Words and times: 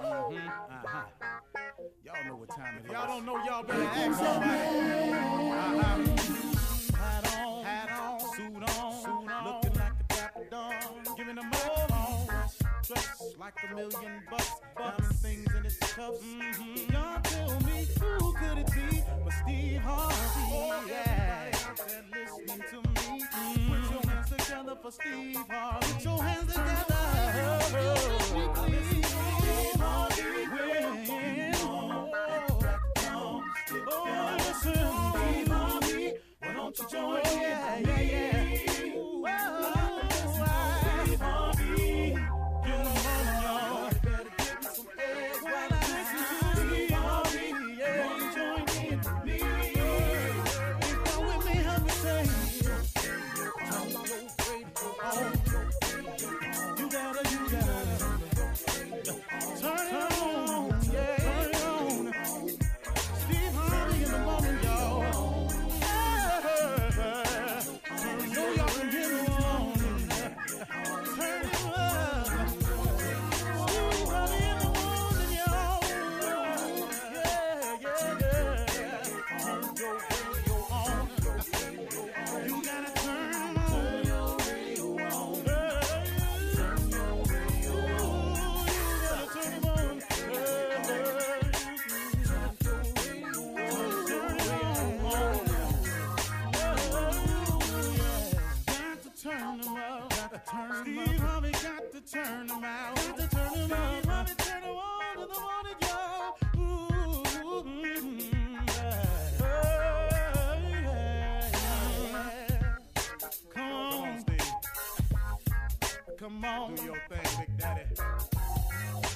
Uh-huh. 0.00 1.02
Y'all 2.04 2.24
know 2.26 2.36
what 2.36 2.48
time 2.50 2.78
it 2.78 2.84
is. 2.86 2.92
Y'all 2.92 3.06
don't 3.06 3.26
know, 3.26 3.44
y'all 3.44 3.62
better 3.62 3.82
ask 3.82 4.18
somebody. 4.18 4.50
Uh-huh. 5.50 6.04
Hat 6.96 7.38
on, 7.38 7.64
hat 7.64 7.90
on, 7.90 8.20
suit 8.20 8.54
on, 8.56 8.92
suit 9.02 9.32
on, 9.32 9.44
looking 9.44 9.74
like 9.74 9.92
a 9.98 10.14
dapper 10.14 10.44
dawn, 10.50 10.72
giving 11.16 11.34
them 11.34 11.50
all 11.52 11.88
dressed 12.88 13.38
like 13.38 13.54
a 13.70 13.74
million 13.74 14.22
bucks, 14.30 14.50
diamond 14.76 15.16
things 15.16 15.54
in 15.54 15.66
its 15.66 15.78
cuffs. 15.78 16.20
Mm-hmm. 16.22 16.92
Y'all 16.92 17.20
tell 17.22 17.60
me 17.60 17.86
who 18.00 18.32
could 18.34 18.58
it 18.58 18.66
be 18.72 19.02
but 19.24 19.32
Steve 19.44 19.80
Harvey? 19.80 20.14
Oh, 20.50 20.84
yeah, 20.88 21.50
listening 22.12 22.62
to 22.70 22.76
me. 22.88 23.22
Mm-hmm. 23.22 23.82
Put 23.82 23.90
your 23.90 24.10
hands 24.10 24.30
together 24.30 24.76
for 24.80 24.90
Steve 24.90 25.36
Harvey. 25.50 25.92
Put 25.92 26.04
your 26.04 26.22
hands 26.22 26.52
together. 26.52 26.97
Why 36.40 36.52
don't 36.54 36.78
you 36.78 36.84
join 36.90 37.20
oh, 37.24 37.30
yeah, 37.34 38.00
yeah. 38.00 38.77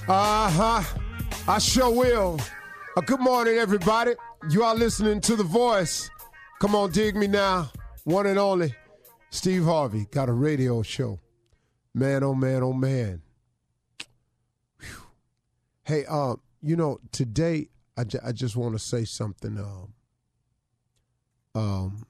Uh 0.07 0.49
huh. 0.49 0.83
I 1.47 1.59
sure 1.59 1.91
will. 1.91 2.39
Uh, 2.97 3.01
good 3.01 3.19
morning, 3.19 3.57
everybody. 3.57 4.13
You 4.49 4.63
are 4.63 4.73
listening 4.73 5.21
to 5.21 5.35
The 5.35 5.43
Voice. 5.43 6.09
Come 6.59 6.73
on, 6.73 6.91
dig 6.91 7.15
me 7.15 7.27
now. 7.27 7.69
One 8.05 8.25
and 8.25 8.39
only. 8.39 8.73
Steve 9.29 9.63
Harvey 9.63 10.07
got 10.09 10.27
a 10.27 10.33
radio 10.33 10.81
show. 10.81 11.19
Man, 11.93 12.23
oh 12.23 12.33
man, 12.33 12.63
oh 12.63 12.73
man. 12.73 13.21
Whew. 14.79 15.03
Hey, 15.83 16.05
um, 16.05 16.41
you 16.63 16.75
know, 16.75 16.99
today 17.11 17.69
I, 17.95 18.05
I 18.25 18.31
just 18.31 18.55
want 18.55 18.73
to 18.73 18.79
say 18.79 19.05
something 19.05 19.59
um, 19.59 19.93
um, 21.53 22.07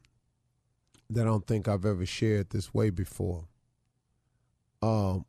that 1.09 1.23
I 1.23 1.25
don't 1.25 1.45
think 1.45 1.67
I've 1.67 1.85
ever 1.85 2.05
shared 2.05 2.51
this 2.51 2.73
way 2.73 2.89
before. 2.89 3.49
Um, 4.83 5.25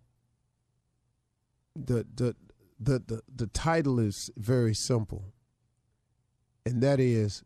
the 1.77 2.05
the 2.13 2.35
the 2.81 2.99
the, 2.99 3.23
the 3.33 3.47
title 3.47 4.01
is 4.01 4.31
very 4.37 4.75
simple. 4.75 5.33
And 6.67 6.83
that 6.83 6.99
is 6.99 7.45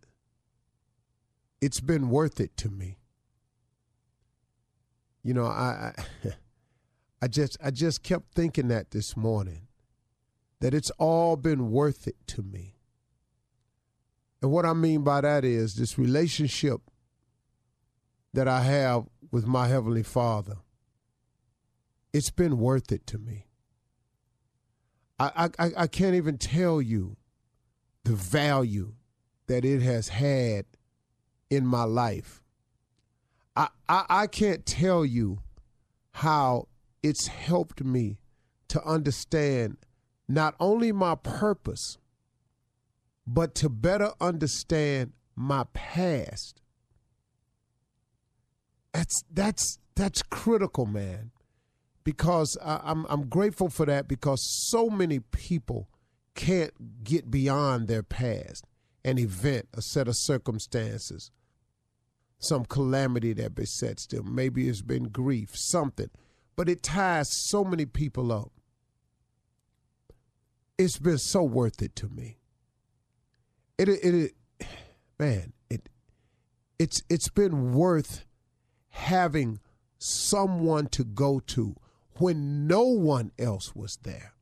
it's 1.60 1.80
been 1.80 2.08
worth 2.08 2.40
it 2.40 2.56
to 2.58 2.70
me. 2.70 2.98
You 5.22 5.34
know 5.34 5.44
i 5.44 5.92
i, 6.24 6.32
I 7.22 7.28
just 7.28 7.58
i 7.62 7.70
just 7.70 8.02
kept 8.02 8.34
thinking 8.34 8.68
that 8.68 8.92
this 8.92 9.14
morning 9.16 9.66
that 10.60 10.72
it's 10.72 10.90
all 10.98 11.36
been 11.36 11.70
worth 11.70 12.06
it 12.08 12.16
to 12.28 12.42
me. 12.42 12.76
And 14.40 14.50
what 14.50 14.64
i 14.64 14.72
mean 14.72 15.02
by 15.02 15.20
that 15.20 15.44
is 15.44 15.74
this 15.74 15.98
relationship 15.98 16.80
that 18.32 18.46
i 18.48 18.62
have 18.62 19.08
with 19.30 19.46
my 19.46 19.66
heavenly 19.66 20.04
father 20.04 20.58
it's 22.18 22.30
been 22.30 22.58
worth 22.58 22.92
it 22.92 23.06
to 23.06 23.18
me 23.18 23.48
I, 25.20 25.50
I, 25.58 25.70
I 25.76 25.86
can't 25.88 26.14
even 26.14 26.38
tell 26.38 26.80
you 26.80 27.16
the 28.04 28.14
value 28.14 28.94
that 29.48 29.64
it 29.64 29.82
has 29.82 30.08
had 30.08 30.64
in 31.50 31.66
my 31.66 31.84
life. 31.84 32.42
I, 33.56 33.68
I, 33.88 34.04
I 34.08 34.26
can't 34.28 34.64
tell 34.64 35.04
you 35.04 35.40
how 36.12 36.68
it's 37.02 37.26
helped 37.26 37.82
me 37.82 38.18
to 38.68 38.82
understand 38.84 39.78
not 40.28 40.54
only 40.60 40.92
my 40.92 41.14
purpose, 41.16 41.98
but 43.26 43.54
to 43.56 43.68
better 43.68 44.12
understand 44.20 45.12
my 45.34 45.64
past. 45.72 46.60
That's 48.92 49.24
that's 49.32 49.78
that's 49.94 50.22
critical, 50.22 50.86
man 50.86 51.30
because 52.08 52.56
I, 52.64 52.80
I'm 52.84 53.04
I'm 53.10 53.28
grateful 53.28 53.68
for 53.68 53.84
that 53.84 54.08
because 54.08 54.42
so 54.42 54.88
many 54.88 55.20
people 55.20 55.90
can't 56.34 57.04
get 57.04 57.30
beyond 57.30 57.86
their 57.86 58.02
past, 58.02 58.64
an 59.04 59.18
event, 59.18 59.68
a 59.74 59.82
set 59.82 60.08
of 60.08 60.16
circumstances, 60.16 61.30
some 62.38 62.64
calamity 62.64 63.34
that 63.34 63.54
besets 63.54 64.06
them. 64.06 64.34
Maybe 64.34 64.70
it's 64.70 64.80
been 64.80 65.10
grief, 65.10 65.54
something, 65.54 66.08
but 66.56 66.70
it 66.70 66.82
ties 66.82 67.30
so 67.30 67.62
many 67.62 67.84
people 67.84 68.32
up. 68.32 68.52
It's 70.78 70.98
been 70.98 71.18
so 71.18 71.42
worth 71.42 71.82
it 71.82 71.94
to 71.96 72.08
me. 72.08 72.38
It 73.76 73.90
it, 73.90 74.00
it 74.02 74.66
man, 75.18 75.52
it 75.68 75.90
it's 76.78 77.02
it's 77.10 77.28
been 77.28 77.74
worth 77.74 78.24
having 78.88 79.60
someone 79.98 80.86
to 80.86 81.04
go 81.04 81.40
to 81.48 81.76
when 82.18 82.66
no 82.66 82.82
one 82.82 83.32
else 83.38 83.74
was 83.74 83.98
there. 84.02 84.34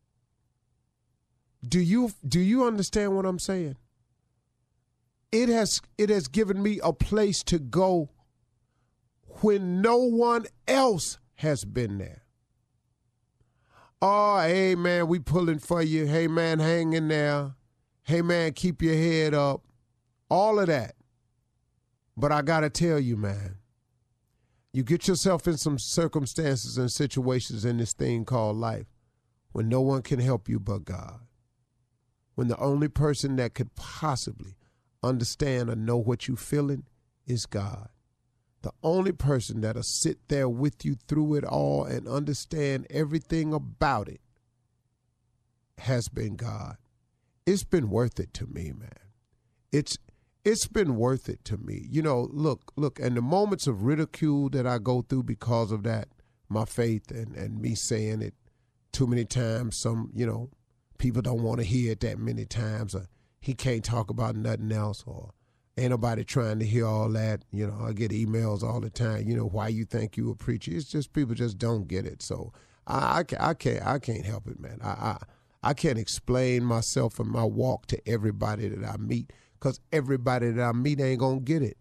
Do 1.66 1.81
you 1.81 2.12
do 2.26 2.41
you 2.41 2.64
understand 2.64 3.16
what 3.16 3.26
I'm 3.26 3.38
saying? 3.38 3.76
It 5.32 5.48
has 5.48 5.81
it 5.98 6.10
has 6.10 6.28
given 6.28 6.62
me 6.62 6.81
a 6.82 6.92
place 6.92 7.42
to 7.44 7.59
go 7.59 8.10
when 9.41 9.82
no 9.82 9.98
one 9.98 10.47
else 10.66 11.19
has 11.37 11.64
been 11.64 11.98
there. 11.98 12.22
Oh, 14.00 14.41
hey 14.41 14.75
man, 14.75 15.08
we 15.08 15.19
pulling 15.19 15.58
for 15.58 15.82
you. 15.82 16.06
Hey 16.06 16.28
man, 16.28 16.58
hang 16.58 16.93
in 16.93 17.08
there. 17.08 17.55
Hey 18.05 18.23
man, 18.23 18.52
keep 18.52 18.82
your 18.82 18.94
head 18.94 19.34
up. 19.34 19.62
All 20.31 20.58
of 20.58 20.67
that. 20.69 20.94
But 22.17 22.32
I 22.32 22.43
got 22.43 22.61
to 22.61 22.70
tell 22.70 22.99
you, 22.99 23.17
man, 23.17 23.56
you 24.76 24.82
get 24.82 25.08
yourself 25.08 25.46
in 25.46 25.56
some 25.56 25.78
circumstances 25.78 26.76
and 26.76 26.93
situations 26.93 27.64
in 27.64 27.78
this 27.78 27.94
thing 27.94 28.26
called 28.26 28.58
life 28.58 28.84
when 29.52 29.70
no 29.70 29.81
one 29.81 30.02
can 30.02 30.20
help 30.20 30.50
you 30.50 30.61
but 30.61 30.84
God. 30.84 31.20
When 32.34 32.49
the 32.49 32.58
only 32.58 32.88
person 32.88 33.37
that 33.37 33.55
could 33.55 33.75
possibly 33.75 34.55
understand 35.02 35.70
or 35.70 35.76
know 35.76 35.96
what 35.96 36.28
you're 36.28 36.37
feeling 36.37 36.84
is 37.26 37.46
God. 37.46 37.88
The 38.61 38.73
only 38.82 39.12
person 39.12 39.62
that'll 39.62 39.82
sit 39.82 40.19
there 40.28 40.46
with 40.46 40.84
you 40.84 40.96
through 41.08 41.37
it 41.37 41.44
all 41.44 41.84
and 41.84 42.06
understand 42.06 42.87
everything 42.90 43.55
about 43.55 44.08
it 44.08 44.20
has 45.78 46.11
been 46.11 46.37
God. 46.37 46.76
It's 47.46 47.64
been 47.64 47.88
worth 47.88 48.20
it 48.20 48.34
to 48.34 48.46
me, 48.46 48.73
man. 48.78 48.90
It's 49.73 49.96
it's 50.46 50.69
been 50.69 50.94
worth 50.94 51.28
it 51.28 51.44
to 51.44 51.56
me. 51.56 51.88
You 51.90 52.02
know, 52.02 52.28
look, 52.31 52.72
look, 52.76 53.00
and 53.00 53.16
the 53.16 53.20
moments 53.20 53.66
of 53.66 53.82
ridicule 53.82 54.48
that 54.50 54.64
I 54.64 54.78
go 54.78 55.02
through 55.02 55.25
because 55.25 55.72
of 55.72 55.82
that, 55.82 56.06
my 56.48 56.64
faith 56.64 57.10
and, 57.10 57.34
and 57.34 57.60
me 57.60 57.75
saying 57.75 58.22
it 58.22 58.34
too 58.93 59.08
many 59.08 59.25
times, 59.25 59.76
some, 59.76 60.12
you 60.14 60.25
know, 60.25 60.50
people 60.98 61.20
don't 61.20 61.43
want 61.43 61.58
to 61.58 61.64
hear 61.64 61.93
it 61.93 62.00
that 62.00 62.20
many 62.20 62.44
times, 62.44 62.94
or 62.94 63.08
he 63.40 63.54
can't 63.54 63.84
talk 63.84 64.08
about 64.08 64.37
nothing 64.37 64.70
else, 64.70 65.02
or 65.04 65.32
ain't 65.76 65.90
nobody 65.90 66.22
trying 66.22 66.60
to 66.60 66.64
hear 66.64 66.87
all 66.87 67.08
that. 67.08 67.44
You 67.50 67.66
know, 67.66 67.84
I 67.84 67.92
get 67.92 68.12
emails 68.12 68.62
all 68.62 68.81
the 68.81 68.88
time. 68.88 69.26
You 69.26 69.37
know, 69.37 69.46
why 69.46 69.66
you 69.66 69.84
think 69.84 70.16
you 70.16 70.31
a 70.31 70.37
preacher? 70.37 70.70
It's 70.72 70.84
just 70.84 71.12
people 71.12 71.34
just 71.34 71.58
don't 71.58 71.88
get 71.88 72.06
it. 72.06 72.22
So 72.22 72.52
I, 72.87 73.25
I, 73.40 73.49
I 73.50 73.54
can't 73.54 73.84
I 73.84 73.99
can't 73.99 74.25
help 74.25 74.46
it, 74.46 74.60
man. 74.60 74.78
I, 74.81 74.90
I 74.90 75.16
I 75.64 75.75
can't 75.75 75.99
explain 75.99 76.62
myself 76.62 77.19
and 77.19 77.28
my 77.28 77.42
walk 77.42 77.87
to 77.87 78.08
everybody 78.08 78.69
that 78.69 78.88
I 78.88 78.96
meet 78.96 79.32
because 79.58 79.81
everybody 79.93 80.50
that 80.50 80.62
I 80.62 80.73
meet 80.73 81.00
ain't 81.00 81.20
gonna 81.20 81.41
get 81.41 81.62
it. 81.62 81.76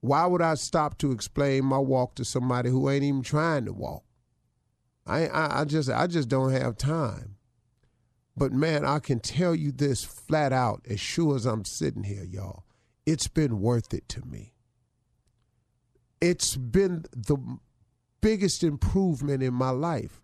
Why 0.00 0.26
would 0.26 0.40
I 0.42 0.54
stop 0.54 0.98
to 0.98 1.12
explain 1.12 1.64
my 1.64 1.78
walk 1.78 2.14
to 2.16 2.24
somebody 2.24 2.70
who 2.70 2.88
ain't 2.88 3.04
even 3.04 3.22
trying 3.22 3.66
to 3.66 3.72
walk? 3.72 4.04
I, 5.06 5.26
I, 5.26 5.60
I 5.60 5.64
just 5.64 5.90
I 5.90 6.06
just 6.06 6.28
don't 6.28 6.52
have 6.52 6.76
time. 6.76 7.36
But 8.36 8.52
man, 8.52 8.84
I 8.84 9.00
can 9.00 9.20
tell 9.20 9.54
you 9.54 9.72
this 9.72 10.04
flat 10.04 10.52
out, 10.52 10.86
as 10.88 11.00
sure 11.00 11.36
as 11.36 11.44
I'm 11.44 11.64
sitting 11.64 12.04
here, 12.04 12.24
y'all. 12.24 12.64
It's 13.04 13.28
been 13.28 13.60
worth 13.60 13.92
it 13.92 14.08
to 14.10 14.24
me. 14.24 14.54
It's 16.20 16.56
been 16.56 17.04
the 17.14 17.36
biggest 18.20 18.62
improvement 18.62 19.42
in 19.42 19.54
my 19.54 19.70
life. 19.70 20.22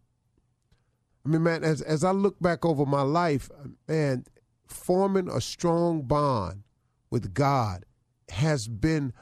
I 1.25 1.29
mean, 1.29 1.43
man, 1.43 1.64
as 1.64 1.82
as 1.82 2.05
I 2.05 2.12
look 2.12 2.41
back 2.41 2.64
over 2.64 2.87
my 2.87 3.02
life, 3.02 3.50
man, 3.88 4.25
forming 4.66 5.28
a 5.28 5.40
strong 5.40 6.02
bond 6.02 6.64
with 7.10 7.34
God 7.34 7.84
has 8.30 8.68
been 8.68 9.12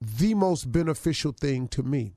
the 0.00 0.34
most 0.34 0.72
beneficial 0.72 1.32
thing 1.32 1.68
to 1.68 1.82
me. 1.82 2.14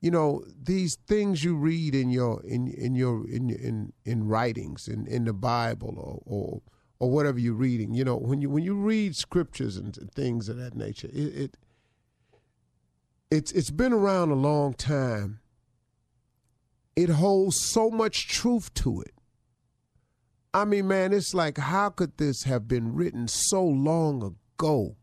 You 0.00 0.10
know, 0.10 0.44
these 0.62 0.96
things 1.06 1.42
you 1.42 1.56
read 1.56 1.94
in 1.94 2.10
your 2.10 2.42
in 2.44 2.68
in 2.68 2.94
your 2.94 3.28
in 3.28 3.50
in 3.50 3.92
in 4.04 4.28
writings 4.28 4.88
in 4.88 5.06
in 5.06 5.24
the 5.24 5.32
Bible 5.32 5.94
or 5.98 6.22
or 6.24 6.62
or 6.98 7.10
whatever 7.10 7.38
you're 7.38 7.54
reading. 7.54 7.94
You 7.94 8.04
know, 8.04 8.16
when 8.16 8.40
you 8.40 8.50
when 8.50 8.62
you 8.62 8.74
read 8.74 9.16
scriptures 9.16 9.76
and 9.76 9.94
things 10.14 10.48
of 10.48 10.56
that 10.58 10.74
nature, 10.74 11.08
it, 11.12 11.36
it 11.36 11.56
it's 13.30 13.52
it's 13.52 13.70
been 13.70 13.92
around 13.92 14.30
a 14.30 14.36
long 14.36 14.74
time. 14.74 15.40
It 16.94 17.10
holds 17.10 17.60
so 17.60 17.90
much 17.90 18.28
truth 18.28 18.72
to 18.74 19.02
it. 19.02 19.15
I 20.56 20.64
mean, 20.64 20.88
man, 20.88 21.12
it's 21.12 21.34
like 21.34 21.58
how 21.58 21.90
could 21.90 22.16
this 22.16 22.44
have 22.44 22.66
been 22.66 22.94
written 22.94 23.28
so 23.28 23.62
long 23.64 24.22
ago? 24.22 24.96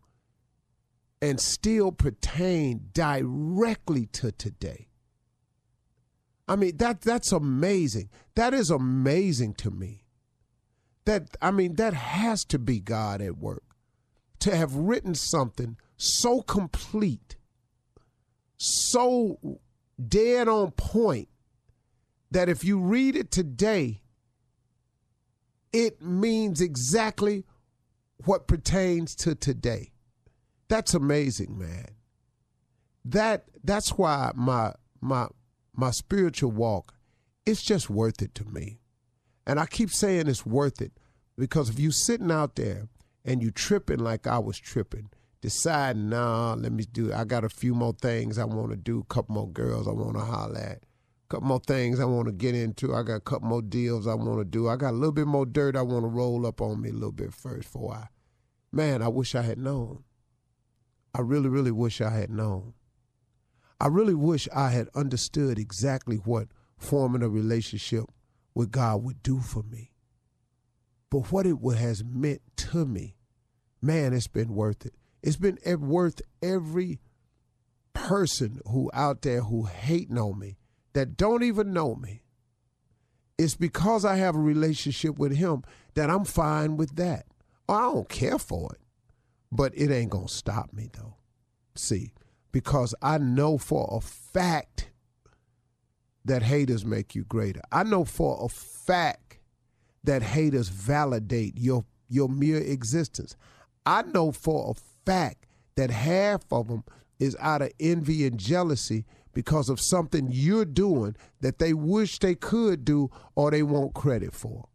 and 1.23 1.39
still 1.39 1.93
pertain 1.93 2.89
directly 2.91 4.05
to 4.07 4.29
today. 4.33 4.89
I 6.49 6.57
mean 6.57 6.75
that 6.77 6.99
that's 6.99 7.31
amazing. 7.31 8.09
That 8.35 8.53
is 8.53 8.69
amazing 8.69 9.53
to 9.55 9.71
me. 9.71 10.03
That 11.05 11.37
I 11.41 11.51
mean 11.51 11.75
that 11.75 11.93
has 11.93 12.43
to 12.45 12.59
be 12.59 12.81
God 12.81 13.21
at 13.21 13.37
work. 13.37 13.63
To 14.39 14.53
have 14.53 14.75
written 14.75 15.15
something 15.15 15.77
so 15.95 16.41
complete, 16.41 17.37
so 18.57 19.39
dead 20.05 20.49
on 20.49 20.71
point 20.71 21.29
that 22.31 22.49
if 22.49 22.65
you 22.65 22.79
read 22.79 23.15
it 23.15 23.31
today, 23.31 24.01
it 25.73 26.01
means 26.01 26.61
exactly 26.61 27.45
what 28.25 28.47
pertains 28.47 29.15
to 29.15 29.35
today. 29.35 29.91
That's 30.69 30.93
amazing, 30.93 31.57
man. 31.57 31.87
That 33.03 33.45
that's 33.63 33.89
why 33.91 34.31
my 34.35 34.73
my 35.01 35.27
my 35.75 35.91
spiritual 35.91 36.51
walk 36.51 36.93
it's 37.45 37.61
just 37.61 37.89
worth 37.89 38.21
it 38.21 38.33
to 38.35 38.45
me. 38.45 38.79
And 39.45 39.59
I 39.59 39.65
keep 39.65 39.89
saying 39.89 40.27
it's 40.27 40.45
worth 40.45 40.81
it 40.81 40.93
because 41.37 41.69
if 41.69 41.79
you 41.79 41.91
sitting 41.91 42.31
out 42.31 42.55
there 42.55 42.87
and 43.25 43.41
you 43.41 43.51
tripping 43.51 43.99
like 43.99 44.27
I 44.27 44.39
was 44.39 44.57
tripping, 44.57 45.09
deciding, 45.41 46.09
nah, 46.09 46.53
let 46.53 46.71
me 46.71 46.85
do 46.85 47.11
I 47.11 47.25
got 47.25 47.43
a 47.43 47.49
few 47.49 47.73
more 47.75 47.93
things 47.93 48.37
I 48.37 48.45
want 48.45 48.71
to 48.71 48.77
do, 48.77 48.99
a 48.99 49.13
couple 49.13 49.35
more 49.35 49.49
girls 49.49 49.87
I 49.87 49.91
want 49.91 50.15
to 50.15 50.21
holler 50.21 50.57
at, 50.57 50.83
couple 51.29 51.47
more 51.47 51.59
things 51.59 51.99
I 51.99 52.05
want 52.05 52.27
to 52.27 52.31
get 52.33 52.55
into. 52.55 52.93
I 52.93 53.03
got 53.03 53.15
a 53.15 53.21
couple 53.21 53.47
more 53.47 53.61
deals 53.61 54.07
I 54.07 54.13
want 54.13 54.39
to 54.39 54.45
do. 54.45 54.67
I 54.67 54.75
got 54.75 54.91
a 54.91 54.97
little 54.97 55.11
bit 55.11 55.27
more 55.27 55.45
dirt 55.45 55.75
I 55.75 55.81
want 55.81 56.03
to 56.03 56.09
roll 56.09 56.45
up 56.45 56.61
on 56.61 56.81
me 56.81 56.89
a 56.89 56.93
little 56.93 57.11
bit 57.11 57.33
first 57.33 57.71
before 57.71 57.93
I 57.95 58.07
man, 58.73 59.01
I 59.01 59.07
wish 59.07 59.35
I 59.35 59.43
had 59.43 59.59
known. 59.59 60.03
I 61.13 61.21
really, 61.21 61.47
really 61.47 61.71
wish 61.71 62.01
I 62.01 62.09
had 62.09 62.31
known. 62.31 62.73
I 63.79 63.87
really 63.87 64.15
wish 64.15 64.49
I 64.53 64.69
had 64.69 64.89
understood 64.95 65.59
exactly 65.59 66.17
what 66.17 66.47
forming 66.77 67.21
a 67.21 67.29
relationship 67.29 68.05
with 68.55 68.71
God 68.71 69.03
would 69.03 69.21
do 69.21 69.39
for 69.39 69.61
me. 69.63 69.91
But 71.11 71.31
what 71.31 71.45
it 71.45 71.57
has 71.77 72.03
meant 72.03 72.41
to 72.57 72.85
me, 72.85 73.15
man, 73.81 74.13
it's 74.13 74.27
been 74.27 74.55
worth 74.55 74.85
it. 74.85 74.95
It's 75.21 75.37
been 75.37 75.59
worth 75.79 76.21
every 76.41 76.99
person 77.93 78.59
who 78.65 78.89
out 78.93 79.21
there 79.21 79.41
who 79.41 79.65
hating 79.65 80.17
on 80.17 80.39
me, 80.39 80.57
that 80.93 81.17
don't 81.17 81.43
even 81.43 81.73
know 81.73 81.95
me. 81.95 82.23
It's 83.37 83.55
because 83.55 84.05
I 84.05 84.15
have 84.17 84.35
a 84.35 84.39
relationship 84.39 85.17
with 85.17 85.35
him 85.35 85.63
that 85.95 86.09
I'm 86.09 86.25
fine 86.25 86.77
with 86.77 86.95
that. 86.95 87.25
I 87.67 87.81
don't 87.81 88.09
care 88.09 88.39
for 88.39 88.73
it. 88.73 88.79
But 89.51 89.73
it 89.75 89.91
ain't 89.91 90.11
going 90.11 90.27
to 90.27 90.33
stop 90.33 90.73
me, 90.73 90.89
though. 90.93 91.15
See, 91.75 92.13
because 92.51 92.95
I 93.01 93.17
know 93.17 93.57
for 93.57 93.87
a 93.91 94.01
fact 94.01 94.91
that 96.25 96.43
haters 96.43 96.85
make 96.85 97.15
you 97.15 97.23
greater. 97.23 97.61
I 97.71 97.83
know 97.83 98.05
for 98.05 98.43
a 98.43 98.49
fact 98.49 99.39
that 100.03 100.21
haters 100.21 100.69
validate 100.69 101.57
your 101.57 101.85
your 102.09 102.29
mere 102.29 102.59
existence. 102.59 103.35
I 103.85 104.03
know 104.03 104.31
for 104.31 104.71
a 104.71 104.79
fact 105.05 105.47
that 105.75 105.89
half 105.89 106.41
of 106.51 106.67
them 106.67 106.83
is 107.19 107.35
out 107.39 107.61
of 107.61 107.71
envy 107.79 108.25
and 108.25 108.37
jealousy 108.37 109.05
because 109.33 109.69
of 109.69 109.79
something 109.81 110.29
you're 110.31 110.65
doing 110.65 111.15
that 111.41 111.59
they 111.59 111.73
wish 111.73 112.19
they 112.19 112.35
could 112.35 112.85
do 112.85 113.09
or 113.35 113.51
they 113.51 113.63
want 113.63 113.93
credit 113.93 114.33
for. 114.33 114.67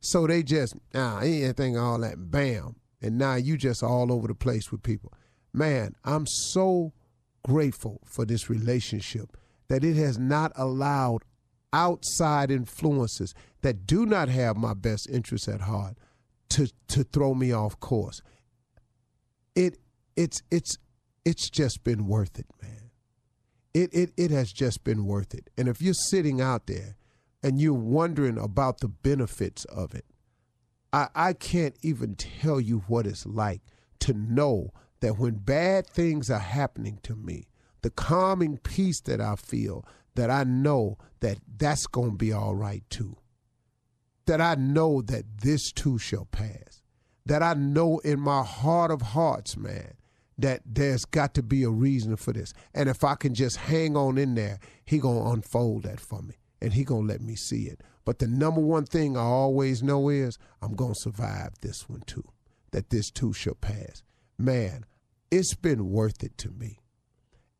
So 0.00 0.26
they 0.26 0.42
just, 0.42 0.74
nah, 0.94 1.18
anything 1.18 1.76
all 1.76 1.98
that, 2.00 2.30
bam 2.30 2.76
and 3.02 3.18
now 3.18 3.34
you 3.34 3.56
just 3.56 3.82
all 3.82 4.12
over 4.12 4.26
the 4.26 4.34
place 4.34 4.72
with 4.72 4.82
people. 4.82 5.12
Man, 5.52 5.94
I'm 6.04 6.26
so 6.26 6.92
grateful 7.44 8.00
for 8.04 8.24
this 8.24 8.50
relationship 8.50 9.36
that 9.68 9.84
it 9.84 9.96
has 9.96 10.18
not 10.18 10.52
allowed 10.56 11.22
outside 11.72 12.50
influences 12.50 13.34
that 13.62 13.86
do 13.86 14.06
not 14.06 14.28
have 14.28 14.56
my 14.56 14.74
best 14.74 15.08
interests 15.10 15.48
at 15.48 15.62
heart 15.62 15.96
to 16.50 16.68
to 16.88 17.04
throw 17.04 17.34
me 17.34 17.52
off 17.52 17.78
course. 17.80 18.20
It 19.54 19.78
it's 20.16 20.42
it's 20.50 20.78
it's 21.24 21.50
just 21.50 21.84
been 21.84 22.06
worth 22.06 22.38
it, 22.38 22.46
man. 22.62 22.85
It 23.76 23.92
it 23.92 24.12
it 24.16 24.30
has 24.30 24.54
just 24.54 24.84
been 24.84 25.04
worth 25.04 25.34
it. 25.34 25.50
And 25.58 25.68
if 25.68 25.82
you're 25.82 25.92
sitting 25.92 26.40
out 26.40 26.66
there 26.66 26.96
and 27.42 27.60
you're 27.60 27.74
wondering 27.74 28.38
about 28.38 28.80
the 28.80 28.88
benefits 28.88 29.66
of 29.66 29.94
it, 29.94 30.06
I, 30.94 31.08
I 31.14 31.32
can't 31.34 31.76
even 31.82 32.14
tell 32.14 32.58
you 32.58 32.84
what 32.88 33.06
it's 33.06 33.26
like 33.26 33.60
to 34.00 34.14
know 34.14 34.72
that 35.00 35.18
when 35.18 35.34
bad 35.34 35.86
things 35.86 36.30
are 36.30 36.38
happening 36.38 37.00
to 37.02 37.14
me, 37.14 37.48
the 37.82 37.90
calming 37.90 38.56
peace 38.56 39.02
that 39.02 39.20
I 39.20 39.36
feel, 39.36 39.84
that 40.14 40.30
I 40.30 40.44
know 40.44 40.96
that 41.20 41.36
that's 41.58 41.86
going 41.86 42.12
to 42.12 42.16
be 42.16 42.32
all 42.32 42.54
right 42.54 42.82
too. 42.88 43.18
That 44.24 44.40
I 44.40 44.54
know 44.54 45.02
that 45.02 45.42
this 45.42 45.70
too 45.70 45.98
shall 45.98 46.24
pass. 46.24 46.82
That 47.26 47.42
I 47.42 47.52
know 47.52 47.98
in 47.98 48.20
my 48.20 48.42
heart 48.42 48.90
of 48.90 49.02
hearts, 49.02 49.54
man, 49.54 49.95
that 50.38 50.60
there's 50.66 51.04
got 51.04 51.34
to 51.34 51.42
be 51.42 51.62
a 51.62 51.70
reason 51.70 52.16
for 52.16 52.32
this. 52.32 52.52
And 52.74 52.88
if 52.88 53.04
I 53.04 53.14
can 53.14 53.34
just 53.34 53.56
hang 53.56 53.96
on 53.96 54.18
in 54.18 54.34
there, 54.34 54.58
he 54.84 54.98
going 54.98 55.24
to 55.24 55.30
unfold 55.30 55.84
that 55.84 56.00
for 56.00 56.22
me 56.22 56.36
and 56.60 56.72
he 56.72 56.84
going 56.84 57.06
to 57.06 57.12
let 57.12 57.20
me 57.20 57.36
see 57.36 57.64
it. 57.64 57.82
But 58.04 58.18
the 58.18 58.28
number 58.28 58.60
one 58.60 58.84
thing 58.84 59.16
I 59.16 59.22
always 59.22 59.82
know 59.82 60.08
is 60.08 60.38
I'm 60.62 60.74
going 60.74 60.94
to 60.94 61.00
survive 61.00 61.54
this 61.60 61.88
one 61.88 62.02
too, 62.02 62.24
that 62.70 62.90
this 62.90 63.10
too 63.10 63.32
shall 63.32 63.54
pass. 63.54 64.02
Man, 64.38 64.84
it's 65.30 65.54
been 65.54 65.90
worth 65.90 66.22
it 66.22 66.36
to 66.38 66.50
me. 66.50 66.80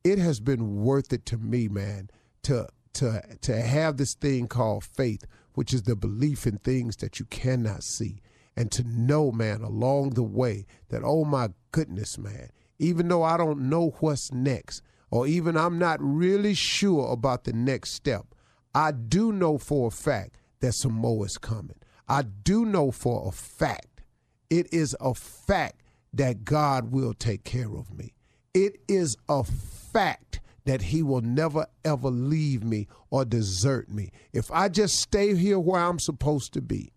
It 0.05 0.19
has 0.19 0.39
been 0.39 0.83
worth 0.83 1.13
it 1.13 1.27
to 1.27 1.37
me, 1.37 1.69
man, 1.69 2.11
to 2.45 2.69
to 2.95 3.23
to 3.43 3.61
have 3.61 3.97
this 3.97 4.15
thing 4.15 4.47
called 4.47 4.85
faith, 4.85 5.25
which 5.55 5.75
is 5.75 5.83
the 5.83 5.97
belief 5.97 6.47
in 6.47 6.59
things 6.59 6.97
that 6.97 7.19
you 7.19 7.27
cannot 7.27 7.83
see, 7.83 8.23
and 8.57 8.71
to 8.71 8.85
know, 8.85 9.33
man, 9.33 9.63
along 9.63 10.11
the 10.11 10.23
way 10.23 10.65
that 10.91 11.03
oh 11.05 11.25
my 11.25 11.49
goodness, 11.73 12.17
man, 12.19 12.51
even 12.79 13.09
though 13.09 13.23
I 13.23 13.37
don't 13.37 13.69
know 13.69 13.95
what's 14.01 14.33
next, 14.33 14.83
or 15.11 15.27
even 15.27 15.57
I'm 15.57 15.79
not 15.79 15.99
really 16.01 16.55
sure 16.55 17.13
about 17.13 17.45
the 17.45 17.53
next 17.53 17.93
step, 17.93 18.27
I 18.75 18.93
do 18.93 19.33
know 19.33 19.59
for 19.59 19.89
a 19.89 19.91
fact 19.91 20.39
that 20.61 20.73
some 20.73 20.93
more 20.93 21.25
is 21.27 21.39
coming. 21.39 21.77
I 22.09 22.23
do 22.23 22.65
know 22.65 22.91
for 22.91 23.27
a 23.27 23.33
fact, 23.33 24.03
it 24.51 24.73
is 24.73 24.97
a 25.01 25.15
fact 25.15 25.83
that 26.13 26.45
God 26.45 26.93
will 26.93 27.15
take 27.15 27.45
care 27.45 27.75
of 27.75 27.97
me. 27.97 28.15
It 28.55 28.81
is 28.89 29.17
a 29.29 29.45
fact 29.45 30.41
that 30.65 30.83
he 30.83 31.03
will 31.03 31.21
never 31.21 31.67
ever 31.85 32.11
leave 32.11 32.65
me 32.65 32.87
or 33.11 33.25
desert 33.25 33.89
me. 33.89 34.11
If 34.33 34.51
I 34.51 34.69
just 34.69 35.01
stay 35.01 35.35
here 35.35 35.59
where 35.59 35.81
I'm 35.81 35.99
supposed 35.99 36.53
to 36.55 36.63
be, 36.63 36.93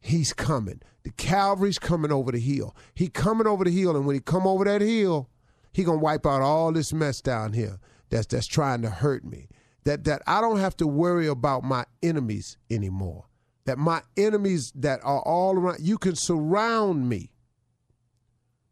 he's 0.00 0.32
coming. 0.32 0.80
The 1.04 1.10
Calvary's 1.10 1.78
coming 1.78 2.12
over 2.12 2.30
the 2.30 2.38
hill. 2.38 2.76
He 2.94 3.08
coming 3.08 3.46
over 3.46 3.64
the 3.64 3.70
hill, 3.70 3.96
and 3.96 4.06
when 4.06 4.14
he 4.14 4.20
come 4.20 4.46
over 4.46 4.64
that 4.64 4.80
hill, 4.80 5.28
he 5.72 5.84
gonna 5.84 5.98
wipe 5.98 6.26
out 6.26 6.42
all 6.42 6.72
this 6.72 6.92
mess 6.92 7.20
down 7.20 7.52
here 7.52 7.78
that's 8.10 8.26
that's 8.26 8.46
trying 8.46 8.82
to 8.82 8.90
hurt 8.90 9.24
me. 9.24 9.48
That 9.84 10.04
that 10.04 10.22
I 10.26 10.40
don't 10.40 10.58
have 10.58 10.76
to 10.76 10.86
worry 10.86 11.26
about 11.26 11.64
my 11.64 11.84
enemies 12.02 12.56
anymore. 12.70 13.24
That 13.64 13.78
my 13.78 14.02
enemies 14.16 14.72
that 14.76 15.00
are 15.02 15.22
all 15.22 15.56
around, 15.56 15.80
you 15.80 15.98
can 15.98 16.14
surround 16.14 17.08
me. 17.08 17.30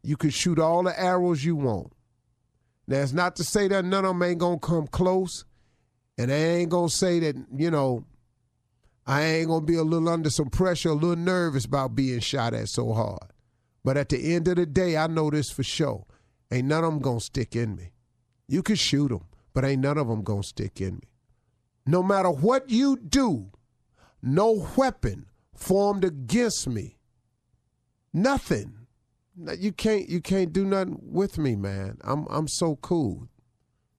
You 0.03 0.15
can 0.15 0.29
shoot 0.29 0.59
all 0.59 0.83
the 0.83 0.99
arrows 0.99 1.43
you 1.43 1.55
want. 1.55 1.93
That's 2.87 3.13
not 3.13 3.35
to 3.37 3.43
say 3.43 3.67
that 3.67 3.85
none 3.85 4.05
of 4.05 4.09
them 4.09 4.23
ain't 4.23 4.39
gonna 4.39 4.59
come 4.59 4.87
close, 4.87 5.45
and 6.17 6.31
I 6.31 6.35
ain't 6.35 6.69
gonna 6.69 6.89
say 6.89 7.19
that 7.19 7.35
you 7.55 7.71
know 7.71 8.05
I 9.05 9.23
ain't 9.23 9.47
gonna 9.47 9.65
be 9.65 9.75
a 9.75 9.83
little 9.83 10.09
under 10.09 10.29
some 10.29 10.49
pressure, 10.49 10.89
a 10.89 10.93
little 10.93 11.15
nervous 11.15 11.65
about 11.65 11.95
being 11.95 12.19
shot 12.19 12.53
at 12.53 12.69
so 12.69 12.93
hard. 12.93 13.31
But 13.83 13.97
at 13.97 14.09
the 14.09 14.33
end 14.33 14.47
of 14.47 14.57
the 14.57 14.65
day, 14.65 14.95
I 14.95 15.07
know 15.07 15.29
this 15.29 15.49
for 15.49 15.63
sure. 15.63 16.05
Ain't 16.51 16.67
none 16.67 16.83
of 16.83 16.93
them 16.93 17.01
gonna 17.01 17.19
stick 17.19 17.55
in 17.55 17.75
me. 17.75 17.93
You 18.47 18.61
can 18.61 18.75
shoot 18.75 19.09
them, 19.09 19.25
but 19.53 19.65
ain't 19.65 19.81
none 19.81 19.97
of 19.97 20.07
them 20.07 20.23
gonna 20.23 20.43
stick 20.43 20.81
in 20.81 20.95
me. 20.95 21.09
No 21.85 22.03
matter 22.03 22.29
what 22.29 22.69
you 22.69 22.97
do, 22.97 23.51
no 24.21 24.67
weapon 24.77 25.25
formed 25.55 26.03
against 26.03 26.67
me. 26.67 26.97
Nothing. 28.13 28.87
You 29.57 29.71
can't 29.71 30.07
you 30.09 30.21
can't 30.21 30.53
do 30.53 30.65
nothing 30.65 30.99
with 31.01 31.37
me, 31.37 31.55
man. 31.55 31.97
I'm 32.03 32.27
I'm 32.29 32.47
so 32.47 32.75
cool. 32.75 33.29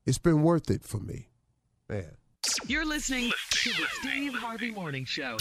It's 0.05 0.19
been 0.19 0.43
worth 0.43 0.71
it 0.71 0.85
for 0.85 0.99
me. 0.99 1.31
Man. 1.89 2.17
You're 2.67 2.85
listening 2.85 3.31
to 3.51 3.71
the 3.71 3.87
Steve 4.01 4.35
Harvey 4.35 4.73
Morning 4.73 5.05
Show. 5.05 5.37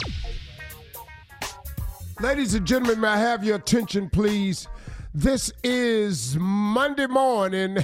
Ladies 2.20 2.54
and 2.54 2.66
gentlemen, 2.66 3.00
may 3.00 3.08
I 3.08 3.18
have 3.18 3.44
your 3.44 3.56
attention, 3.56 4.08
please? 4.08 4.68
This 5.14 5.52
is 5.64 6.38
Monday 6.38 7.08
morning, 7.08 7.84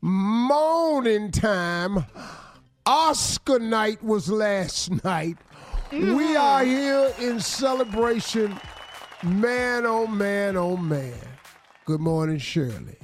morning 0.00 1.30
time. 1.30 2.06
Oscar 2.84 3.60
night 3.60 4.02
was 4.02 4.28
last 4.28 5.04
night. 5.04 5.38
We 5.92 6.00
mm. 6.00 6.40
are 6.40 6.64
here 6.64 7.12
in 7.20 7.38
celebration. 7.38 8.58
Man, 9.22 9.86
oh 9.86 10.08
man, 10.08 10.56
oh 10.56 10.76
man. 10.76 11.14
Good 11.84 12.00
morning, 12.00 12.38
Shirley. 12.38 12.98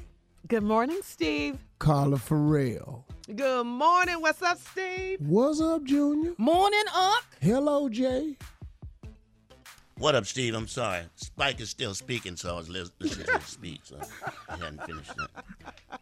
Good 0.48 0.64
morning, 0.64 0.98
Steve. 1.02 1.58
Carla 1.78 2.18
Farrell. 2.18 3.06
Good 3.36 3.64
morning. 3.64 4.20
What's 4.20 4.42
up, 4.42 4.58
Steve? 4.58 5.20
What's 5.20 5.60
up, 5.60 5.84
Junior? 5.84 6.32
Morning, 6.38 6.82
Unc. 6.94 7.24
Hello, 7.40 7.88
Jay. 7.88 8.36
What 9.98 10.14
up, 10.14 10.26
Steve? 10.26 10.54
I'm 10.54 10.66
sorry. 10.66 11.02
Spike 11.14 11.60
is 11.60 11.70
still 11.70 11.94
speaking, 11.94 12.34
so 12.34 12.54
I 12.54 12.56
was 12.58 12.68
lis- 12.68 12.90
listening 12.98 13.26
to 13.26 13.32
him 13.34 13.40
speak, 13.42 13.80
so 13.84 14.00
I 14.48 14.56
hadn't 14.56 14.82
finished 14.84 15.12
that. 15.16 16.00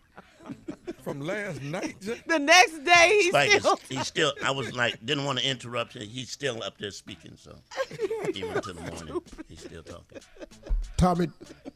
From 1.02 1.20
last 1.20 1.60
night. 1.62 1.96
The 2.00 2.38
next 2.38 2.84
day, 2.84 3.18
he's 3.22 3.28
Spike 3.30 3.50
still. 3.50 3.74
is 3.74 3.80
he's 3.88 4.06
still. 4.06 4.32
I 4.44 4.50
was 4.50 4.72
like, 4.74 5.04
didn't 5.04 5.24
want 5.24 5.38
to 5.40 5.46
interrupt 5.46 5.94
him. 5.94 6.08
He's 6.08 6.30
still 6.30 6.62
up 6.62 6.78
there 6.78 6.90
speaking, 6.92 7.32
so 7.36 7.56
even 8.34 8.54
to 8.62 8.72
the 8.72 8.80
morning, 8.80 9.20
he's 9.48 9.60
still 9.60 9.82
talking. 9.82 10.18
Tommy, 10.96 11.28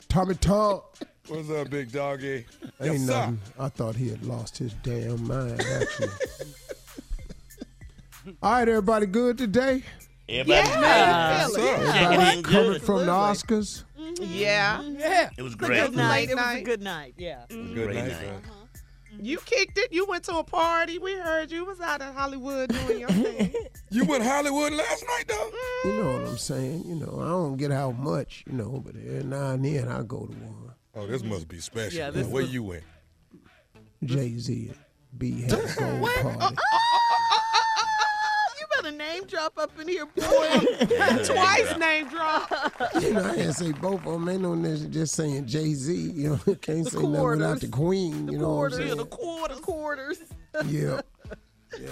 Tommy 0.08 0.34
Tom. 0.36 0.80
What's 1.28 1.48
up, 1.50 1.70
big 1.70 1.92
doggy? 1.92 2.34
Ain't 2.34 2.46
Yes, 2.80 3.00
sir. 3.02 3.06
nothing. 3.12 3.40
I 3.58 3.68
thought 3.68 3.94
he 3.94 4.08
had 4.08 4.24
lost 4.24 4.58
his 4.58 4.74
damn 4.82 5.24
mind, 5.26 5.60
actually. 5.60 6.08
All 8.42 8.52
right, 8.52 8.68
everybody 8.68 9.06
good 9.06 9.38
today? 9.38 9.82
Everybody, 10.28 10.68
Yeah. 10.68 11.46
Sir. 11.48 11.60
Everybody 11.60 12.36
in 12.38 12.42
coming 12.42 12.72
good. 12.72 12.82
from 12.82 13.06
the 13.06 13.12
Oscars? 13.12 13.84
Mm-hmm. 13.98 14.24
Yeah. 14.28 14.82
Yeah. 14.82 15.30
It 15.36 15.42
was 15.42 15.54
Good 15.54 15.66
great. 15.68 15.92
night. 15.92 16.30
It 16.30 16.36
was 16.36 16.56
a 16.56 16.60
good 16.62 16.82
night. 16.82 17.14
Yeah. 17.16 17.44
Good 17.48 17.56
mm-hmm. 17.58 17.74
Great 17.74 17.94
night, 17.96 18.08
night. 18.08 18.20
man. 18.22 18.42
You 19.20 19.38
kicked 19.38 19.78
it. 19.78 19.92
You 19.92 20.06
went 20.06 20.24
to 20.24 20.38
a 20.38 20.44
party. 20.44 20.98
We 20.98 21.12
heard 21.14 21.52
you 21.52 21.64
was 21.64 21.80
out 21.80 22.00
in 22.00 22.12
Hollywood 22.12 22.70
doing 22.70 22.98
your 23.00 23.08
thing. 23.10 23.54
You 23.90 24.04
went 24.06 24.24
to 24.24 24.28
Hollywood 24.28 24.72
last 24.72 25.04
night, 25.06 25.24
though? 25.28 25.50
You 25.84 25.92
know 26.02 26.12
what 26.18 26.28
I'm 26.30 26.38
saying? 26.38 26.84
You 26.86 26.96
know, 26.96 27.18
I 27.20 27.28
don't 27.28 27.56
get 27.58 27.70
out 27.70 27.96
much, 27.98 28.42
you 28.46 28.54
know, 28.54 28.82
but 28.84 28.96
every 28.96 29.22
now 29.24 29.50
and 29.52 29.64
then 29.64 29.88
I 29.88 30.02
go 30.02 30.26
to 30.26 30.32
one. 30.32 30.61
Oh, 30.94 31.06
this 31.06 31.22
must 31.22 31.48
be 31.48 31.58
special. 31.58 31.98
Yeah, 31.98 32.10
this 32.10 32.26
Where 32.26 32.42
was- 32.42 32.52
you 32.52 32.62
went? 32.64 32.84
Jay 34.04 34.36
Z 34.36 34.68
and 34.68 34.78
B 35.16 35.42
had 35.42 35.52
a 35.52 35.56
gold 35.56 36.10
party. 36.10 36.56
you 38.58 38.66
better 38.82 38.90
name 38.96 39.24
drop 39.26 39.56
up 39.58 39.70
in 39.80 39.86
here, 39.88 40.06
boy. 40.06 40.58
Twice 41.24 41.76
name 41.78 42.08
drop. 42.08 42.50
You 43.00 43.14
know, 43.14 43.24
I 43.24 43.36
can't 43.36 43.54
say 43.54 43.72
both 43.72 44.04
of 44.04 44.12
them. 44.12 44.28
Ain't 44.28 44.42
no 44.42 44.50
nigga 44.54 44.90
just 44.90 45.14
saying 45.14 45.46
Jay 45.46 45.72
Z. 45.74 45.94
You 45.94 46.30
know, 46.30 46.54
can't 46.56 46.86
say 46.86 46.98
nothing 46.98 47.12
without 47.30 47.60
the 47.60 47.68
queen. 47.68 48.26
You 48.28 48.38
know 48.38 48.48
what 48.56 48.64
I'm 48.64 48.70
quarters. 48.70 48.78
saying? 48.78 48.96
The 48.96 49.06
quarter 49.06 49.54
Quarters. 49.56 50.18
Yeah. 50.66 51.00
Yeah. 51.80 51.88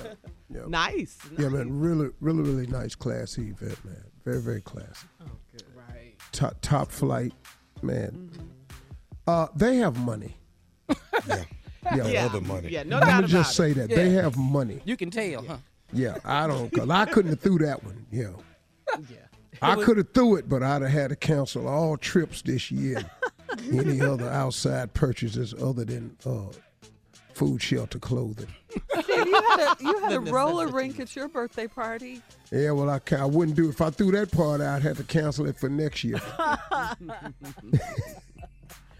Yeah. 0.52 0.61
Nice. 0.66 1.16
Yeah, 1.38 1.49
man. 1.49 1.78
Really, 1.78 2.11
really, 2.21 2.42
really 2.42 2.66
nice, 2.66 2.95
classy 2.97 3.50
event, 3.50 3.83
man. 3.85 4.04
Very, 4.25 4.40
very 4.42 4.61
classy. 4.61 5.07
Okay. 5.23 5.64
Right. 5.76 6.14
Top, 6.33 6.57
top 6.61 6.90
flight, 6.90 7.33
man. 7.83 8.30
Uh, 9.31 9.47
they 9.55 9.77
have 9.77 9.97
money. 9.99 10.37
Yeah. 11.27 11.45
Yeah. 11.97 12.07
Yeah. 12.09 12.25
Other 12.27 12.43
money. 12.43 12.69
Yeah, 12.69 12.83
no 12.83 12.99
Let 12.99 13.07
doubt 13.07 13.13
me 13.13 13.19
about 13.21 13.31
just 13.31 13.53
it. 13.53 13.55
say 13.55 13.73
that 13.73 13.89
they 13.89 14.11
have 14.11 14.37
money. 14.37 14.81
You 14.85 14.99
can 14.99 15.11
tell, 15.11 15.43
huh? 15.43 15.57
Yeah, 15.95 16.19
I 16.27 16.47
don't. 16.47 16.71
Cause 16.71 16.89
I 16.91 17.07
couldn't 17.07 17.31
have 17.31 17.41
threw 17.41 17.59
that 17.59 17.83
one. 17.83 18.07
Yeah. 18.13 18.29
Yeah. 19.09 19.17
I 19.63 19.77
could 19.77 19.97
have 19.97 20.13
threw 20.13 20.37
it, 20.37 20.49
but 20.49 20.63
I'd 20.63 20.83
have 20.83 20.91
had 20.91 21.09
to 21.09 21.17
cancel 21.17 21.67
all 21.69 21.97
trips 21.97 22.43
this 22.43 22.71
year. 22.71 23.03
Any 23.73 24.01
other 24.01 24.29
outside 24.29 24.93
purchases 24.95 25.55
other 25.55 25.85
than 25.85 26.17
uh, 26.27 26.53
food, 27.35 27.63
shelter, 27.63 27.99
clothing. 27.99 28.47
Steve, 29.03 29.27
you 29.27 29.35
had 29.35 29.77
a, 29.81 29.83
you 29.83 29.99
had 30.01 30.13
a 30.13 30.21
roller 30.21 30.69
rink 30.69 31.01
at 31.01 31.17
your 31.17 31.29
birthday 31.29 31.67
party. 31.67 32.21
Yeah, 32.53 32.73
well, 32.73 32.91
I, 32.91 33.01
I 33.17 33.25
wouldn't 33.25 33.57
do 33.57 33.67
it. 33.67 33.71
if 33.71 33.81
I 33.81 33.91
threw 33.91 34.13
that 34.13 34.31
part 34.31 34.61
out. 34.61 34.77
I'd 34.77 34.83
have 34.83 34.97
to 34.99 35.05
cancel 35.05 35.47
it 35.47 35.57
for 35.59 35.69
next 35.69 36.05
year. 36.05 36.21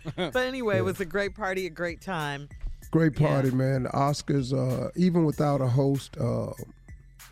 But 0.17 0.37
anyway, 0.37 0.79
it 0.79 0.85
was 0.85 1.01
a 1.01 1.05
great 1.05 1.35
party, 1.35 1.67
a 1.67 1.71
great 1.71 2.01
time. 2.01 2.49
Great 2.91 3.19
Yeah. 3.19 3.29
party, 3.29 3.51
man. 3.51 3.85
The 3.85 3.91
Oscars, 3.91 4.53
uh, 4.53 4.91
even 4.97 5.25
without 5.25 5.61
a 5.61 5.67
host, 5.69 6.17
uh, 6.19 6.53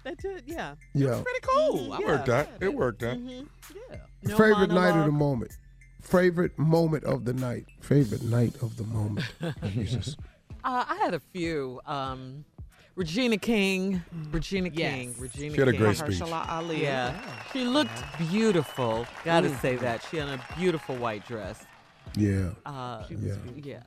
That 0.04 0.18
did, 0.18 0.44
yeah. 0.46 0.74
yeah. 0.94 1.22
Pretty 1.22 1.40
cool. 1.42 1.94
It 1.94 2.06
worked 2.06 2.28
out. 2.28 2.48
It 2.60 2.74
worked 2.74 3.02
out. 3.02 3.18
Yeah. 3.18 3.42
No 4.22 4.36
Favorite 4.36 4.70
night 4.70 4.96
of 4.98 5.06
the 5.06 5.12
moment. 5.12 5.52
Favorite 6.02 6.56
moment 6.58 7.04
of 7.04 7.24
the 7.24 7.32
night. 7.34 7.66
Favorite 7.80 8.22
night 8.22 8.54
of 8.62 8.76
the 8.76 8.84
moment. 8.84 9.26
Jesus. 9.72 10.16
Uh, 10.64 10.84
I 10.88 10.96
had 10.96 11.14
a 11.14 11.20
few. 11.20 11.80
Um, 11.86 12.44
Regina 12.94 13.36
King. 13.38 14.02
Regina 14.30 14.70
King. 14.70 15.14
Regina 15.18 15.54
She 15.54 15.60
had 15.60 15.68
a 15.68 15.72
King. 15.72 15.80
great 15.80 15.96
speech. 15.96 16.18
Mahershala 16.20 16.48
Ali. 16.48 16.82
Yeah. 16.82 17.14
She 17.52 17.64
looked 17.64 18.02
beautiful. 18.18 19.06
Gotta 19.24 19.54
say 19.58 19.76
that. 19.76 20.02
She 20.10 20.16
had 20.16 20.28
a 20.28 20.40
beautiful 20.58 20.96
white 20.96 21.26
dress. 21.26 21.64
Yeah. 22.16 22.50
Uh, 22.66 23.04
Yeah. 23.10 23.34
yeah. 23.56 23.80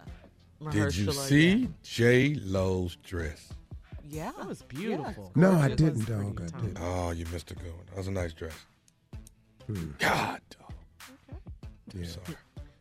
Did 0.72 0.96
you 0.96 1.08
Mahershala, 1.08 1.14
see 1.28 1.70
J 1.84 2.36
Lo's 2.36 2.96
dress? 3.04 3.50
Yeah. 4.10 4.32
That 4.38 4.48
was 4.48 4.62
beautiful. 4.64 5.32
No, 5.36 5.54
I 5.54 5.70
didn't, 5.70 6.06
dog. 6.08 6.42
I 6.42 6.60
didn't. 6.62 6.78
Oh, 6.80 7.12
you 7.12 7.26
missed 7.32 7.50
a 7.52 7.56
good 7.56 7.72
one. 7.76 7.86
That 7.90 7.98
was 7.98 8.08
a 8.08 8.12
nice 8.12 8.34
dress. 8.34 8.54
Hmm. 9.68 9.92
God, 10.00 10.42
dog. 10.50 10.74
Yeah. 11.96 12.06
Sorry. 12.08 12.38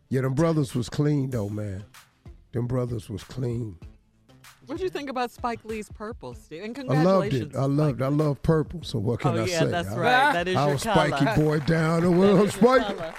Yeah, 0.09 0.21
them 0.23 0.35
brothers 0.35 0.75
was 0.75 0.89
clean 0.89 1.31
though, 1.31 1.49
man. 1.49 1.85
Them 2.53 2.67
brothers 2.67 3.09
was 3.09 3.23
clean. 3.25 3.77
What 4.67 4.79
do 4.79 4.85
you 4.85 4.91
think 4.91 5.09
about 5.11 5.31
Spike 5.31 5.65
Lee's 5.65 5.89
Purple, 5.89 6.35
Steve? 6.35 6.63
And 6.65 6.93
I 6.93 7.03
loved 7.03 7.33
it. 7.33 7.57
I 7.57 7.65
loved. 7.65 8.01
It. 8.01 8.05
I 8.05 8.09
love 8.09 8.41
purple. 8.43 8.83
So 8.83 8.99
what 8.99 9.21
can 9.21 9.37
Oh 9.39 9.43
I 9.43 9.47
yeah, 9.47 9.59
say? 9.61 9.67
that's 9.67 9.89
I, 9.89 9.97
right. 9.99 10.33
That 10.33 10.49
is 10.49 10.57
I 10.57 10.65
your 10.65 10.73
was 10.75 10.83
color. 10.85 11.09
spiky 11.17 11.41
boy 11.41 11.59
down 11.61 12.03
the 12.03 12.11
world. 12.21 12.51
Spike. 12.53 12.83
Color. 12.83 13.15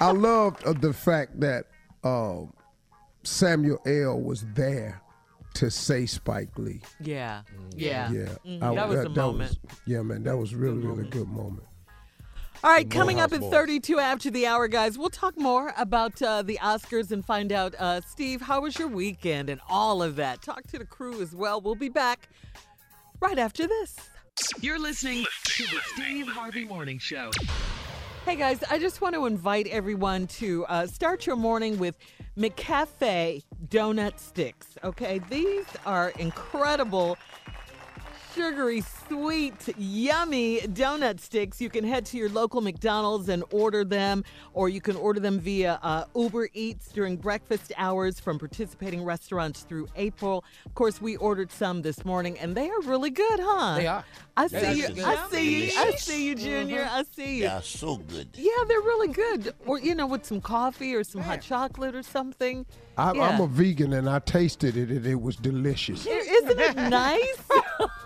I 0.00 0.10
loved 0.12 0.64
uh, 0.64 0.72
the 0.72 0.92
fact 0.92 1.40
that 1.40 1.66
um, 2.02 2.52
Samuel 3.22 3.78
L. 3.86 4.20
was 4.20 4.44
there 4.54 5.00
to 5.54 5.70
say 5.70 6.04
Spike 6.06 6.58
Lee. 6.58 6.80
Yeah. 7.00 7.42
Yeah. 7.76 8.10
Yeah, 8.10 8.24
Mhm. 8.44 8.62
I- 8.62 8.74
that 8.74 8.88
was 8.88 9.02
the 9.04 9.08
moment. 9.08 9.58
yeah, 9.86 10.02
man, 10.02 10.24
that 10.24 10.36
was 10.36 10.54
really, 10.54 10.78
really 10.78 11.08
good 11.08 11.28
moment. 11.28 11.66
All 12.62 12.70
right, 12.70 12.88
coming 12.90 13.20
up 13.20 13.30
Morehouse 13.30 13.52
at 13.52 13.52
32 13.58 13.98
after 14.00 14.30
the 14.30 14.46
hour, 14.46 14.68
guys, 14.68 14.96
we'll 14.96 15.10
talk 15.10 15.38
more 15.38 15.74
about 15.76 16.20
uh, 16.22 16.40
the 16.42 16.58
Oscars 16.62 17.10
and 17.12 17.22
find 17.24 17.52
out, 17.52 17.74
uh, 17.78 18.00
Steve, 18.00 18.40
how 18.40 18.62
was 18.62 18.78
your 18.78 18.88
weekend 18.88 19.50
and 19.50 19.60
all 19.68 20.02
of 20.02 20.16
that. 20.16 20.40
Talk 20.42 20.62
to 20.68 20.78
the 20.78 20.86
crew 20.86 21.20
as 21.20 21.34
well. 21.36 21.60
We'll 21.60 21.74
be 21.74 21.90
back 21.90 22.28
right 23.20 23.38
after 23.38 23.66
this. 23.66 23.96
You're 24.60 24.78
listening 24.78 25.24
to 25.44 25.62
the 25.64 25.78
Steve 25.94 26.26
Harvey 26.28 26.64
Morning 26.64 26.98
Show. 26.98 27.30
Hey 28.24 28.36
guys, 28.36 28.64
I 28.70 28.78
just 28.78 29.02
want 29.02 29.14
to 29.16 29.26
invite 29.26 29.66
everyone 29.66 30.26
to 30.28 30.64
uh, 30.64 30.86
start 30.86 31.26
your 31.26 31.36
morning 31.36 31.78
with 31.78 31.98
McCafe 32.38 33.42
donut 33.68 34.18
sticks. 34.18 34.78
Okay, 34.82 35.20
these 35.28 35.66
are 35.84 36.08
incredible. 36.18 37.18
Sugary, 38.34 38.80
sweet, 39.08 39.74
yummy 39.78 40.60
donut 40.60 41.20
sticks. 41.20 41.60
You 41.60 41.70
can 41.70 41.84
head 41.84 42.06
to 42.06 42.16
your 42.16 42.28
local 42.28 42.60
McDonald's 42.60 43.28
and 43.28 43.44
order 43.50 43.84
them, 43.84 44.24
or 44.52 44.68
you 44.68 44.80
can 44.80 44.96
order 44.96 45.20
them 45.20 45.38
via 45.38 45.78
uh, 45.82 46.04
Uber 46.14 46.48
Eats 46.54 46.88
during 46.88 47.16
breakfast 47.16 47.72
hours 47.76 48.20
from 48.20 48.38
participating 48.38 49.04
restaurants 49.04 49.62
through 49.62 49.88
April. 49.96 50.44
Of 50.66 50.74
course, 50.74 51.00
we 51.00 51.16
ordered 51.16 51.50
some 51.50 51.82
this 51.82 52.04
morning, 52.04 52.38
and 52.38 52.56
they 52.56 52.68
are 52.68 52.80
really 52.82 53.10
good, 53.10 53.40
huh? 53.40 53.76
They 53.76 53.86
are. 53.86 54.04
I 54.36 54.46
see 54.48 54.56
are 54.56 54.72
you. 54.72 54.88
good. 54.88 55.04
I 55.04 55.28
see 55.28 55.66
you. 55.66 55.72
I 55.78 55.90
see 55.92 56.26
you, 56.26 56.34
Junior. 56.34 56.88
I 56.90 57.04
see 57.04 57.36
you. 57.36 57.42
They 57.42 57.48
are 57.48 57.62
so 57.62 57.96
good. 57.96 58.28
Yeah, 58.34 58.50
they're 58.66 58.80
really 58.80 59.12
good. 59.12 59.54
Or 59.66 59.78
you 59.78 59.94
know, 59.94 60.06
with 60.06 60.24
some 60.24 60.40
coffee 60.40 60.94
or 60.94 61.04
some 61.04 61.20
hot 61.20 61.40
chocolate 61.40 61.94
or 61.94 62.02
something. 62.02 62.66
I, 62.96 63.12
Yeah. 63.12 63.22
I'm 63.22 63.40
a 63.40 63.46
vegan 63.46 63.92
and 63.92 64.08
I 64.08 64.18
tasted 64.20 64.76
it 64.76 64.88
and 64.90 65.06
it 65.06 65.20
was 65.20 65.36
delicious. 65.36 66.06
Isn't 66.06 66.60
it 66.60 66.76
nice? 66.76 67.42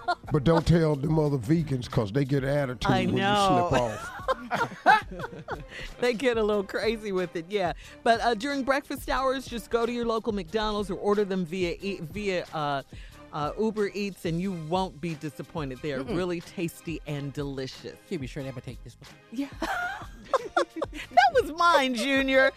But 0.33 0.45
don't 0.45 0.67
tell 0.67 0.95
them 0.97 1.19
other 1.19 1.37
vegans 1.39 1.85
because 1.85 2.13
they 2.13 2.25
get 2.25 2.43
attitude 2.45 2.91
I 2.91 3.05
when 3.07 3.15
know. 3.17 3.69
you 3.71 3.77
slip 3.77 3.83
off. 3.83 5.55
they 6.01 6.15
get 6.15 6.37
a 6.39 6.43
little 6.43 6.65
crazy 6.65 7.13
with 7.13 7.35
it, 7.37 7.45
yeah. 7.49 7.73
But 8.03 8.21
uh, 8.23 8.35
during 8.35 8.63
breakfast 8.63 9.09
hours, 9.11 9.47
just 9.47 9.71
go 9.71 9.85
to 9.87 9.93
your 9.93 10.07
local 10.07 10.33
McDonald's 10.33 10.91
or 10.91 10.95
order 10.99 11.25
them 11.25 11.45
via 11.45 11.77
e- 11.81 12.01
via 12.03 12.45
uh, 12.55 12.83
uh, 13.33 13.53
Uber 13.59 13.91
Eats, 13.95 14.25
and 14.25 14.41
you 14.41 14.53
won't 14.53 14.99
be 15.01 15.15
disappointed. 15.15 15.79
They 15.83 15.93
are 15.93 16.03
really 16.03 16.41
tasty 16.41 17.01
and 17.07 17.33
delicious. 17.33 17.97
You'll 18.09 18.21
be 18.23 18.27
sure 18.27 18.43
never 18.43 18.61
take 18.61 18.83
this 18.85 18.97
one. 19.01 19.11
Yeah. 19.33 19.49
that 19.61 21.43
was 21.43 21.53
mine, 21.53 21.95
Junior. 21.95 22.51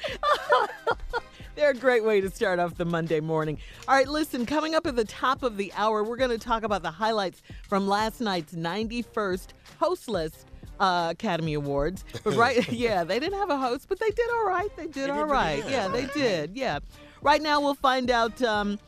They're 1.55 1.72
a 1.72 1.75
great 1.75 2.03
way 2.03 2.22
to 2.22 2.29
start 2.29 2.60
off 2.60 2.75
the 2.75 2.86
Monday 2.86 3.20
morning. 3.20 3.58
All 3.88 3.96
right, 3.96 4.08
listen, 4.08 4.46
coming 4.46 4.74
up 4.74 4.88
at 4.88 4.96
the 4.96 5.05
top 5.05 5.43
of 5.43 5.58
the 5.58 5.72
hour, 5.75 6.03
we're 6.03 6.17
going 6.17 6.31
to 6.31 6.38
talk 6.38 6.63
about 6.63 6.81
the 6.81 6.91
highlights 6.91 7.41
from 7.67 7.88
last 7.88 8.22
night's 8.22 8.53
91st 8.53 9.48
Hostless 9.79 10.46
uh, 10.79 11.10
Academy 11.12 11.53
Awards. 11.53 12.05
But 12.24 12.36
right, 12.36 12.72
yeah, 12.72 13.03
they 13.03 13.20
didn't 13.20 13.39
have 13.39 13.50
a 13.50 13.58
host, 13.58 13.88
but 13.89 14.00
they 14.00 14.10
did 14.10 14.29
all 14.31 14.46
right. 14.46 14.75
They 14.77 14.88
did 14.88 15.10
all 15.10 15.25
right. 15.25 15.63
Yeah, 15.70 15.88
they 15.88 16.05
did. 16.08 16.55
Yeah. 16.55 16.79
Right 17.22 17.41
now, 17.41 17.60
we'll 17.60 17.75
find 17.75 18.10
out 18.10 18.41
um, 18.41 18.79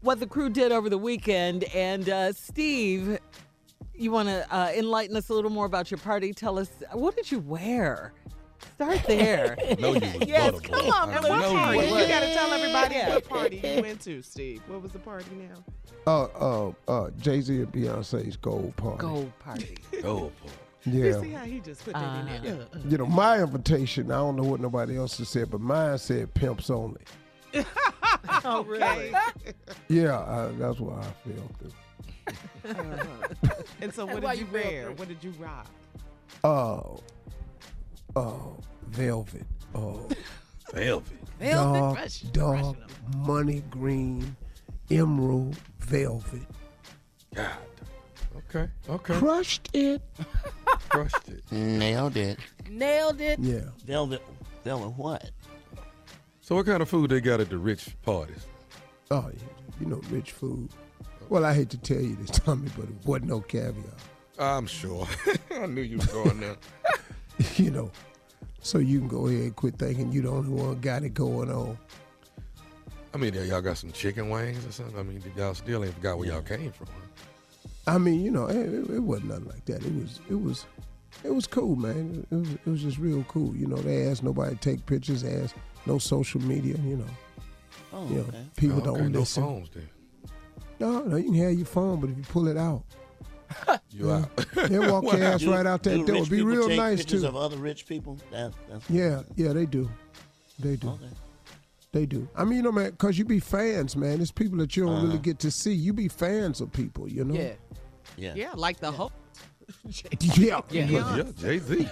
what 0.00 0.20
the 0.20 0.26
crew 0.26 0.48
did 0.48 0.72
over 0.72 0.88
the 0.88 0.98
weekend. 0.98 1.64
And 1.74 2.08
uh, 2.08 2.32
Steve, 2.32 3.18
you 3.94 4.10
want 4.10 4.28
to 4.28 4.46
uh, 4.54 4.72
enlighten 4.74 5.16
us 5.16 5.28
a 5.28 5.34
little 5.34 5.50
more 5.50 5.66
about 5.66 5.90
your 5.90 5.98
party? 5.98 6.32
Tell 6.32 6.58
us, 6.58 6.70
what 6.92 7.14
did 7.14 7.30
you 7.30 7.40
wear? 7.40 8.12
Start 8.76 9.02
there. 9.06 9.56
know 9.78 9.94
you 9.94 10.00
was 10.00 10.28
Yes, 10.28 10.60
gullible. 10.60 10.60
come 10.60 10.90
on, 10.90 11.10
I 11.10 11.12
And 11.16 11.22
Billy. 11.22 11.40
what 11.40 11.52
party? 11.52 11.78
you 11.78 11.84
You 11.96 12.08
got 12.08 12.20
to 12.20 12.34
tell 12.34 12.52
everybody 12.52 12.94
Yeah. 12.94 13.08
what 13.14 13.28
party 13.28 13.56
you 13.64 13.82
went 13.82 14.00
to, 14.02 14.22
Steve. 14.22 14.62
What 14.66 14.82
was 14.82 14.92
the 14.92 14.98
party 14.98 15.26
now? 15.34 15.64
Uh, 16.06 16.24
uh, 16.68 16.72
uh, 16.88 17.10
Jay 17.18 17.40
Z 17.40 17.54
and 17.56 17.72
Beyonce's 17.72 18.36
gold 18.36 18.74
party. 18.76 18.98
Gold 18.98 19.32
party. 19.38 19.76
Oh, 20.04 20.20
boy. 20.42 20.50
Yeah. 20.86 21.20
See 21.20 21.30
how 21.32 21.44
he 21.44 21.60
just 21.60 21.84
put 21.84 21.92
that 21.92 22.20
in 22.26 22.42
there. 22.42 22.54
Uh, 22.54 22.76
uh. 22.76 22.80
You 22.88 22.96
know, 22.98 23.06
my 23.06 23.42
invitation, 23.42 24.10
I 24.10 24.16
don't 24.16 24.36
know 24.36 24.44
what 24.44 24.60
nobody 24.60 24.96
else 24.96 25.18
has 25.18 25.28
said, 25.28 25.50
but 25.50 25.60
mine 25.60 25.98
said 25.98 26.32
pimps 26.32 26.70
only. 26.70 27.02
Oh, 28.44 28.64
really? 28.64 29.12
Yeah, 29.88 30.16
uh, 30.18 30.52
that's 30.58 30.80
what 30.80 31.04
I 31.04 31.12
feel. 31.28 31.50
And 33.82 33.92
so 33.92 34.06
what 34.06 34.22
Why 34.22 34.36
did 34.36 34.40
you 34.40 34.46
you 34.46 34.52
wear? 34.52 34.92
What 34.92 35.08
did 35.08 35.22
you 35.22 35.32
rock? 35.38 35.66
Oh, 36.44 37.00
oh, 38.16 38.56
velvet. 38.88 39.46
Oh, 39.74 40.08
Velvet. 40.72 41.04
dark, 41.40 41.96
Rush. 41.98 42.20
dark, 42.20 42.76
money 43.16 43.62
green, 43.70 44.36
emerald 44.90 45.56
velvet. 45.78 46.42
God. 47.34 47.50
Okay. 48.36 48.68
Okay. 48.88 49.14
Crushed 49.14 49.68
it. 49.72 50.02
Crushed 50.88 51.28
it. 51.28 51.42
Nailed 51.52 52.16
it. 52.16 52.38
Nailed 52.68 53.20
it. 53.20 53.38
Yeah. 53.38 53.60
Velvet. 53.84 54.22
Velvet 54.64 54.96
what? 54.96 55.30
So 56.40 56.56
what 56.56 56.66
kind 56.66 56.82
of 56.82 56.88
food 56.88 57.10
they 57.10 57.20
got 57.20 57.40
at 57.40 57.48
the 57.48 57.58
rich 57.58 57.96
parties? 58.02 58.46
Oh, 59.10 59.30
yeah. 59.32 59.42
You 59.80 59.86
know, 59.86 60.00
rich 60.10 60.32
food. 60.32 60.68
Well, 61.28 61.44
I 61.44 61.54
hate 61.54 61.70
to 61.70 61.78
tell 61.78 62.00
you 62.00 62.16
this, 62.16 62.30
Tommy, 62.30 62.68
but 62.76 62.86
it 62.86 62.94
wasn't 63.06 63.28
no 63.28 63.40
caviar. 63.40 63.84
I'm 64.38 64.66
sure. 64.66 65.06
I 65.52 65.66
knew 65.66 65.82
you 65.82 65.98
was 65.98 66.06
going 66.06 66.40
there. 66.40 66.56
you 67.56 67.70
know, 67.70 67.90
so 68.62 68.78
you 68.78 68.98
can 68.98 69.08
go 69.08 69.26
ahead 69.26 69.40
and 69.42 69.56
quit 69.56 69.76
thinking 69.76 70.12
you 70.12 70.22
the 70.22 70.28
only 70.30 70.50
one 70.50 70.80
got 70.80 71.02
it 71.02 71.14
going 71.14 71.50
on. 71.50 71.78
I 73.12 73.16
mean, 73.16 73.34
y'all 73.34 73.60
got 73.60 73.76
some 73.78 73.90
chicken 73.92 74.30
wings 74.30 74.64
or 74.64 74.72
something? 74.72 74.98
I 74.98 75.02
mean, 75.02 75.22
y'all 75.36 75.54
still 75.54 75.84
ain't 75.84 75.94
forgot 75.94 76.18
where 76.18 76.28
y'all 76.28 76.42
came 76.42 76.70
from. 76.70 76.86
I 77.86 77.98
mean, 77.98 78.22
you 78.24 78.30
know, 78.30 78.46
it, 78.46 78.56
it, 78.56 78.90
it 78.90 79.00
wasn't 79.00 79.30
nothing 79.30 79.46
like 79.46 79.64
that. 79.64 79.84
It 79.84 79.92
was, 79.94 80.20
it 80.30 80.34
was, 80.40 80.66
it 81.24 81.34
was 81.34 81.46
cool, 81.46 81.74
man. 81.74 82.24
It 82.30 82.34
was, 82.34 82.50
it 82.52 82.66
was 82.66 82.82
just 82.82 82.98
real 82.98 83.24
cool. 83.24 83.54
You 83.56 83.66
know, 83.66 83.76
they 83.78 84.06
asked 84.08 84.22
nobody 84.22 84.54
to 84.54 84.60
take 84.60 84.86
pictures. 84.86 85.22
They 85.22 85.34
asked 85.34 85.56
no 85.86 85.98
social 85.98 86.40
media. 86.40 86.76
You 86.84 86.98
know, 86.98 87.06
Oh, 87.92 88.06
you 88.08 88.14
know, 88.16 88.20
okay. 88.22 88.44
people 88.56 88.76
okay, 88.76 88.84
don't 88.86 89.10
no 89.12 89.20
listen. 89.20 89.42
phones 89.42 89.70
then. 89.74 89.88
No, 90.78 91.00
no, 91.02 91.16
you 91.16 91.24
can 91.24 91.34
have 91.34 91.52
your 91.54 91.66
phone, 91.66 92.00
but 92.00 92.10
if 92.10 92.16
you 92.16 92.22
pull 92.24 92.46
it 92.46 92.56
out, 92.56 92.84
You 93.90 94.12
out. 94.12 94.36
they 94.54 94.78
walk 94.78 95.04
your 95.04 95.22
ass 95.24 95.40
Do- 95.40 95.50
right 95.52 95.66
out 95.66 95.82
do 95.82 95.90
that 96.04 96.06
door. 96.06 96.24
Be 96.26 96.42
real 96.42 96.68
take 96.68 96.76
nice 96.78 96.98
pictures 96.98 97.22
too. 97.22 97.28
of 97.28 97.36
other 97.36 97.56
rich 97.56 97.86
people. 97.86 98.18
That, 98.30 98.52
that's 98.68 98.88
Yeah, 98.88 99.22
yeah, 99.36 99.52
they 99.52 99.66
do. 99.66 99.90
They 100.58 100.76
do. 100.76 100.88
Okay. 100.90 101.04
They 101.92 102.06
do. 102.06 102.28
I 102.36 102.44
mean, 102.44 102.58
you 102.58 102.62
know, 102.62 102.70
man, 102.72 102.90
because 102.90 103.18
you 103.18 103.24
be 103.24 103.40
fans, 103.40 103.96
man. 103.96 104.20
It's 104.20 104.30
people 104.30 104.58
that 104.58 104.76
you 104.76 104.84
don't 104.86 104.94
really 104.96 105.08
Uh-huh. 105.14 105.16
get 105.22 105.38
to 105.40 105.50
see. 105.50 105.72
You 105.72 105.92
be 105.92 106.06
fans 106.08 106.60
of 106.60 106.72
people, 106.72 107.08
you 107.08 107.24
know? 107.24 107.34
Yeah. 107.34 107.52
Yeah. 108.16 108.34
Yeah, 108.36 108.52
like 108.54 108.78
the 108.78 108.92
whole 108.92 109.10
Yeah. 110.36 110.60
Yeah. 110.70 110.84
yeah, 111.16 111.22
Jay 111.36 111.58
Z. 111.58 111.88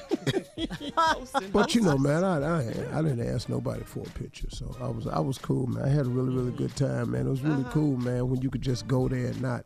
But 1.52 1.74
you 1.74 1.80
know, 1.82 1.96
man, 1.98 2.24
I, 2.24 2.58
I 2.58 2.98
I 2.98 3.02
didn't 3.02 3.26
ask 3.34 3.48
nobody 3.48 3.82
for 3.84 4.00
a 4.00 4.10
picture, 4.18 4.48
so 4.50 4.74
I 4.80 4.88
was 4.88 5.06
I 5.06 5.20
was 5.20 5.38
cool, 5.38 5.66
man. 5.66 5.84
I 5.84 5.88
had 5.88 6.06
a 6.06 6.08
really 6.10 6.34
really 6.34 6.50
good 6.52 6.74
time, 6.76 7.12
man. 7.12 7.26
It 7.26 7.30
was 7.30 7.42
really 7.42 7.64
cool, 7.70 7.96
man, 7.96 8.28
when 8.28 8.40
you 8.42 8.50
could 8.50 8.62
just 8.62 8.86
go 8.88 9.08
there 9.08 9.26
and 9.26 9.40
not 9.40 9.64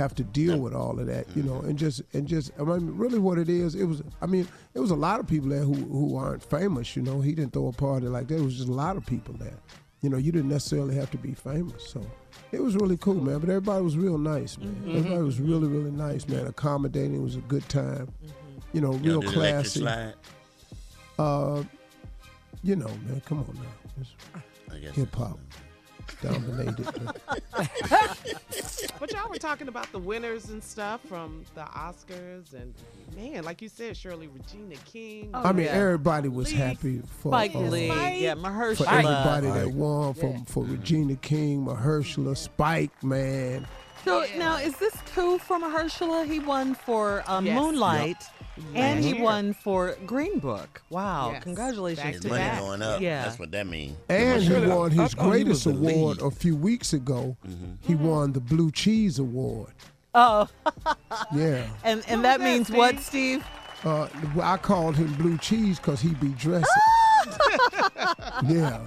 have 0.00 0.14
to 0.16 0.24
deal 0.24 0.58
with 0.58 0.74
all 0.74 0.98
of 0.98 1.06
that, 1.06 1.26
you 1.36 1.42
know, 1.42 1.60
and 1.60 1.78
just 1.78 2.02
and 2.12 2.26
just 2.26 2.50
I 2.58 2.62
mean, 2.62 2.96
really, 2.96 3.18
what 3.18 3.38
it 3.38 3.48
is, 3.48 3.74
it 3.74 3.84
was. 3.84 4.02
I 4.20 4.26
mean, 4.26 4.48
it 4.74 4.80
was 4.80 4.90
a 4.90 4.96
lot 4.96 5.20
of 5.20 5.26
people 5.26 5.50
there 5.50 5.60
who 5.60 5.74
who 5.74 6.16
aren't 6.16 6.42
famous, 6.42 6.96
you 6.96 7.02
know. 7.02 7.20
He 7.20 7.34
didn't 7.34 7.52
throw 7.52 7.68
a 7.68 7.72
party 7.72 8.06
like 8.06 8.28
that. 8.28 8.36
It 8.36 8.42
was 8.42 8.56
just 8.56 8.68
a 8.68 8.72
lot 8.72 8.96
of 8.96 9.06
people 9.06 9.34
there. 9.34 9.58
You 10.02 10.08
know, 10.08 10.16
you 10.16 10.32
didn't 10.32 10.48
necessarily 10.48 10.94
have 10.96 11.10
to 11.10 11.18
be 11.18 11.34
famous, 11.34 11.88
so. 11.88 12.04
It 12.52 12.60
was 12.60 12.74
really 12.74 12.96
cool, 12.96 13.14
man. 13.14 13.38
But 13.38 13.48
everybody 13.48 13.84
was 13.84 13.96
real 13.96 14.18
nice, 14.18 14.58
man. 14.58 14.74
Mm-hmm. 14.74 14.96
Everybody 14.96 15.22
was 15.22 15.36
mm-hmm. 15.36 15.50
really, 15.50 15.68
really 15.68 15.90
nice, 15.92 16.26
man. 16.26 16.46
Accommodating. 16.46 17.14
It 17.14 17.22
was 17.22 17.36
a 17.36 17.40
good 17.42 17.68
time. 17.68 18.08
Mm-hmm. 18.08 18.60
You 18.72 18.80
know, 18.80 18.92
You 18.94 18.98
real 18.98 19.22
know, 19.22 19.30
the 19.30 19.36
electric 19.36 19.84
classy. 19.84 20.14
Uh, 21.18 21.62
you 22.62 22.76
know, 22.76 22.88
man, 23.06 23.22
come 23.26 23.38
on 23.40 23.54
now. 23.54 24.00
It's 24.00 24.10
I 24.72 24.78
guess 24.78 24.94
hip 24.94 25.14
hop 25.14 25.38
dominated. 26.22 26.86
But 28.98 29.12
y'all 29.12 29.30
were 29.30 29.38
talking 29.38 29.68
about 29.68 29.90
the 29.92 29.98
winners 29.98 30.50
and 30.50 30.62
stuff 30.62 31.00
from 31.08 31.44
the 31.54 31.62
Oscars, 31.62 32.52
and 32.52 32.74
man, 33.16 33.44
like 33.44 33.62
you 33.62 33.68
said, 33.70 33.96
Shirley 33.96 34.28
Regina 34.28 34.76
King. 34.84 35.30
Oh, 35.32 35.42
I 35.42 35.52
mean, 35.52 35.66
yeah. 35.66 35.72
everybody 35.72 36.28
was 36.28 36.50
Lee. 36.52 36.58
happy 36.58 37.02
for 37.20 37.30
Spike 37.30 37.54
uh, 37.54 37.60
Lee, 37.60 37.88
Spike. 37.88 38.20
yeah, 38.20 38.34
for 38.34 38.40
Mahershala. 38.40 38.86
everybody 38.92 39.46
that 39.50 39.68
won, 39.72 40.12
for 40.14 40.30
Yeah. 40.30 40.44
for 40.46 40.64
Regina 40.64 41.16
King, 41.16 41.64
Mahershala, 41.64 42.36
Spike, 42.36 43.02
man. 43.02 43.66
So 44.04 44.26
now, 44.36 44.56
is 44.56 44.76
this 44.76 44.94
two 45.14 45.38
for 45.38 45.58
Mahershala? 45.58 46.26
He 46.26 46.38
won 46.38 46.74
for 46.74 47.22
um, 47.26 47.46
Yes. 47.46 47.58
Moonlight, 47.58 48.22
and 48.74 49.02
he 49.02 49.14
won 49.14 49.52
for 49.54 49.96
Green 50.06 50.38
Book. 50.38 50.82
Wow! 50.90 51.30
Yes. 51.32 51.42
Congratulations 51.44 52.04
Back 52.04 52.12
His 52.14 52.22
to 52.22 52.28
to 52.28 52.34
money 52.34 52.42
that. 52.44 52.50
back. 52.52 52.60
going 52.60 52.82
up. 52.82 53.00
Yeah. 53.00 53.24
That's 53.24 53.38
what 53.38 53.50
that 53.52 53.66
means. 53.66 53.96
And 54.08 54.42
he 54.42 54.66
won 54.66 54.90
his 54.90 55.14
greatest 55.14 55.66
award 55.66 56.20
a 56.20 56.30
few 56.30 56.56
weeks 56.56 56.92
ago. 56.92 57.36
He 57.80 57.94
won 57.94 58.32
the 58.32 58.40
Blue 58.40 58.70
Cheese 58.70 59.18
Award. 59.18 59.72
Oh, 60.14 60.48
Yeah. 61.34 61.68
and 61.84 62.02
and 62.08 62.24
that 62.24 62.38
that, 62.38 62.40
means 62.40 62.70
what, 62.70 62.98
Steve? 63.00 63.44
Steve? 63.80 63.86
Uh, 63.86 64.08
I 64.42 64.56
called 64.58 64.96
him 64.96 65.12
Blue 65.14 65.38
Cheese 65.38 65.78
because 65.78 66.00
he 66.00 66.10
be 66.14 66.28
dressing. 66.30 66.66
yeah. 68.48 68.80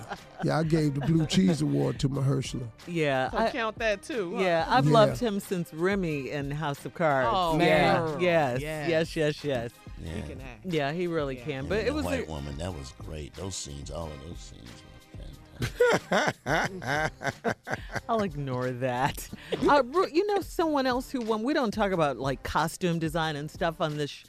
Yeah, 0.43 0.59
I 0.59 0.63
gave 0.63 0.95
the 0.95 1.01
Blue 1.01 1.25
Cheese 1.25 1.61
Award 1.61 1.99
to 1.99 2.09
Mahershala. 2.09 2.67
Yeah, 2.87 3.29
So 3.31 3.37
I, 3.37 3.49
count 3.51 3.77
that 3.79 4.01
too. 4.03 4.33
huh? 4.35 4.41
yeah, 4.43 4.65
I've 4.67 4.85
Yeah. 4.85 4.91
loved 4.91 5.19
him 5.19 5.39
since 5.39 5.73
Remy 5.73 6.31
in 6.31 6.51
House 6.51 6.85
of 6.85 6.93
Cards. 6.93 7.29
Oh, 7.31 7.57
yeah, 7.59 8.03
man. 8.03 8.19
yes, 8.19 8.61
Yes. 8.61 8.89
yes, 8.89 9.15
yes, 9.15 9.43
yes. 9.43 9.71
Yeah. 10.03 10.11
He 10.15 10.21
can 10.23 10.41
act. 10.41 10.65
Yeah, 10.65 10.91
he 10.91 11.07
really 11.07 11.37
Yeah. 11.37 11.45
can. 11.45 11.67
But 11.67 11.81
the 11.81 11.87
it 11.87 11.93
was 11.93 12.03
white 12.05 12.27
a, 12.27 12.31
woman. 12.31 12.57
That 12.57 12.73
was 12.73 12.93
great. 12.99 13.33
Those 13.35 13.55
scenes, 13.55 13.89
all 13.89 14.07
of 14.07 14.19
those 14.27 14.37
scenes 14.39 14.69
were 14.69 15.97
fantastic. 15.99 16.41
I'll 18.09 18.21
ignore 18.23 18.71
that. 18.71 19.29
Uh, 19.67 19.83
you 20.11 20.27
know, 20.27 20.41
someone 20.41 20.85
else 20.87 21.09
who 21.11 21.21
won. 21.21 21.43
We 21.43 21.53
don't 21.53 21.71
talk 21.71 21.91
about 21.93 22.17
like 22.17 22.43
costume 22.43 22.99
design 22.99 23.35
and 23.37 23.49
stuff 23.49 23.79
on 23.79 23.95
this 23.97 24.09
sh- 24.09 24.23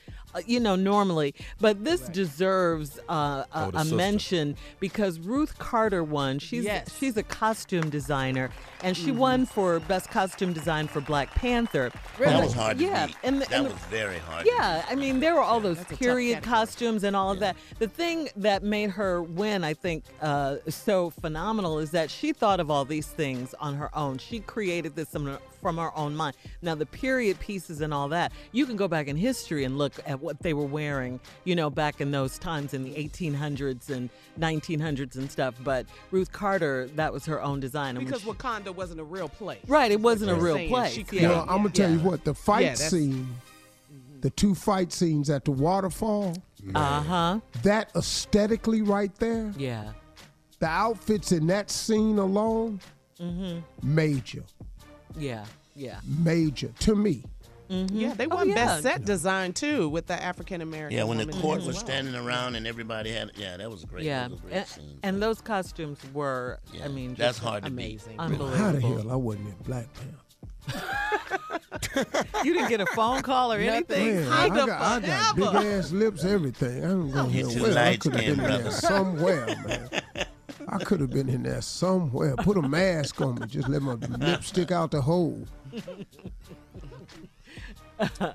you 0.46 0.60
know, 0.60 0.76
normally. 0.76 1.34
But 1.60 1.84
this 1.84 2.00
deserves 2.02 2.98
uh, 3.08 3.12
a, 3.12 3.46
Oh, 3.54 3.70
a 3.74 3.84
mention 3.84 4.56
because 4.80 5.18
Ruth 5.18 5.58
Carter 5.58 6.02
won. 6.04 6.38
She's 6.38 6.64
Yes. 6.64 6.88
she's 6.98 7.16
a 7.16 7.22
costume 7.22 7.90
designer, 7.90 8.50
and 8.82 8.96
Mm-hmm. 8.96 9.04
she 9.06 9.12
won 9.12 9.46
for 9.46 9.80
best 9.80 10.10
costume 10.10 10.52
design 10.52 10.88
for 10.88 11.00
Black 11.00 11.34
Panther. 11.34 11.90
That 12.18 12.42
was 12.42 12.52
hard 12.52 12.78
to 12.78 12.84
yeah, 12.84 13.06
beat. 13.06 13.16
and 13.22 13.36
the, 13.40 13.46
that 13.46 13.52
and 13.52 13.66
the- 13.66 13.70
was 13.70 13.78
very 13.84 14.18
hard. 14.18 14.44
to 14.44 14.50
yeah, 14.50 14.84
I 14.88 14.94
mean, 14.94 15.20
there 15.20 15.34
were 15.34 15.40
all 15.40 15.60
those 15.60 15.76
That's 15.78 15.90
a 15.92 15.94
tough 15.94 16.00
period 16.00 16.42
costumes 16.42 17.04
and 17.04 17.14
all 17.16 17.30
of 17.32 17.40
that. 17.40 17.56
The 17.78 17.88
thing 17.88 18.28
that 18.36 18.62
made 18.62 18.90
her 18.90 19.22
win, 19.22 19.64
I 19.64 19.74
think, 19.74 20.04
uh, 20.20 20.56
so 20.68 21.10
phenomenal 21.10 21.78
is 21.78 21.90
that 21.92 22.10
she 22.10 22.32
thought 22.32 22.60
of 22.60 22.70
all 22.70 22.84
these 22.84 23.06
things 23.06 23.54
on 23.60 23.74
her 23.74 23.96
own. 23.96 24.18
She 24.18 24.40
created 24.40 24.94
this 24.96 25.14
from 25.64 25.78
our 25.78 25.96
own 25.96 26.14
mind. 26.14 26.36
Now, 26.60 26.74
the 26.74 26.84
period 26.84 27.40
pieces 27.40 27.80
and 27.80 27.94
all 27.94 28.06
that, 28.10 28.32
you 28.52 28.66
can 28.66 28.76
go 28.76 28.86
back 28.86 29.08
in 29.08 29.16
history 29.16 29.64
and 29.64 29.78
look 29.78 29.94
at 30.04 30.20
what 30.20 30.38
they 30.40 30.52
were 30.52 30.66
wearing, 30.66 31.18
you 31.44 31.56
know, 31.56 31.70
back 31.70 32.02
in 32.02 32.10
those 32.10 32.38
times 32.38 32.74
in 32.74 32.84
the 32.84 32.90
1800s 32.90 33.88
and 33.88 34.10
1900s 34.38 35.16
and 35.16 35.30
stuff. 35.30 35.54
But 35.64 35.86
Ruth 36.10 36.30
Carter, 36.32 36.86
that 36.96 37.14
was 37.14 37.24
her 37.24 37.42
own 37.42 37.60
design. 37.60 37.96
and 37.96 38.04
Because 38.04 38.20
she- 38.20 38.28
Wakanda 38.28 38.74
wasn't 38.74 39.00
a 39.00 39.04
real 39.04 39.30
place. 39.30 39.62
right, 39.66 39.90
it 39.90 40.00
wasn't 40.02 40.32
a 40.32 40.34
real 40.34 40.56
saying. 40.56 40.68
place. 40.68 40.92
She 40.92 41.00
yeah. 41.00 41.06
created- 41.06 41.28
Well, 41.30 41.40
I'm 41.48 41.56
gonna 41.62 41.70
tell 41.70 41.90
you 41.90 42.00
what 42.00 42.24
the 42.24 42.34
fight 42.34 42.64
Yeah, 42.64 42.74
scene, 42.74 43.34
the 44.20 44.28
two 44.28 44.54
fight 44.54 44.92
scenes 44.92 45.30
at 45.30 45.46
the 45.46 45.50
waterfall, 45.52 46.36
Uh 46.74 47.00
huh. 47.02 47.40
that 47.62 47.90
aesthetically 47.96 48.82
right 48.82 49.14
there, 49.16 49.50
Yeah. 49.56 49.92
the 50.58 50.66
outfits 50.66 51.32
in 51.32 51.46
that 51.46 51.70
scene 51.70 52.18
alone, 52.18 52.80
Mm-hmm. 53.18 53.60
major, 53.82 54.42
Yeah. 55.16 55.44
Yeah. 55.76 56.00
major 56.06 56.68
to 56.80 56.94
me. 56.94 57.22
Mm-hmm. 57.70 57.96
Yeah, 57.96 58.12
they 58.14 58.26
Oh, 58.26 58.36
won 58.36 58.48
yeah. 58.50 58.54
best 58.56 58.82
set 58.82 59.04
design 59.06 59.54
too 59.54 59.88
with 59.88 60.06
the 60.06 60.22
African 60.22 60.60
American. 60.60 60.96
Yeah, 60.98 61.04
when 61.04 61.16
the 61.18 61.26
court 61.32 61.58
was 61.58 61.66
well. 61.68 61.74
standing 61.76 62.14
around 62.14 62.56
and 62.56 62.66
everybody 62.66 63.10
had, 63.10 63.30
yeah, 63.36 63.56
that 63.56 63.70
was 63.70 63.84
great. 63.86 64.04
Yeah, 64.04 64.28
was 64.28 64.38
great 64.40 64.52
and, 64.52 64.66
scene. 64.66 64.98
and 65.02 65.22
those 65.22 65.40
costumes 65.40 65.98
were, 66.12 66.60
Yeah, 66.74 66.84
I 66.84 66.88
mean, 66.88 67.14
that's 67.14 67.38
just 67.38 67.40
hard 67.40 67.64
to 67.64 67.70
beat. 67.70 68.02
amazing. 68.06 68.18
How 68.18 68.28
the 68.72 68.80
hell 68.80 69.10
I 69.10 69.16
wasn't 69.16 69.48
in 69.48 69.54
Black 69.64 69.92
Panther? 69.94 70.18
You 72.44 72.52
didn't 72.54 72.68
get 72.68 72.80
a 72.80 72.86
phone 72.86 73.22
call 73.22 73.52
or 73.52 73.58
anything? 73.58 74.16
Man, 74.16 74.32
I 74.32 74.48
got, 74.48 74.68
I 74.68 75.00
got 75.00 75.36
big 75.36 75.44
ass 75.54 75.92
lips, 75.92 76.24
everything. 76.24 76.84
I 76.84 76.88
don't 76.88 77.14
know 77.14 77.28
You're 77.28 77.48
here 77.50 77.56
too 77.56 77.62
well. 77.62 77.78
I 77.78 77.96
could 77.96 78.12
have 78.14 78.22
skinned, 78.22 78.36
been 78.38 78.50
in 78.50 78.62
there 78.62 78.70
somewhere, 78.72 79.46
man. 79.46 79.88
I 80.68 80.78
could 80.78 81.00
have 81.00 81.10
been 81.10 81.28
in 81.28 81.42
there 81.42 81.60
somewhere. 81.62 82.34
Put 82.36 82.56
a 82.56 82.62
mask 82.62 83.20
on 83.20 83.36
me. 83.36 83.46
Just 83.46 83.68
let 83.68 83.82
my 83.82 83.94
lips 83.94 84.48
stick 84.48 84.70
out 84.70 84.90
the 84.90 85.00
hole. 85.00 85.46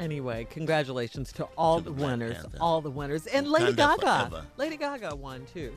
Anyway, 0.00 0.46
congratulations 0.48 1.32
to 1.32 1.44
all 1.56 1.78
To 1.78 1.84
the 1.84 1.90
the 1.90 1.96
Black 1.96 2.10
winners, 2.10 2.34
Panther. 2.36 2.58
all 2.60 2.80
the 2.80 2.90
winners, 2.90 3.26
and 3.26 3.48
Lady 3.48 3.72
Gaga. 3.72 4.00
forever. 4.00 4.44
Lady 4.56 4.76
Gaga 4.76 5.16
won 5.16 5.44
too. 5.52 5.76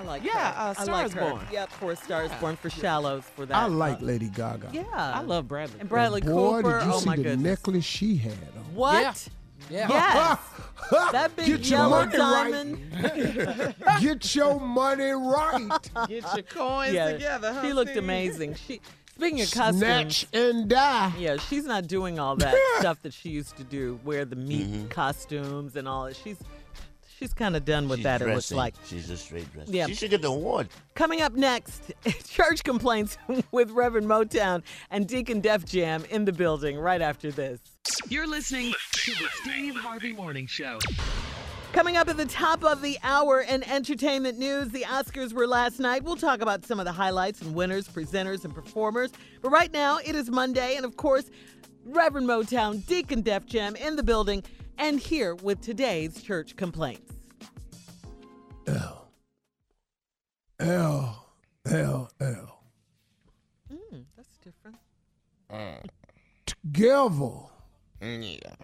I 0.00 0.02
like 0.04 0.24
Yeah, 0.24 0.52
her. 0.52 0.70
uh, 0.70 0.74
I 0.78 0.84
like 0.84 1.06
is 1.06 1.12
her. 1.12 1.20
Born. 1.20 1.40
Yep, 1.52 1.70
for 1.72 1.94
Stars 1.94 2.30
Born 2.40 2.56
for 2.56 2.70
Shallows 2.70 3.24
for 3.36 3.44
that. 3.46 3.54
I 3.56 3.66
like 3.66 3.98
uh, 4.00 4.04
Lady 4.06 4.28
Gaga. 4.28 4.70
yeah, 4.72 4.84
I 4.94 5.20
love 5.20 5.46
Bradley. 5.46 5.76
and 5.80 5.88
Bradley 5.88 6.22
Boy, 6.22 6.62
Cooper. 6.62 6.78
did 6.78 6.86
you 6.86 6.92
oh 6.94 6.98
see 7.00 7.06
my 7.06 7.16
the 7.16 7.22
goodness! 7.22 7.44
necklace 7.66 7.84
she 7.84 8.16
had 8.16 8.32
on? 8.32 8.74
What? 8.74 9.28
Yeah. 9.68 9.88
Yes, 9.88 10.38
that 11.12 11.36
big 11.36 11.46
Get 11.46 11.58
your 11.68 11.78
yellow 11.80 12.06
money 12.06 12.16
diamond. 12.16 12.92
right. 13.02 13.74
Get 14.00 14.34
your 14.34 14.58
money 14.58 15.10
right. 15.10 15.68
Get 16.08 16.24
your 16.34 16.42
coins 16.44 16.94
yeah, 16.94 17.12
together. 17.12 17.52
Huh, 17.52 17.62
she 17.62 17.72
looked 17.74 17.90
Steve? 17.90 18.02
amazing. 18.02 18.54
She 18.54 18.80
speaking 19.16 19.42
of 19.42 19.50
costumes. 19.50 19.78
Snatch 19.78 20.26
and 20.32 20.66
die. 20.68 21.12
Yeah, 21.18 21.36
she's 21.36 21.66
not 21.66 21.86
doing 21.86 22.18
all 22.18 22.36
that 22.36 22.54
stuff 22.80 23.02
that 23.02 23.12
she 23.12 23.28
used 23.28 23.58
to 23.58 23.64
do, 23.64 24.00
wear 24.02 24.24
the 24.24 24.34
meat 24.36 24.88
costumes 24.90 25.76
and 25.76 25.86
all 25.86 26.06
that. 26.06 26.16
She's 26.16 26.38
she's 27.20 27.34
kind 27.34 27.54
of 27.54 27.64
done 27.64 27.88
with 27.88 27.98
She's 27.98 28.04
that. 28.04 28.22
It 28.22 28.28
looks 28.28 28.50
like. 28.50 28.74
she's 28.84 29.10
a 29.10 29.16
straight 29.16 29.52
dress. 29.52 29.68
Yeah. 29.68 29.86
She 29.86 29.94
should 29.94 30.10
get 30.10 30.22
the 30.22 30.28
award. 30.28 30.68
Coming 30.94 31.20
up 31.20 31.34
next, 31.34 31.92
church 32.28 32.64
complaints 32.64 33.18
with 33.52 33.70
Reverend 33.70 34.06
Motown 34.06 34.62
and 34.90 35.06
Deacon 35.06 35.40
Def 35.40 35.64
Jam 35.64 36.04
in 36.10 36.24
the 36.24 36.32
building 36.32 36.78
right 36.78 37.02
after 37.02 37.30
this. 37.30 37.60
You're 38.08 38.26
listening 38.26 38.72
to 38.92 39.10
the 39.12 39.28
Steve 39.42 39.76
Harvey 39.76 40.12
Morning 40.12 40.46
Show. 40.46 40.78
Coming 41.72 41.96
up 41.96 42.08
at 42.08 42.16
the 42.16 42.24
top 42.26 42.64
of 42.64 42.82
the 42.82 42.98
hour 43.04 43.42
in 43.42 43.62
entertainment 43.62 44.38
news, 44.38 44.70
the 44.70 44.82
Oscars 44.82 45.32
were 45.32 45.46
last 45.46 45.78
night. 45.78 46.02
We'll 46.02 46.16
talk 46.16 46.40
about 46.40 46.66
some 46.66 46.80
of 46.80 46.84
the 46.84 46.90
highlights 46.90 47.42
and 47.42 47.54
winners, 47.54 47.86
presenters, 47.86 48.44
and 48.44 48.52
performers. 48.52 49.12
But 49.40 49.50
right 49.50 49.72
now, 49.72 49.98
it 49.98 50.16
is 50.16 50.30
Monday, 50.30 50.74
and 50.74 50.84
of 50.84 50.96
course, 50.96 51.30
Reverend 51.84 52.26
Motown, 52.26 52.84
Deacon 52.86 53.20
Def 53.20 53.46
Jam 53.46 53.76
in 53.76 53.94
the 53.94 54.02
building, 54.02 54.42
and 54.78 54.98
here 55.00 55.34
with 55.34 55.60
today's 55.60 56.22
church 56.22 56.56
complaints. 56.56 57.12
L. 58.66 59.08
L. 60.58 61.26
L. 61.66 62.10
L. 62.20 62.62
Mm, 63.72 64.04
that's 64.16 64.36
different. 64.38 64.76
Together, 66.46 67.30
Yeah. 68.00 68.54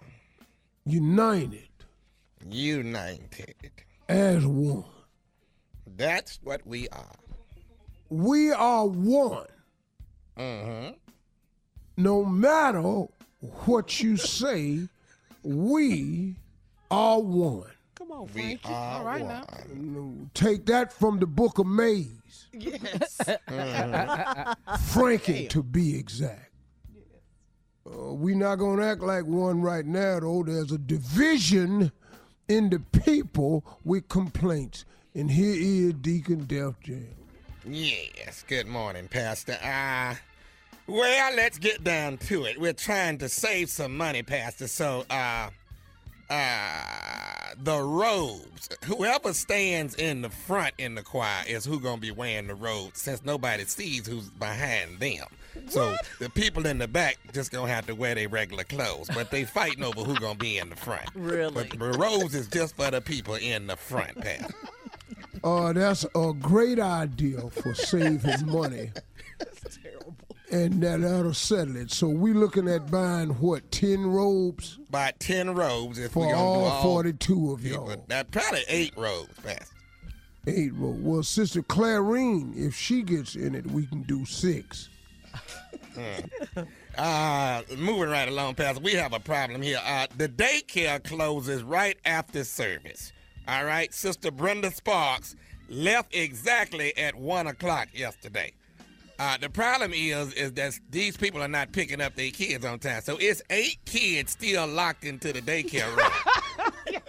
united 0.85 1.67
United. 2.45 3.71
as 4.07 4.45
one. 4.45 4.85
That's 5.85 6.39
what 6.43 6.65
we 6.65 6.87
are. 6.89 7.15
We 8.09 8.51
are 8.51 8.85
one. 8.85 9.47
Mm-hmm. 10.37 10.93
No 11.97 12.23
matter 12.23 13.05
what 13.65 13.99
you 14.01 14.15
say, 14.17 14.87
we 15.47 16.35
are 16.91 17.19
one. 17.19 17.71
Come 17.95 18.11
on, 18.11 18.25
We 18.25 18.31
Frankie. 18.57 18.59
are 18.69 18.99
All 18.99 19.05
right 19.05 19.23
one. 19.25 20.23
now. 20.23 20.29
Take 20.33 20.65
that 20.67 20.91
from 20.93 21.19
the 21.19 21.25
book 21.25 21.57
of 21.57 21.65
Maze. 21.65 22.47
Yes. 22.53 23.19
Frankie, 24.93 25.47
to 25.47 25.63
be 25.63 25.97
exact. 25.97 26.51
Uh, 27.89 28.13
we 28.13 28.35
not 28.35 28.55
gonna 28.57 28.85
act 28.85 29.01
like 29.01 29.25
one 29.25 29.61
right 29.61 29.85
now, 29.85 30.19
though. 30.19 30.43
There's 30.45 30.71
a 30.71 30.77
division 30.77 31.91
in 32.49 32.69
the 32.69 32.79
people 32.79 33.63
with 33.85 34.09
complaints, 34.09 34.83
and 35.15 35.31
here 35.31 35.55
is 35.57 35.93
Deacon 35.93 36.45
Def 36.45 36.79
Jam. 36.81 37.07
Yes. 37.65 38.43
Good 38.47 38.67
morning, 38.67 39.07
Pastor. 39.07 39.57
Uh, 39.63 40.15
well, 40.87 41.35
let's 41.35 41.57
get 41.57 41.83
down 41.83 42.17
to 42.17 42.45
it. 42.45 42.59
We're 42.59 42.73
trying 42.73 43.17
to 43.19 43.29
save 43.29 43.69
some 43.69 43.95
money, 43.97 44.23
Pastor. 44.23 44.67
So, 44.67 45.05
uh, 45.09 45.49
uh, 46.29 47.53
the 47.57 47.81
robes. 47.81 48.69
Whoever 48.85 49.33
stands 49.33 49.95
in 49.95 50.21
the 50.21 50.29
front 50.29 50.73
in 50.77 50.95
the 50.95 51.01
choir 51.01 51.43
is 51.47 51.63
who 51.65 51.79
gonna 51.79 52.01
be 52.01 52.11
wearing 52.11 52.47
the 52.47 52.55
robes, 52.55 53.01
since 53.01 53.23
nobody 53.23 53.63
sees 53.65 54.07
who's 54.07 54.29
behind 54.29 54.99
them. 54.99 55.25
So 55.69 55.95
the 56.19 56.29
people 56.29 56.65
in 56.67 56.77
the 56.77 56.87
back 56.87 57.17
just 57.33 57.51
gonna 57.51 57.71
have 57.71 57.87
to 57.87 57.95
wear 57.95 58.13
their 58.15 58.29
regular 58.29 58.63
clothes, 58.63 59.09
but 59.13 59.31
they 59.31 59.45
fighting 59.45 59.83
over 59.83 60.01
who 60.01 60.15
gonna 60.15 60.35
be 60.37 60.57
in 60.57 60.69
the 60.69 60.75
front. 60.75 61.09
Really? 61.15 61.53
But 61.53 61.69
the 61.71 61.97
robes 61.97 62.35
is 62.35 62.47
just 62.47 62.75
for 62.75 62.91
the 62.91 63.01
people 63.01 63.35
in 63.35 63.67
the 63.67 63.75
front, 63.75 64.19
Pastor. 64.21 64.53
Uh, 65.43 65.73
that's 65.73 66.05
a 66.15 66.33
great 66.33 66.79
idea 66.79 67.41
for 67.49 67.73
saving 67.73 68.45
money. 68.45 68.91
And 70.49 70.81
that, 70.81 71.01
that'll 71.01 71.33
settle 71.33 71.75
it. 71.75 71.91
So 71.91 72.07
we 72.07 72.31
looking 72.31 72.69
at 72.69 72.89
buying 72.89 73.31
what, 73.31 73.69
ten 73.69 74.05
robes 74.05 74.79
About 74.87 75.19
ten 75.19 75.53
robes 75.53 75.99
if 75.99 76.13
for 76.13 76.33
all, 76.33 76.65
all 76.65 76.83
forty-two 76.83 77.51
of 77.51 77.65
y'all. 77.65 78.01
That 78.07 78.31
probably 78.31 78.63
eight 78.69 78.93
robes, 78.95 79.33
Pastor. 79.43 79.75
Eight 80.47 80.73
robes. 80.75 81.01
Well, 81.01 81.23
Sister 81.23 81.61
Clarine, 81.63 82.55
if 82.55 82.73
she 82.73 83.01
gets 83.01 83.35
in 83.35 83.55
it, 83.55 83.67
we 83.67 83.87
can 83.87 84.03
do 84.03 84.25
six. 84.25 84.87
Uh, 86.97 87.61
moving 87.77 88.09
right 88.09 88.29
along, 88.29 88.55
Pastor, 88.55 88.81
we 88.81 88.93
have 88.93 89.11
a 89.11 89.19
problem 89.19 89.61
here. 89.61 89.81
Uh, 89.83 90.07
the 90.15 90.29
daycare 90.29 91.03
closes 91.03 91.61
right 91.61 91.97
after 92.05 92.45
service. 92.45 93.11
All 93.49 93.65
right, 93.65 93.93
Sister 93.93 94.31
Brenda 94.31 94.71
Sparks 94.71 95.35
left 95.69 96.15
exactly 96.15 96.97
at 96.97 97.15
one 97.15 97.47
o'clock 97.47 97.89
yesterday. 97.93 98.53
Uh, 99.19 99.37
the 99.37 99.49
problem 99.49 99.93
is, 99.93 100.33
is 100.33 100.53
that 100.53 100.79
these 100.89 101.17
people 101.17 101.41
are 101.41 101.47
not 101.47 101.71
picking 101.71 102.01
up 102.01 102.15
their 102.15 102.29
kids 102.29 102.63
on 102.63 102.77
time. 102.79 103.01
So 103.01 103.17
it's 103.19 103.41
eight 103.49 103.79
kids 103.85 104.33
still 104.33 104.67
locked 104.67 105.03
into 105.03 105.33
the 105.33 105.41
daycare 105.41 105.95
room. 105.95 106.11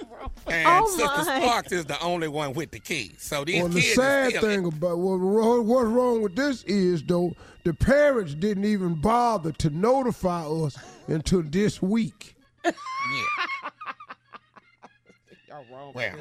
And 0.47 0.67
Oh, 0.67 0.87
Sister 0.89 1.31
my. 1.31 1.41
Sparks 1.41 1.73
is 1.73 1.85
the 1.85 2.01
only 2.01 2.29
one 2.29 2.55
with 2.55 2.71
the 2.71 2.79
keys. 2.81 3.17
So 3.19 3.45
these 3.45 3.63
Well, 3.63 3.71
the 3.71 3.81
kids 3.83 3.99
are 3.99 4.03
sad 4.03 4.29
still 4.31 4.41
thing 4.41 4.65
about 4.65 4.99
what, 4.99 5.19
what's 5.19 5.89
wrong 5.89 6.23
with 6.23 6.37
this 6.37 6.63
is 6.65 7.03
though 7.03 7.35
the 7.65 7.75
parents 7.75 8.35
didn't 8.35 8.65
even 8.65 8.95
bother 8.95 9.53
to 9.53 9.69
notify 9.69 10.47
us 10.47 10.79
until 11.07 11.43
this 11.43 11.83
week. 11.83 12.35
Yeah. 12.65 12.73
Y'all 15.49 15.65
wrong. 15.71 15.93
Well, 15.95 16.15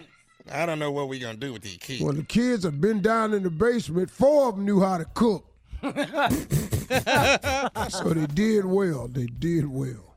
I 0.52 0.66
don't 0.66 0.80
know 0.80 0.92
what 0.92 1.08
we're 1.08 1.22
gonna 1.22 1.38
do 1.38 1.54
with 1.54 1.62
these 1.62 1.78
kids. 1.78 2.02
Well, 2.04 2.14
the 2.14 2.24
kids 2.24 2.64
have 2.66 2.82
been 2.82 3.02
down 3.02 3.34
in 3.34 3.44
the 3.44 3.50
basement. 3.50 4.10
Four 4.10 4.50
of 4.50 4.56
them 4.56 4.66
knew 4.66 4.82
how 4.82 4.98
to 4.98 5.06
cook, 5.14 5.46
so 7.90 8.10
they 8.10 8.28
did 8.28 8.66
well. 8.66 9.08
They 9.08 9.26
did 9.26 9.66
well. 9.68 10.16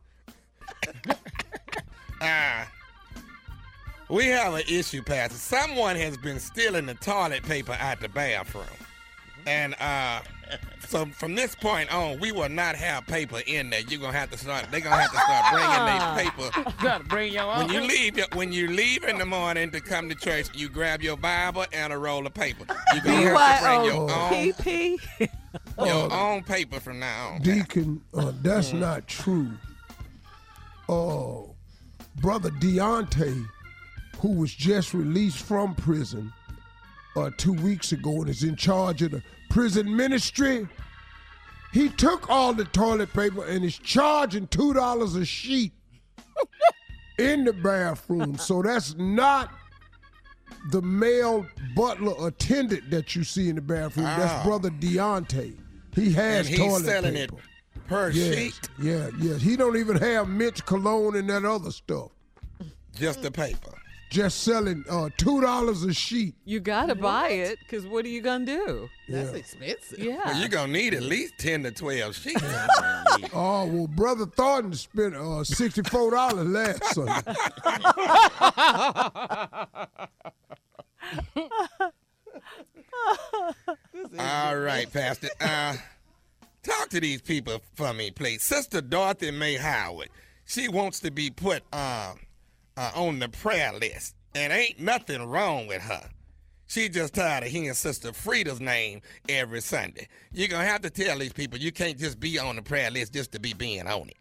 Uh, 2.21 2.65
We 4.11 4.27
have 4.27 4.55
an 4.55 4.65
issue, 4.69 5.03
Pastor. 5.05 5.37
Someone 5.37 5.95
has 5.95 6.17
been 6.17 6.41
stealing 6.41 6.87
the 6.87 6.95
toilet 6.95 7.45
paper 7.45 7.77
out 7.79 8.01
the 8.01 8.09
bathroom. 8.09 8.65
And 9.47 9.77
uh 9.81 10.23
so 10.89 11.07
from 11.07 11.37
this 11.37 11.55
point 11.55 11.95
on, 11.95 12.19
we 12.19 12.33
will 12.33 12.49
not 12.49 12.75
have 12.75 13.07
paper 13.07 13.41
in 13.47 13.71
there. 13.71 13.83
You're 13.83 14.01
gonna 14.01 14.19
have 14.19 14.33
to 14.33 14.39
start 14.39 14.67
they're 14.73 14.81
gonna 14.81 15.01
have 15.01 15.13
to 15.13 15.17
start 15.17 15.45
bringing 15.53 15.87
their 15.87 16.15
paper. 16.73 16.83
Gotta 16.83 17.05
bring 17.05 17.33
your 17.33 17.45
own. 17.45 17.69
When 17.69 17.71
you 17.71 17.81
leave 17.83 18.19
when 18.35 18.53
you 18.53 18.67
leave 18.67 19.05
in 19.05 19.17
the 19.19 19.27
morning 19.27 19.71
to 19.71 19.81
come 19.81 20.09
to 20.09 20.17
church, 20.17 20.49
you 20.55 20.69
grab 20.69 21.03
your 21.03 21.17
Bible 21.17 21.67
and 21.73 21.93
a 21.93 21.99
roll 21.99 22.27
of 22.27 22.35
paper. 22.35 22.65
You're 22.93 23.05
gonna 23.05 23.39
have 23.39 23.61
to 23.61 23.65
bring 23.65 23.85
your 23.85 24.11
own 24.11 24.53
B-Y-O-T-P. 25.85 26.15
your 26.15 26.21
own 26.21 26.43
paper 26.43 26.81
from 26.81 26.99
now 27.01 27.31
on. 27.35 27.43
Deacon, 27.43 28.03
uh, 28.15 28.33
that's 28.43 28.73
not 28.73 29.07
true. 29.07 29.51
Uh, 30.89 31.43
Brother 32.17 32.51
Deontay, 32.51 33.45
who 34.19 34.33
was 34.33 34.53
just 34.55 34.93
released 34.95 35.39
from 35.39 35.75
prison 35.75 36.33
uh, 37.17 37.31
two 37.37 37.53
weeks 37.55 37.93
ago 37.93 38.21
and 38.21 38.29
is 38.29 38.43
in 38.43 38.57
charge 38.57 39.03
of 39.03 39.13
the 39.13 39.23
prison 39.49 39.95
ministry, 39.97 40.67
he 41.73 41.89
took 41.89 42.29
all 42.29 42.53
the 42.53 42.65
toilet 42.67 43.13
paper 43.13 43.45
and 43.45 43.65
is 43.65 43.79
charging 43.79 44.47
$2 44.49 45.21
a 45.21 45.25
sheet 45.25 45.73
in 47.19 47.45
the 47.45 47.53
bathroom. 47.53 48.37
So 48.37 48.63
that's 48.63 48.97
not 48.97 49.53
the 50.71 50.83
male 50.83 51.47
butler 51.75 52.27
attendant 52.27 52.91
that 52.91 53.15
you 53.15 53.25
see 53.25 53.49
in 53.49 53.55
the 53.55 53.63
bathroom. 53.63 54.07
That's 54.07 54.45
Brother 54.45 54.71
Deontay. 54.71 55.55
He 55.95 56.13
has 56.13 56.47
And 56.47 56.49
he's 56.49 56.59
toilet 56.59 56.85
selling 56.85 57.15
paper. 57.15 57.37
it 57.37 57.87
per 57.89 58.11
Yes, 58.11 58.35
sheet, 58.35 58.69
yeah, 58.81 59.11
yes. 59.19 59.41
He 59.43 59.57
don't 59.57 59.77
even 59.77 59.97
have 59.97 60.29
Mitch 60.29 60.65
cologne 60.67 61.17
and 61.17 61.29
that 61.31 61.45
other 61.45 61.71
stuff. 61.73 62.11
just 62.95 63.23
the 63.23 63.31
paper. 63.31 63.73
Just 64.11 64.43
selling 64.43 64.85
uh, 64.91 65.09
two 65.19 65.41
dollars 65.41 65.85
a 65.85 65.93
sheet. 65.95 66.35
You 66.45 66.59
gotta 66.59 66.97
buy 66.97 67.29
it, 67.29 67.59
cause 67.69 67.87
what 67.87 68.05
are 68.05 68.09
you 68.09 68.21
gonna 68.21 68.45
do? 68.45 68.89
That's 69.09 69.31
Yeah. 69.31 69.37
expensive. 69.37 69.99
Yeah. 70.01 70.21
Well, 70.25 70.37
you're 70.41 70.49
gonna 70.49 70.73
need 70.73 70.95
at 70.95 71.05
least 71.05 71.35
ten 71.39 71.63
to 71.63 71.71
twelve 71.71 72.17
sheets. 72.17 72.43
Oh 73.33 73.67
well, 73.67 73.87
brother 73.87 74.27
Thornton 74.27 74.73
spent 74.75 75.15
uh, 75.15 75.45
sixty 75.45 75.83
four 75.83 76.11
dollars 76.11 76.47
last 76.49 76.85
Sunday. 76.95 77.35
All 84.19 84.57
right, 84.59 84.93
Pastor. 84.93 85.29
Uh, 85.41 85.77
talk 86.63 86.89
to 86.91 87.01
these 87.01 87.23
people 87.23 87.61
for 87.75 87.93
me, 87.93 88.11
please. 88.11 88.43
Sister 88.43 88.81
Dorothy 88.81 89.31
May 89.31 89.57
Howard. 89.57 90.09
She 90.47 90.69
wants 90.69 91.01
to 91.01 91.11
be 91.11 91.31
put 91.31 91.63
uh, 91.73 92.15
uh, 92.77 92.91
on 92.95 93.19
the 93.19 93.29
prayer 93.29 93.73
list, 93.73 94.17
and 94.35 94.53
ain't 94.53 94.81
nothing 94.81 95.23
wrong 95.25 95.67
with 95.67 95.83
her. 95.83 96.09
She 96.67 96.89
just 96.89 97.15
tired 97.15 97.45
of 97.45 97.51
hearing 97.51 97.73
Sister 97.75 98.13
Frida's 98.13 98.61
name 98.61 99.01
every 99.29 99.61
Sunday. 99.61 100.09
You're 100.33 100.49
gonna 100.49 100.65
have 100.65 100.83
to 100.83 100.91
tell 100.91 101.19
these 101.19 101.33
people 101.33 101.59
you 101.59 101.73
can't 101.73 101.99
just 101.99 102.21
be 102.21 102.39
on 102.39 102.57
the 102.57 102.63
prayer 102.63 102.91
list 102.91 103.13
just 103.13 103.33
to 103.33 103.41
be 103.41 103.55
being 103.55 103.89
on 103.89 104.09
it. 104.09 104.17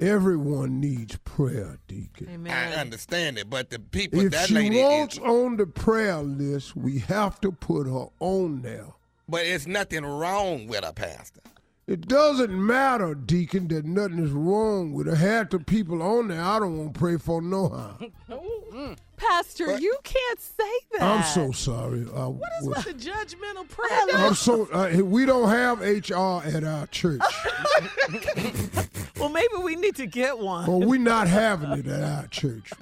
Everyone 0.00 0.80
needs 0.80 1.16
prayer, 1.24 1.78
Deacon. 1.86 2.46
I 2.48 2.74
understand 2.74 3.38
it, 3.38 3.48
but 3.48 3.70
the 3.70 3.78
people 3.78 4.20
If 4.20 4.32
that 4.32 4.48
she 4.48 4.54
lady 4.54 4.82
wants 4.82 5.14
is, 5.16 5.20
on 5.22 5.56
the 5.56 5.66
prayer 5.66 6.18
list, 6.20 6.74
we 6.76 6.98
have 7.00 7.40
to 7.42 7.52
put 7.52 7.86
her 7.86 8.06
on 8.20 8.62
there. 8.62 8.88
but 9.28 9.46
it's 9.46 9.66
nothing 9.66 10.04
wrong 10.04 10.66
with 10.66 10.84
her, 10.84 10.92
Pastor. 10.92 11.40
It 11.86 12.08
doesn't 12.08 12.50
matter, 12.50 13.14
Deacon, 13.14 13.68
that 13.68 13.84
nothing 13.84 14.18
is 14.18 14.30
wrong 14.30 14.94
with 14.94 15.06
her. 15.06 15.14
Half 15.14 15.50
the 15.50 15.58
people 15.58 16.02
on 16.02 16.28
there, 16.28 16.40
I 16.40 16.58
don't 16.58 16.78
want 16.78 16.94
to 16.94 16.98
pray 16.98 17.18
for 17.18 17.42
no 17.42 17.68
how. 17.68 17.98
Pastor, 19.18 19.78
you 19.78 19.96
can't 20.02 20.40
say 20.40 20.70
that. 20.92 21.02
I'm 21.02 21.22
so 21.22 21.52
sorry. 21.52 22.06
Uh, 22.14 22.30
What 22.30 22.50
is 22.60 22.66
well, 22.66 22.74
with 22.76 22.84
the 22.86 22.94
judgmental 23.10 23.68
prayer? 23.68 24.16
I'm 24.16 24.34
so 24.34 24.66
uh, 24.72 25.02
we 25.04 25.26
don't 25.26 25.48
have 25.48 25.80
HR 25.80 26.42
at 26.46 26.64
our 26.64 26.86
church, 26.88 27.20
Well, 29.18 29.28
maybe 29.28 29.54
we 29.62 29.76
need 29.76 29.94
to 29.96 30.06
get 30.06 30.38
one. 30.38 30.68
or 30.68 30.80
we're 30.80 30.98
not 30.98 31.28
having 31.28 31.70
it 31.72 31.86
at 31.86 32.02
our 32.02 32.26
church. 32.28 32.72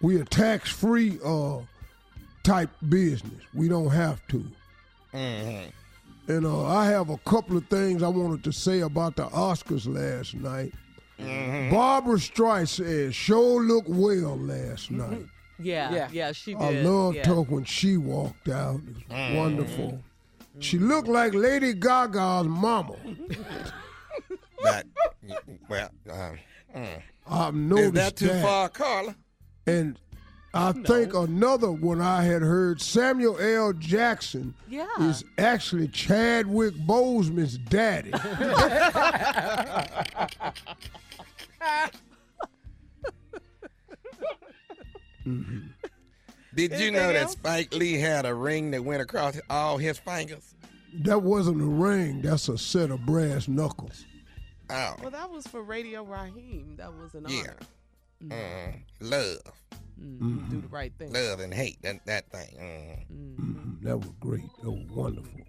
We 0.00 0.20
a 0.20 0.24
tax 0.24 0.70
free 0.70 1.18
uh 1.24 1.60
type 2.42 2.70
business. 2.88 3.40
We 3.54 3.68
don't 3.68 3.90
have 3.90 4.20
to. 4.28 4.44
And 6.28 6.46
uh, 6.46 6.66
I 6.66 6.86
have 6.86 7.10
a 7.10 7.18
couple 7.18 7.56
of 7.56 7.66
things 7.66 8.02
I 8.02 8.08
wanted 8.08 8.44
to 8.44 8.52
say 8.52 8.80
about 8.80 9.16
the 9.16 9.26
Oscars 9.26 9.86
last 9.86 10.34
night. 10.34 10.72
Mm-hmm. 11.18 11.74
Barbra 11.74 12.16
Streisand 12.16 13.12
sure 13.12 13.62
looked 13.62 13.88
well 13.88 14.38
last 14.38 14.92
mm-hmm. 14.92 15.10
night. 15.10 15.26
Yeah, 15.58 15.92
yeah, 15.92 16.08
Yeah. 16.12 16.32
she 16.32 16.54
did. 16.54 16.62
I 16.62 16.70
loved 16.82 17.16
yeah. 17.18 17.28
her 17.28 17.42
when 17.42 17.64
she 17.64 17.96
walked 17.96 18.48
out. 18.48 18.80
It 18.88 18.94
was 18.94 19.02
mm-hmm. 19.10 19.36
wonderful. 19.36 20.02
She 20.58 20.78
looked 20.78 21.08
like 21.08 21.34
Lady 21.34 21.72
Gaga's 21.72 22.46
mama. 22.46 22.96
That, 24.62 24.86
well, 25.68 25.90
uh, 26.08 26.30
mm. 26.76 27.02
I've 27.26 27.54
is 27.54 27.60
noticed 27.60 27.94
that 27.94 28.16
too 28.16 28.28
far, 28.42 28.68
Carla? 28.68 29.16
And 29.66 29.98
I 30.54 30.72
think 30.72 31.14
another 31.14 31.72
one 31.72 32.02
I 32.02 32.24
had 32.24 32.42
heard, 32.42 32.78
Samuel 32.80 33.38
L. 33.38 33.72
Jackson 33.72 34.54
Yeah. 34.68 34.86
is 35.00 35.24
actually 35.38 35.88
Chadwick 35.88 36.74
Boseman's 36.74 37.56
daddy. 37.56 38.12
Mm-hmm. 45.26 45.58
Did 46.54 46.78
you 46.80 46.90
know 46.90 47.12
that 47.12 47.30
Spike 47.30 47.72
Lee 47.74 47.94
had 47.94 48.26
a 48.26 48.34
ring 48.34 48.70
that 48.72 48.84
went 48.84 49.00
across 49.02 49.38
all 49.48 49.78
his 49.78 49.98
fingers? 49.98 50.54
that 50.94 51.22
wasn't 51.22 51.58
a 51.62 51.64
ring, 51.64 52.20
that's 52.20 52.50
a 52.50 52.58
set 52.58 52.90
of 52.90 53.06
brass 53.06 53.48
knuckles. 53.48 54.04
Oh, 54.68 54.94
Well, 55.00 55.10
that 55.10 55.30
was 55.30 55.46
for 55.46 55.62
Radio 55.62 56.04
Raheem. 56.04 56.74
That 56.76 56.92
was 56.92 57.14
an 57.14 57.24
Yeah. 57.28 57.40
honor. 57.40 57.56
Mm, 58.24 58.82
love, 59.00 59.38
Mm, 60.00 60.50
Do 60.50 60.60
the 60.60 60.68
right 60.68 60.92
thing. 60.98 61.12
love 61.12 61.38
and 61.40 61.52
hate, 61.54 61.80
that, 61.82 62.04
that 62.06 62.28
thing. 62.32 62.56
Mm. 62.58 63.06
Mhm, 63.10 63.82
That 63.82 63.98
was 63.98 64.08
great. 64.20 64.48
That 64.62 64.70
was 64.70 64.90
wonderful. 64.90 65.40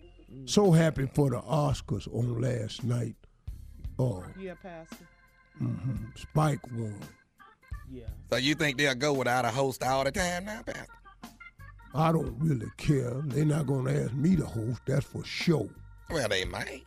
So 0.45 0.71
happy 0.71 1.07
for 1.15 1.29
the 1.31 1.39
Oscars 1.41 2.07
on 2.13 2.39
last 2.41 2.83
night. 2.83 3.15
Oh, 3.97 4.23
Yeah, 4.39 4.53
Pastor. 4.55 5.07
mhm, 5.62 6.17
Spike 6.17 6.59
won. 6.71 6.99
Yeah. 7.89 8.03
So 8.29 8.36
you 8.38 8.53
think 8.55 8.77
they'll 8.77 8.95
go 8.95 9.13
without 9.13 9.45
a 9.45 9.49
host 9.49 9.81
all 9.83 10.03
the 10.03 10.12
time 10.12 10.45
now, 10.45 10.62
Pastor? 10.63 10.88
I 11.95 12.12
don't 12.12 12.36
really 12.39 12.69
care. 12.77 13.21
They're 13.25 13.45
not 13.45 13.65
going 13.67 13.86
to 13.86 14.03
ask 14.03 14.13
me 14.13 14.36
to 14.36 14.45
host, 14.45 14.81
that's 14.86 15.05
for 15.05 15.23
sure. 15.23 15.69
Well, 16.09 16.27
they 16.27 16.43
might. 16.45 16.83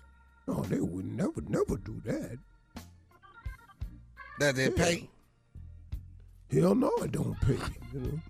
No, 0.47 0.63
they 0.63 0.81
would 0.81 1.05
never, 1.07 1.41
never 1.49 1.77
do 1.79 2.01
that. 2.05 2.39
Does 4.39 4.59
it 4.59 4.77
pay? 4.77 5.09
Hell 6.53 6.75
no, 6.75 6.91
it 7.03 7.13
don't 7.13 7.39
pay. 7.41 7.59
You 7.93 8.01
know, 8.01 8.21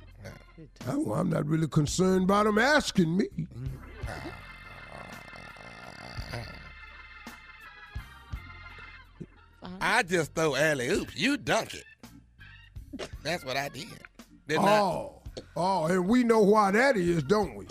I, 1.15 1.21
I'm 1.21 1.31
not 1.31 1.47
really 1.47 1.69
concerned 1.69 2.25
about 2.25 2.47
them 2.47 2.59
asking 2.59 3.17
me. 3.17 3.27
I 9.81 10.03
just 10.03 10.35
throw 10.35 10.55
alley 10.55 10.89
oops. 10.89 11.17
You 11.17 11.37
dunk 11.37 11.75
it. 11.75 13.09
That's 13.23 13.45
what 13.45 13.57
I 13.57 13.69
did. 13.69 13.87
Didn't 14.47 14.65
I? 14.65 14.79
Oh, 14.79 15.23
oh, 15.57 15.85
and 15.87 16.07
we 16.09 16.23
know 16.25 16.41
why 16.41 16.71
that 16.71 16.97
is, 16.97 17.23
don't 17.23 17.55
we? 17.57 17.67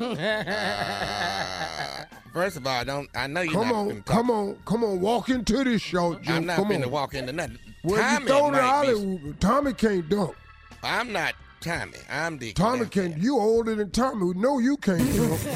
Uh, 0.00 2.04
first 2.32 2.56
of 2.56 2.66
all, 2.66 2.80
I 2.80 2.84
don't 2.84 3.08
I 3.14 3.26
know 3.28 3.42
you're 3.42 3.52
Come 3.52 3.68
not 3.68 3.74
on, 3.74 3.88
finna 3.90 4.04
talk- 4.04 4.16
come 4.16 4.30
on, 4.30 4.56
come 4.66 4.84
on, 4.84 5.00
walk 5.00 5.28
into 5.28 5.62
this 5.64 5.80
show, 5.80 6.14
Joe. 6.16 6.34
I'm 6.34 6.46
not 6.46 6.56
come 6.56 6.68
finna 6.68 6.86
on. 6.86 6.90
walk 6.90 7.14
into 7.14 7.32
nothing. 7.32 7.58
Well, 7.88 8.00
Tommy 8.02 8.20
you 8.22 8.28
throw 8.28 8.46
the 8.46 8.52
might 8.52 8.60
be- 8.60 8.66
Hollywood. 8.66 9.40
Tommy 9.40 9.72
can't 9.72 10.08
dunk. 10.08 10.36
I'm 10.82 11.12
not 11.12 11.34
Tommy. 11.60 11.92
I'm 12.10 12.38
the 12.38 12.52
Tommy 12.52 12.86
can't. 12.86 13.18
You 13.18 13.38
older 13.38 13.74
than 13.74 13.90
Tommy. 13.90 14.32
No, 14.36 14.58
you 14.58 14.76
can't 14.76 15.16
dunk. 15.16 15.40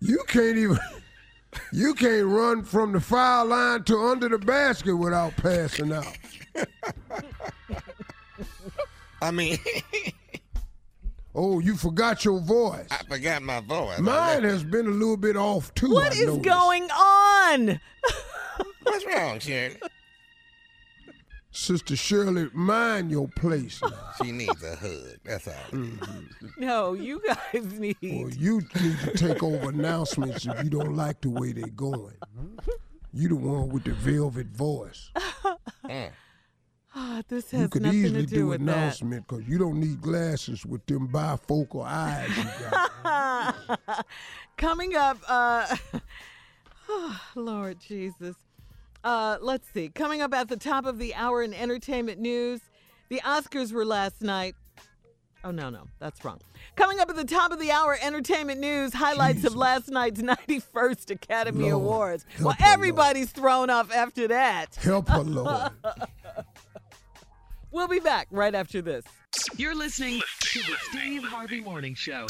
you 0.00 0.22
can't 0.26 0.56
even. 0.56 0.78
You 1.72 1.94
can't 1.94 2.26
run 2.26 2.64
from 2.64 2.92
the 2.92 3.00
foul 3.00 3.46
line 3.46 3.84
to 3.84 3.96
under 3.98 4.28
the 4.28 4.38
basket 4.38 4.96
without 4.96 5.36
passing 5.36 5.92
out. 5.92 6.06
I 9.22 9.30
mean, 9.30 9.58
Oh, 11.34 11.58
you 11.58 11.76
forgot 11.76 12.24
your 12.24 12.40
voice. 12.40 12.86
I 12.90 13.02
forgot 13.08 13.42
my 13.42 13.60
voice. 13.60 13.98
Mine 13.98 14.44
has 14.44 14.62
been 14.62 14.86
a 14.86 14.90
little 14.90 15.16
bit 15.16 15.36
off 15.36 15.74
too. 15.74 15.92
What 15.92 16.12
I 16.12 16.14
is 16.14 16.26
noticed. 16.26 16.44
going 16.44 16.84
on? 16.90 17.80
What's 18.84 19.04
wrong, 19.06 19.40
Shirley? 19.40 19.76
Sister 21.50 21.94
Shirley? 21.96 22.48
Mind 22.52 23.10
your 23.10 23.28
place. 23.28 23.80
Now. 23.82 23.90
She 24.22 24.30
needs 24.30 24.62
a 24.62 24.76
hug. 24.76 25.18
That's 25.24 25.48
all. 25.48 25.54
Mm-hmm. 25.72 26.46
No, 26.58 26.92
you 26.94 27.20
guys 27.26 27.64
need. 27.78 27.96
Well, 28.00 28.30
you 28.30 28.60
need 28.80 28.98
to 29.00 29.10
take 29.16 29.42
over 29.42 29.70
announcements 29.70 30.46
if 30.46 30.62
you 30.62 30.70
don't 30.70 30.94
like 30.94 31.20
the 31.20 31.30
way 31.30 31.52
they're 31.52 31.66
going. 31.68 32.14
You 33.12 33.28
the 33.28 33.34
one 33.36 33.70
with 33.70 33.82
the 33.84 33.92
velvet 33.92 34.46
voice. 34.48 35.10
Mm. 35.84 36.10
Ah, 36.96 37.22
this 37.28 37.52
You 37.52 37.68
could 37.68 37.82
nothing 37.82 37.98
easily 37.98 38.20
to 38.20 38.26
do 38.26 38.36
do 38.36 38.46
with 38.48 38.60
announcement 38.60 39.26
because 39.26 39.48
you 39.48 39.58
don't 39.58 39.80
need 39.80 40.00
glasses 40.00 40.64
with 40.64 40.86
them 40.86 41.08
bifocal 41.08 41.84
eyes. 41.84 42.30
Coming 44.56 44.94
up, 44.94 45.18
uh, 45.28 45.76
Lord 47.34 47.80
Jesus. 47.80 48.36
Uh, 49.02 49.38
let's 49.40 49.68
see. 49.74 49.88
Coming 49.88 50.22
up 50.22 50.32
at 50.32 50.48
the 50.48 50.56
top 50.56 50.86
of 50.86 50.98
the 50.98 51.14
hour 51.14 51.42
in 51.42 51.52
entertainment 51.52 52.20
news, 52.20 52.60
the 53.08 53.20
Oscars 53.24 53.72
were 53.72 53.84
last 53.84 54.22
night. 54.22 54.54
Oh, 55.42 55.50
no, 55.50 55.68
no, 55.68 55.88
that's 55.98 56.24
wrong. 56.24 56.40
Coming 56.74 57.00
up 57.00 57.10
at 57.10 57.16
the 57.16 57.24
top 57.24 57.52
of 57.52 57.60
the 57.60 57.70
hour, 57.70 57.98
entertainment 58.00 58.60
news, 58.60 58.94
highlights 58.94 59.44
of 59.44 59.54
last 59.54 59.90
night's 59.90 60.22
91st 60.22 61.10
Academy 61.10 61.70
Lord, 61.70 61.74
Awards. 61.74 62.26
Well, 62.40 62.56
her, 62.58 62.64
everybody's 62.64 63.30
thrown 63.30 63.68
off 63.68 63.92
after 63.92 64.28
that. 64.28 64.76
Help 64.76 65.08
her, 65.10 65.22
Lord. 65.22 65.72
We'll 67.74 67.88
be 67.88 67.98
back 67.98 68.28
right 68.30 68.54
after 68.54 68.80
this. 68.80 69.04
You're 69.56 69.74
listening 69.74 70.20
to 70.42 70.58
the 70.60 70.76
Steve 70.90 71.24
Harvey 71.24 71.60
Morning 71.60 71.96
Show. 71.96 72.28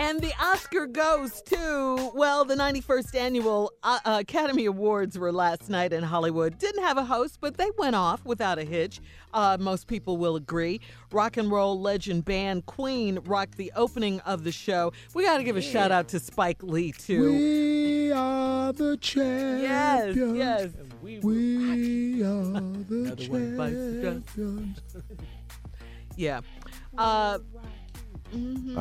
And 0.00 0.18
the 0.22 0.32
Oscar 0.40 0.86
goes 0.86 1.42
to, 1.42 2.10
well, 2.14 2.46
the 2.46 2.54
91st 2.54 3.14
annual 3.14 3.70
uh, 3.82 3.98
uh, 4.06 4.16
Academy 4.20 4.64
Awards 4.64 5.18
were 5.18 5.30
last 5.30 5.68
night 5.68 5.92
in 5.92 6.02
Hollywood. 6.02 6.58
Didn't 6.58 6.82
have 6.82 6.96
a 6.96 7.04
host, 7.04 7.36
but 7.42 7.58
they 7.58 7.68
went 7.76 7.94
off 7.94 8.24
without 8.24 8.58
a 8.58 8.64
hitch. 8.64 9.00
Uh, 9.34 9.58
most 9.60 9.88
people 9.88 10.16
will 10.16 10.36
agree. 10.36 10.80
Rock 11.12 11.36
and 11.36 11.50
roll 11.50 11.78
legend 11.78 12.24
band 12.24 12.64
Queen 12.64 13.18
rocked 13.26 13.58
the 13.58 13.70
opening 13.76 14.20
of 14.20 14.42
the 14.42 14.52
show. 14.52 14.90
We 15.12 15.24
got 15.24 15.36
to 15.36 15.44
give 15.44 15.58
a 15.58 15.62
shout 15.62 15.92
out 15.92 16.08
to 16.08 16.18
Spike 16.18 16.62
Lee, 16.62 16.92
too. 16.92 17.32
we 17.34 18.10
are 18.10 18.72
the 18.72 18.92
yes, 19.02 20.14
champions. 20.14 20.36
yes. 20.38 20.70
We, 21.02 21.18
We 21.18 22.22
are 22.22 22.54
the 22.54 23.04
Another 23.04 23.24
one 23.28 23.56
bites 23.58 23.76
the 23.76 24.00
dust. 24.02 24.26
champions. 24.34 24.80
Yeah. 26.16 26.40
Uh, 26.98 27.38
I 28.32 28.36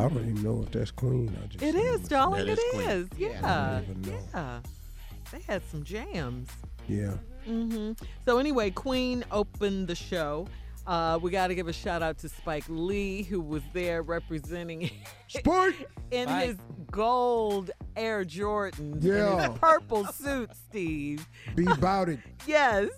don't 0.08 0.18
even 0.18 0.44
know 0.44 0.64
if 0.64 0.72
that's 0.72 0.92
Queen. 0.92 1.36
I 1.44 1.48
just 1.48 1.64
it 1.64 1.74
said 1.74 1.84
is, 2.02 2.08
darling. 2.08 2.48
It 2.48 2.58
is 2.58 2.60
Queen. 2.74 2.90
is. 2.90 3.10
Yeah. 3.18 3.40
I 3.44 3.82
don't 3.82 3.90
even 3.98 4.02
know. 4.14 4.20
Yeah. 4.34 4.60
They 5.32 5.40
had 5.42 5.62
some 5.70 5.84
jams. 5.84 6.50
Yeah. 6.88 7.14
hmm 7.46 7.94
So 8.26 8.38
anyway, 8.40 8.70
Queen 8.72 9.24
opened 9.32 9.88
the 9.88 9.96
show. 9.96 10.48
Uh, 10.88 11.20
we 11.22 11.30
got 11.30 11.48
to 11.48 11.56
give 11.56 11.68
a 11.68 11.74
shout 11.74 12.02
out 12.02 12.18
to 12.18 12.28
Spike 12.30 12.64
Lee, 12.68 13.22
who 13.22 13.40
was 13.42 13.62
there 13.74 14.02
representing 14.02 14.90
Spike! 15.28 15.88
in 16.10 16.28
Spike. 16.28 16.46
his 16.48 16.58
gold 16.90 17.70
Air 17.96 18.26
Jordans, 18.26 19.04
Yeah. 19.04 19.34
and 19.34 19.52
his 19.52 19.60
purple 19.60 20.06
suit, 20.08 20.50
Steve. 20.56 21.28
Be 21.56 21.66
about 21.68 22.10
it. 22.10 22.20
Yes, 22.48 22.90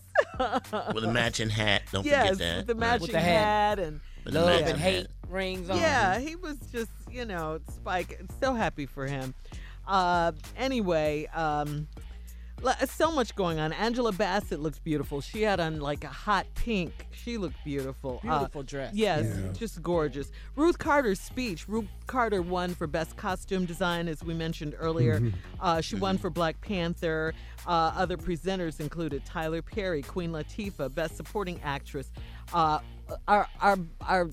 With 0.93 1.03
a 1.03 1.11
matching 1.11 1.49
hat. 1.49 1.81
Don't 1.91 2.05
yes, 2.05 2.29
forget 2.29 2.37
that. 2.37 2.57
with 2.59 2.67
the 2.67 2.73
Right. 2.75 2.79
matching 2.79 3.11
the 3.11 3.19
hat. 3.19 3.77
hat. 3.77 3.79
and 3.79 3.99
With 4.23 4.35
Love 4.35 4.61
and 4.61 4.77
hate 4.79 4.95
hat. 5.07 5.07
Rings 5.31 5.69
on. 5.69 5.77
yeah, 5.77 6.19
he 6.19 6.35
was 6.35 6.57
just 6.71 6.91
you 7.09 7.25
know 7.25 7.59
Spike. 7.73 8.19
So 8.41 8.53
happy 8.53 8.85
for 8.85 9.07
him. 9.07 9.33
Uh, 9.87 10.31
anyway, 10.57 11.25
um, 11.33 11.87
so 12.85 13.11
much 13.11 13.35
going 13.35 13.59
on. 13.59 13.73
Angela 13.73 14.11
Bassett 14.11 14.59
looks 14.59 14.77
beautiful. 14.77 15.19
She 15.19 15.41
had 15.41 15.59
on 15.59 15.79
like 15.79 16.03
a 16.03 16.07
hot 16.09 16.45
pink. 16.53 17.07
She 17.11 17.37
looked 17.37 17.55
beautiful. 17.65 18.21
Uh, 18.23 18.37
Beautiful 18.39 18.63
dress. 18.63 18.93
Yes, 18.93 19.25
Yeah. 19.25 19.51
just 19.53 19.81
gorgeous. 19.81 20.31
Ruth 20.55 20.77
Carter's 20.77 21.19
speech. 21.19 21.67
Ruth 21.67 21.87
Carter 22.05 22.41
won 22.43 22.75
for 22.75 22.85
Best 22.85 23.17
Costume 23.17 23.65
Design, 23.65 24.07
as 24.07 24.23
we 24.23 24.33
mentioned 24.35 24.75
earlier. 24.77 25.19
Mm-hmm. 25.19 25.37
Uh, 25.59 25.81
she 25.81 25.95
won 25.95 26.17
for 26.19 26.29
Black 26.29 26.61
Panther. 26.61 27.33
Uh, 27.65 27.91
other 27.95 28.17
presenters 28.17 28.79
included 28.79 29.25
Tyler 29.25 29.61
Perry, 29.63 30.03
Queen 30.03 30.31
Latifah, 30.31 30.93
Best 30.93 31.17
Supporting 31.17 31.59
Actress. 31.63 32.11
Uh, 32.53 32.79
our 33.27 33.47
our 33.59 33.77
our. 34.01 34.29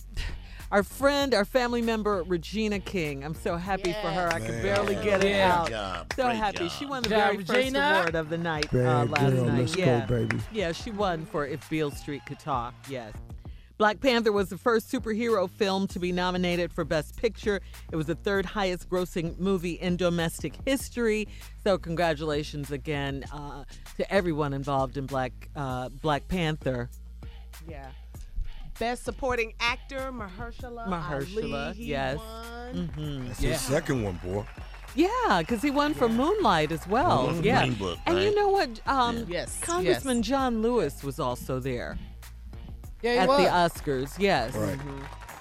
Our 0.70 0.83
friend, 0.83 1.33
our 1.33 1.46
family 1.46 1.81
member, 1.81 2.22
Regina 2.24 2.78
King. 2.78 3.24
I'm 3.24 3.35
so 3.35 3.57
happy 3.57 3.92
for 3.92 4.09
her. 4.11 4.28
I 4.31 4.38
could 4.38 4.61
barely 4.62 4.96
get 4.96 5.24
it 5.24 5.31
Yeah. 5.31 5.52
out. 5.54 5.66
Great 5.66 5.72
job. 5.76 6.12
So 6.14 6.22
Great 6.24 6.37
happy. 6.37 6.59
job. 6.59 6.70
She 6.72 6.85
won 6.87 7.02
the 7.02 7.09
job, 7.09 7.18
very 7.18 7.37
first 7.38 7.50
Regina. 7.50 7.90
award 8.00 8.14
of 8.14 8.28
the 8.28 8.37
night 8.38 8.74
uh, 8.74 9.04
last 9.07 9.31
girl. 9.33 9.44
night. 9.46 9.59
Let's 9.61 9.76
yeah. 9.76 10.00
go, 10.07 10.07
baby. 10.26 10.38
Yeah, 10.52 10.72
she 10.72 10.90
won 10.90 11.24
for 11.24 11.46
If 11.46 11.68
Beale 11.70 11.90
Street 11.90 12.20
Could 12.26 12.38
Talk. 12.38 12.74
Yes. 12.88 13.14
Black 13.78 14.00
Panther 14.00 14.33
was 14.33 14.48
the 14.50 14.59
first 14.59 14.90
superhero 14.92 15.48
film 15.48 15.87
to 15.87 16.00
be 16.00 16.11
nominated 16.12 16.72
for 16.72 16.85
Best 16.85 17.16
Picture. 17.16 17.61
It 17.92 17.96
was 17.96 18.07
the 18.07 18.16
third 18.16 18.44
highest 18.44 18.90
grossing 18.90 19.38
movie 19.38 19.74
in 19.74 19.96
domestic 19.96 20.54
history. 20.66 21.28
So, 21.62 21.78
congratulations 21.78 22.72
again 22.72 23.24
uh, 23.33 23.62
to 23.96 24.12
everyone 24.12 24.52
involved 24.52 24.96
in 24.98 25.07
Black 25.07 25.33
uh, 25.57 25.88
Black 26.02 26.26
Panther. 26.28 26.90
yeah. 27.68 27.87
Best 28.79 29.05
supporting 29.05 29.55
actor, 29.61 30.12
Mahershala. 30.12 30.87
Mahershala, 30.87 31.67
Ali, 31.69 31.75
he 31.77 31.85
yes. 31.87 32.19
won. 32.19 32.88
hmm 32.95 33.27
That's 33.27 33.41
the 33.41 33.55
second 33.55 34.03
one, 34.05 34.21
boy. 34.25 34.45
Yeah, 34.95 35.09
because 35.41 35.62
he 35.62 35.71
won 35.71 35.95
for 35.95 36.09
Moonlight 36.09 36.73
as 36.73 36.87
well. 36.87 37.27
Won 37.27 37.37
for 37.41 37.43
yeah. 37.45 37.64
Green 37.67 37.75
Book, 37.75 37.99
And 38.07 38.21
you 38.23 38.35
know 38.35 38.49
what? 38.49 38.81
Um, 38.87 39.27
Yes, 39.29 39.59
Congressman 39.61 40.19
yes. 40.19 40.27
John 40.27 40.62
Lewis 40.62 41.03
was 41.05 41.19
also 41.21 41.59
there 41.61 41.99
Yeah, 43.03 43.12
he 43.12 43.19
at 43.19 43.29
was. 43.29 43.38
the 43.38 43.45
Oscars. 43.91 44.14
Yes. 44.19 44.55
Right. 44.55 44.79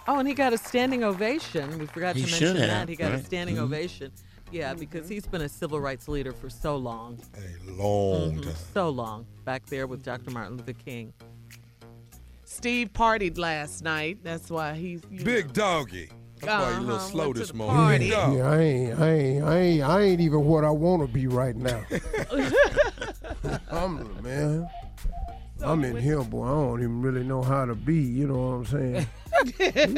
Oh, 0.07 0.19
and 0.19 0.27
he 0.27 0.33
got 0.33 0.53
a 0.53 0.57
standing 0.57 1.03
ovation. 1.03 1.77
We 1.79 1.85
forgot 1.85 2.15
He 2.15 2.23
to 2.23 2.31
mention 2.31 2.47
have, 2.57 2.67
that. 2.67 2.89
He 2.89 2.95
got 2.95 3.11
a 3.11 3.15
right? 3.15 3.25
standing 3.25 3.55
Mhm. 3.57 3.61
ovation. 3.63 4.11
Yeah, 4.51 4.73
because 4.73 5.09
he's 5.09 5.25
been 5.27 5.41
a 5.41 5.49
civil 5.49 5.79
rights 5.81 6.07
leader 6.07 6.31
for 6.31 6.49
so 6.49 6.77
long. 6.77 7.19
A 7.35 7.71
long 7.71 8.37
Mhm. 8.37 8.43
time. 8.43 8.53
So 8.73 8.89
long. 8.89 9.25
Back 9.43 9.65
there 9.65 9.85
with 9.87 10.03
Dr. 10.03 10.31
Martin 10.31 10.57
Luther 10.57 10.73
King. 10.73 11.13
Steve 12.51 12.93
partied 12.93 13.37
last 13.37 13.83
night. 13.83 14.19
That's 14.23 14.49
why 14.49 14.73
he's 14.73 15.01
Big 15.01 15.47
know. 15.47 15.51
doggy. 15.53 16.09
That's 16.39 16.47
why 16.63 16.71
you 16.71 16.77
a 16.77 16.79
little 16.79 16.95
Uh-huh, 16.95 17.07
slow 17.07 17.33
this 17.33 17.53
morning. 17.53 18.09
party. 18.11 18.37
Yeah, 18.37 18.49
I 18.49 18.57
ain't, 18.59 18.99
I 18.99 19.11
ain't, 19.13 19.43
I 19.43 19.57
ain't, 19.57 19.83
I 19.83 20.01
ain't 20.01 20.21
even 20.21 20.45
what 20.45 20.63
I 20.63 20.69
want 20.69 21.01
to 21.05 21.13
be 21.13 21.27
right 21.27 21.55
now. 21.57 21.83
I'm 23.71 24.21
man. 24.23 24.67
I'm 25.61 25.83
in 25.83 25.97
here, 25.97 26.21
boy. 26.21 26.45
I 26.45 26.49
don't 26.51 26.79
even 26.79 27.01
really 27.01 27.23
know 27.23 27.41
how 27.41 27.65
to 27.65 27.75
be. 27.75 27.95
You 27.95 28.27
know 28.27 28.35
what 28.37 28.53
I'm 28.53 28.65
saying? 28.65 29.07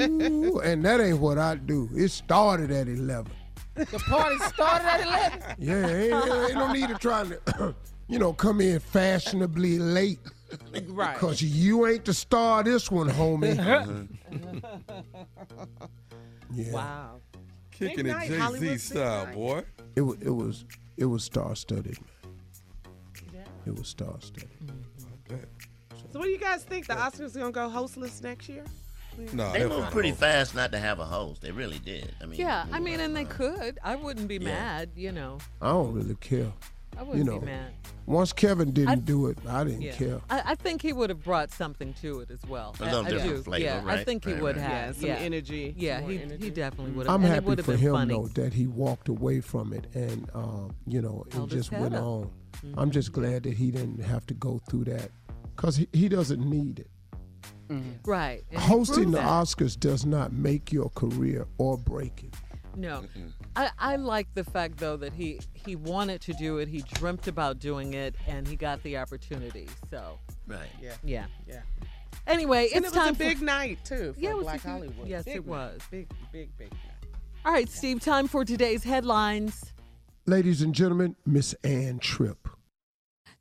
Ooh, 0.09 0.59
and 0.62 0.83
that 0.85 0.99
ain't 1.01 1.19
what 1.19 1.38
I 1.38 1.55
do. 1.55 1.88
It 1.93 2.09
started 2.09 2.71
at 2.71 2.88
eleven. 2.88 3.31
The 3.75 3.85
party 4.09 4.38
started 4.39 4.88
at 4.88 5.05
11. 5.05 5.55
Yeah, 5.59 5.88
ain't, 5.88 6.49
ain't 6.49 6.55
no 6.55 6.71
need 6.73 6.89
to 6.89 6.95
try 6.95 7.23
to, 7.25 7.75
you 8.07 8.17
know, 8.19 8.33
come 8.33 8.59
in 8.59 8.79
fashionably 8.79 9.77
late. 9.79 10.19
Right. 10.88 11.17
Cause 11.17 11.41
you 11.41 11.85
ain't 11.88 12.05
the 12.05 12.13
star 12.13 12.59
of 12.59 12.65
this 12.65 12.89
one, 12.91 13.09
homie. 13.09 13.57
Uh-huh. 14.29 15.65
yeah. 16.53 16.71
Wow. 16.71 17.21
Kicking 17.71 18.05
it 18.07 18.12
night, 18.12 18.27
Jay 18.29 18.77
Z 18.77 18.77
style, 18.77 19.25
night. 19.25 19.35
boy. 19.35 19.63
It 19.95 20.01
was, 20.01 20.17
it 20.21 20.29
was, 20.29 20.65
it 20.97 21.05
was 21.05 21.23
star 21.23 21.55
studded. 21.55 21.97
Man. 23.33 23.43
It 23.65 23.75
was 23.77 23.88
star 23.88 24.15
studded. 24.19 24.49
Mm-hmm. 24.65 25.35
So 26.12 26.17
what 26.19 26.25
do 26.25 26.31
you 26.31 26.39
guys 26.39 26.63
think? 26.63 26.88
The 26.88 26.93
Oscars 26.93 27.35
gonna 27.38 27.51
go 27.51 27.69
hostless 27.69 28.21
next 28.23 28.49
year? 28.49 28.63
No, 29.33 29.51
They 29.51 29.59
they'll 29.59 29.69
moved 29.69 29.91
pretty 29.91 30.09
host. 30.09 30.21
fast 30.21 30.55
not 30.55 30.71
to 30.71 30.79
have 30.79 30.99
a 30.99 31.05
host. 31.05 31.41
They 31.41 31.51
really 31.51 31.79
did. 31.79 32.13
I 32.21 32.25
mean, 32.25 32.39
Yeah, 32.39 32.65
I 32.71 32.79
mean, 32.79 32.99
and 32.99 33.15
they 33.15 33.25
could. 33.25 33.77
I 33.83 33.95
wouldn't 33.95 34.27
be 34.27 34.35
Yeah. 34.35 34.45
mad, 34.45 34.89
you 34.95 35.12
know. 35.12 35.38
I 35.62 35.69
don't 35.69 35.93
really 35.93 36.15
care. 36.15 36.51
I 36.99 37.03
wouldn't 37.03 37.25
know, 37.25 37.39
be 37.39 37.45
mad. 37.45 37.71
Once 38.05 38.33
Kevin 38.33 38.71
didn't 38.71 38.89
I- 38.89 38.95
do 38.95 39.27
it, 39.27 39.38
I 39.47 39.63
didn't 39.63 39.81
Yeah. 39.83 39.93
care. 39.93 40.19
I, 40.29 40.41
I 40.47 40.55
think 40.55 40.81
he 40.81 40.91
would 40.93 41.09
have 41.09 41.23
brought 41.23 41.51
something 41.51 41.93
to 42.01 42.19
it 42.19 42.29
as 42.31 42.41
well. 42.47 42.75
A 42.79 42.83
I- 42.83 42.85
little 42.88 43.05
I 43.05 43.09
different 43.09 43.35
do. 43.38 43.43
flavor, 43.43 43.63
yeah, 43.65 43.81
I 43.85 43.95
right? 43.95 44.05
think 44.05 44.25
he 44.25 44.33
Right, 44.33 44.41
would 44.41 44.55
right. 44.57 44.62
Yeah, 44.63 44.85
have. 44.88 44.95
some 44.97 45.05
yeah. 45.09 45.15
energy. 45.15 45.73
Yeah, 45.77 45.97
some 45.97 46.01
more 46.01 46.12
he, 46.12 46.45
he 46.45 46.49
definitely 46.49 46.91
would 46.93 47.05
have. 47.07 47.15
I'm 47.15 47.23
and 47.23 47.33
happy 47.33 47.45
would 47.45 47.63
for 47.65 47.71
been 47.71 47.79
him 47.79 47.91
funny. 47.93 48.13
though 48.13 48.27
that 48.41 48.53
he 48.53 48.67
walked 48.67 49.07
away 49.09 49.39
from 49.41 49.71
it 49.73 49.88
and 49.93 50.29
um, 50.33 50.75
you 50.88 51.01
know 51.01 51.23
it 51.27 51.33
Held 51.33 51.49
just 51.51 51.71
went 51.71 51.95
up. 51.95 52.03
on. 52.03 52.23
Mm-hmm. 52.63 52.79
I'm 52.79 52.91
just 52.91 53.12
glad 53.13 53.43
that 53.43 53.53
he 53.53 53.71
didn't 53.71 54.03
have 54.03 54.25
to 54.27 54.33
go 54.33 54.59
through 54.69 54.85
that 54.85 55.12
because 55.55 55.77
he, 55.77 55.88
he 55.93 56.09
doesn't 56.09 56.41
need 56.41 56.79
it. 56.79 56.89
Right. 58.03 58.43
and 58.49 58.59
Hosting 58.59 59.12
the 59.12 59.19
that. 59.19 59.27
Oscars 59.27 59.79
does 59.79 60.03
not 60.05 60.33
make 60.33 60.73
your 60.73 60.89
career 60.89 61.47
or 61.59 61.77
break 61.77 62.24
it. 62.24 62.34
No, 62.76 63.03
I, 63.56 63.72
I 63.80 63.95
like 63.97 64.28
the 64.36 64.43
fact 64.43 64.78
though 64.78 64.97
that 64.97 65.14
he 65.14 65.39
he 65.54 65.76
wanted 65.76 66.22
to 66.22 66.34
do 66.34 66.58
it. 66.60 66.68
He 66.68 66.82
dreamt 66.93 67.28
about 67.28 67.60
doing 67.60 67.93
it, 67.93 68.16
and 68.28 68.47
he 68.47 68.56
got 68.56 68.82
the 68.84 68.97
opportunity. 68.97 69.68
So 69.89 70.18
Right. 70.47 70.70
Yeah. 70.82 70.93
yeah. 71.04 71.26
Yeah. 71.47 71.62
Anyway, 72.28 72.66
it's 72.66 72.76
it 72.76 72.84
was 72.84 72.91
time 72.91 73.14
a 73.14 73.18
big 73.18 73.38
for. 73.39 73.45
night 73.45 73.80
too 73.86 74.14
for 74.14 74.20
Yeah, 74.20 74.32
it 74.32 74.38
was 74.38 74.43
a 74.43 74.50
Black 74.50 74.62
huge- 74.62 74.72
Hollywood. 74.72 75.08
yes, 75.08 75.26
Big 75.26 75.36
it 75.38 75.45
night. 75.47 75.50
was. 75.50 75.82
Big, 75.91 76.08
big, 76.32 76.58
big 76.58 76.72
night. 76.72 76.82
All 77.45 77.52
right, 77.54 77.70
Steve. 77.70 78.02
Time 78.02 78.28
for 78.28 78.43
today's 78.45 78.84
headlines. 78.84 79.74
Ladies 80.26 80.62
and 80.62 80.76
gentlemen, 80.76 81.16
Miss 81.26 81.54
Ann 81.64 82.00
Tripp. 82.00 82.47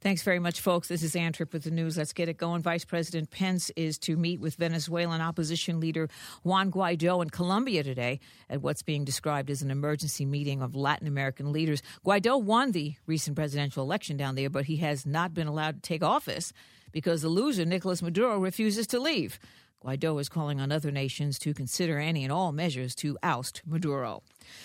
Thanks 0.01 0.23
very 0.23 0.39
much, 0.39 0.61
folks. 0.61 0.87
This 0.87 1.03
is 1.03 1.17
Ann 1.17 1.33
Tripp 1.33 1.53
with 1.53 1.65
the 1.65 1.73
news. 1.73 1.99
Let's 1.99 2.13
get 2.13 2.29
it 2.29 2.37
going. 2.37 2.63
Vice 2.63 2.85
President 2.85 3.33
Pence 3.33 3.73
is 3.75 3.99
to 3.99 4.17
meet 4.17 4.39
with 4.39 4.55
Venezuelan 4.55 5.21
opposition 5.21 5.81
leader 5.81 6.09
Juan 6.45 6.71
Guaido 6.71 7.21
in 7.21 7.31
Colombia 7.31 7.83
today 7.83 8.21
at 8.49 8.63
what's 8.63 8.85
being 8.85 9.05
described 9.05 9.51
as 9.51 9.61
an 9.61 9.73
emergency 9.73 10.25
meeting 10.25 10.63
of 10.63 10.77
Latin 10.77 11.09
American 11.09 11.51
leaders. 11.51 11.83
Guaido 12.07 12.41
won 12.41 12.71
the 12.71 12.95
recent 13.07 13.35
presidential 13.35 13.83
election 13.83 14.17
down 14.17 14.37
there, 14.37 14.49
but 14.49 14.67
he 14.67 14.77
has 14.77 15.05
not 15.05 15.35
been 15.35 15.49
allowed 15.49 15.75
to 15.75 15.81
take 15.81 16.05
office 16.05 16.53
because 16.93 17.23
the 17.23 17.29
loser, 17.29 17.65
Nicolas 17.65 18.01
Maduro, 18.01 18.39
refuses 18.39 18.87
to 18.87 19.01
leave. 19.01 19.41
Guaido 19.85 20.21
is 20.21 20.29
calling 20.29 20.61
on 20.61 20.73
other 20.73 20.91
nations 20.91 21.39
to 21.39 21.55
consider 21.55 21.99
any 21.99 22.25
and 22.25 22.33
all 22.33 22.51
measures 22.51 22.97
to 22.97 23.17
oust 23.23 23.63
Maduro. 23.65 24.23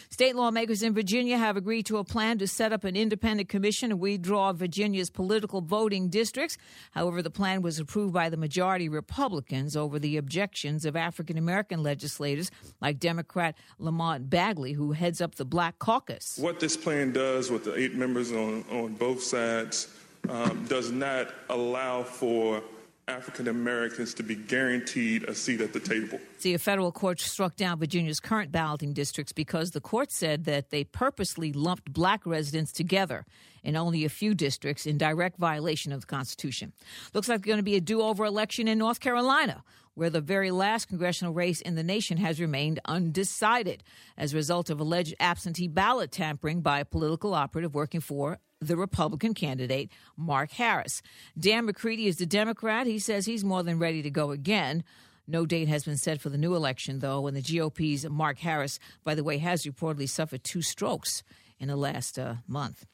State 0.09 0.35
lawmakers 0.35 0.81
in 0.81 0.93
Virginia 0.93 1.37
have 1.37 1.55
agreed 1.55 1.85
to 1.85 1.97
a 1.97 2.03
plan 2.03 2.39
to 2.39 2.47
set 2.47 2.73
up 2.73 2.83
an 2.83 2.95
independent 2.95 3.47
commission 3.47 3.91
to 3.91 3.95
withdraw 3.95 4.53
Virginia's 4.53 5.11
political 5.11 5.61
voting 5.61 6.09
districts. 6.09 6.57
However, 6.91 7.21
the 7.21 7.29
plan 7.29 7.61
was 7.61 7.77
approved 7.77 8.13
by 8.13 8.29
the 8.29 8.37
majority 8.37 8.89
Republicans 8.89 9.75
over 9.75 9.99
the 9.99 10.17
objections 10.17 10.83
of 10.83 10.95
African 10.95 11.37
American 11.37 11.83
legislators 11.83 12.49
like 12.81 12.99
Democrat 12.99 13.55
Lamont 13.77 14.29
Bagby, 14.31 14.73
who 14.73 14.93
heads 14.93 15.21
up 15.21 15.35
the 15.35 15.45
Black 15.45 15.77
Caucus. 15.77 16.39
What 16.39 16.59
this 16.59 16.75
plan 16.75 17.11
does 17.11 17.51
with 17.51 17.65
the 17.65 17.75
eight 17.75 17.93
members 17.93 18.31
on, 18.31 18.65
on 18.71 18.93
both 18.93 19.21
sides 19.21 19.89
um, 20.29 20.65
does 20.65 20.91
not 20.91 21.27
allow 21.49 22.01
for 22.03 22.63
African 23.07 23.49
Americans 23.49 24.13
to 24.13 24.23
be 24.23 24.35
guaranteed 24.35 25.23
a 25.23 25.35
seat 25.35 25.59
at 25.59 25.73
the 25.73 25.79
table. 25.79 26.19
See, 26.37 26.53
a 26.53 26.59
federal 26.59 26.91
court 26.91 27.19
struck 27.19 27.57
down 27.57 27.79
Virginia's 27.79 28.21
current 28.21 28.51
balloting 28.51 28.93
districts 28.93 29.33
because 29.33 29.71
the 29.71 29.81
court 29.81 30.11
said 30.11 30.45
that 30.45 30.69
they 30.69 30.85
purposely 30.85 31.51
lumped 31.51 31.91
black 31.91 32.25
residents 32.25 32.71
together 32.71 33.25
in 33.61 33.75
only 33.75 34.05
a 34.05 34.09
few 34.09 34.33
districts 34.33 34.85
in 34.85 34.97
direct 34.97 35.37
violation 35.37 35.91
of 35.91 36.01
the 36.01 36.07
Constitution. 36.07 36.71
Looks 37.13 37.27
like 37.27 37.41
there's 37.41 37.47
going 37.47 37.57
to 37.57 37.63
be 37.63 37.75
a 37.75 37.81
do 37.81 38.01
over 38.01 38.23
election 38.23 38.67
in 38.67 38.77
North 38.77 39.01
Carolina, 39.01 39.63
where 39.95 40.09
the 40.09 40.21
very 40.21 40.51
last 40.51 40.87
congressional 40.87 41.33
race 41.33 41.61
in 41.61 41.75
the 41.75 41.83
nation 41.83 42.17
has 42.17 42.39
remained 42.39 42.79
undecided 42.85 43.83
as 44.17 44.33
a 44.33 44.37
result 44.37 44.69
of 44.69 44.79
alleged 44.79 45.13
absentee 45.19 45.67
ballot 45.67 46.11
tampering 46.11 46.61
by 46.61 46.79
a 46.79 46.85
political 46.85 47.33
operative 47.33 47.75
working 47.75 48.01
for 48.01 48.39
the 48.67 48.77
Republican 48.77 49.33
candidate, 49.33 49.91
Mark 50.17 50.51
Harris. 50.51 51.01
Dan 51.37 51.65
McCready 51.65 52.07
is 52.07 52.17
the 52.17 52.25
Democrat. 52.25 52.87
He 52.87 52.99
says 52.99 53.25
he's 53.25 53.43
more 53.43 53.63
than 53.63 53.79
ready 53.79 54.01
to 54.01 54.09
go 54.09 54.31
again. 54.31 54.83
No 55.27 55.45
date 55.45 55.67
has 55.69 55.85
been 55.85 55.97
set 55.97 56.19
for 56.19 56.29
the 56.29 56.37
new 56.37 56.55
election, 56.55 56.99
though, 56.99 57.27
and 57.27 57.37
the 57.37 57.41
GOP's 57.41 58.09
Mark 58.09 58.39
Harris, 58.39 58.79
by 59.03 59.15
the 59.15 59.23
way, 59.23 59.37
has 59.37 59.63
reportedly 59.63 60.09
suffered 60.09 60.43
two 60.43 60.61
strokes 60.61 61.23
in 61.59 61.69
the 61.69 61.77
last 61.77 62.19
uh, 62.19 62.35
month. 62.47 62.85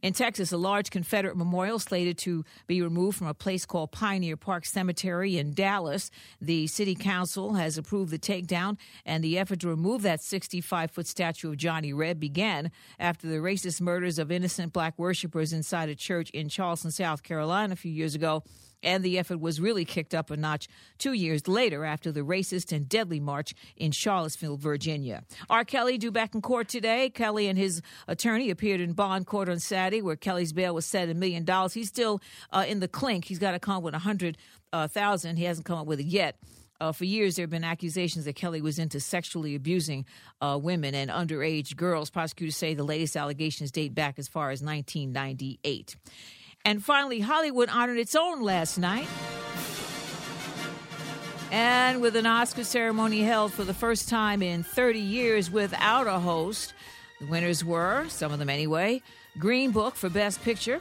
In 0.00 0.14
Texas, 0.14 0.52
a 0.52 0.56
large 0.56 0.90
Confederate 0.90 1.36
memorial 1.36 1.78
slated 1.78 2.16
to 2.18 2.44
be 2.66 2.80
removed 2.80 3.18
from 3.18 3.26
a 3.26 3.34
place 3.34 3.66
called 3.66 3.92
Pioneer 3.92 4.36
Park 4.36 4.64
Cemetery 4.64 5.36
in 5.36 5.52
Dallas. 5.52 6.10
The 6.40 6.66
city 6.66 6.94
council 6.94 7.54
has 7.54 7.76
approved 7.76 8.10
the 8.10 8.18
takedown, 8.18 8.78
and 9.04 9.22
the 9.22 9.38
effort 9.38 9.60
to 9.60 9.68
remove 9.68 10.02
that 10.02 10.22
65 10.22 10.90
foot 10.90 11.06
statue 11.06 11.50
of 11.50 11.56
Johnny 11.58 11.92
Reb 11.92 12.18
began 12.18 12.70
after 12.98 13.26
the 13.26 13.36
racist 13.36 13.80
murders 13.80 14.18
of 14.18 14.32
innocent 14.32 14.72
black 14.72 14.98
worshippers 14.98 15.52
inside 15.52 15.88
a 15.88 15.94
church 15.94 16.30
in 16.30 16.48
Charleston, 16.48 16.90
South 16.90 17.22
Carolina, 17.22 17.74
a 17.74 17.76
few 17.76 17.92
years 17.92 18.14
ago 18.14 18.42
and 18.82 19.04
the 19.04 19.18
effort 19.18 19.40
was 19.40 19.60
really 19.60 19.84
kicked 19.84 20.14
up 20.14 20.30
a 20.30 20.36
notch 20.36 20.68
two 20.98 21.12
years 21.12 21.46
later 21.48 21.84
after 21.84 22.12
the 22.12 22.20
racist 22.20 22.72
and 22.72 22.88
deadly 22.88 23.20
march 23.20 23.54
in 23.76 23.92
Charlottesville, 23.92 24.56
Virginia. 24.56 25.24
R. 25.48 25.64
Kelly 25.64 25.98
due 25.98 26.10
back 26.10 26.34
in 26.34 26.42
court 26.42 26.68
today. 26.68 27.10
Kelly 27.10 27.48
and 27.48 27.58
his 27.58 27.82
attorney 28.08 28.50
appeared 28.50 28.80
in 28.80 28.92
bond 28.92 29.26
court 29.26 29.48
on 29.48 29.58
Saturday, 29.58 30.02
where 30.02 30.16
Kelly's 30.16 30.52
bail 30.52 30.74
was 30.74 30.86
set 30.86 31.04
at 31.04 31.10
a 31.10 31.14
million 31.14 31.44
dollars. 31.44 31.74
He's 31.74 31.88
still 31.88 32.20
uh, 32.52 32.64
in 32.66 32.80
the 32.80 32.88
clink. 32.88 33.24
He's 33.24 33.38
got 33.38 33.52
to 33.52 33.58
come 33.58 33.76
up 33.76 33.82
with 33.82 33.94
a 33.94 34.00
hundred 34.00 34.36
uh. 34.72 34.88
He 34.92 35.44
hasn't 35.44 35.66
come 35.66 35.78
up 35.78 35.86
with 35.86 36.00
it 36.00 36.06
yet. 36.06 36.36
Uh, 36.80 36.90
for 36.90 37.04
years, 37.04 37.36
there 37.36 37.44
have 37.44 37.50
been 37.50 37.62
accusations 37.62 38.24
that 38.24 38.34
Kelly 38.34 38.60
was 38.60 38.80
into 38.80 38.98
sexually 38.98 39.54
abusing 39.54 40.04
uh, 40.40 40.58
women 40.60 40.96
and 40.96 41.10
underage 41.10 41.76
girls. 41.76 42.10
Prosecutors 42.10 42.56
say 42.56 42.74
the 42.74 42.82
latest 42.82 43.16
allegations 43.16 43.70
date 43.70 43.94
back 43.94 44.18
as 44.18 44.26
far 44.26 44.50
as 44.50 44.60
1998. 44.62 45.94
And 46.64 46.82
finally, 46.82 47.20
Hollywood 47.20 47.68
honored 47.68 47.98
its 47.98 48.14
own 48.14 48.42
last 48.42 48.78
night. 48.78 49.08
And 51.50 52.00
with 52.00 52.16
an 52.16 52.24
Oscar 52.24 52.64
ceremony 52.64 53.22
held 53.22 53.52
for 53.52 53.64
the 53.64 53.74
first 53.74 54.08
time 54.08 54.42
in 54.42 54.62
30 54.62 54.98
years 54.98 55.50
without 55.50 56.06
a 56.06 56.18
host, 56.18 56.72
the 57.20 57.26
winners 57.26 57.64
were, 57.64 58.06
some 58.08 58.32
of 58.32 58.38
them 58.38 58.48
anyway, 58.48 59.02
Green 59.38 59.70
Book 59.70 59.94
for 59.96 60.08
Best 60.08 60.42
Picture, 60.42 60.80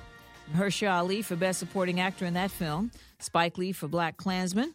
Mahershala 0.54 1.00
Ali 1.00 1.22
for 1.22 1.36
Best 1.36 1.60
Supporting 1.60 2.00
Actor 2.00 2.26
in 2.26 2.36
that 2.36 2.52
film, 2.52 2.92
Spike 3.20 3.58
Lee 3.58 3.74
for 3.74 3.90
BlacKkKlansman, 3.90 4.74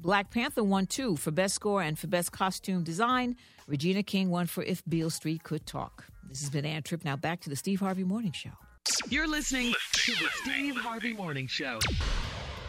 Black 0.00 0.30
Panther 0.30 0.62
won 0.62 0.86
two 0.86 1.16
for 1.16 1.32
Best 1.32 1.56
Score 1.56 1.82
and 1.82 1.98
for 1.98 2.06
Best 2.06 2.30
Costume 2.30 2.84
Design. 2.84 3.36
Regina 3.66 4.04
King 4.04 4.30
won 4.30 4.46
for 4.46 4.62
If 4.62 4.82
Beale 4.88 5.10
Street 5.10 5.42
Could 5.42 5.66
Talk. 5.66 6.06
This 6.28 6.40
has 6.40 6.50
been 6.50 6.64
Ann 6.64 6.82
Tripp. 6.82 7.04
Now 7.04 7.16
back 7.16 7.40
to 7.40 7.50
the 7.50 7.56
Steve 7.56 7.80
Harvey 7.80 8.04
Morning 8.04 8.32
Show. 8.32 8.67
You're 9.08 9.28
listening 9.28 9.74
to 9.92 10.12
the 10.12 10.28
Steve 10.42 10.76
Harvey 10.76 11.12
Morning 11.12 11.46
Show. 11.46 11.78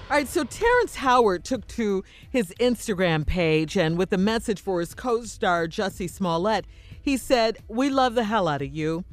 All 0.09 0.17
right, 0.17 0.27
so 0.27 0.43
Terrence 0.43 0.95
Howard 0.95 1.43
took 1.43 1.67
to 1.67 2.03
his 2.29 2.53
Instagram 2.59 3.27
page 3.27 3.77
and 3.77 3.97
with 3.97 4.11
a 4.11 4.17
message 4.17 4.61
for 4.61 4.79
his 4.79 4.93
co 4.95 5.23
star, 5.23 5.67
Jussie 5.67 6.09
Smollett, 6.09 6.65
he 7.01 7.17
said, 7.17 7.57
We 7.67 7.89
love 7.89 8.15
the 8.15 8.23
hell 8.23 8.47
out 8.47 8.61
of 8.61 8.73
you. 8.73 9.03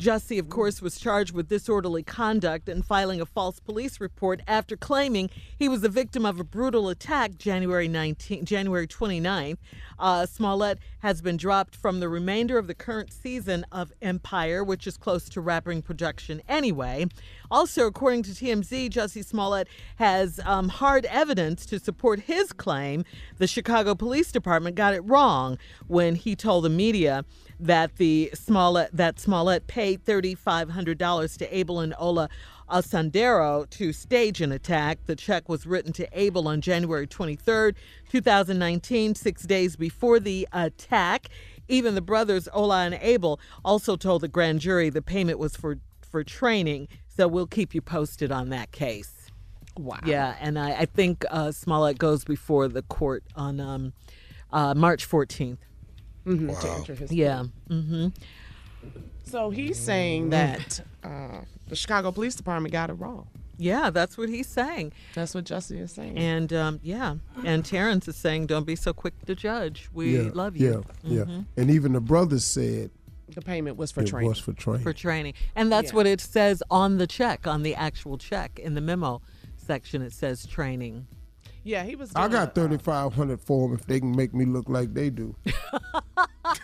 Jussie, 0.00 0.38
of 0.38 0.48
course, 0.48 0.80
was 0.80 0.98
charged 0.98 1.34
with 1.34 1.50
disorderly 1.50 2.02
conduct 2.02 2.70
and 2.70 2.86
filing 2.86 3.20
a 3.20 3.26
false 3.26 3.60
police 3.60 4.00
report 4.00 4.40
after 4.48 4.74
claiming 4.74 5.28
he 5.58 5.68
was 5.68 5.82
the 5.82 5.90
victim 5.90 6.24
of 6.24 6.40
a 6.40 6.44
brutal 6.44 6.88
attack 6.88 7.36
January 7.36 7.86
19, 7.86 8.46
January 8.46 8.86
29th. 8.86 9.58
Uh, 9.98 10.24
Smollett 10.24 10.78
has 11.00 11.20
been 11.20 11.36
dropped 11.36 11.76
from 11.76 12.00
the 12.00 12.08
remainder 12.08 12.56
of 12.56 12.66
the 12.66 12.74
current 12.74 13.12
season 13.12 13.66
of 13.70 13.92
Empire, 14.00 14.64
which 14.64 14.86
is 14.86 14.96
close 14.96 15.28
to 15.28 15.40
wrapping 15.42 15.82
production 15.82 16.40
anyway. 16.48 17.06
Also, 17.50 17.86
according 17.86 18.22
to 18.22 18.30
TMZ, 18.30 18.90
Jussie 18.90 19.24
Smollett 19.24 19.68
has 19.96 20.40
um, 20.44 20.68
hard 20.68 21.04
evidence 21.06 21.66
to 21.66 21.78
support 21.78 22.20
his 22.20 22.52
claim 22.52 23.04
the 23.38 23.46
Chicago 23.46 23.94
Police 23.94 24.30
Department 24.30 24.76
got 24.76 24.94
it 24.94 25.00
wrong 25.00 25.58
when 25.88 26.14
he 26.14 26.36
told 26.36 26.64
the 26.64 26.70
media 26.70 27.24
that 27.58 27.96
the 27.96 28.30
Smollett 28.34 28.90
that 28.92 29.18
Smollett 29.18 29.66
paid 29.66 30.04
thirty 30.04 30.34
five 30.34 30.70
hundred 30.70 30.98
dollars 30.98 31.36
to 31.38 31.56
Abel 31.56 31.80
and 31.80 31.94
Ola 31.98 32.28
Osundairo 32.70 33.68
to 33.70 33.92
stage 33.92 34.40
an 34.40 34.52
attack. 34.52 34.98
The 35.06 35.16
check 35.16 35.48
was 35.48 35.66
written 35.66 35.92
to 35.94 36.08
Abel 36.12 36.48
on 36.48 36.60
January 36.60 37.06
twenty 37.06 37.36
third, 37.36 37.76
two 38.08 38.20
thousand 38.20 38.58
nineteen, 38.58 39.14
six 39.14 39.42
days 39.42 39.76
before 39.76 40.20
the 40.20 40.48
attack. 40.52 41.28
Even 41.68 41.94
the 41.94 42.00
brothers 42.00 42.48
Ola 42.52 42.84
and 42.84 42.94
Abel 43.00 43.40
also 43.64 43.96
told 43.96 44.22
the 44.22 44.28
grand 44.28 44.60
jury 44.60 44.88
the 44.88 45.02
payment 45.02 45.38
was 45.38 45.56
for 45.56 45.78
for 46.00 46.24
training. 46.24 46.88
So 47.20 47.28
we'll 47.28 47.46
keep 47.46 47.74
you 47.74 47.82
posted 47.82 48.32
on 48.32 48.48
that 48.48 48.72
case. 48.72 49.26
Wow. 49.76 49.98
Yeah, 50.06 50.36
and 50.40 50.58
I, 50.58 50.70
I 50.70 50.84
think 50.86 51.26
uh, 51.30 51.52
Smollett 51.52 51.98
goes 51.98 52.24
before 52.24 52.66
the 52.66 52.80
court 52.80 53.24
on 53.36 53.60
um, 53.60 53.92
uh, 54.50 54.72
March 54.72 55.06
14th. 55.06 55.58
Mm-hmm, 56.24 56.48
To 56.48 56.70
enter 56.72 56.94
his 56.94 57.12
Yeah. 57.12 57.44
Mm-hmm. 57.68 58.08
So 59.24 59.50
he's 59.50 59.78
saying 59.78 60.30
that 60.30 60.80
uh, 61.04 61.42
the 61.68 61.76
Chicago 61.76 62.10
Police 62.10 62.36
Department 62.36 62.72
got 62.72 62.88
it 62.88 62.94
wrong. 62.94 63.28
Yeah, 63.58 63.90
that's 63.90 64.16
what 64.16 64.30
he's 64.30 64.46
saying. 64.46 64.94
That's 65.12 65.34
what 65.34 65.44
Jussie 65.44 65.78
is 65.78 65.92
saying. 65.92 66.16
And 66.16 66.50
um, 66.54 66.80
yeah, 66.82 67.16
and 67.44 67.62
Terrence 67.62 68.08
is 68.08 68.16
saying, 68.16 68.46
"Don't 68.46 68.64
be 68.64 68.74
so 68.74 68.94
quick 68.94 69.12
to 69.26 69.34
judge. 69.34 69.90
We 69.92 70.16
yeah, 70.16 70.30
love 70.32 70.56
you." 70.56 70.86
Yeah, 71.02 71.18
yeah. 71.18 71.24
Mhm. 71.24 71.44
And 71.58 71.70
even 71.70 71.92
the 71.92 72.00
brothers 72.00 72.46
said 72.46 72.90
the 73.34 73.42
payment 73.42 73.76
was 73.76 73.90
for 73.92 74.02
it 74.02 74.06
training. 74.08 74.28
was 74.28 74.38
for 74.38 74.52
training. 74.52 74.82
For 74.82 74.92
training, 74.92 75.34
and 75.54 75.70
that's 75.70 75.90
Yeah. 75.90 75.96
what 75.96 76.06
it 76.06 76.20
says 76.20 76.62
on 76.70 76.98
the 76.98 77.06
check, 77.06 77.46
on 77.46 77.62
the 77.62 77.74
actual 77.74 78.18
check 78.18 78.58
in 78.58 78.74
the 78.74 78.80
memo 78.80 79.22
section. 79.56 80.02
It 80.02 80.12
says 80.12 80.46
training. 80.46 81.06
yeah, 81.64 81.84
he 81.84 81.94
was. 81.96 82.12
I 82.14 82.22
doing 82.28 82.32
got 82.32 82.54
thirty 82.54 82.78
five 82.78 83.14
hundred 83.14 83.40
for 83.40 83.68
them 83.68 83.76
if 83.78 83.86
they 83.86 84.00
can 84.00 84.14
make 84.16 84.32
me 84.34 84.44
look 84.44 84.68
like 84.68 84.94
they 84.94 85.10
do. 85.10 85.34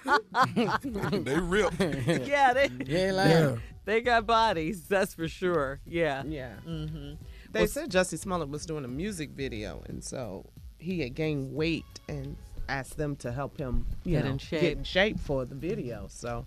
they 0.55 1.39
real. 1.39 1.71
yeah, 1.79 2.53
they 2.53 2.69
Yeah, 2.87 3.13
like 3.13 3.29
Yeah. 3.31 3.57
they 3.85 4.01
got 4.01 4.27
bodies. 4.27 4.83
That's 4.89 5.15
for 5.15 5.29
sure. 5.29 5.81
Yeah. 5.87 6.23
yeah. 6.27 6.55
Mm-hmm. 6.67 7.15
They 7.53 7.67
said 7.67 7.91
Jussie 7.91 8.19
Smollett 8.19 8.49
was 8.49 8.67
doing 8.67 8.85
a 8.85 8.89
music 8.89 9.31
video, 9.31 9.83
and 9.87 10.03
so 10.05 10.47
he 10.79 11.01
had 11.01 11.15
gained 11.15 11.55
weight 11.55 11.85
and 12.09 12.37
asked 12.69 12.97
them 12.97 13.17
to 13.17 13.33
help 13.33 13.57
him 13.59 13.87
you 14.05 14.13
Get 14.17 14.25
know, 14.25 14.33
in 14.33 14.39
shape. 14.39 14.61
get 14.61 14.77
in 14.79 14.85
shape 14.85 15.21
for 15.21 15.45
the 15.45 15.55
video. 15.55 16.07
So 16.11 16.47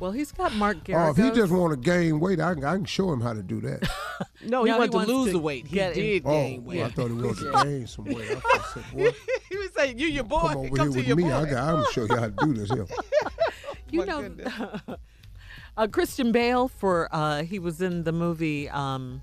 Well, 0.00 0.10
he's 0.12 0.32
got 0.32 0.52
Mark 0.54 0.78
Oh, 0.90 1.10
if 1.10 1.16
he 1.16 1.30
just 1.30 1.52
want 1.52 1.70
to 1.72 1.76
gain 1.78 2.18
weight, 2.20 2.40
I, 2.40 2.54
can- 2.54 2.64
I 2.64 2.74
can 2.74 2.84
show 2.84 3.12
him 3.12 3.20
how 3.20 3.32
to 3.32 3.42
do 3.42 3.60
that. 3.62 3.82
no, 4.44 4.64
he 4.64 4.70
No, 4.70 4.74
he 4.82 4.88
wanted 4.88 4.92
to 4.92 4.98
lose 4.98 5.26
to 5.28 5.32
the 5.32 5.38
weight. 5.38 5.66
He 5.66 5.76
get 5.76 5.96
in- 5.96 6.02
did 6.02 6.22
oh, 6.26 6.30
gain 6.30 6.64
weight. 6.64 6.82
I 6.82 6.88
thought 6.90 7.08
he 7.08 7.14
wanted 7.14 7.36
to 7.38 7.52
gain 7.64 7.86
some 7.86 8.04
weight. 8.06 8.30
I 8.30 8.34
thought, 8.34 8.66
said, 8.74 8.84
boy, 8.92 9.10
he 9.48 9.56
was 9.56 9.70
saying, 9.76 9.98
"You 9.98 10.08
your 10.08 10.24
boy, 10.24 10.40
come 10.40 10.56
over 10.58 10.68
come 10.76 10.76
here 10.76 10.84
to 10.92 10.98
with 10.98 11.06
your 11.06 11.16
me. 11.16 11.22
boy." 11.24 11.32
I 11.34 11.44
got, 11.50 11.62
I'm 11.62 11.74
gonna 11.76 11.92
show 11.92 12.04
you 12.04 12.16
how 12.16 12.26
to 12.26 12.34
do 12.44 12.52
this 12.54 12.70
here. 12.70 12.86
you 13.90 14.00
My 14.00 14.04
know, 14.06 14.22
goodness. 14.22 14.52
uh, 15.76 15.86
Christian 15.88 16.32
Bale 16.32 16.68
for 16.68 17.08
uh, 17.12 17.42
he 17.44 17.58
was 17.58 17.80
in 17.80 18.02
the 18.04 18.12
movie 18.12 18.68
um, 18.70 19.22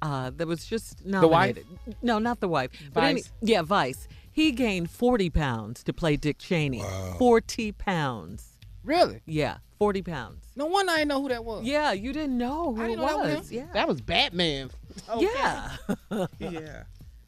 uh, 0.00 0.30
that 0.36 0.46
was 0.46 0.64
just 0.64 1.04
The 1.04 1.28
Wife? 1.28 1.56
nominated. 1.56 1.66
No, 2.02 2.18
not 2.18 2.40
the 2.40 2.48
wife. 2.48 2.70
But 2.92 3.04
any- 3.04 3.20
Vice? 3.20 3.32
yeah, 3.42 3.62
Vice. 3.62 4.08
He 4.30 4.50
gained 4.52 4.90
forty 4.90 5.28
pounds 5.28 5.82
to 5.84 5.92
play 5.92 6.16
Dick 6.16 6.38
Cheney. 6.38 6.82
Forty 7.18 7.70
pounds. 7.72 8.51
Really? 8.84 9.20
Yeah, 9.26 9.58
forty 9.78 10.02
pounds. 10.02 10.44
No 10.56 10.66
wonder 10.66 10.92
I 10.92 10.96
didn't 10.98 11.08
know 11.08 11.22
who 11.22 11.28
that 11.28 11.44
was. 11.44 11.64
Yeah, 11.64 11.92
you 11.92 12.12
didn't 12.12 12.36
know 12.38 12.74
who 12.74 12.80
I 12.82 12.84
it 12.84 12.88
didn't 12.88 13.00
know 13.00 13.06
that 13.08 13.18
was 13.18 13.36
was. 13.38 13.50
him. 13.50 13.58
Yeah. 13.58 13.72
That 13.74 13.88
was 13.88 14.00
Batman. 14.00 14.70
Yeah. 15.18 15.70
Yeah. 16.38 16.82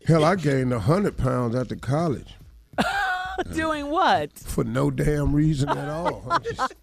Hell, 0.07 0.23
I 0.25 0.37
gained 0.37 0.73
a 0.73 0.79
hundred 0.81 1.17
pounds 1.17 1.55
after 1.57 1.77
college 1.77 2.35
Doing 3.55 3.87
what? 3.91 4.33
for 4.39 4.65
no 4.65 4.91
damn 4.91 5.33
reason 5.35 5.71
at 5.71 5.89
all. 5.89 6.25
I 6.31 6.39
just, 6.41 6.75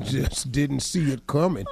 just 0.00 0.50
didn't 0.52 0.80
see 0.80 1.12
it 1.12 1.26
coming. 1.26 1.66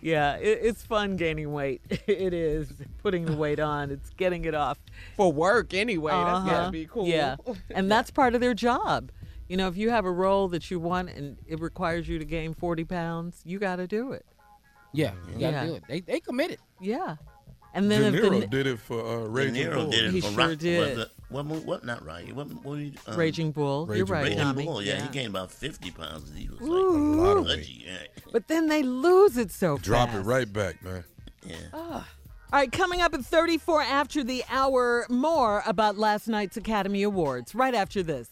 Yeah, 0.00 0.36
it, 0.36 0.60
it's 0.62 0.82
fun 0.82 1.16
gaining 1.16 1.52
weight. 1.52 1.82
It 2.06 2.32
is 2.32 2.72
putting 3.02 3.26
the 3.26 3.36
weight 3.36 3.60
on. 3.60 3.90
It's 3.90 4.10
getting 4.10 4.44
it 4.46 4.54
off. 4.54 4.78
For 5.16 5.30
work 5.32 5.74
anyway. 5.74 6.12
That's 6.12 6.28
Uh-huh. 6.38 6.50
gotta 6.50 6.70
be 6.72 6.86
cool. 6.86 7.06
Yeah, 7.06 7.36
and 7.70 7.90
that's 7.90 8.10
part 8.10 8.34
of 8.34 8.40
their 8.40 8.54
job. 8.54 9.10
You 9.48 9.56
know, 9.58 9.68
if 9.68 9.76
you 9.76 9.90
have 9.90 10.04
a 10.06 10.10
role 10.10 10.48
that 10.48 10.70
you 10.70 10.80
want 10.80 11.10
and 11.10 11.36
it 11.46 11.60
requires 11.60 12.08
you 12.08 12.18
to 12.18 12.24
gain 12.24 12.54
forty 12.54 12.84
pounds, 12.84 13.42
you 13.44 13.58
got 13.58 13.76
to 13.76 13.86
do 13.86 14.12
it. 14.12 14.24
Yeah, 14.92 15.12
you 15.28 15.32
gotta 15.40 15.40
Yeah. 15.56 15.66
do 15.66 15.74
it. 15.74 15.82
They 15.88 16.00
they 16.00 16.20
committed. 16.20 16.58
Yeah, 16.80 17.16
and 17.74 17.90
then 17.90 18.12
De 18.12 18.18
if 18.18 18.22
the 18.22 18.28
Niro 18.30 18.50
did 18.50 18.66
it 18.66 18.78
for 18.78 19.00
uh, 19.04 19.20
De 19.24 19.28
Raging 19.28 19.66
Niro 19.66 19.74
Bull. 19.74 19.90
did 19.90 20.04
it 20.06 20.10
He 20.12 20.20
for 20.20 20.28
sure 20.28 20.36
Rock- 20.50 20.58
did. 20.58 20.96
Was 20.96 21.06
it, 21.06 21.10
what, 21.30 21.44
what? 21.46 21.84
Not 21.84 22.04
right. 22.06 22.32
What, 22.34 22.46
what 22.64 22.78
you, 22.78 22.92
um, 23.08 23.16
Raging 23.16 23.50
Bull, 23.50 23.94
you're 23.94 24.06
right, 24.06 24.24
Raging 24.24 24.38
Tommy. 24.38 24.64
Bull. 24.64 24.80
Yeah, 24.82 25.02
he 25.02 25.08
gained 25.08 25.28
about 25.30 25.50
fifty 25.50 25.90
pounds. 25.90 26.32
He 26.34 26.48
was 26.48 26.60
Ooh. 26.62 27.16
like 27.16 27.26
lot 27.26 27.36
of 27.38 27.46
pudgy. 27.46 27.84
Yeah. 27.86 28.22
But 28.32 28.46
then 28.48 28.68
they 28.68 28.82
lose 28.82 29.36
it 29.36 29.50
so 29.50 29.76
Drop 29.78 30.10
fast. 30.10 30.20
it 30.20 30.28
right 30.28 30.50
back, 30.50 30.82
man. 30.82 31.04
yeah. 31.44 31.56
All 32.52 32.60
right, 32.60 32.70
coming 32.70 33.00
up 33.00 33.12
at 33.14 33.24
34 33.24 33.82
after 33.82 34.22
the 34.22 34.44
hour, 34.48 35.06
more 35.08 35.64
about 35.66 35.98
last 35.98 36.28
night's 36.28 36.56
Academy 36.56 37.02
Awards. 37.02 37.52
Right 37.52 37.74
after 37.74 38.00
this. 38.00 38.28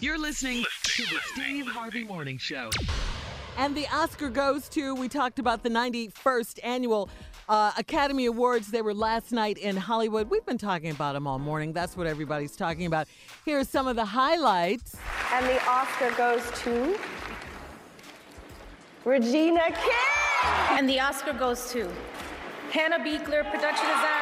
You're 0.00 0.18
listening 0.18 0.64
to 0.82 1.02
the 1.04 1.20
Steve 1.32 1.66
Harvey 1.66 2.04
Morning 2.04 2.36
Show. 2.36 2.70
And 3.56 3.76
the 3.76 3.86
Oscar 3.88 4.28
goes 4.28 4.68
to, 4.70 4.94
we 4.94 5.08
talked 5.08 5.38
about 5.38 5.62
the 5.62 5.68
91st 5.68 6.58
annual 6.64 7.08
uh, 7.48 7.72
Academy 7.78 8.26
Awards. 8.26 8.70
They 8.70 8.82
were 8.82 8.94
last 8.94 9.32
night 9.32 9.58
in 9.58 9.76
Hollywood. 9.76 10.28
We've 10.28 10.44
been 10.44 10.58
talking 10.58 10.90
about 10.90 11.12
them 11.12 11.26
all 11.26 11.38
morning. 11.38 11.72
That's 11.72 11.96
what 11.96 12.06
everybody's 12.06 12.56
talking 12.56 12.86
about. 12.86 13.06
Here 13.44 13.58
are 13.60 13.64
some 13.64 13.86
of 13.86 13.96
the 13.96 14.04
highlights. 14.04 14.96
And 15.32 15.46
the 15.46 15.64
Oscar 15.68 16.10
goes 16.16 16.42
to 16.62 16.98
Regina 19.04 19.70
King. 19.70 20.78
And 20.78 20.88
the 20.88 21.00
Oscar 21.00 21.32
goes 21.32 21.70
to 21.72 21.88
Hannah 22.72 22.98
Beachler, 22.98 23.48
production 23.50 23.86
design, 23.86 24.21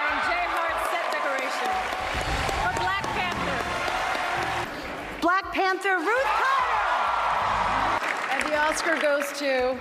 Black 5.50 5.54
Panther 5.54 5.98
Ruth 5.98 6.24
Carter. 6.24 8.04
And 8.32 8.42
the 8.48 8.56
Oscar 8.56 9.00
goes 9.00 9.26
to 9.38 9.78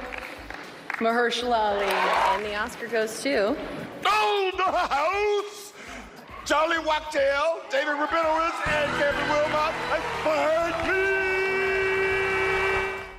Mahershala 0.97 1.57
Ali. 1.57 1.86
And 1.86 2.45
the 2.45 2.55
Oscar 2.55 2.88
goes 2.88 3.22
to 3.24 3.49
On 3.49 4.51
the 4.57 4.63
house, 4.63 5.74
Charlie 6.45 6.80
Wachtel, 6.80 7.59
David 7.70 7.95
Rabinowitz, 7.95 8.67
and 8.67 8.91
Kevin 8.97 9.22
Willmott, 9.30 9.74
and 9.93 10.03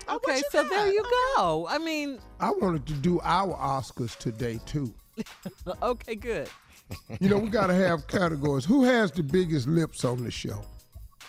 Okay, 0.09 0.42
so 0.51 0.64
there 0.64 0.92
you 0.92 1.05
go. 1.36 1.66
I 1.68 1.78
mean, 1.78 2.18
I 2.40 2.51
wanted 2.51 2.84
to 2.86 2.94
do 2.94 3.20
our 3.22 3.55
Oscars 3.55 4.16
today 4.18 4.59
too. 4.66 4.92
okay, 5.82 6.16
good. 6.16 6.48
You 7.20 7.28
know, 7.28 7.38
we 7.38 7.48
got 7.48 7.68
to 7.68 7.74
have 7.74 8.09
categories. 8.09 8.64
Who 8.64 8.82
has 8.84 9.12
the 9.12 9.22
biggest 9.22 9.68
lips 9.68 10.05
on 10.05 10.24
the 10.24 10.30
show? 10.32 10.64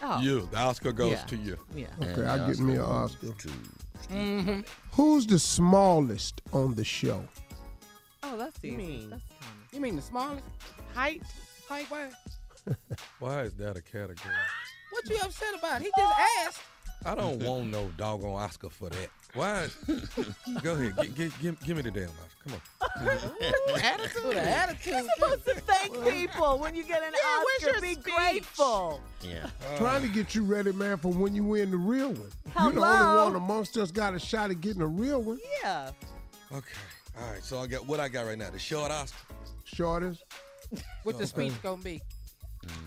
Oh. 0.04 0.20
You. 0.20 0.48
The 0.52 0.58
Oscar 0.58 0.92
goes 0.92 1.12
Yeah. 1.12 1.24
to 1.26 1.36
you. 1.36 1.58
Yeah. 1.76 1.88
Okay, 2.02 2.26
I'll 2.26 2.48
get 2.48 2.60
me 2.60 2.76
an 2.76 2.82
Oscar. 2.82 3.28
Mm-hmm. 4.12 4.62
Who's 4.94 5.26
the 5.28 5.40
smallest 5.40 6.42
on 6.52 6.74
the 6.76 6.84
show? 6.84 7.24
Oh, 8.24 8.38
that's 8.38 8.64
easy. 8.64 8.76
mean? 8.78 9.10
That's 9.12 9.22
Tommy. 9.30 9.62
You 9.74 9.80
mean 9.80 9.96
the 9.96 10.02
smallest? 10.02 10.44
Height. 10.96 11.22
Height 11.70 11.90
wise? 11.92 12.14
Why 13.20 13.44
is 13.44 13.54
that 13.56 13.78
a 13.78 13.82
category? 13.82 14.36
What 14.92 15.10
you 15.10 15.18
upset 15.18 15.54
about? 15.58 15.82
He 15.82 15.90
just 15.98 16.14
asked. 16.46 16.60
I 17.06 17.16
don't 17.16 17.40
want 17.44 17.68
no 17.72 17.90
doggone 17.98 18.32
Oscar 18.42 18.70
for 18.70 18.90
that. 18.90 19.10
Why? 19.34 19.68
Go 20.62 20.74
ahead. 20.74 20.94
G- 21.02 21.08
g- 21.30 21.32
give, 21.42 21.60
give 21.64 21.78
me 21.78 21.82
the 21.84 21.92
damn 21.92 22.10
Oscar. 22.10 22.28
Come 22.44 22.54
on. 23.04 23.80
attitude, 23.82 24.36
attitude. 24.38 24.94
You're 24.94 25.04
supposed 25.16 25.46
to 25.46 25.56
thank 25.62 25.94
people 26.08 26.60
when 26.60 26.76
you 26.76 26.84
get 26.84 27.02
an 27.02 27.14
Yeah, 27.14 27.38
where's 27.44 27.76
Oscar. 27.76 27.86
your 27.88 27.96
Be 27.96 28.02
speech? 28.02 28.16
grateful. 28.16 29.02
Yeah. 29.22 29.48
Uh, 29.74 29.78
Trying 29.78 30.02
to 30.04 30.10
get 30.10 30.36
you 30.36 30.44
ready, 30.44 30.72
man, 30.74 30.98
for 30.98 31.12
when 31.12 31.34
you 31.34 31.44
win 31.44 31.72
the 31.72 31.78
real 31.78 32.10
one. 32.10 32.18
You're 32.20 32.72
the 32.74 32.82
Hello? 32.82 33.20
only 33.26 33.34
one 33.34 33.36
amongst 33.44 33.78
us 33.78 33.90
got 33.90 34.14
a 34.14 34.20
shot 34.20 34.52
at 34.52 34.62
getting 34.62 34.82
a 34.82 34.88
real 34.88 35.22
one. 35.22 35.40
Yeah. 35.64 35.92
Okay. 36.54 36.68
All 37.20 37.32
right. 37.32 37.44
So 37.44 37.60
I 37.60 37.68
got 37.68 37.88
what 37.88 38.00
I 38.00 38.10
got 38.10 38.26
right 38.26 38.38
now. 38.38 38.50
The 38.52 38.60
short 38.60 38.92
Oscar. 38.92 39.18
Shortest. 39.64 40.24
What 41.04 41.18
the 41.18 41.26
speech 41.26 41.54
gonna 41.64 41.82
be? 41.82 42.02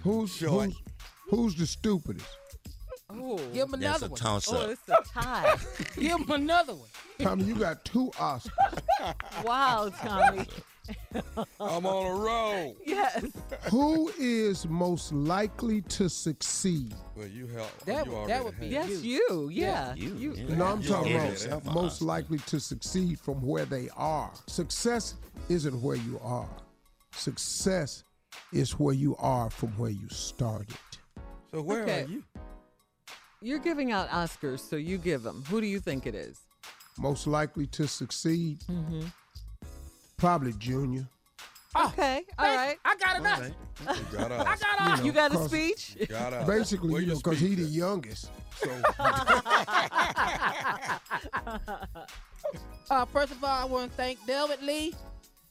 Who's 0.03 0.35
Short. 0.37 0.67
who's, 0.67 0.77
who's 1.29 1.55
the 1.57 1.67
stupidest? 1.67 2.27
Oh, 3.17 3.37
Give 3.53 3.65
him 3.73 3.81
That's 3.81 4.03
another 4.03 4.07
a 4.07 4.11
one. 4.11 4.19
toss 4.21 4.53
oh, 4.53 4.71
it's 4.71 4.89
a 4.89 4.97
tie. 5.12 5.57
Give 5.97 6.19
him 6.21 6.31
another 6.31 6.75
one. 6.75 6.89
Tommy, 7.21 7.45
you 7.45 7.55
got 7.55 7.85
two 7.85 8.11
Oscars. 8.17 8.51
wow, 9.45 9.91
Tommy. 10.03 10.47
I'm 11.61 11.87
on 11.87 12.07
a 12.07 12.15
roll. 12.23 12.77
Yes. 12.85 13.25
Who 13.71 14.11
is 14.19 14.67
most 14.69 15.12
likely 15.15 15.81
to 15.83 16.11
succeed? 16.11 16.95
Well, 17.17 17.27
you 17.27 17.47
help. 17.47 17.71
That 17.87 18.05
you 18.05 18.12
would- 18.12 18.17
already 18.19 18.33
that 18.33 18.45
would 18.45 18.61
be- 18.61 18.73
had. 18.75 18.89
Yes, 18.91 19.03
you. 19.03 19.49
Yeah. 19.51 19.95
You. 19.95 20.15
You. 20.15 20.35
yeah. 20.35 20.57
No, 20.57 20.65
I'm 20.67 20.83
You 20.83 20.89
talking 20.89 21.12
gave 21.12 21.47
about 21.47 21.65
most 21.75 21.93
Oscar. 21.95 22.05
likely 22.05 22.39
to 22.39 22.61
succeed 22.61 23.19
from 23.19 23.41
where 23.41 23.65
they 23.65 23.89
are. 23.97 24.31
Success 24.47 25.15
isn't 25.49 25.81
where 25.81 25.97
you 25.97 26.21
are. 26.23 26.49
Success 27.12 28.05
is 28.53 28.73
where 28.79 28.95
you 28.95 29.17
are 29.19 29.49
from 29.49 29.71
where 29.79 29.91
you 29.91 30.09
started. 30.11 30.77
So 31.53 31.62
where 31.62 31.83
Okay. 31.85 32.03
are 32.03 32.09
you? 32.09 32.25
You're 33.45 33.59
giving 33.59 33.92
out 33.92 34.09
Oscars, 34.09 34.61
so 34.61 34.76
you 34.76 34.97
give 34.97 35.22
them. 35.22 35.45
Who 35.51 35.61
do 35.61 35.66
you 35.66 35.78
think 35.78 36.07
it 36.07 36.14
is? 36.14 36.38
Most 36.99 37.26
likely 37.26 37.66
to 37.68 37.86
succeed? 37.86 38.59
Mm-hmm. 38.70 39.03
Probably 40.16 40.55
Junior. 40.55 41.07
Okay. 41.76 42.22
All 42.38 42.57
right. 42.57 42.78
I 42.86 42.97
got 42.97 43.16
All 43.16 43.20
enough. 43.20 43.40
right. 43.40 43.53
You 43.99 44.16
got 44.18 44.32
I 44.32 44.36
us. 44.36 44.61
got 44.62 44.80
You 44.80 44.97
know, 44.97 45.05
You 45.05 45.12
got 45.12 45.32
a 45.32 45.34
'cause 45.34 45.51
speech? 45.51 45.97
Got 46.09 46.32
us. 46.32 46.47
Basically, 46.49 46.88
Where 46.90 47.03
you 47.03 47.09
know, 47.09 47.16
because 47.16 47.38
he 47.38 47.49
speech 47.53 47.59
the 47.59 47.64
youngest. 47.70 48.30
So 48.57 48.70
Uh, 52.90 53.05
first 53.07 53.32
of 53.32 53.42
all, 53.45 53.51
I 53.51 53.64
want 53.64 53.90
to 53.90 53.97
thank 53.97 54.24
Delbert 54.26 54.62
Lee, 54.62 54.95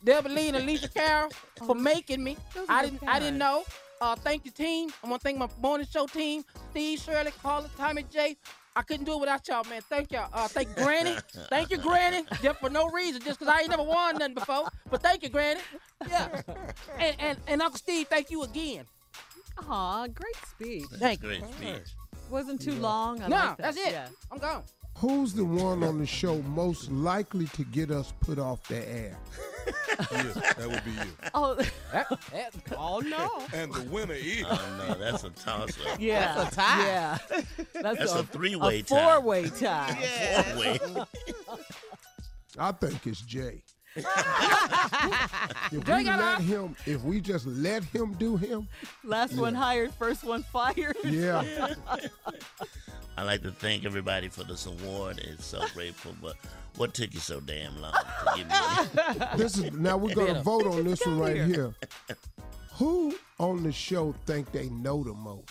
Delbert 0.04 0.32
Lee 0.32 0.48
and 0.48 0.58
Alicia 0.58 0.88
Carroll 0.88 1.30
for 1.66 1.76
making 1.76 2.24
me. 2.24 2.38
I 2.70 2.86
didn't, 2.86 3.04
I 3.08 3.20
didn't 3.20 3.38
know. 3.40 3.64
Uh, 4.02 4.16
thank 4.16 4.46
you, 4.46 4.52
team. 4.52 4.90
I 5.04 5.08
want 5.08 5.22
to 5.22 5.24
thank 5.24 5.38
my 5.38 5.48
morning 5.62 5.88
show 5.90 6.08
team, 6.08 6.44
Steve, 6.72 7.00
Shirley, 7.00 7.32
Carla, 7.42 7.70
Tommy 7.78 8.04
J. 8.12 8.36
I 8.76 8.82
couldn't 8.82 9.06
do 9.06 9.14
it 9.14 9.20
without 9.20 9.48
y'all, 9.48 9.64
man. 9.70 9.82
Thank 9.88 10.12
y'all. 10.12 10.30
Uh, 10.34 10.48
thank 10.48 10.76
Granny. 10.76 11.16
thank 11.50 11.70
you, 11.70 11.78
Granny. 11.78 12.26
Just 12.42 12.60
for 12.60 12.70
no 12.70 12.90
reason, 12.90 13.22
just 13.22 13.40
because 13.40 13.54
I 13.54 13.62
ain't 13.62 13.70
never 13.70 13.84
won 13.84 14.18
nothing 14.18 14.34
before. 14.34 14.68
But 14.90 15.02
thank 15.04 15.22
you, 15.24 15.30
Granny. 15.30 15.62
Yeah. 16.10 16.42
And, 17.00 17.16
and, 17.20 17.38
and 17.48 17.62
Uncle 17.62 17.78
Steve, 17.78 18.08
thank 18.08 18.32
you 18.32 18.44
again. 18.44 18.86
Aw, 19.70 20.08
great 20.08 20.36
speech. 20.50 20.86
Thank 20.96 21.22
you. 21.22 21.30
Great 21.30 21.44
speech. 21.54 21.94
Wasn't 22.32 22.60
too 22.62 22.74
long. 22.74 23.22
I 23.22 23.28
No, 23.28 23.36
like 23.36 23.58
that. 23.58 23.58
that's 23.60 23.78
it. 23.78 23.92
Yeah. 23.92 24.08
I'm 24.32 24.40
gone. 24.40 24.64
Who's 24.98 25.34
the 25.34 25.46
one 25.46 25.84
on 25.84 26.00
the 26.00 26.06
show 26.06 26.42
most 26.44 26.92
likely 26.92 27.46
to 27.48 27.64
get 27.66 27.92
us 27.92 28.14
put 28.22 28.40
off 28.40 28.64
the 28.68 28.78
air? 28.90 29.18
You. 30.00 30.34
That 30.58 30.68
would 30.70 30.84
be 30.86 30.92
you. 30.92 31.12
Oh, 31.34 31.56
That, 31.92 32.08
that, 32.32 32.54
Oh 32.78 33.00
no. 33.00 33.30
And 33.54 33.74
the 33.74 33.84
winner 33.84 34.14
is. 34.16 34.44
Oh 34.50 34.76
no, 34.88 34.94
that's 34.96 35.24
a 35.24 35.30
toss 35.30 35.70
up. 35.92 36.00
yeah. 36.00 36.36
That's 36.36 36.54
a 36.54 36.56
tie. 36.56 36.84
Yeah. 36.86 37.18
That's, 37.74 38.00
That's 38.00 38.14
a, 38.16 38.20
a 38.20 38.24
three-way 38.24 38.80
a 38.80 38.84
tie. 38.84 38.96
four-way 39.20 39.50
tie. 39.50 39.94
Four 39.94 40.60
way. 40.60 40.80
I 42.60 42.72
think 42.72 43.08
it's 43.08 43.22
Jay. 43.22 43.64
If 43.96 45.72
we 45.72 45.80
let 46.04 46.08
off. 46.08 46.42
him, 46.42 46.76
if 46.86 47.04
we 47.04 47.22
just 47.22 47.46
let 47.46 47.84
him 47.86 48.14
do 48.14 48.38
him, 48.38 48.68
Last 49.04 49.36
one 49.38 49.54
hired, 49.56 49.94
first 49.94 50.24
one 50.24 50.44
fired. 50.44 50.96
yeah. 51.04 51.44
I'd 53.18 53.24
like 53.24 53.44
to 53.44 53.52
thank 53.52 53.86
everybody 53.86 54.28
for 54.28 54.44
this 54.44 54.66
award. 54.66 55.20
It's 55.20 55.46
so 55.46 55.62
grateful, 55.76 56.16
but 56.22 56.36
what 56.78 56.96
took 56.96 57.14
you 57.14 57.20
so 57.20 57.40
damn 57.40 57.80
long 57.80 57.94
to 57.94 58.34
give 58.36 58.48
me 58.48 58.56
This 59.38 59.58
is 59.60 59.72
now 59.74 59.98
we're 59.98 60.16
gonna 60.16 60.42
vote 60.42 60.66
on 60.66 60.84
this 60.84 61.06
one 61.06 61.20
right 61.20 61.44
here. 61.46 61.74
Who 62.74 63.16
on 63.40 63.62
the 63.62 63.72
show 63.72 64.16
think 64.26 64.52
they 64.52 64.70
know 64.70 65.04
the 65.04 65.14
most? 65.14 65.48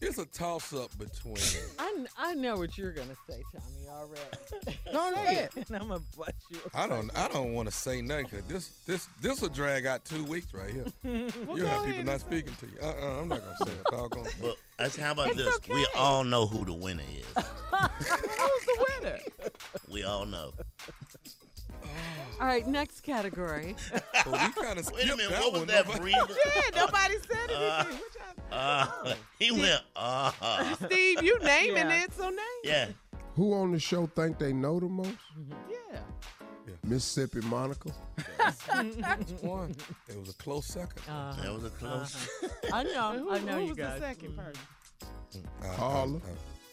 It's 0.00 0.18
a 0.18 0.26
toss 0.26 0.74
up 0.74 0.90
between. 0.98 1.36
I, 1.78 2.04
I 2.18 2.34
know 2.34 2.56
what 2.58 2.76
you're 2.76 2.92
gonna 2.92 3.16
say, 3.28 3.42
Tommy. 3.52 3.88
Already. 3.88 4.78
Don't 4.92 5.16
say 5.16 5.24
say 5.34 5.44
it, 5.44 5.68
and 5.68 5.76
I'm 5.76 5.88
gonna 5.88 6.00
butt 6.16 6.34
you. 6.50 6.58
I 6.74 6.86
don't. 6.86 7.10
I 7.16 7.28
don't 7.28 7.54
want 7.54 7.68
to 7.68 7.74
say 7.74 8.02
nothing. 8.02 8.26
'cause 8.26 8.42
this. 8.46 8.68
This. 8.86 9.08
This 9.22 9.40
will 9.40 9.48
drag 9.48 9.86
out 9.86 10.04
two 10.04 10.22
weeks 10.24 10.52
right 10.52 10.70
here. 10.70 10.84
Well, 11.46 11.56
you 11.56 11.62
go 11.64 11.68
have 11.68 11.86
people 11.86 12.04
not 12.04 12.20
speaking 12.20 12.52
to 12.60 12.66
you. 12.66 12.78
Uh. 12.82 12.86
uh 13.00 13.20
I'm 13.22 13.28
not 13.28 13.40
gonna 13.42 13.56
say 13.64 13.72
it. 13.72 13.84
Doggone. 13.90 14.26
Well, 14.42 14.54
that's, 14.78 14.96
how 14.96 15.12
about 15.12 15.28
It's 15.28 15.36
this? 15.38 15.58
We 15.68 15.86
all 15.96 16.24
know 16.24 16.46
who 16.46 16.64
the 16.66 16.74
winner 16.74 17.02
is. 17.02 17.44
Who's 17.72 18.66
the 18.66 18.86
winner? 19.00 19.18
We 19.90 20.04
all 20.04 20.26
know. 20.26 20.52
All 22.40 22.46
right, 22.46 22.66
next 22.66 23.00
category. 23.02 23.74
Well, 24.26 24.34
we 24.56 24.62
kind 24.64 24.78
of 24.78 24.90
Wait 24.92 25.04
a 25.04 25.16
minute, 25.16 25.30
that 25.30 25.40
what 25.40 25.52
was 25.52 25.60
one. 25.60 25.68
that 25.68 25.86
Nobody- 25.86 26.00
breathing? 26.00 26.36
Yeah, 26.74 26.80
nobody 26.86 27.14
said 27.30 27.50
Uh, 27.52 27.84
anything. 27.84 27.98
What 28.00 28.16
y'all- 28.50 28.58
Uh, 28.58 29.14
he 29.38 29.50
went, 29.52 29.82
uh, 29.94 30.74
Steve, 30.84 31.22
you 31.22 31.38
naming 31.40 31.76
Yeah. 31.88 32.02
it, 32.04 32.12
so 32.12 32.28
name 32.30 32.38
yeah. 32.64 32.88
Who 33.36 33.54
on 33.54 33.70
the 33.72 33.78
show 33.78 34.06
think 34.16 34.38
they 34.38 34.52
know 34.52 34.80
the 34.80 34.86
most? 34.88 35.10
Yeah. 35.70 36.00
Mississippi 36.84 37.40
Monica. 37.42 37.90
One. 39.42 39.74
It 40.08 40.18
was 40.18 40.30
a 40.30 40.34
close 40.34 40.66
second. 40.66 41.02
Uh, 41.08 41.34
That 41.42 41.52
was 41.54 41.64
a 41.64 41.70
close. 41.70 42.28
I 42.72 42.82
know, 42.82 43.18
Who, 43.18 43.30
I 43.30 43.38
know 43.40 43.52
who 43.58 43.60
you 43.62 43.68
was 43.68 43.76
guys. 43.78 44.00
the 44.00 44.06
second 44.06 44.36
person? 44.36 44.62
Uh, 45.62 45.76
Carla. 45.76 46.16
uh, 46.16 46.20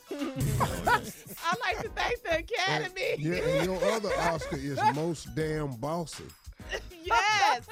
I 0.12 1.56
like 1.62 1.82
to 1.82 1.89
thank 1.89 2.24
the 2.24 2.39
Academy. 2.39 3.16
Yeah, 3.18 3.36
and 3.36 3.66
your 3.66 3.84
other 3.91 4.10
Oscar 4.20 4.58
is 4.58 4.80
most 4.95 5.34
damn 5.36 5.76
bossy. 5.76 6.26
yes. 7.04 7.68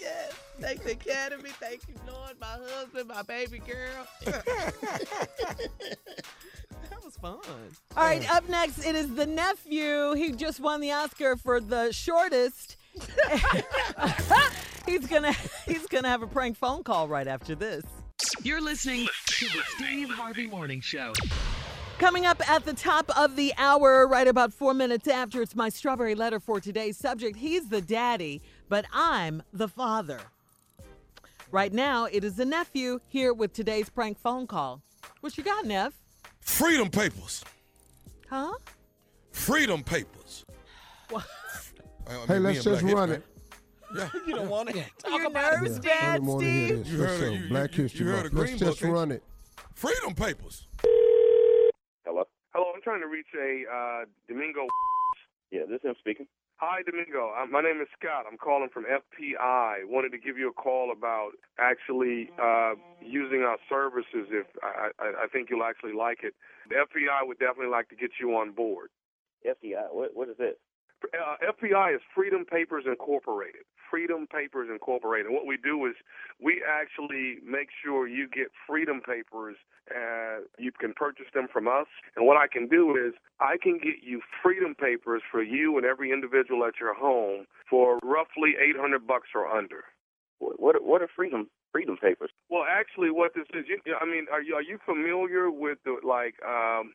yes. 0.00 0.32
Thank 0.60 0.84
the 0.84 0.92
Academy. 0.92 1.50
Thank 1.60 1.82
you, 1.88 1.94
Lord, 2.06 2.38
my 2.40 2.46
husband, 2.46 3.08
my 3.08 3.22
baby 3.22 3.58
girl. 3.58 4.06
that 4.24 4.44
was 7.04 7.16
fun. 7.16 7.38
All 7.96 8.04
right, 8.04 8.28
up 8.32 8.48
next, 8.48 8.84
it 8.84 8.94
is 8.94 9.14
the 9.14 9.26
nephew. 9.26 10.14
He 10.14 10.32
just 10.32 10.60
won 10.60 10.80
the 10.80 10.92
Oscar 10.92 11.36
for 11.36 11.60
the 11.60 11.92
shortest. 11.92 12.76
he's 14.86 15.06
gonna 15.06 15.32
he's 15.66 15.86
gonna 15.88 16.08
have 16.08 16.22
a 16.22 16.28
prank 16.28 16.56
phone 16.56 16.84
call 16.84 17.08
right 17.08 17.26
after 17.26 17.56
this. 17.56 17.84
You're 18.42 18.60
listening 18.60 19.08
to 19.26 19.44
the 19.46 19.62
Steve 19.76 20.10
Harvey 20.10 20.46
Morning 20.46 20.80
Show. 20.80 21.12
Coming 21.98 22.26
up 22.26 22.48
at 22.48 22.64
the 22.64 22.72
top 22.72 23.10
of 23.16 23.36
the 23.36 23.52
hour, 23.56 24.06
right 24.06 24.26
about 24.28 24.52
four 24.52 24.74
minutes 24.74 25.08
after, 25.08 25.42
it's 25.42 25.54
my 25.56 25.68
strawberry 25.68 26.14
letter 26.14 26.40
for 26.40 26.60
today's 26.60 26.96
subject. 26.96 27.36
He's 27.36 27.68
the 27.68 27.80
daddy, 27.80 28.42
but 28.68 28.84
I'm 28.92 29.42
the 29.52 29.68
father. 29.68 30.20
Right 31.50 31.72
now, 31.72 32.06
it 32.06 32.24
is 32.24 32.34
the 32.34 32.44
nephew 32.44 33.00
here 33.08 33.32
with 33.32 33.52
today's 33.52 33.88
prank 33.88 34.18
phone 34.18 34.46
call. 34.46 34.82
What 35.20 35.36
you 35.38 35.44
got, 35.44 35.64
Neff? 35.64 35.92
Freedom 36.40 36.90
Papers. 36.90 37.44
Huh? 38.28 38.52
Freedom 39.32 39.82
Papers. 39.82 40.44
What? 41.10 41.24
I 42.08 42.12
mean, 42.18 42.26
Hey, 42.26 42.38
let's 42.38 42.64
just 42.64 42.82
run 42.82 43.08
History- 43.08 43.14
it. 43.16 43.24
Yeah. 43.94 44.08
You 44.26 44.34
don't 44.34 44.48
want 44.48 44.68
to 44.70 44.74
talk 44.98 45.10
Your 45.18 45.26
about 45.26 45.60
nerves, 45.60 45.76
it. 45.76 45.82
Dad, 45.82 46.22
Steve? 46.24 46.40
here 46.40 46.74
it 46.76 46.80
is. 46.80 46.92
You 46.92 46.98
heard 46.98 47.22
it. 47.22 47.26
up? 47.34 47.40
You- 47.42 47.48
Black 47.48 47.76
you- 47.76 47.82
History 47.84 48.06
you 48.06 48.12
heard 48.12 48.22
Month. 48.32 48.34
Let's 48.34 48.50
Green 48.50 48.58
just 48.58 48.80
Book, 48.82 48.90
run 48.90 49.12
it. 49.12 49.22
Freedom 49.74 50.14
Papers. 50.14 50.66
Hello? 52.04 52.24
Hello, 52.54 52.66
I'm 52.74 52.82
trying 52.82 53.00
to 53.00 53.06
reach 53.08 53.26
a 53.38 53.64
uh, 53.72 54.04
Domingo. 54.28 54.66
Yeah, 55.50 55.62
this 55.68 55.76
is 55.82 55.90
him 55.90 55.94
speaking. 56.00 56.26
Hi, 56.56 56.82
Domingo. 56.82 57.32
Uh, 57.36 57.46
my 57.46 57.60
name 57.60 57.80
is 57.80 57.88
Scott. 57.98 58.24
I'm 58.30 58.38
calling 58.38 58.68
from 58.72 58.84
FPI. 58.84 59.84
Wanted 59.86 60.10
to 60.12 60.18
give 60.18 60.38
you 60.38 60.48
a 60.48 60.52
call 60.52 60.92
about 60.92 61.32
actually 61.58 62.30
uh, 62.40 62.74
using 63.02 63.42
our 63.42 63.58
services. 63.68 64.28
If 64.30 64.46
I, 64.62 64.90
I, 64.98 65.24
I 65.24 65.26
think 65.32 65.50
you'll 65.50 65.64
actually 65.64 65.94
like 65.94 66.18
it. 66.22 66.34
The 66.68 66.76
FPI 66.76 67.26
would 67.26 67.38
definitely 67.38 67.70
like 67.72 67.88
to 67.90 67.96
get 67.96 68.10
you 68.20 68.34
on 68.36 68.52
board. 68.52 68.88
FDI. 69.46 69.92
What 69.92 70.10
what 70.14 70.28
is 70.28 70.36
it? 70.38 70.58
Uh, 71.12 71.36
FPI 71.52 71.94
is 71.96 72.00
Freedom 72.14 72.44
Papers 72.44 72.84
Incorporated. 72.86 73.62
Freedom 73.90 74.26
Papers 74.26 74.68
Incorporated. 74.72 75.30
What 75.30 75.46
we 75.46 75.56
do 75.56 75.86
is 75.86 75.94
we 76.42 76.62
actually 76.66 77.36
make 77.44 77.68
sure 77.84 78.08
you 78.08 78.28
get 78.28 78.48
Freedom 78.66 79.00
Papers. 79.00 79.56
Uh, 79.90 80.46
you 80.58 80.72
can 80.72 80.94
purchase 80.94 81.26
them 81.34 81.46
from 81.52 81.68
us, 81.68 81.86
and 82.16 82.26
what 82.26 82.36
I 82.36 82.46
can 82.48 82.68
do 82.68 82.96
is 82.96 83.14
I 83.40 83.56
can 83.62 83.78
get 83.78 84.02
you 84.02 84.20
Freedom 84.42 84.74
Papers 84.74 85.22
for 85.30 85.42
you 85.42 85.76
and 85.76 85.84
every 85.86 86.10
individual 86.12 86.64
at 86.64 86.74
your 86.80 86.94
home 86.94 87.46
for 87.68 87.98
roughly 88.02 88.54
800 88.60 89.06
bucks 89.06 89.28
or 89.34 89.46
under. 89.46 89.84
What 90.38 90.60
what, 90.60 90.84
what 90.84 91.02
are 91.02 91.08
freedom 91.14 91.48
freedom 91.72 91.96
papers? 91.96 92.30
Well, 92.48 92.64
actually, 92.68 93.10
what 93.10 93.32
this 93.34 93.46
is, 93.54 93.66
you, 93.68 93.94
I 94.00 94.04
mean, 94.04 94.26
are 94.32 94.42
you 94.42 94.54
are 94.54 94.62
you 94.62 94.78
familiar 94.84 95.50
with 95.50 95.78
the 95.84 95.96
like? 96.06 96.34
Um, 96.46 96.94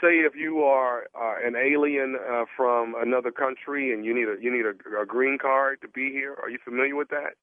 say 0.00 0.24
if 0.24 0.34
you 0.34 0.60
are 0.62 1.08
uh, 1.14 1.36
an 1.46 1.56
alien 1.56 2.16
uh, 2.16 2.44
from 2.56 2.94
another 2.98 3.30
country 3.30 3.92
and 3.92 4.04
you 4.04 4.14
need 4.14 4.28
a 4.28 4.36
you 4.40 4.50
need 4.52 4.66
a, 4.66 4.74
a 5.00 5.06
green 5.06 5.38
card 5.38 5.80
to 5.82 5.88
be 5.88 6.10
here. 6.10 6.36
Are 6.42 6.50
you 6.50 6.58
familiar 6.64 6.96
with 6.96 7.08
that? 7.10 7.34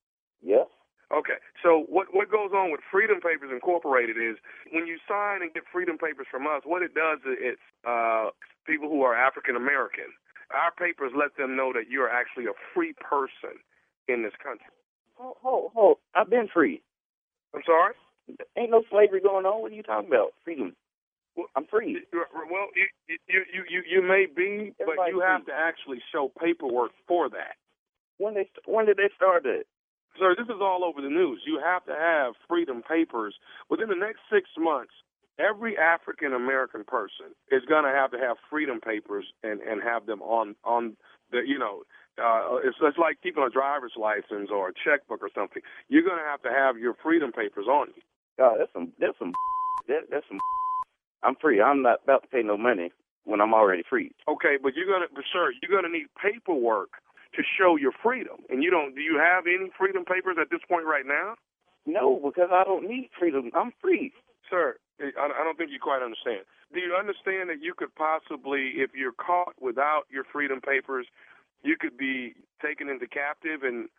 Yes. 0.42 0.68
Okay. 1.14 1.38
So 1.62 1.86
what 1.90 2.08
what 2.14 2.32
goes 2.32 2.52
on 2.54 2.72
with 2.72 2.82
Freedom 2.92 3.22
Papers 3.22 3.52
Incorporated 3.52 4.18
is 4.18 4.38
when 4.72 4.88
you 4.88 4.98
sign 5.08 5.42
and 5.42 5.54
get 5.54 5.64
Freedom 5.72 5.98
Papers 5.98 6.28
from 6.30 6.48
us, 6.48 6.64
what 6.66 6.82
it 6.82 6.94
does 6.94 7.20
is 7.26 7.38
it's 7.40 7.66
uh, 7.88 8.30
people 8.66 8.90
who 8.90 9.04
are 9.04 9.16
African 9.16 9.56
American. 9.56 10.10
Our 10.54 10.72
papers 10.72 11.12
let 11.16 11.36
them 11.38 11.56
know 11.56 11.74
that 11.74 11.90
you're 11.90 12.10
actually 12.10 12.46
a 12.46 12.58
free 12.74 12.94
person 13.00 13.58
in 14.08 14.24
this 14.24 14.34
country. 14.44 14.74
Hold 15.16 15.38
hold 15.42 15.72
hold. 15.74 15.98
I've 16.16 16.30
been 16.30 16.48
free. 16.54 16.82
I'm 17.54 17.62
sorry. 17.66 17.94
Ain't 18.58 18.72
no 18.72 18.84
slavery 18.90 19.20
going 19.22 19.46
on. 19.46 19.62
What 19.62 19.72
are 19.72 19.76
you 19.76 19.84
talking 19.84 20.08
about? 20.08 20.34
Freedom. 20.44 20.76
I'm 21.56 21.66
free. 21.66 21.98
Well, 22.14 22.68
you 22.76 23.18
you 23.28 23.42
you 23.54 23.64
you, 23.70 23.84
you 23.90 24.02
may 24.02 24.26
be, 24.28 24.74
but 24.80 25.08
you 25.10 25.22
have 25.22 25.46
to 25.48 25.54
actually 25.54 26.00
show 26.12 26.32
paperwork 26.40 26.92
for 27.08 27.30
that. 27.30 27.56
When 28.18 28.36
they 28.36 28.50
when 28.66 28.86
did 28.86 28.98
they 28.98 29.10
start 29.16 29.46
it? 29.46 29.68
Sir, 30.20 30.36
this 30.38 30.46
is 30.46 30.62
all 30.62 30.84
over 30.84 31.02
the 31.02 31.10
news. 31.10 31.42
You 31.46 31.60
have 31.64 31.86
to 31.86 31.96
have 31.96 32.34
freedom 32.48 32.84
papers 32.84 33.34
within 33.70 33.90
the 33.90 33.96
next 33.96 34.20
six 34.32 34.50
months. 34.58 34.94
Every 35.40 35.76
African 35.78 36.34
American 36.34 36.84
person 36.84 37.34
is 37.52 37.64
going 37.68 37.86
to 37.86 37.90
have 37.90 38.12
to 38.12 38.20
have 38.20 38.38
freedom 38.50 38.80
papers 38.80 39.26
and 39.44 39.62
and 39.62 39.82
have 39.82 40.06
them 40.06 40.22
on 40.22 40.56
on 40.64 40.96
the 41.32 41.42
you 41.46 41.58
know 41.58 41.82
uh, 42.22 42.58
it's 42.64 42.78
it's 42.82 42.98
like 42.98 43.18
keeping 43.24 43.44
a 43.44 43.50
driver's 43.50 43.94
license 43.98 44.50
or 44.52 44.70
a 44.70 44.74
checkbook 44.86 45.24
or 45.24 45.30
something. 45.34 45.64
You're 45.90 46.04
going 46.04 46.20
to 46.20 46.30
have 46.30 46.44
to 46.44 46.52
have 46.52 46.78
your 46.78 46.94
freedom 47.02 47.32
papers 47.32 47.66
on 47.68 47.88
you. 47.96 48.04
God, 48.38 48.58
that's 48.60 48.74
some 48.74 48.94
that's 49.00 49.18
some 49.18 49.34
that, 49.88 50.10
that's 50.12 50.26
some. 50.30 50.40
I'm 51.24 51.36
free. 51.36 51.62
I'm 51.62 51.82
not 51.82 52.00
about 52.04 52.24
to 52.24 52.28
pay 52.30 52.44
no 52.44 52.58
money 52.58 52.92
when 53.26 53.42
I'm 53.42 53.54
already 53.54 53.84
free. 53.90 54.12
Okay, 54.28 54.58
but 54.62 54.76
you're 54.76 54.88
gonna, 54.88 55.08
but 55.14 55.24
sir, 55.32 55.54
you're 55.62 55.72
gonna 55.72 55.92
need 55.92 56.08
paperwork 56.22 56.90
to 57.36 57.42
show 57.58 57.76
your 57.76 57.94
freedom. 58.04 58.38
And 58.50 58.64
you 58.64 58.70
don't. 58.70 58.96
Do 58.96 59.02
you 59.02 59.18
have 59.18 59.46
any 59.48 59.72
freedom 59.78 60.06
papers 60.06 60.38
at 60.40 60.50
this 60.52 60.62
point 60.70 60.86
right 60.86 61.06
now? 61.06 61.36
No, 61.86 62.20
because 62.24 62.50
I 62.52 62.64
don't 62.64 62.88
need 62.88 63.10
freedom. 63.18 63.52
I'm 63.56 63.74
free. 63.82 64.14
Sir, 64.50 64.76
I 65.00 65.10
I 65.18 65.44
don't 65.44 65.58
think 65.58 65.72
you 65.72 65.80
quite 65.82 66.04
understand. 66.04 66.46
Do 66.74 66.80
you 66.80 66.96
understand 66.98 67.50
that 67.50 67.62
you 67.62 67.74
could 67.76 67.94
possibly, 67.96 68.82
if 68.82 68.92
you're 68.96 69.14
caught 69.14 69.54
without 69.62 70.04
your 70.10 70.24
freedom 70.24 70.60
papers, 70.60 71.06
you 71.62 71.76
could 71.80 71.98
be 71.98 72.34
taken 72.62 72.90
into 72.90 73.08
captive 73.08 73.62
and 73.64 73.90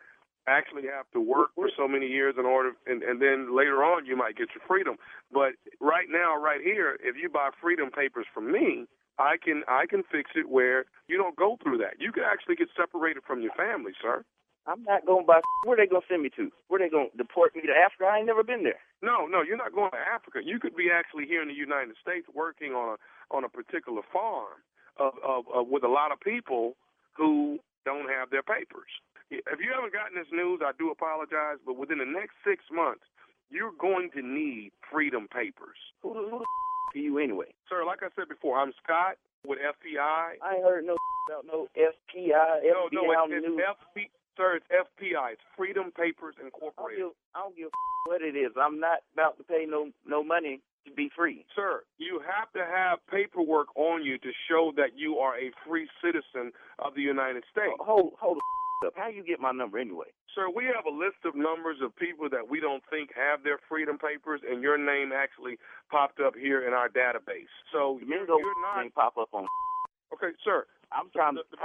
actually 0.47 0.83
have 0.83 1.09
to 1.13 1.19
work 1.19 1.49
for 1.55 1.69
so 1.75 1.87
many 1.87 2.07
years 2.07 2.35
in 2.37 2.45
order, 2.45 2.73
and, 2.85 3.03
and 3.03 3.21
then 3.21 3.55
later 3.55 3.83
on 3.83 4.05
you 4.05 4.15
might 4.15 4.37
get 4.37 4.49
your 4.53 4.63
freedom. 4.67 4.95
But 5.31 5.53
right 5.79 6.07
now, 6.09 6.37
right 6.37 6.61
here, 6.61 6.97
if 7.03 7.15
you 7.21 7.29
buy 7.29 7.49
freedom 7.61 7.89
papers 7.91 8.25
from 8.33 8.51
me, 8.51 8.85
I 9.17 9.37
can 9.41 9.63
I 9.67 9.85
can 9.87 10.03
fix 10.11 10.31
it 10.35 10.49
where 10.49 10.85
you 11.07 11.17
don't 11.17 11.35
go 11.35 11.57
through 11.63 11.77
that. 11.79 11.99
You 11.99 12.11
can 12.11 12.23
actually 12.23 12.55
get 12.55 12.67
separated 12.75 13.23
from 13.25 13.41
your 13.41 13.53
family, 13.55 13.93
sir. 14.01 14.23
I'm 14.67 14.83
not 14.83 15.05
going 15.05 15.25
by. 15.25 15.41
Where 15.63 15.77
they 15.77 15.87
gonna 15.87 16.05
send 16.09 16.23
me 16.23 16.29
to? 16.35 16.51
Where 16.67 16.79
they 16.79 16.89
gonna 16.89 17.13
deport 17.15 17.55
me 17.55 17.61
to 17.63 17.73
Africa? 17.73 18.11
I 18.11 18.17
ain't 18.17 18.27
never 18.27 18.43
been 18.43 18.63
there. 18.63 18.81
No, 19.01 19.25
no, 19.25 19.41
you're 19.41 19.57
not 19.57 19.73
going 19.73 19.91
to 19.91 19.97
Africa. 19.97 20.39
You 20.43 20.59
could 20.59 20.75
be 20.75 20.89
actually 20.91 21.25
here 21.27 21.41
in 21.41 21.47
the 21.47 21.53
United 21.53 21.95
States 22.01 22.27
working 22.33 22.73
on 22.73 22.97
a 22.97 23.35
on 23.35 23.43
a 23.43 23.49
particular 23.49 24.01
farm 24.11 24.59
of, 24.97 25.13
of, 25.23 25.45
of 25.53 25.67
with 25.67 25.83
a 25.83 25.87
lot 25.87 26.11
of 26.11 26.19
people 26.19 26.75
who 27.13 27.59
don't 27.85 28.09
have 28.09 28.29
their 28.31 28.43
papers. 28.43 28.89
If 29.31 29.59
you 29.59 29.71
haven't 29.73 29.93
gotten 29.93 30.15
this 30.17 30.29
news, 30.31 30.61
I 30.63 30.71
do 30.77 30.91
apologize, 30.91 31.57
but 31.65 31.77
within 31.77 31.97
the 31.97 32.05
next 32.05 32.35
six 32.45 32.63
months, 32.71 33.03
you're 33.49 33.73
going 33.79 34.09
to 34.13 34.21
need 34.21 34.71
freedom 34.91 35.27
papers. 35.31 35.77
Who 36.03 36.13
the, 36.13 36.21
who 36.29 36.39
the 36.39 36.45
are 36.99 37.01
you 37.01 37.17
anyway? 37.19 37.53
Sir, 37.69 37.85
like 37.85 38.03
I 38.03 38.09
said 38.15 38.29
before, 38.29 38.57
I'm 38.59 38.71
Scott 38.83 39.17
with 39.45 39.59
FBI. 39.59 40.37
I 40.41 40.55
ain't 40.55 40.63
heard 40.63 40.85
no 40.85 40.95
about 41.29 41.45
no 41.45 41.67
FPI, 41.77 42.61
No, 42.69 42.87
FBI 42.89 42.93
no, 42.93 43.01
on 43.17 43.33
it's, 43.33 43.45
it's. 43.47 43.57
FP, 43.57 44.09
sir, 44.37 44.57
it's 44.61 44.65
FPI. 44.69 45.33
It's 45.33 45.41
Freedom 45.57 45.91
Papers 45.91 46.35
I 46.37 46.45
don't 46.45 46.53
Incorporated. 46.53 46.99
give, 47.05 47.11
I 47.33 47.39
don't 47.41 47.57
give 47.57 47.69
what 48.05 48.21
it 48.21 48.35
is. 48.37 48.51
I'm 48.59 48.79
not 48.79 48.99
about 49.13 49.37
to 49.37 49.43
pay 49.43 49.65
no 49.67 49.89
no 50.05 50.23
money 50.23 50.61
to 50.85 50.93
be 50.93 51.09
free. 51.15 51.45
Sir, 51.55 51.81
you 51.97 52.21
have 52.21 52.51
to 52.53 52.61
have 52.63 52.99
paperwork 53.09 53.67
on 53.75 54.03
you 54.05 54.19
to 54.19 54.29
show 54.47 54.71
that 54.77 54.93
you 54.95 55.17
are 55.17 55.35
a 55.37 55.49
free 55.67 55.89
citizen 56.03 56.53
of 56.77 56.93
the 56.93 57.01
United 57.01 57.43
States. 57.51 57.73
Hold 57.79 58.13
hold 58.19 58.37
up. 58.83 58.93
How 58.95 59.07
you 59.07 59.23
get 59.23 59.39
my 59.39 59.51
number 59.51 59.77
anyway? 59.77 60.11
Sir, 60.33 60.49
we 60.51 60.65
have 60.65 60.83
a 60.83 60.91
list 60.91 61.23
of 61.23 61.35
numbers 61.35 61.77
of 61.79 61.95
people 61.95 62.27
that 62.29 62.49
we 62.49 62.59
don't 62.59 62.83
think 62.89 63.11
have 63.15 63.43
their 63.43 63.59
freedom 63.69 63.97
papers, 63.97 64.41
and 64.43 64.61
your 64.61 64.77
name 64.77 65.11
actually 65.15 65.55
popped 65.89 66.19
up 66.19 66.35
here 66.35 66.67
in 66.67 66.73
our 66.73 66.89
database. 66.89 67.51
So 67.71 67.99
you're, 68.03 68.25
Domingo 68.25 68.39
you're 68.39 68.61
not. 68.61 68.83
ain't 68.83 68.95
pop 68.95 69.15
up 69.17 69.29
on. 69.31 69.47
Okay, 70.11 70.35
sir. 70.43 70.65
I'm 70.91 71.07
trying 71.15 71.35
to 71.35 71.43
the 71.49 71.57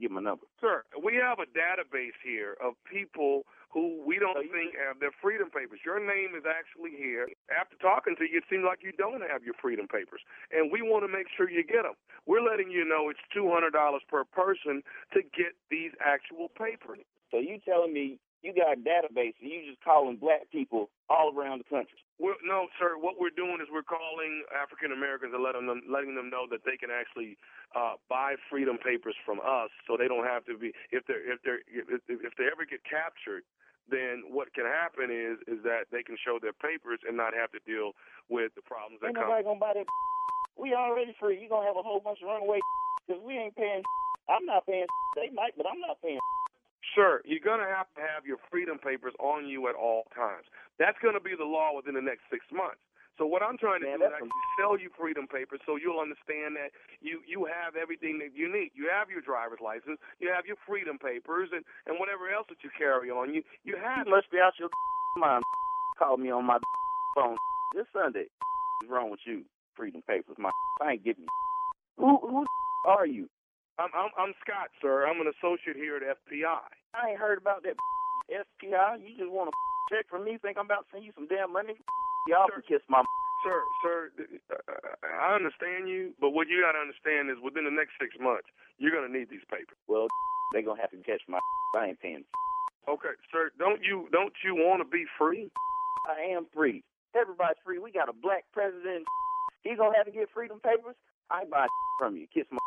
get 0.00 0.10
my 0.10 0.20
number. 0.20 0.46
Sir, 0.60 0.82
we 1.02 1.14
have 1.16 1.38
a 1.38 1.46
database 1.50 2.18
here 2.24 2.56
of 2.62 2.74
people 2.90 3.42
who 3.74 3.98
we 4.06 4.22
don't 4.22 4.38
think 4.54 4.78
have 4.78 5.02
their 5.02 5.10
freedom 5.18 5.50
papers. 5.50 5.82
Your 5.84 5.98
name 5.98 6.38
is 6.38 6.46
actually 6.46 6.94
here. 6.94 7.26
After 7.50 7.74
talking 7.82 8.14
to 8.16 8.24
you, 8.24 8.38
it 8.38 8.46
seems 8.48 8.62
like 8.62 8.86
you 8.86 8.94
don't 8.94 9.20
have 9.26 9.42
your 9.42 9.58
freedom 9.58 9.90
papers, 9.90 10.22
and 10.54 10.70
we 10.70 10.80
want 10.80 11.02
to 11.02 11.10
make 11.10 11.26
sure 11.34 11.50
you 11.50 11.66
get 11.66 11.82
them. 11.82 11.98
We're 12.24 12.46
letting 12.46 12.70
you 12.70 12.86
know 12.86 13.10
it's 13.10 13.20
two 13.34 13.50
hundred 13.50 13.74
dollars 13.74 14.06
per 14.06 14.22
person 14.24 14.86
to 15.12 15.20
get 15.34 15.58
these 15.74 15.90
actual 15.98 16.48
papers. 16.54 17.02
So 17.34 17.42
you 17.42 17.58
telling 17.66 17.92
me 17.92 18.22
you 18.46 18.54
got 18.54 18.78
a 18.78 18.80
database 18.80 19.34
and 19.42 19.50
you 19.50 19.66
just 19.66 19.82
calling 19.82 20.16
black 20.16 20.46
people 20.52 20.90
all 21.10 21.32
around 21.34 21.58
the 21.58 21.68
country? 21.68 21.98
We're, 22.22 22.38
no, 22.46 22.70
sir. 22.78 22.94
What 22.94 23.18
we're 23.18 23.34
doing 23.34 23.58
is 23.58 23.66
we're 23.74 23.82
calling 23.86 24.46
African 24.54 24.94
Americans 24.94 25.34
and 25.34 25.42
letting 25.42 25.66
them 25.66 25.82
letting 25.90 26.14
them 26.14 26.30
know 26.30 26.46
that 26.46 26.62
they 26.62 26.78
can 26.78 26.86
actually 26.94 27.34
uh, 27.74 27.98
buy 28.06 28.38
freedom 28.46 28.78
papers 28.78 29.18
from 29.26 29.42
us, 29.42 29.70
so 29.86 29.98
they 29.98 30.06
don't 30.06 30.22
have 30.22 30.46
to 30.46 30.54
be 30.54 30.70
if 30.94 31.02
they're 31.10 31.26
if 31.26 31.42
they're 31.42 31.66
if, 31.66 32.00
if 32.06 32.32
they 32.38 32.46
ever 32.46 32.62
get 32.62 32.86
captured. 32.86 33.42
Then 33.90 34.24
what 34.30 34.48
can 34.54 34.64
happen 34.64 35.10
is 35.10 35.42
is 35.50 35.60
that 35.66 35.90
they 35.90 36.06
can 36.06 36.16
show 36.22 36.38
their 36.40 36.54
papers 36.54 37.02
and 37.04 37.18
not 37.18 37.34
have 37.34 37.50
to 37.52 37.60
deal 37.66 37.92
with 38.30 38.54
the 38.54 38.62
problems 38.62 39.02
that 39.02 39.12
Ain't 39.12 39.18
come. 39.18 39.28
nobody 39.28 39.44
gonna 39.44 39.60
buy 39.60 39.74
that. 39.74 39.86
We 40.54 40.70
already 40.72 41.10
free. 41.18 41.42
You 41.42 41.48
gonna 41.50 41.66
have 41.66 41.74
a 41.74 41.82
whole 41.82 41.98
bunch 41.98 42.22
of 42.22 42.30
runaway 42.30 42.62
because 43.10 43.20
we 43.26 43.34
ain't 43.34 43.58
paying. 43.58 43.82
I'm 44.30 44.46
not 44.46 44.64
paying. 44.70 44.86
They 45.18 45.28
might, 45.34 45.50
but 45.58 45.66
I'm 45.66 45.82
not 45.82 45.98
paying. 46.00 46.22
Sir, 46.94 47.22
you're 47.24 47.44
going 47.44 47.60
to 47.60 47.68
have 47.70 47.88
to 47.96 48.02
have 48.02 48.26
your 48.26 48.38
freedom 48.50 48.78
papers 48.78 49.14
on 49.20 49.46
you 49.48 49.68
at 49.68 49.74
all 49.74 50.04
times. 50.14 50.46
That's 50.78 50.98
going 51.02 51.14
to 51.14 51.22
be 51.24 51.34
the 51.36 51.46
law 51.46 51.74
within 51.76 51.94
the 51.94 52.02
next 52.04 52.22
six 52.30 52.44
months. 52.52 52.82
So 53.18 53.26
what 53.26 53.42
I'm 53.42 53.58
trying 53.58 53.80
to 53.82 53.86
Man, 53.86 54.00
do 54.00 54.06
is 54.06 54.12
actually 54.14 54.34
sell 54.58 54.74
you 54.78 54.90
freedom 54.98 55.26
papers 55.28 55.60
so 55.66 55.76
you'll 55.76 56.00
understand 56.00 56.56
that 56.58 56.74
you 57.00 57.22
you 57.26 57.46
have 57.46 57.76
everything 57.76 58.18
that 58.20 58.34
you 58.34 58.50
need. 58.50 58.72
You 58.74 58.90
have 58.90 59.10
your 59.10 59.22
driver's 59.22 59.62
license, 59.62 60.00
you 60.18 60.30
have 60.34 60.46
your 60.46 60.56
freedom 60.66 60.98
papers, 60.98 61.50
and 61.54 61.62
and 61.86 61.98
whatever 62.02 62.26
else 62.30 62.46
that 62.50 62.62
you 62.66 62.70
carry 62.76 63.10
on 63.10 63.34
you. 63.34 63.42
You 63.64 63.76
have. 63.78 64.06
You 64.06 64.12
must 64.18 64.30
be 64.30 64.38
out 64.42 64.58
your 64.58 64.70
mind. 65.16 65.44
Call 65.98 66.16
me 66.18 66.30
on 66.30 66.44
my 66.44 66.58
phone 67.16 67.36
this 67.74 67.86
Sunday. 67.94 68.26
What's 68.82 68.90
wrong 68.90 69.10
with 69.10 69.22
you? 69.26 69.44
Freedom 69.76 70.02
papers, 70.06 70.36
my. 70.38 70.50
I 70.82 70.92
ain't 70.92 71.04
giving 71.04 71.24
you. 71.24 71.34
Who 71.98 72.18
who 72.20 72.46
are 72.86 73.06
you? 73.06 73.28
I'm 73.78 73.90
I'm, 73.94 74.10
I'm 74.18 74.34
Scott, 74.42 74.70
sir. 74.82 75.06
I'm 75.06 75.20
an 75.20 75.32
associate 75.32 75.76
here 75.76 75.96
at 75.96 76.02
FPI. 76.02 76.66
I 76.94 77.10
ain't 77.10 77.18
heard 77.18 77.38
about 77.38 77.62
that 77.66 77.74
SPI. 78.30 79.02
You 79.02 79.18
just 79.18 79.30
want 79.30 79.50
to 79.50 79.54
check 79.90 80.06
from 80.08 80.24
me? 80.24 80.38
Think 80.38 80.56
I'm 80.58 80.66
about 80.66 80.86
to 80.86 80.90
send 80.94 81.04
you 81.04 81.12
some 81.14 81.26
damn 81.26 81.52
money? 81.52 81.74
Y'all 82.30 82.48
can 82.48 82.62
kiss 82.64 82.82
my. 82.88 83.02
Sir, 83.44 83.60
sir, 83.84 83.98
uh, 84.48 84.96
I 85.04 85.36
understand 85.36 85.84
you, 85.84 86.16
but 86.16 86.30
what 86.30 86.48
you 86.48 86.64
got 86.64 86.72
to 86.72 86.80
understand 86.80 87.28
is 87.28 87.36
within 87.44 87.68
the 87.68 87.74
next 87.74 87.92
six 88.00 88.16
months, 88.16 88.48
you're 88.80 88.94
going 88.94 89.04
to 89.04 89.12
need 89.12 89.28
these 89.28 89.44
papers. 89.52 89.76
Well, 89.84 90.08
they 90.54 90.62
gonna 90.62 90.80
have 90.80 90.90
to 90.92 91.02
catch 91.04 91.20
my. 91.28 91.40
I 91.76 91.92
ain't 91.92 92.00
paying. 92.00 92.24
Okay, 92.88 93.12
sir, 93.32 93.50
don't 93.58 93.82
you 93.82 94.08
don't 94.12 94.32
you 94.44 94.54
want 94.54 94.80
to 94.80 94.88
be 94.88 95.04
free? 95.18 95.50
I 96.08 96.32
am 96.32 96.46
free. 96.54 96.80
Everybody's 97.12 97.60
free. 97.64 97.78
We 97.78 97.92
got 97.92 98.08
a 98.08 98.16
black 98.16 98.44
president. 98.52 99.04
He's 99.64 99.76
gonna 99.76 99.96
have 99.96 100.06
to 100.06 100.12
get 100.12 100.28
freedom 100.32 100.60
papers. 100.60 100.96
I 101.30 101.44
buy 101.44 101.66
from 101.98 102.16
you. 102.16 102.26
Kiss 102.32 102.46
my. 102.50 102.63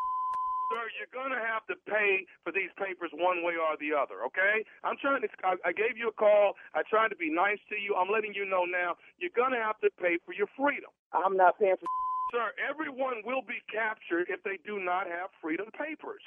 Sir, 0.68 0.84
you're 1.00 1.14
going 1.16 1.32
to 1.32 1.40
have 1.40 1.64
to 1.72 1.76
pay 1.88 2.28
for 2.44 2.52
these 2.52 2.68
papers 2.76 3.08
one 3.16 3.40
way 3.40 3.56
or 3.56 3.80
the 3.80 3.96
other, 3.96 4.20
okay? 4.28 4.60
I'm 4.84 5.00
trying 5.00 5.24
to, 5.24 5.28
I, 5.40 5.56
I 5.64 5.72
gave 5.72 5.96
you 5.96 6.12
a 6.12 6.16
call. 6.16 6.60
I 6.76 6.84
tried 6.84 7.08
to 7.08 7.16
be 7.16 7.32
nice 7.32 7.60
to 7.72 7.76
you. 7.80 7.96
I'm 7.96 8.12
letting 8.12 8.36
you 8.36 8.44
know 8.44 8.68
now, 8.68 9.00
you're 9.16 9.32
going 9.32 9.56
to 9.56 9.62
have 9.64 9.80
to 9.80 9.88
pay 9.96 10.20
for 10.28 10.36
your 10.36 10.48
freedom. 10.52 10.92
I'm 11.16 11.36
not 11.40 11.56
paying 11.56 11.80
for. 11.80 11.88
Sir, 12.36 12.52
everyone 12.60 13.24
will 13.24 13.40
be 13.40 13.56
captured 13.72 14.28
if 14.28 14.44
they 14.44 14.60
do 14.60 14.76
not 14.76 15.08
have 15.08 15.32
freedom 15.40 15.72
papers. 15.72 16.20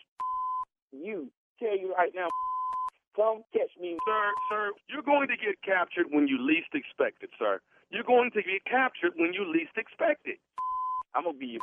You 0.89 1.29
tell 1.61 1.77
you 1.77 1.93
right 1.93 2.09
now. 2.17 2.25
Come 3.15 3.43
catch 3.53 3.69
me. 3.79 3.97
Sir, 4.07 4.23
sir, 4.49 4.71
you're 4.89 5.05
going 5.05 5.27
to 5.27 5.35
get 5.35 5.61
captured 5.61 6.07
when 6.09 6.27
you 6.27 6.39
least 6.39 6.73
expect 6.73 7.21
it, 7.21 7.29
sir. 7.37 7.59
You're 7.91 8.07
going 8.07 8.31
to 8.31 8.41
get 8.41 8.63
captured 8.65 9.11
when 9.17 9.33
you 9.33 9.43
least 9.45 9.75
expect 9.75 10.25
it. 10.25 10.39
I'm 11.15 11.25
gonna 11.25 11.37
be 11.37 11.59
your 11.59 11.61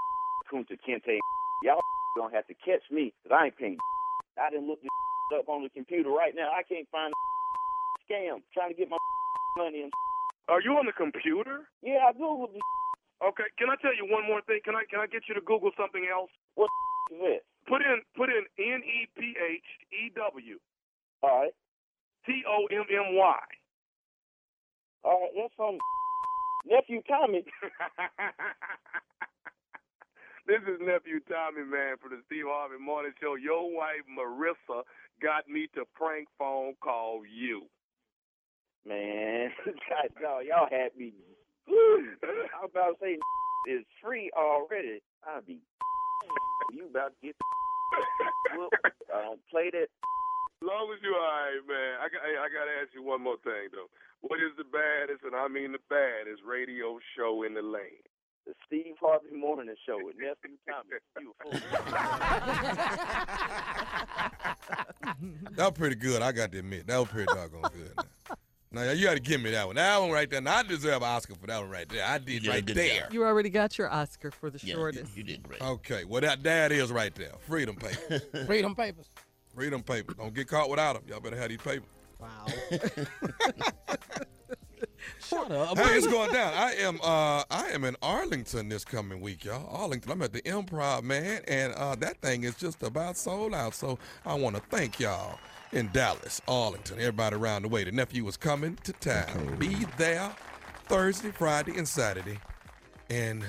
Kunta 0.53 0.77
Kinte. 0.87 1.17
Y'all 1.65 1.81
gonna 2.19 2.35
have 2.35 2.47
to 2.51 2.55
catch 2.59 2.83
me, 2.91 3.15
cause 3.23 3.33
I 3.33 3.47
ain't 3.47 3.57
paying. 3.57 3.79
I 4.43 4.51
didn't 4.51 4.67
look 4.69 4.83
this 4.83 4.91
up 5.39 5.49
on 5.49 5.63
the 5.63 5.71
computer 5.71 6.11
right 6.11 6.35
now. 6.35 6.51
I 6.51 6.63
can't 6.67 6.87
find 6.91 7.15
a 7.15 7.17
scam 8.11 8.43
trying 8.53 8.75
to 8.75 8.79
get 8.79 8.91
my 8.91 8.99
money. 9.57 9.83
And 9.87 9.93
Are 10.49 10.61
you 10.61 10.73
on 10.79 10.87
the 10.87 10.93
computer? 10.97 11.71
yeah, 11.83 12.07
I 12.09 12.13
googled 12.13 12.53
this. 12.53 12.63
Okay, 13.19 13.51
can 13.59 13.67
I 13.71 13.75
tell 13.83 13.95
you 13.95 14.07
one 14.07 14.27
more 14.27 14.43
thing? 14.47 14.61
Can 14.65 14.75
I 14.77 14.85
can 14.91 15.01
I 15.01 15.07
get 15.07 15.23
you 15.29 15.35
to 15.35 15.41
Google 15.43 15.71
something 15.77 16.07
else? 16.07 16.31
What 16.55 16.71
is 17.11 17.19
it? 17.39 17.43
Put 17.67 17.83
in 17.83 18.03
put 18.17 18.31
in 18.31 18.47
N 18.59 18.81
E 18.87 19.09
P 19.19 19.35
H 19.35 19.69
E 19.91 20.11
W 20.15 20.59
All 21.23 21.41
right, 21.43 21.55
T 22.27 22.43
O 22.47 22.67
M 22.71 22.87
M 22.89 23.17
Y. 23.19 23.39
all 25.05 25.19
right. 25.21 25.31
That's 25.35 25.55
some 25.59 25.79
nephew 26.65 27.03
Tommy. 27.11 27.43
This 30.49 30.65
is 30.65 30.81
nephew 30.81 31.21
Tommy, 31.29 31.61
man, 31.61 32.01
for 32.01 32.09
the 32.09 32.25
Steve 32.25 32.49
Harvey 32.49 32.81
Morning 32.81 33.13
Show. 33.21 33.37
Your 33.37 33.69
wife 33.69 34.01
Marissa 34.09 34.81
got 35.21 35.45
me 35.45 35.69
to 35.77 35.85
prank 35.93 36.25
phone 36.41 36.73
call 36.81 37.21
you. 37.29 37.69
Man, 38.89 39.53
no, 40.25 40.41
y'all 40.41 40.73
had 40.73 40.97
me. 40.97 41.13
I 41.69 42.65
was 42.65 42.73
about 42.73 42.97
to 42.97 43.05
say 43.05 43.21
is 43.69 43.85
free 44.01 44.33
already. 44.33 45.05
I'll 45.21 45.45
be. 45.45 45.61
You 46.73 46.89
about 46.89 47.13
to 47.13 47.21
get. 47.21 47.37
Well, 48.57 48.73
I 49.13 49.29
don't 49.29 49.45
play 49.53 49.69
that. 49.69 49.93
As 49.93 50.65
long 50.65 50.89
as 50.97 51.05
you 51.05 51.13
all 51.13 51.29
right, 51.29 51.61
man. 51.69 52.01
I 52.01 52.09
got 52.09 52.25
I 52.25 52.49
got 52.49 52.65
to 52.73 52.75
ask 52.81 52.97
you 52.97 53.05
one 53.05 53.21
more 53.21 53.37
thing 53.45 53.69
though. 53.77 53.93
What 54.25 54.41
is 54.41 54.57
the 54.57 54.65
baddest, 54.65 55.29
and 55.29 55.37
I 55.37 55.45
mean 55.53 55.77
the 55.77 55.85
baddest, 55.93 56.41
radio 56.41 56.97
show 57.13 57.45
in 57.45 57.53
the 57.53 57.61
land? 57.61 58.09
The 58.49 58.55
Steve 58.67 58.95
Harvey 58.99 59.37
Morning 59.37 59.69
Show 59.87 59.99
with 60.03 60.17
nephew 60.17 60.57
Tommy. 60.67 60.97
You. 61.21 61.35
That 65.57 65.71
was 65.71 65.79
pretty 65.79 65.97
good. 65.97 66.23
I 66.23 66.33
got 66.33 66.53
to 66.53 66.59
admit, 66.61 66.87
that 66.87 66.99
was 66.99 67.09
pretty 67.09 67.27
doggone 67.27 67.63
good. 67.75 67.93
Now, 68.71 68.85
now 68.85 68.91
you 68.93 69.05
got 69.07 69.15
to 69.15 69.21
give 69.21 69.41
me 69.43 69.51
that 69.51 69.67
one. 69.67 69.77
That 69.77 70.01
one 70.01 70.11
right 70.11 70.29
there. 70.31 70.41
Now, 70.41 70.57
I 70.59 70.63
deserve 70.63 71.03
an 71.03 71.09
Oscar 71.09 71.35
for 71.35 71.47
that 71.47 71.61
one 71.61 71.71
right 71.71 71.89
there. 71.89 72.05
I 72.07 72.19
did 72.19 72.45
Yeah, 72.45 72.53
right 72.53 72.65
good 72.65 72.77
there. 72.77 73.01
job. 73.03 73.13
You 73.13 73.25
already 73.25 73.51
got 73.51 73.77
your 73.79 73.91
Oscar 73.91 74.31
for 74.31 74.51
the 74.51 74.61
Yeah, 74.63 74.75
shortest. 74.75 75.17
you, 75.17 75.19
you 75.19 75.23
did 75.25 75.43
great. 75.43 75.61
Okay, 75.61 76.05
well 76.05 76.21
that 76.21 76.43
that 76.45 76.71
is 76.73 76.91
right 76.93 77.15
there. 77.15 77.33
Freedom 77.47 77.77
papers. 77.77 78.23
Freedom 78.47 78.75
papers. 78.75 79.07
Freedom 79.55 79.83
papers. 79.83 80.17
Don't 80.17 80.35
get 80.35 80.49
caught 80.49 80.71
without 80.71 80.95
them. 80.95 81.03
Y'all 81.09 81.21
better 81.21 81.37
have 81.37 81.49
these 81.51 81.59
papers. 81.59 81.89
Wow. 82.21 82.47
Shut 85.29 85.51
up. 85.51 85.77
Hey, 85.77 85.97
it's 85.97 86.07
going 86.07 86.33
down. 86.33 86.55
I 86.55 86.73
am 86.77 86.99
uh 87.03 87.45
I 87.51 87.69
am 87.75 87.85
in 87.85 87.97
Arlington 88.01 88.69
this 88.71 88.85
coming 88.85 89.21
week, 89.21 89.45
y'all. 89.45 89.69
Arlington. 89.71 90.11
I'm 90.11 90.23
at 90.23 90.33
the 90.33 90.41
Improv, 90.43 91.03
man, 91.03 91.43
and 91.47 91.75
uh 91.75 91.95
that 91.97 92.21
thing 92.23 92.45
is 92.45 92.55
just 92.55 92.83
about 92.83 93.17
sold 93.17 93.53
out. 93.53 93.75
So 93.75 93.99
I 94.25 94.35
want 94.35 94.57
to 94.57 94.63
thank 94.71 94.99
y'all 94.99 95.39
in 95.73 95.91
Dallas, 95.93 96.41
Arlington, 96.49 96.99
everybody 96.99 97.37
around 97.37 97.63
the 97.63 97.69
way. 97.69 97.85
The 97.85 97.93
nephew 97.93 98.25
was 98.25 98.39
coming 98.39 98.77
to 98.85 98.93
town. 98.95 99.57
Be 99.59 99.75
there 99.99 100.35
Thursday, 100.87 101.31
Friday, 101.31 101.77
and 101.77 101.87
Saturday 101.87 102.39
in 103.11 103.45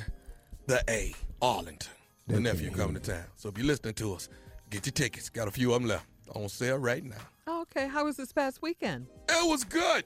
the 0.67 0.83
A, 0.89 1.13
Arlington. 1.41 1.93
The 2.27 2.41
nephew 2.41 2.71
coming 2.71 2.95
to 2.95 3.11
town. 3.11 3.25
So 3.37 3.47
if 3.47 3.57
you're 3.57 3.65
listening 3.65 3.93
to 3.95 4.13
us, 4.15 4.27
get 4.69 4.85
your 4.85 4.91
tickets. 4.91 5.29
Got 5.29 5.47
a 5.47 5.51
few 5.51 5.73
of 5.73 5.81
them 5.81 5.89
left 5.89 6.05
on 6.35 6.49
sale 6.49 6.77
right 6.77 7.03
now. 7.03 7.15
Oh, 7.47 7.61
okay. 7.61 7.87
How 7.87 8.03
was 8.03 8.17
this 8.17 8.33
past 8.33 8.61
weekend? 8.61 9.07
It 9.29 9.49
was 9.49 9.63
good. 9.63 10.03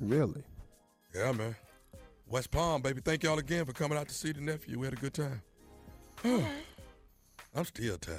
Really? 0.00 0.44
Yeah, 1.14 1.32
man. 1.32 1.56
West 2.28 2.50
Palm, 2.50 2.82
baby. 2.82 3.00
Thank 3.00 3.22
y'all 3.22 3.38
again 3.38 3.64
for 3.64 3.72
coming 3.72 3.96
out 3.98 4.08
to 4.08 4.14
see 4.14 4.32
the 4.32 4.40
nephew. 4.40 4.78
We 4.78 4.86
had 4.86 4.94
a 4.94 4.96
good 5.00 5.14
time. 5.14 5.42
I'm 7.54 7.64
still 7.64 7.96
tired. 7.96 8.18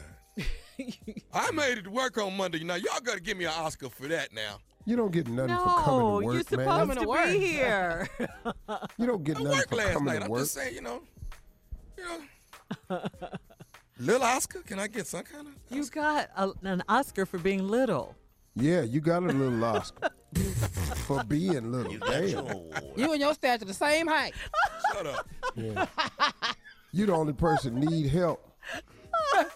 I 1.33 1.51
made 1.51 1.77
it 1.79 1.83
to 1.83 1.89
work 1.91 2.17
on 2.17 2.35
Monday. 2.35 2.63
Now 2.63 2.75
y'all 2.75 2.99
gotta 3.03 3.19
give 3.19 3.37
me 3.37 3.45
an 3.45 3.51
Oscar 3.55 3.89
for 3.89 4.07
that 4.07 4.33
now. 4.33 4.57
You 4.85 4.95
don't 4.95 5.11
get 5.11 5.27
nothing 5.27 5.55
for 5.57 5.63
coming 5.83 5.99
No, 5.99 6.21
to 6.21 6.33
you're 6.33 6.43
supposed 6.43 6.87
man. 6.87 6.87
to 6.87 6.95
to 7.03 7.07
work. 7.07 7.27
be 7.29 7.39
here. 7.39 8.09
You 8.97 9.05
don't 9.05 9.23
get 9.23 9.37
I 9.37 9.43
nothing 9.43 9.61
for 9.69 9.75
last 9.75 9.93
coming 9.93 10.05
night. 10.13 10.19
to 10.19 10.25
I'm 10.25 10.31
work. 10.31 10.41
just 10.41 10.53
saying, 10.53 10.73
you 10.75 10.81
know, 10.81 11.01
you 11.97 12.03
know. 12.89 13.01
Little 13.99 14.23
Oscar, 14.23 14.61
can 14.61 14.79
I 14.79 14.87
get 14.87 15.05
some 15.07 15.23
kind 15.23 15.47
of? 15.47 15.53
you 15.69 15.85
got 15.87 16.29
a, 16.35 16.51
an 16.63 16.81
Oscar 16.87 17.25
for 17.25 17.37
being 17.37 17.67
little. 17.67 18.15
Yeah, 18.55 18.81
you 18.81 19.01
got 19.01 19.23
a 19.23 19.27
little 19.27 19.63
Oscar 19.75 20.09
for 21.07 21.23
being 21.23 21.71
little. 21.71 21.91
You 21.91 21.99
got 21.99 22.27
your 22.29 22.41
Damn. 22.43 22.51
award. 22.51 22.83
You 22.95 23.11
and 23.11 23.21
your 23.21 23.33
stature 23.33 23.65
the 23.65 23.73
same 23.73 24.07
height. 24.07 24.33
Shut 24.93 25.07
up. 25.07 25.27
Yeah. 25.55 25.85
You 26.91 27.05
the 27.05 27.13
only 27.13 27.33
person 27.33 27.79
need 27.79 28.07
help. 28.07 28.45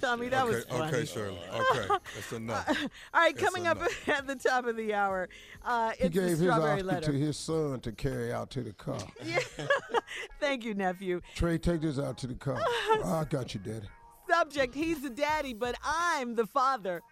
Tommy, 0.00 0.28
that 0.28 0.44
okay, 0.46 0.54
was 0.56 0.64
funny. 0.64 0.84
okay, 0.96 1.04
Shirley. 1.04 1.38
Okay, 1.54 1.86
that's 2.14 2.32
enough. 2.32 2.68
All 3.14 3.20
right, 3.20 3.34
That's 3.34 3.44
coming 3.44 3.66
up 3.66 3.78
at 4.06 4.26
the 4.26 4.36
top 4.36 4.66
of 4.66 4.76
the 4.76 4.92
hour, 4.94 5.28
uh, 5.64 5.90
He 5.98 6.04
it's 6.04 6.14
the 6.14 6.20
gave 6.20 6.28
his 6.30 6.38
strawberry 6.40 6.72
Oscar 6.80 6.84
letter. 6.84 7.12
to 7.12 7.18
his 7.18 7.36
son 7.36 7.80
to 7.80 7.92
carry 7.92 8.32
out 8.32 8.50
to 8.50 8.62
the 8.62 8.72
car. 8.74 8.98
yeah. 9.24 9.38
Thank 10.40 10.64
you, 10.64 10.74
nephew. 10.74 11.20
Trey, 11.34 11.58
take 11.58 11.80
this 11.80 11.98
out 11.98 12.18
to 12.18 12.26
the 12.26 12.34
car. 12.34 12.60
I 13.04 13.24
got 13.28 13.54
you, 13.54 13.60
Daddy. 13.60 13.86
Subject, 14.28 14.74
he's 14.74 15.00
the 15.02 15.10
daddy, 15.10 15.54
but 15.54 15.76
I'm 15.84 16.34
the 16.34 16.46
father. 16.46 17.02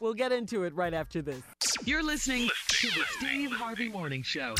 We'll 0.00 0.14
get 0.14 0.32
into 0.32 0.64
it 0.64 0.74
right 0.74 0.94
after 0.94 1.22
this. 1.22 1.42
You're 1.84 2.02
listening 2.02 2.48
to 2.68 2.88
the 2.88 3.04
Steve 3.18 3.52
Harvey 3.52 3.88
Morning 3.88 4.22
Show. 4.22 4.54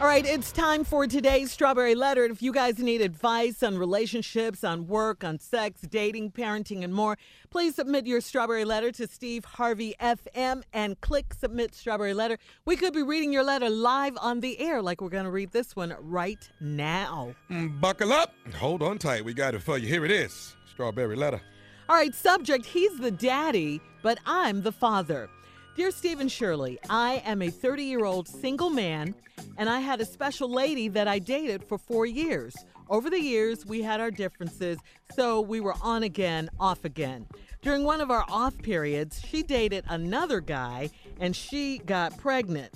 All 0.00 0.08
right, 0.08 0.26
it's 0.26 0.50
time 0.50 0.82
for 0.82 1.06
today's 1.06 1.52
Strawberry 1.52 1.94
Letter. 1.94 2.24
If 2.24 2.42
you 2.42 2.50
guys 2.52 2.78
need 2.78 3.02
advice 3.02 3.62
on 3.62 3.78
relationships, 3.78 4.64
on 4.64 4.88
work, 4.88 5.22
on 5.22 5.38
sex, 5.38 5.82
dating, 5.82 6.32
parenting, 6.32 6.82
and 6.82 6.92
more, 6.92 7.16
please 7.50 7.76
submit 7.76 8.06
your 8.06 8.20
Strawberry 8.20 8.64
Letter 8.64 8.90
to 8.92 9.06
Steve 9.06 9.44
Harvey 9.44 9.94
FM 10.00 10.62
and 10.72 11.00
click 11.02 11.34
Submit 11.34 11.74
Strawberry 11.74 12.14
Letter. 12.14 12.38
We 12.64 12.74
could 12.74 12.94
be 12.94 13.02
reading 13.02 13.32
your 13.32 13.44
letter 13.44 13.70
live 13.70 14.16
on 14.20 14.40
the 14.40 14.58
air, 14.58 14.82
like 14.82 15.00
we're 15.00 15.08
going 15.08 15.26
to 15.26 15.30
read 15.30 15.52
this 15.52 15.76
one 15.76 15.94
right 16.00 16.50
now. 16.58 17.36
Mm, 17.48 17.80
Buckle 17.80 18.12
up. 18.12 18.32
Hold 18.56 18.82
on 18.82 18.98
tight. 18.98 19.24
We 19.24 19.34
got 19.34 19.54
it 19.54 19.62
for 19.62 19.78
you. 19.78 19.86
Here 19.86 20.04
it 20.04 20.10
is. 20.10 20.56
Strawberry 20.72 21.16
letter. 21.16 21.40
All 21.88 21.96
right, 21.96 22.14
subject 22.14 22.64
He's 22.64 22.98
the 22.98 23.10
daddy, 23.10 23.80
but 24.02 24.18
I'm 24.24 24.62
the 24.62 24.72
father. 24.72 25.28
Dear 25.76 25.90
Stephen 25.90 26.28
Shirley, 26.28 26.78
I 26.88 27.22
am 27.24 27.42
a 27.42 27.50
30 27.50 27.84
year 27.84 28.04
old 28.04 28.26
single 28.26 28.70
man, 28.70 29.14
and 29.58 29.68
I 29.68 29.80
had 29.80 30.00
a 30.00 30.06
special 30.06 30.50
lady 30.50 30.88
that 30.88 31.08
I 31.08 31.18
dated 31.18 31.64
for 31.64 31.78
four 31.78 32.06
years. 32.06 32.54
Over 32.88 33.10
the 33.10 33.20
years, 33.20 33.64
we 33.64 33.82
had 33.82 34.00
our 34.00 34.10
differences, 34.10 34.78
so 35.14 35.40
we 35.40 35.60
were 35.60 35.74
on 35.82 36.02
again, 36.02 36.50
off 36.58 36.84
again. 36.84 37.26
During 37.62 37.84
one 37.84 38.00
of 38.00 38.10
our 38.10 38.24
off 38.28 38.56
periods, 38.58 39.20
she 39.26 39.42
dated 39.42 39.84
another 39.88 40.40
guy 40.40 40.90
and 41.20 41.34
she 41.34 41.78
got 41.78 42.18
pregnant. 42.18 42.72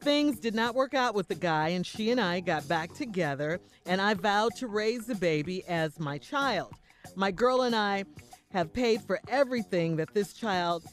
Things 0.00 0.38
did 0.38 0.54
not 0.54 0.74
work 0.74 0.94
out 0.94 1.14
with 1.14 1.28
the 1.28 1.34
guy, 1.34 1.70
and 1.70 1.84
she 1.84 2.10
and 2.10 2.20
I 2.20 2.40
got 2.40 2.68
back 2.68 2.94
together, 2.94 3.60
and 3.86 4.00
I 4.00 4.14
vowed 4.14 4.54
to 4.56 4.68
raise 4.68 5.06
the 5.06 5.14
baby 5.14 5.64
as 5.66 5.98
my 5.98 6.18
child. 6.18 6.74
My 7.14 7.30
girl 7.30 7.62
and 7.62 7.74
I 7.74 8.04
have 8.52 8.72
paid 8.72 9.02
for 9.02 9.20
everything 9.28 9.96
that 9.96 10.14
this 10.14 10.32
child 10.32 10.84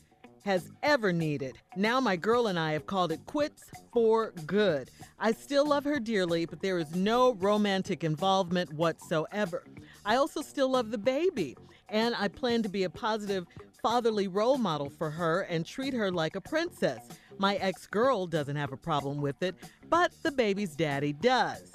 has 0.43 0.69
ever 0.83 1.13
needed. 1.13 1.57
Now 1.75 1.99
my 1.99 2.15
girl 2.15 2.47
and 2.47 2.59
I 2.59 2.73
have 2.73 2.85
called 2.85 3.11
it 3.11 3.25
quits 3.25 3.63
for 3.93 4.31
good. 4.45 4.89
I 5.19 5.31
still 5.31 5.65
love 5.65 5.85
her 5.85 5.99
dearly, 5.99 6.45
but 6.45 6.61
there 6.61 6.77
is 6.77 6.93
no 6.95 7.33
romantic 7.35 8.03
involvement 8.03 8.73
whatsoever. 8.73 9.63
I 10.05 10.17
also 10.17 10.41
still 10.41 10.69
love 10.69 10.91
the 10.91 10.97
baby, 10.97 11.55
and 11.87 12.13
I 12.15 12.27
plan 12.27 12.61
to 12.63 12.69
be 12.69 12.83
a 12.83 12.89
positive 12.89 13.45
fatherly 13.81 14.27
role 14.27 14.57
model 14.57 14.89
for 14.89 15.09
her 15.09 15.41
and 15.41 15.65
treat 15.65 15.93
her 15.93 16.11
like 16.11 16.35
a 16.35 16.41
princess. 16.41 17.07
My 17.37 17.55
ex 17.55 17.87
girl 17.87 18.27
doesn't 18.27 18.55
have 18.55 18.73
a 18.73 18.77
problem 18.77 19.21
with 19.21 19.41
it, 19.43 19.55
but 19.89 20.11
the 20.23 20.31
baby's 20.31 20.75
daddy 20.75 21.13
does. 21.13 21.73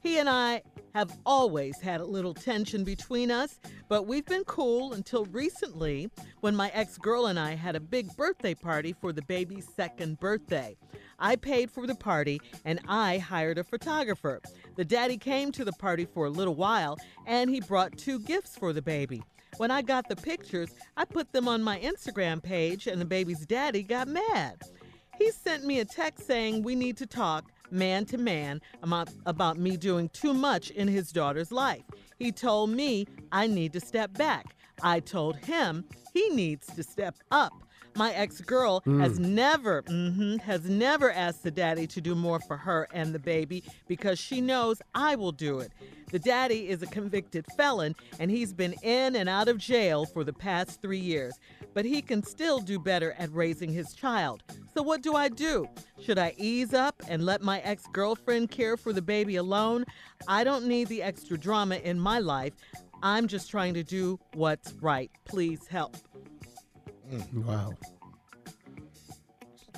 He 0.00 0.18
and 0.18 0.28
I 0.28 0.62
have 0.94 1.16
always 1.26 1.80
had 1.80 2.00
a 2.00 2.04
little 2.04 2.34
tension 2.34 2.84
between 2.84 3.30
us, 3.30 3.60
but 3.88 4.06
we've 4.06 4.26
been 4.26 4.44
cool 4.44 4.92
until 4.92 5.24
recently 5.26 6.10
when 6.40 6.56
my 6.56 6.70
ex 6.74 6.98
girl 6.98 7.26
and 7.26 7.38
I 7.38 7.54
had 7.54 7.76
a 7.76 7.80
big 7.80 8.14
birthday 8.16 8.54
party 8.54 8.94
for 9.00 9.12
the 9.12 9.22
baby's 9.22 9.68
second 9.76 10.18
birthday. 10.20 10.76
I 11.18 11.36
paid 11.36 11.70
for 11.70 11.86
the 11.86 11.94
party 11.94 12.40
and 12.64 12.80
I 12.88 13.18
hired 13.18 13.58
a 13.58 13.64
photographer. 13.64 14.40
The 14.76 14.84
daddy 14.84 15.16
came 15.16 15.52
to 15.52 15.64
the 15.64 15.72
party 15.72 16.04
for 16.04 16.26
a 16.26 16.30
little 16.30 16.54
while 16.54 16.96
and 17.26 17.50
he 17.50 17.60
brought 17.60 17.98
two 17.98 18.20
gifts 18.20 18.56
for 18.56 18.72
the 18.72 18.82
baby. 18.82 19.22
When 19.56 19.70
I 19.70 19.82
got 19.82 20.08
the 20.08 20.16
pictures, 20.16 20.70
I 20.96 21.04
put 21.04 21.32
them 21.32 21.48
on 21.48 21.62
my 21.62 21.80
Instagram 21.80 22.42
page 22.42 22.86
and 22.86 23.00
the 23.00 23.04
baby's 23.04 23.44
daddy 23.46 23.82
got 23.82 24.06
mad. 24.06 24.62
He 25.18 25.32
sent 25.32 25.64
me 25.64 25.80
a 25.80 25.84
text 25.84 26.26
saying 26.26 26.62
we 26.62 26.76
need 26.76 26.96
to 26.98 27.06
talk 27.06 27.50
man 27.70 28.04
to 28.06 28.18
man 28.18 28.60
about, 28.82 29.08
about 29.26 29.58
me 29.58 29.76
doing 29.76 30.08
too 30.10 30.34
much 30.34 30.70
in 30.70 30.88
his 30.88 31.12
daughter's 31.12 31.52
life. 31.52 31.82
He 32.18 32.32
told 32.32 32.70
me 32.70 33.06
I 33.32 33.46
need 33.46 33.72
to 33.74 33.80
step 33.80 34.12
back. 34.14 34.56
I 34.82 35.00
told 35.00 35.36
him 35.36 35.84
he 36.12 36.28
needs 36.30 36.66
to 36.74 36.82
step 36.82 37.16
up. 37.30 37.52
My 37.98 38.12
ex-girl 38.12 38.80
Mm. 38.86 39.00
has 39.00 39.18
never 39.18 39.82
mhm, 39.82 40.40
has 40.42 40.64
never 40.70 41.10
asked 41.10 41.42
the 41.42 41.50
daddy 41.50 41.84
to 41.88 42.00
do 42.00 42.14
more 42.14 42.38
for 42.38 42.56
her 42.56 42.86
and 42.92 43.12
the 43.12 43.18
baby 43.18 43.64
because 43.88 44.20
she 44.20 44.40
knows 44.40 44.80
I 44.94 45.16
will 45.16 45.32
do 45.32 45.58
it. 45.58 45.72
The 46.12 46.20
daddy 46.20 46.68
is 46.68 46.80
a 46.80 46.86
convicted 46.86 47.44
felon 47.56 47.96
and 48.20 48.30
he's 48.30 48.52
been 48.52 48.74
in 48.84 49.16
and 49.16 49.28
out 49.28 49.48
of 49.48 49.58
jail 49.58 50.06
for 50.06 50.22
the 50.22 50.32
past 50.32 50.80
3 50.80 51.00
years, 51.00 51.34
but 51.74 51.84
he 51.84 52.00
can 52.00 52.22
still 52.22 52.60
do 52.60 52.78
better 52.78 53.16
at 53.18 53.32
raising 53.34 53.72
his 53.72 53.92
child. 53.94 54.44
So 54.74 54.80
what 54.80 55.02
do 55.02 55.16
I 55.16 55.28
do? 55.28 55.66
Should 56.00 56.18
I 56.20 56.34
ease 56.38 56.72
up 56.72 57.02
and 57.08 57.26
let 57.26 57.42
my 57.42 57.58
ex-girlfriend 57.62 58.52
care 58.52 58.76
for 58.76 58.92
the 58.92 59.02
baby 59.02 59.34
alone? 59.34 59.84
I 60.28 60.44
don't 60.44 60.66
need 60.68 60.86
the 60.86 61.02
extra 61.02 61.36
drama 61.36 61.74
in 61.76 61.98
my 61.98 62.20
life. 62.20 62.54
I'm 63.02 63.26
just 63.26 63.50
trying 63.50 63.74
to 63.74 63.82
do 63.82 64.20
what's 64.34 64.72
right. 64.74 65.10
Please 65.24 65.66
help. 65.66 65.96
Mm. 67.10 67.44
Wow. 67.44 67.74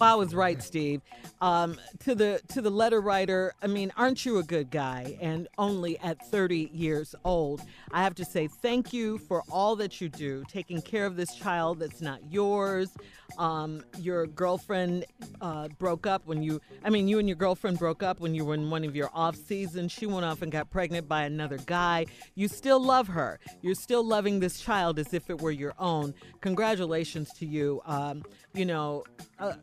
I 0.02 0.14
was 0.14 0.34
right, 0.34 0.62
Steve. 0.62 1.00
Um, 1.40 1.78
to 2.00 2.14
the 2.14 2.40
to 2.48 2.60
the 2.60 2.70
letter 2.70 3.00
writer, 3.00 3.54
I 3.62 3.66
mean, 3.66 3.92
aren't 3.96 4.26
you 4.26 4.38
a 4.38 4.42
good 4.42 4.70
guy? 4.70 5.16
And 5.20 5.48
only 5.58 5.98
at 6.00 6.18
30 6.30 6.70
years 6.72 7.14
old, 7.24 7.62
I 7.92 8.02
have 8.02 8.14
to 8.16 8.24
say 8.24 8.46
thank 8.46 8.92
you 8.92 9.18
for 9.18 9.42
all 9.50 9.76
that 9.76 10.00
you 10.00 10.08
do, 10.08 10.44
taking 10.48 10.82
care 10.82 11.06
of 11.06 11.16
this 11.16 11.34
child 11.34 11.80
that's 11.80 12.00
not 12.00 12.20
yours. 12.30 12.90
Um, 13.38 13.84
your 13.98 14.26
girlfriend 14.26 15.06
uh, 15.40 15.68
broke 15.78 16.06
up 16.06 16.26
when 16.26 16.42
you, 16.42 16.60
I 16.84 16.90
mean, 16.90 17.08
you 17.08 17.18
and 17.18 17.28
your 17.28 17.36
girlfriend 17.36 17.78
broke 17.78 18.02
up 18.02 18.20
when 18.20 18.34
you 18.34 18.44
were 18.44 18.54
in 18.54 18.70
one 18.70 18.84
of 18.84 18.96
your 18.96 19.10
off 19.14 19.36
seasons. 19.36 19.92
She 19.92 20.06
went 20.06 20.24
off 20.24 20.42
and 20.42 20.50
got 20.50 20.70
pregnant 20.70 21.08
by 21.08 21.22
another 21.22 21.58
guy. 21.58 22.06
You 22.34 22.48
still 22.48 22.80
love 22.80 23.08
her. 23.08 23.38
You're 23.62 23.74
still 23.74 24.04
loving 24.04 24.40
this 24.40 24.60
child 24.60 24.98
as 24.98 25.14
if 25.14 25.30
it 25.30 25.40
were 25.40 25.52
your 25.52 25.74
own. 25.78 26.14
Congratulations 26.40 27.30
to 27.38 27.46
you. 27.46 27.80
Um, 27.86 28.24
you 28.54 28.64
know. 28.64 29.04
Uh, 29.38 29.54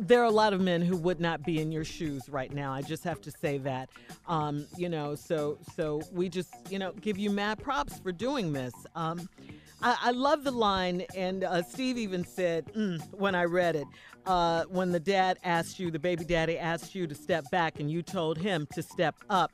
there 0.00 0.22
are 0.22 0.24
a 0.24 0.30
lot 0.30 0.54
of 0.54 0.60
men 0.62 0.80
who 0.80 0.96
would 0.96 1.20
not 1.20 1.44
be 1.44 1.60
in 1.60 1.70
your 1.70 1.84
shoes 1.84 2.26
right 2.30 2.50
now. 2.50 2.72
I 2.72 2.80
just 2.80 3.04
have 3.04 3.20
to 3.20 3.30
say 3.30 3.58
that. 3.58 3.90
Um, 4.26 4.66
you 4.74 4.88
know, 4.88 5.14
so 5.14 5.58
so 5.76 6.00
we 6.12 6.30
just 6.30 6.54
you 6.70 6.78
know 6.78 6.92
give 6.92 7.18
you 7.18 7.30
mad 7.30 7.62
props 7.62 7.98
for 7.98 8.10
doing 8.10 8.52
this. 8.52 8.72
Um, 8.94 9.28
I, 9.82 9.96
I 10.00 10.10
love 10.12 10.44
the 10.44 10.52
line, 10.52 11.02
and 11.14 11.44
uh, 11.44 11.62
Steve 11.62 11.98
even 11.98 12.24
said 12.24 12.72
mm, 12.74 13.02
when 13.12 13.34
I 13.34 13.44
read 13.44 13.76
it, 13.76 13.86
uh, 14.26 14.64
when 14.64 14.92
the 14.92 15.00
dad 15.00 15.38
asked 15.44 15.78
you, 15.78 15.90
the 15.90 15.98
baby 15.98 16.24
daddy 16.24 16.58
asked 16.58 16.94
you 16.94 17.06
to 17.06 17.14
step 17.14 17.50
back, 17.50 17.80
and 17.80 17.90
you 17.90 18.02
told 18.02 18.38
him 18.38 18.66
to 18.72 18.82
step 18.82 19.16
up. 19.28 19.52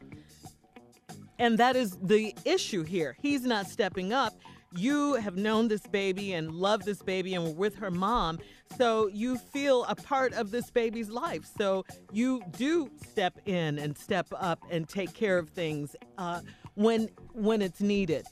And 1.39 1.57
that 1.59 1.76
is 1.76 1.97
the 2.03 2.35
issue 2.45 2.83
here. 2.83 3.16
He's 3.20 3.45
not 3.45 3.68
stepping 3.68 4.12
up. 4.12 4.35
You 4.76 5.14
have 5.14 5.37
known 5.37 5.68
this 5.68 5.87
baby 5.87 6.35
and 6.35 6.53
loved 6.53 6.85
this 6.85 7.01
baby 7.01 7.35
and 7.35 7.45
were 7.45 7.53
with 7.53 7.76
her 7.76 7.91
mom. 7.91 8.39
So 8.76 9.08
you 9.08 9.38
feel 9.38 9.84
a 9.84 9.94
part 9.94 10.32
of 10.34 10.50
this 10.50 10.70
baby's 10.70 11.10
life. 11.10 11.44
So 11.58 11.84
you 12.12 12.42
do 12.56 12.90
step 13.10 13.38
in 13.46 13.78
and 13.78 13.96
step 13.96 14.26
up 14.36 14.60
and 14.70 14.88
take 14.88 15.14
care 15.14 15.38
of 15.38 15.48
things 15.50 15.96
uh, 16.16 16.40
when 16.74 17.08
when 17.32 17.62
it's 17.62 17.80
needed. 17.80 18.26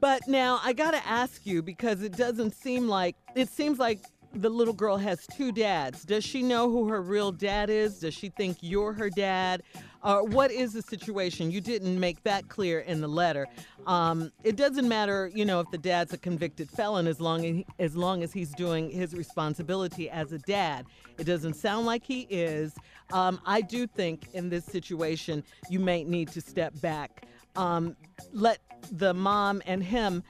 But 0.00 0.26
now 0.28 0.60
I 0.62 0.72
got 0.72 0.92
to 0.92 1.06
ask 1.06 1.46
you 1.46 1.62
because 1.62 2.02
it 2.02 2.12
doesn't 2.16 2.54
seem 2.54 2.88
like 2.88 3.16
it 3.34 3.48
seems 3.48 3.78
like 3.78 4.00
the 4.34 4.50
little 4.50 4.74
girl 4.74 4.96
has 4.96 5.26
two 5.26 5.52
dads. 5.52 6.04
Does 6.04 6.24
she 6.24 6.42
know 6.42 6.70
who 6.70 6.88
her 6.88 7.00
real 7.00 7.32
dad 7.32 7.70
is? 7.70 8.00
Does 8.00 8.14
she 8.14 8.28
think 8.28 8.58
you're 8.60 8.92
her 8.92 9.10
dad? 9.10 9.62
Or 10.02 10.24
what 10.24 10.50
is 10.50 10.72
the 10.72 10.82
situation? 10.82 11.50
You 11.50 11.60
didn't 11.60 11.98
make 11.98 12.22
that 12.22 12.48
clear 12.48 12.80
in 12.80 13.00
the 13.00 13.08
letter. 13.08 13.46
Um, 13.86 14.30
it 14.44 14.56
doesn't 14.56 14.88
matter, 14.88 15.30
you 15.34 15.44
know, 15.44 15.60
if 15.60 15.70
the 15.70 15.78
dad's 15.78 16.12
a 16.12 16.18
convicted 16.18 16.70
felon 16.70 17.06
as 17.06 17.20
long 17.20 17.44
as, 17.44 17.54
he, 17.56 17.66
as 17.78 17.96
long 17.96 18.22
as 18.22 18.32
he's 18.32 18.54
doing 18.54 18.90
his 18.90 19.14
responsibility 19.14 20.08
as 20.10 20.32
a 20.32 20.38
dad. 20.38 20.86
It 21.18 21.24
doesn't 21.24 21.54
sound 21.54 21.86
like 21.86 22.04
he 22.04 22.22
is. 22.30 22.74
Um, 23.12 23.40
I 23.44 23.60
do 23.60 23.86
think 23.86 24.28
in 24.34 24.48
this 24.48 24.64
situation 24.64 25.42
you 25.68 25.80
may 25.80 26.04
need 26.04 26.28
to 26.28 26.40
step 26.40 26.78
back. 26.80 27.26
Um, 27.56 27.96
let 28.32 28.58
the 28.92 29.12
mom 29.12 29.62
and 29.66 29.82
him 29.82 30.22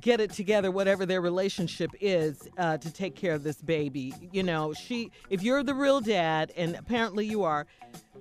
get 0.00 0.20
it 0.20 0.32
together 0.32 0.70
whatever 0.70 1.06
their 1.06 1.20
relationship 1.20 1.90
is 2.00 2.48
uh, 2.58 2.78
to 2.78 2.92
take 2.92 3.14
care 3.14 3.34
of 3.34 3.42
this 3.42 3.60
baby. 3.60 4.14
You 4.32 4.42
know 4.42 4.72
she 4.72 5.10
if 5.30 5.42
you're 5.42 5.62
the 5.62 5.74
real 5.74 6.00
dad 6.00 6.52
and 6.56 6.76
apparently 6.76 7.26
you 7.26 7.44
are 7.44 7.66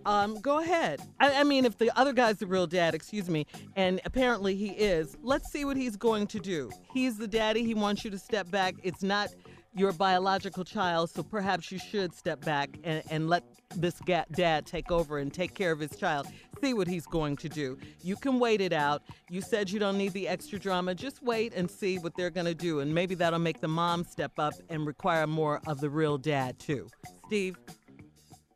um, 0.06 0.40
go 0.42 0.60
ahead. 0.60 1.00
I, 1.20 1.42
I 1.42 1.44
mean 1.44 1.66
if 1.66 1.78
the 1.78 1.92
other 1.98 2.14
guy's 2.14 2.38
the 2.38 2.48
real 2.48 2.68
dad 2.68 2.96
excuse 2.96 3.30
me 3.30 3.46
and 3.76 4.02
apparently 4.06 4.56
he 4.56 4.70
is 4.70 5.18
let's 5.22 5.52
see 5.52 5.66
what 5.66 5.78
he's 5.78 5.96
going 5.96 6.28
to 6.28 6.40
do. 6.40 6.70
He's 6.94 7.18
the 7.18 7.28
daddy 7.28 7.64
he 7.64 7.74
wants 7.74 8.04
you 8.04 8.12
to 8.12 8.20
step 8.20 8.50
back. 8.52 8.76
It's 8.84 9.04
not 9.04 9.30
your 9.74 9.92
biological 9.94 10.64
child 10.64 11.10
so 11.10 11.24
perhaps 11.24 11.72
you 11.72 11.80
should 11.80 12.14
step 12.14 12.44
back 12.44 12.78
and, 12.84 13.04
and 13.10 13.30
let 13.30 13.44
this 13.76 14.00
ga- 14.06 14.26
dad 14.32 14.66
take 14.66 14.92
over 14.92 15.20
and 15.20 15.34
take 15.34 15.54
care 15.54 15.72
of 15.72 15.80
his 15.80 15.96
child. 15.96 16.28
See 16.62 16.74
what 16.74 16.88
he's 16.88 17.06
going 17.06 17.38
to 17.38 17.50
do. 17.50 17.78
You 18.04 18.16
can 18.16 18.40
wait 18.40 18.62
it 18.62 18.74
out. 18.74 19.04
You 19.30 19.42
said 19.42 19.70
you 19.70 19.80
don't 19.80 19.98
need 19.98 20.14
the 20.14 20.28
extra 20.28 20.60
drama. 20.60 20.94
Just 20.94 21.24
wait 21.24 21.54
and 21.54 21.72
see 21.72 22.00
what 22.00 22.16
they're 22.16 22.30
going 22.30 22.46
to 22.46 22.56
do 22.56 22.82
and 22.82 22.94
maybe 22.94 23.16
that'll 23.16 23.40
make 23.40 23.62
the 23.62 23.68
mom 23.68 24.04
step 24.04 24.38
up 24.38 24.54
and 24.70 24.86
require 24.86 25.26
more 25.26 25.62
of 25.68 25.80
the 25.80 25.90
real 25.90 26.18
dad 26.18 26.60
too. 26.60 26.88
Steve? 27.28 27.58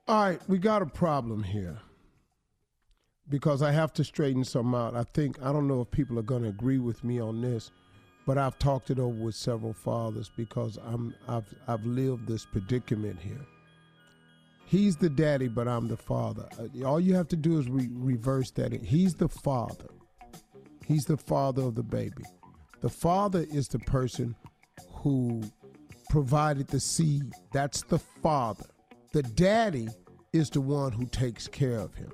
All 0.07 0.23
right, 0.23 0.41
we 0.47 0.59
got 0.59 0.81
a 0.81 0.85
problem 0.85 1.41
here 1.41 1.79
because 3.29 3.61
I 3.61 3.71
have 3.71 3.93
to 3.93 4.03
straighten 4.03 4.43
some 4.43 4.75
out. 4.75 4.95
I 4.95 5.03
think, 5.03 5.41
I 5.41 5.51
don't 5.51 5.67
know 5.67 5.81
if 5.81 5.89
people 5.91 6.19
are 6.19 6.23
going 6.23 6.43
to 6.43 6.49
agree 6.49 6.77
with 6.77 7.03
me 7.03 7.19
on 7.19 7.41
this, 7.41 7.71
but 8.25 8.37
I've 8.37 8.57
talked 8.59 8.89
it 8.89 8.99
over 8.99 9.25
with 9.25 9.35
several 9.35 9.73
fathers 9.73 10.31
because 10.35 10.77
I'm 10.83 11.13
I've 11.27 11.53
I've 11.67 11.85
lived 11.85 12.27
this 12.27 12.45
predicament 12.45 13.19
here. 13.19 13.45
He's 14.65 14.97
the 14.97 15.09
daddy, 15.09 15.47
but 15.47 15.67
I'm 15.67 15.87
the 15.87 15.97
father. 15.97 16.47
Uh, 16.59 16.87
All 16.87 16.99
you 16.99 17.13
have 17.13 17.27
to 17.29 17.35
do 17.35 17.59
is 17.59 17.69
re- 17.69 17.89
reverse 17.91 18.49
that. 18.51 18.73
He's 18.73 19.13
the 19.13 19.29
father. 19.29 19.89
He's 20.85 21.05
the 21.05 21.17
father 21.17 21.61
of 21.63 21.75
the 21.75 21.83
baby. 21.83 22.23
The 22.81 22.89
father 22.89 23.45
is 23.51 23.67
the 23.67 23.79
person 23.79 24.35
who 24.89 25.43
provided 26.09 26.67
the 26.67 26.79
seed. 26.79 27.31
That's 27.51 27.83
the 27.83 27.99
father. 27.99 28.65
The 29.13 29.23
daddy 29.23 29.87
is 30.33 30.49
the 30.49 30.61
one 30.61 30.91
who 30.91 31.05
takes 31.05 31.47
care 31.47 31.77
of 31.77 31.93
him. 31.93 32.11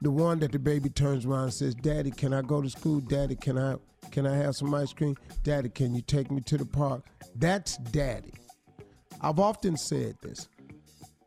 The 0.00 0.10
one 0.10 0.38
that 0.40 0.52
the 0.52 0.58
baby 0.58 0.88
turns 0.88 1.26
around 1.26 1.44
and 1.44 1.54
says, 1.54 1.74
"Daddy, 1.74 2.10
can 2.10 2.32
I 2.32 2.42
go 2.42 2.62
to 2.62 2.70
school? 2.70 3.00
Daddy, 3.00 3.36
can 3.36 3.58
I 3.58 3.76
can 4.10 4.26
I 4.26 4.36
have 4.36 4.56
some 4.56 4.72
ice 4.74 4.92
cream? 4.92 5.16
Daddy, 5.42 5.68
can 5.68 5.94
you 5.94 6.02
take 6.02 6.30
me 6.30 6.40
to 6.42 6.56
the 6.56 6.66
park?" 6.66 7.04
That's 7.34 7.76
daddy. 7.76 8.34
I've 9.20 9.38
often 9.38 9.76
said 9.76 10.16
this. 10.22 10.48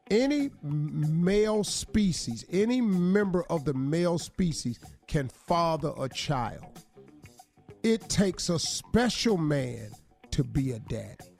Any 0.09 0.49
male 0.61 1.63
species, 1.63 2.43
any 2.51 2.81
member 2.81 3.43
of 3.43 3.63
the 3.63 3.73
male 3.73 4.17
species 4.17 4.79
can 5.07 5.29
father 5.29 5.93
a 5.97 6.09
child. 6.09 6.65
It 7.83 8.09
takes 8.09 8.49
a 8.49 8.59
special 8.59 9.37
man 9.37 9.91
to 10.31 10.43
be 10.43 10.71
a 10.71 10.79
daddy. 10.79 11.37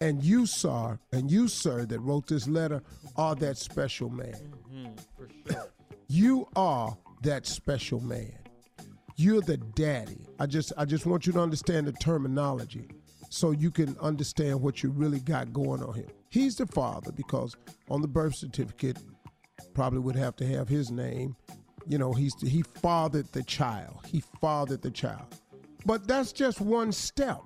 And 0.00 0.22
you, 0.22 0.46
sir, 0.46 0.98
and 1.12 1.30
you, 1.30 1.48
sir, 1.48 1.86
that 1.86 2.00
wrote 2.00 2.26
this 2.26 2.46
letter 2.46 2.82
are 3.16 3.34
that 3.36 3.56
special 3.56 4.10
man. 4.10 4.34
Mm-hmm, 4.70 4.94
for 5.16 5.28
sure. 5.52 5.72
You 6.08 6.46
are 6.54 6.96
that 7.22 7.46
special 7.46 8.00
man. 8.00 8.32
You're 9.16 9.40
the 9.40 9.56
daddy. 9.56 10.26
I 10.38 10.46
just 10.46 10.72
I 10.76 10.84
just 10.84 11.06
want 11.06 11.26
you 11.26 11.32
to 11.32 11.40
understand 11.40 11.86
the 11.86 11.92
terminology 11.92 12.88
so 13.28 13.50
you 13.50 13.70
can 13.70 13.96
understand 14.00 14.60
what 14.60 14.82
you 14.82 14.90
really 14.90 15.20
got 15.20 15.52
going 15.52 15.82
on 15.82 15.94
here. 15.94 16.06
He's 16.28 16.56
the 16.56 16.66
father 16.66 17.10
because 17.12 17.56
on 17.90 18.02
the 18.02 18.08
birth 18.08 18.34
certificate 18.36 18.98
probably 19.74 19.98
would 19.98 20.16
have 20.16 20.36
to 20.36 20.46
have 20.46 20.68
his 20.68 20.90
name. 20.90 21.34
You 21.88 21.98
know, 21.98 22.12
he's 22.12 22.34
he 22.40 22.62
fathered 22.62 23.26
the 23.32 23.42
child. 23.42 23.98
He 24.06 24.22
fathered 24.40 24.82
the 24.82 24.90
child. 24.90 25.26
But 25.84 26.06
that's 26.06 26.32
just 26.32 26.60
one 26.60 26.92
step. 26.92 27.42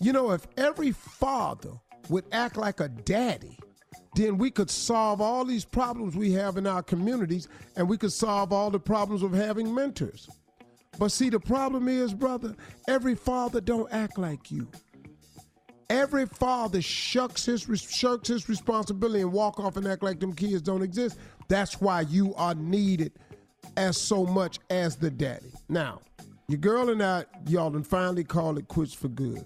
You 0.00 0.12
know, 0.12 0.30
if 0.30 0.46
every 0.56 0.92
father 0.92 1.72
would 2.08 2.24
act 2.32 2.56
like 2.56 2.80
a 2.80 2.88
daddy, 2.88 3.58
then 4.14 4.38
we 4.38 4.50
could 4.50 4.70
solve 4.70 5.20
all 5.20 5.44
these 5.44 5.64
problems 5.64 6.16
we 6.16 6.32
have 6.32 6.56
in 6.56 6.66
our 6.66 6.82
communities 6.82 7.48
and 7.76 7.88
we 7.88 7.96
could 7.96 8.12
solve 8.12 8.52
all 8.52 8.70
the 8.70 8.80
problems 8.80 9.22
of 9.22 9.32
having 9.32 9.74
mentors. 9.74 10.28
But 10.98 11.12
see, 11.12 11.30
the 11.30 11.40
problem 11.40 11.88
is, 11.88 12.12
brother, 12.12 12.54
every 12.88 13.14
father 13.14 13.60
don't 13.60 13.90
act 13.92 14.18
like 14.18 14.50
you. 14.50 14.68
Every 15.88 16.26
father 16.26 16.80
shucks 16.82 17.46
his 17.46 17.62
shirks 17.62 18.28
his 18.28 18.48
responsibility 18.48 19.22
and 19.22 19.32
walk 19.32 19.58
off 19.58 19.76
and 19.76 19.86
act 19.88 20.02
like 20.02 20.20
them 20.20 20.32
kids 20.32 20.62
don't 20.62 20.82
exist. 20.82 21.18
That's 21.48 21.80
why 21.80 22.02
you 22.02 22.34
are 22.36 22.54
needed 22.54 23.12
as 23.76 23.96
so 23.96 24.24
much 24.24 24.58
as 24.70 24.96
the 24.96 25.10
daddy. 25.10 25.50
Now, 25.68 26.00
your 26.48 26.58
girl 26.58 26.90
and 26.90 27.02
I, 27.02 27.24
y'all 27.46 27.70
done 27.70 27.82
finally 27.82 28.24
call 28.24 28.58
it 28.58 28.68
quits 28.68 28.94
for 28.94 29.08
good. 29.08 29.44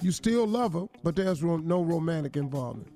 You 0.00 0.12
still 0.12 0.46
love 0.46 0.74
her, 0.74 0.86
but 1.02 1.16
there's 1.16 1.42
no 1.42 1.82
romantic 1.82 2.36
involvement. 2.36 2.88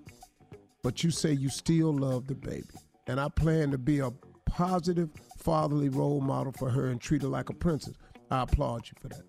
But 0.85 1.03
you 1.03 1.11
say 1.11 1.32
you 1.32 1.49
still 1.49 1.95
love 1.95 2.26
the 2.26 2.35
baby. 2.35 2.68
And 3.07 3.18
I 3.18 3.30
plan 3.30 3.70
to 3.70 3.78
be 3.78 4.01
a 4.01 4.12
positive 4.45 5.09
fatherly 5.39 5.89
role 5.89 6.20
model 6.20 6.53
for 6.53 6.68
her 6.68 6.89
and 6.89 7.01
treat 7.01 7.22
her 7.22 7.28
like 7.28 7.49
a 7.49 7.55
princess. 7.55 7.95
I 8.30 8.43
applaud 8.43 8.87
you 8.87 8.93
for 9.01 9.09
that. 9.09 9.22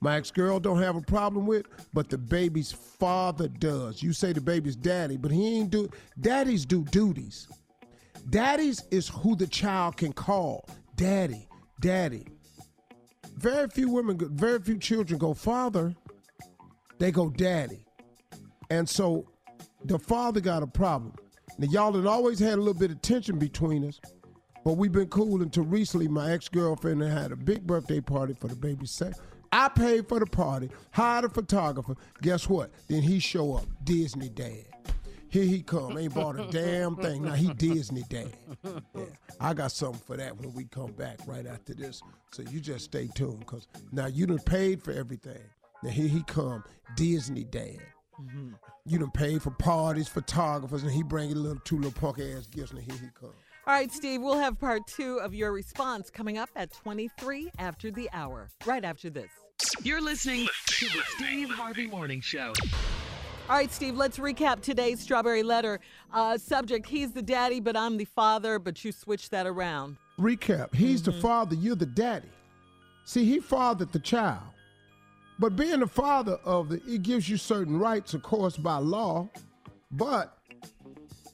My 0.00 0.16
ex-girl 0.16 0.58
don't 0.58 0.82
have 0.82 0.96
a 0.96 1.00
problem 1.00 1.46
with, 1.46 1.66
but 1.94 2.10
the 2.10 2.18
baby's 2.18 2.72
father 2.72 3.46
does. 3.46 4.02
You 4.02 4.12
say 4.12 4.32
the 4.32 4.40
baby's 4.40 4.76
daddy, 4.76 5.16
but 5.16 5.30
he 5.30 5.56
ain't 5.56 5.70
do 5.70 5.88
daddies 6.20 6.66
do 6.66 6.82
duties. 6.84 7.46
Daddies 8.28 8.82
is 8.90 9.08
who 9.08 9.36
the 9.36 9.46
child 9.46 9.96
can 9.96 10.12
call. 10.12 10.68
Daddy, 10.96 11.48
daddy. 11.80 12.26
Very 13.36 13.68
few 13.68 13.88
women, 13.88 14.18
very 14.34 14.58
few 14.58 14.78
children 14.78 15.18
go 15.18 15.32
father. 15.32 15.94
They 16.98 17.12
go 17.12 17.30
daddy. 17.30 17.86
And 18.68 18.88
so 18.88 19.26
the 19.84 19.98
father 19.98 20.40
got 20.40 20.62
a 20.62 20.66
problem. 20.66 21.14
Now 21.58 21.68
y'all 21.70 21.92
had 21.92 22.06
always 22.06 22.38
had 22.38 22.54
a 22.54 22.62
little 22.62 22.74
bit 22.74 22.90
of 22.90 23.00
tension 23.02 23.38
between 23.38 23.86
us, 23.86 24.00
but 24.64 24.72
we've 24.72 24.92
been 24.92 25.08
cool 25.08 25.42
until 25.42 25.64
recently. 25.64 26.08
My 26.08 26.32
ex-girlfriend 26.32 27.02
had 27.02 27.32
a 27.32 27.36
big 27.36 27.66
birthday 27.66 28.00
party 28.00 28.34
for 28.34 28.48
the 28.48 28.56
baby's 28.56 28.90
set. 28.90 29.18
I 29.52 29.68
paid 29.68 30.08
for 30.08 30.18
the 30.18 30.26
party, 30.26 30.70
hired 30.90 31.26
a 31.26 31.28
photographer. 31.28 31.94
Guess 32.22 32.48
what? 32.48 32.70
Then 32.88 33.02
he 33.02 33.20
show 33.20 33.54
up, 33.54 33.66
Disney 33.84 34.28
dad. 34.28 34.64
Here 35.28 35.44
he 35.44 35.62
come, 35.62 35.98
ain't 35.98 36.14
bought 36.14 36.38
a 36.38 36.46
damn 36.50 36.96
thing. 36.96 37.22
Now 37.22 37.34
he 37.34 37.52
Disney 37.54 38.04
dad. 38.08 38.32
Yeah, 38.64 39.04
I 39.40 39.52
got 39.54 39.72
something 39.72 40.00
for 40.06 40.16
that 40.16 40.36
when 40.36 40.52
we 40.54 40.64
come 40.64 40.92
back 40.92 41.18
right 41.26 41.46
after 41.46 41.74
this. 41.74 42.02
So 42.32 42.42
you 42.42 42.60
just 42.60 42.84
stay 42.86 43.08
tuned, 43.14 43.46
cause 43.46 43.68
now 43.92 44.06
you 44.06 44.26
done 44.26 44.38
paid 44.40 44.82
for 44.82 44.92
everything. 44.92 45.42
Now 45.82 45.90
here 45.90 46.08
he 46.08 46.22
come, 46.22 46.64
Disney 46.96 47.44
dad. 47.44 47.78
You 48.86 48.98
done 48.98 49.10
paid 49.10 49.42
for 49.42 49.50
parties, 49.50 50.08
photographers, 50.08 50.82
and 50.82 50.92
he 50.92 51.02
bring 51.02 51.30
you 51.30 51.34
little 51.34 51.60
two 51.64 51.76
little 51.76 51.92
punk 51.92 52.18
ass 52.18 52.46
gifts, 52.46 52.72
and 52.72 52.80
here 52.80 52.94
he 52.94 53.08
comes. 53.18 53.34
All 53.66 53.72
right, 53.72 53.90
Steve, 53.90 54.20
we'll 54.20 54.38
have 54.38 54.60
part 54.60 54.86
two 54.86 55.18
of 55.20 55.34
your 55.34 55.50
response 55.50 56.10
coming 56.10 56.36
up 56.36 56.50
at 56.54 56.70
23 56.72 57.50
after 57.58 57.90
the 57.90 58.10
hour, 58.12 58.50
right 58.66 58.84
after 58.84 59.08
this. 59.08 59.30
You're 59.82 60.02
listening 60.02 60.46
to 60.66 60.86
the 60.86 61.02
Steve 61.16 61.48
Harvey 61.48 61.86
Morning 61.86 62.20
Show. 62.20 62.52
All 63.48 63.56
right, 63.56 63.72
Steve, 63.72 63.96
let's 63.96 64.18
recap 64.18 64.60
today's 64.60 65.00
Strawberry 65.00 65.42
Letter. 65.42 65.80
Uh, 66.12 66.36
subject 66.38 66.86
He's 66.86 67.12
the 67.12 67.22
daddy, 67.22 67.60
but 67.60 67.76
I'm 67.76 67.96
the 67.96 68.04
father, 68.04 68.58
but 68.58 68.84
you 68.84 68.92
switched 68.92 69.30
that 69.30 69.46
around. 69.46 69.96
Recap. 70.18 70.74
He's 70.74 71.02
the 71.02 71.12
father, 71.12 71.54
you're 71.54 71.76
the 71.76 71.86
daddy. 71.86 72.28
See, 73.04 73.24
he 73.24 73.40
fathered 73.40 73.92
the 73.92 73.98
child. 73.98 74.42
But 75.38 75.56
being 75.56 75.80
the 75.80 75.86
father 75.86 76.38
of 76.44 76.68
the, 76.68 76.80
it 76.86 77.02
gives 77.02 77.28
you 77.28 77.36
certain 77.36 77.78
rights, 77.78 78.14
of 78.14 78.22
course, 78.22 78.56
by 78.56 78.76
law. 78.76 79.28
But 79.90 80.38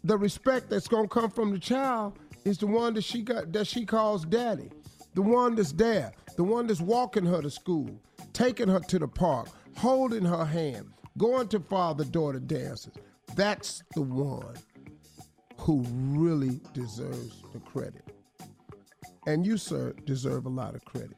the 0.04 0.16
respect 0.16 0.70
that's 0.70 0.88
gonna 0.88 1.08
come 1.08 1.30
from 1.30 1.52
the 1.52 1.58
child 1.58 2.18
is 2.44 2.58
the 2.58 2.66
one 2.66 2.94
that 2.94 3.04
she 3.04 3.22
got 3.22 3.52
that 3.52 3.66
she 3.66 3.84
calls 3.84 4.24
daddy. 4.24 4.70
The 5.14 5.22
one 5.22 5.54
that's 5.54 5.72
there, 5.72 6.12
the 6.36 6.44
one 6.44 6.66
that's 6.66 6.80
walking 6.80 7.26
her 7.26 7.42
to 7.42 7.50
school, 7.50 7.90
taking 8.32 8.68
her 8.68 8.80
to 8.80 8.98
the 8.98 9.08
park, 9.08 9.48
holding 9.76 10.24
her 10.24 10.44
hand, 10.44 10.92
going 11.18 11.48
to 11.48 11.60
father-daughter 11.60 12.40
dances. 12.40 12.92
That's 13.34 13.82
the 13.94 14.02
one 14.02 14.54
who 15.58 15.84
really 15.90 16.60
deserves 16.72 17.42
the 17.52 17.60
credit. 17.60 18.04
And 19.26 19.44
you, 19.44 19.58
sir, 19.58 19.92
deserve 20.04 20.46
a 20.46 20.48
lot 20.48 20.74
of 20.74 20.84
credit. 20.84 21.16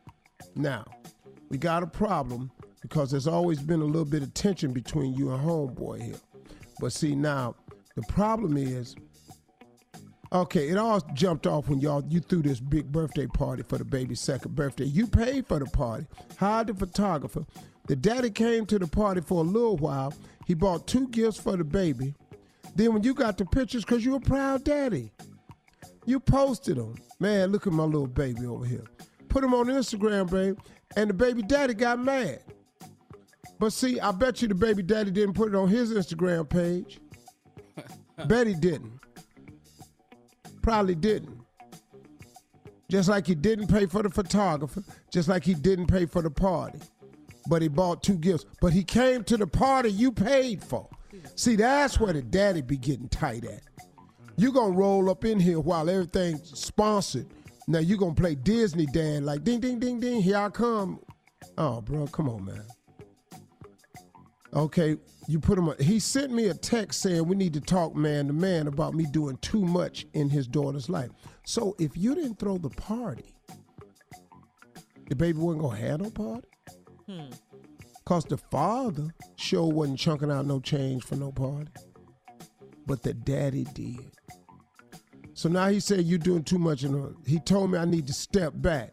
Now, 0.56 0.84
we 1.50 1.58
got 1.58 1.82
a 1.82 1.86
problem 1.86 2.50
because 2.82 3.10
there's 3.10 3.28
always 3.28 3.60
been 3.60 3.80
a 3.80 3.84
little 3.84 4.04
bit 4.04 4.22
of 4.22 4.34
tension 4.34 4.72
between 4.72 5.14
you 5.14 5.32
and 5.32 5.42
homeboy 5.42 6.02
here. 6.02 6.20
But 6.80 6.92
see, 6.92 7.14
now, 7.14 7.54
the 7.94 8.02
problem 8.02 8.56
is, 8.56 8.96
okay, 10.32 10.68
it 10.68 10.76
all 10.76 11.00
jumped 11.14 11.46
off 11.46 11.68
when 11.68 11.80
y'all 11.80 12.04
you 12.08 12.20
threw 12.20 12.42
this 12.42 12.60
big 12.60 12.90
birthday 12.90 13.26
party 13.26 13.62
for 13.62 13.78
the 13.78 13.84
baby's 13.84 14.20
second 14.20 14.54
birthday. 14.54 14.84
You 14.84 15.06
paid 15.06 15.46
for 15.46 15.60
the 15.60 15.66
party, 15.66 16.06
hired 16.38 16.66
the 16.66 16.74
photographer. 16.74 17.44
The 17.86 17.96
daddy 17.96 18.30
came 18.30 18.66
to 18.66 18.78
the 18.78 18.86
party 18.86 19.20
for 19.20 19.40
a 19.40 19.46
little 19.46 19.76
while. 19.76 20.12
He 20.46 20.54
bought 20.54 20.86
two 20.86 21.08
gifts 21.08 21.38
for 21.38 21.56
the 21.56 21.64
baby. 21.64 22.14
Then 22.74 22.94
when 22.94 23.02
you 23.02 23.14
got 23.14 23.38
the 23.38 23.44
pictures, 23.44 23.84
cause 23.84 24.04
you 24.04 24.14
a 24.14 24.20
proud 24.20 24.64
daddy, 24.64 25.12
you 26.06 26.18
posted 26.18 26.76
them. 26.76 26.96
Man, 27.20 27.50
look 27.52 27.66
at 27.66 27.72
my 27.72 27.84
little 27.84 28.06
baby 28.06 28.46
over 28.46 28.64
here. 28.64 28.84
Put 29.28 29.44
him 29.44 29.54
on 29.54 29.66
Instagram, 29.66 30.30
babe, 30.30 30.58
and 30.96 31.10
the 31.10 31.14
baby 31.14 31.42
daddy 31.42 31.74
got 31.74 31.98
mad. 31.98 32.40
But 33.62 33.72
see, 33.72 34.00
I 34.00 34.10
bet 34.10 34.42
you 34.42 34.48
the 34.48 34.56
baby 34.56 34.82
daddy 34.82 35.12
didn't 35.12 35.34
put 35.34 35.46
it 35.50 35.54
on 35.54 35.68
his 35.68 35.92
Instagram 35.92 36.48
page. 36.48 36.98
bet 38.26 38.48
he 38.48 38.54
didn't. 38.54 38.98
Probably 40.62 40.96
didn't. 40.96 41.38
Just 42.90 43.08
like 43.08 43.24
he 43.24 43.36
didn't 43.36 43.68
pay 43.68 43.86
for 43.86 44.02
the 44.02 44.10
photographer, 44.10 44.82
just 45.12 45.28
like 45.28 45.44
he 45.44 45.54
didn't 45.54 45.86
pay 45.86 46.06
for 46.06 46.22
the 46.22 46.30
party. 46.30 46.80
But 47.48 47.62
he 47.62 47.68
bought 47.68 48.02
two 48.02 48.16
gifts. 48.16 48.46
But 48.60 48.72
he 48.72 48.82
came 48.82 49.22
to 49.22 49.36
the 49.36 49.46
party 49.46 49.92
you 49.92 50.10
paid 50.10 50.60
for. 50.60 50.88
See, 51.36 51.54
that's 51.54 52.00
where 52.00 52.12
the 52.12 52.22
daddy 52.22 52.62
be 52.62 52.76
getting 52.76 53.08
tight 53.10 53.44
at. 53.44 53.62
You 54.36 54.50
gonna 54.50 54.74
roll 54.74 55.08
up 55.08 55.24
in 55.24 55.38
here 55.38 55.60
while 55.60 55.88
everything's 55.88 56.58
sponsored. 56.58 57.28
Now 57.68 57.78
you 57.78 57.96
gonna 57.96 58.14
play 58.14 58.34
Disney 58.34 58.86
dad 58.86 59.22
like 59.22 59.44
ding 59.44 59.60
ding 59.60 59.78
ding 59.78 60.00
ding, 60.00 60.20
here 60.20 60.38
I 60.38 60.48
come. 60.48 60.98
Oh, 61.56 61.80
bro, 61.80 62.08
come 62.08 62.28
on, 62.28 62.44
man. 62.44 62.64
Okay, 64.54 64.98
you 65.28 65.40
put 65.40 65.58
him. 65.58 65.68
On. 65.68 65.76
He 65.78 65.98
sent 65.98 66.32
me 66.32 66.48
a 66.48 66.54
text 66.54 67.00
saying 67.00 67.26
we 67.26 67.36
need 67.36 67.54
to 67.54 67.60
talk 67.60 67.94
man 67.94 68.26
to 68.26 68.32
man 68.34 68.66
about 68.66 68.94
me 68.94 69.06
doing 69.10 69.38
too 69.38 69.64
much 69.64 70.06
in 70.12 70.28
his 70.28 70.46
daughter's 70.46 70.90
life. 70.90 71.10
So 71.46 71.74
if 71.78 71.96
you 71.96 72.14
didn't 72.14 72.38
throw 72.38 72.58
the 72.58 72.68
party, 72.70 73.34
the 75.08 75.16
baby 75.16 75.38
wasn't 75.38 75.62
gonna 75.62 75.78
have 75.78 76.00
no 76.00 76.10
party. 76.10 76.48
Hmm. 77.06 77.30
Cause 78.04 78.24
the 78.24 78.36
father 78.36 79.14
sure 79.36 79.72
wasn't 79.72 79.98
chunking 79.98 80.30
out 80.30 80.44
no 80.44 80.60
change 80.60 81.04
for 81.04 81.16
no 81.16 81.32
party. 81.32 81.70
But 82.86 83.02
the 83.02 83.14
daddy 83.14 83.64
did. 83.72 84.10
So 85.34 85.48
now 85.48 85.68
he 85.68 85.80
said 85.80 86.04
you're 86.04 86.18
doing 86.18 86.44
too 86.44 86.58
much 86.58 86.84
in 86.84 86.94
a 86.94 87.10
he 87.28 87.38
told 87.40 87.70
me 87.70 87.78
I 87.78 87.86
need 87.86 88.06
to 88.08 88.12
step 88.12 88.52
back. 88.56 88.92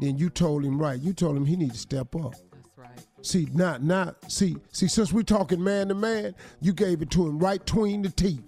Then 0.00 0.18
you 0.18 0.28
told 0.28 0.64
him 0.64 0.78
right. 0.78 1.00
You 1.00 1.14
told 1.14 1.36
him 1.36 1.46
he 1.46 1.56
need 1.56 1.72
to 1.72 1.78
step 1.78 2.14
up. 2.14 2.34
See, 3.22 3.46
not 3.52 3.84
not 3.84 4.30
see, 4.30 4.56
see, 4.72 4.88
since 4.88 5.12
we 5.12 5.22
talking 5.22 5.62
man 5.62 5.88
to 5.88 5.94
man, 5.94 6.34
you 6.60 6.72
gave 6.72 7.02
it 7.02 7.10
to 7.10 7.26
him 7.26 7.38
right 7.38 7.64
between 7.64 8.02
the 8.02 8.10
teeth. 8.10 8.42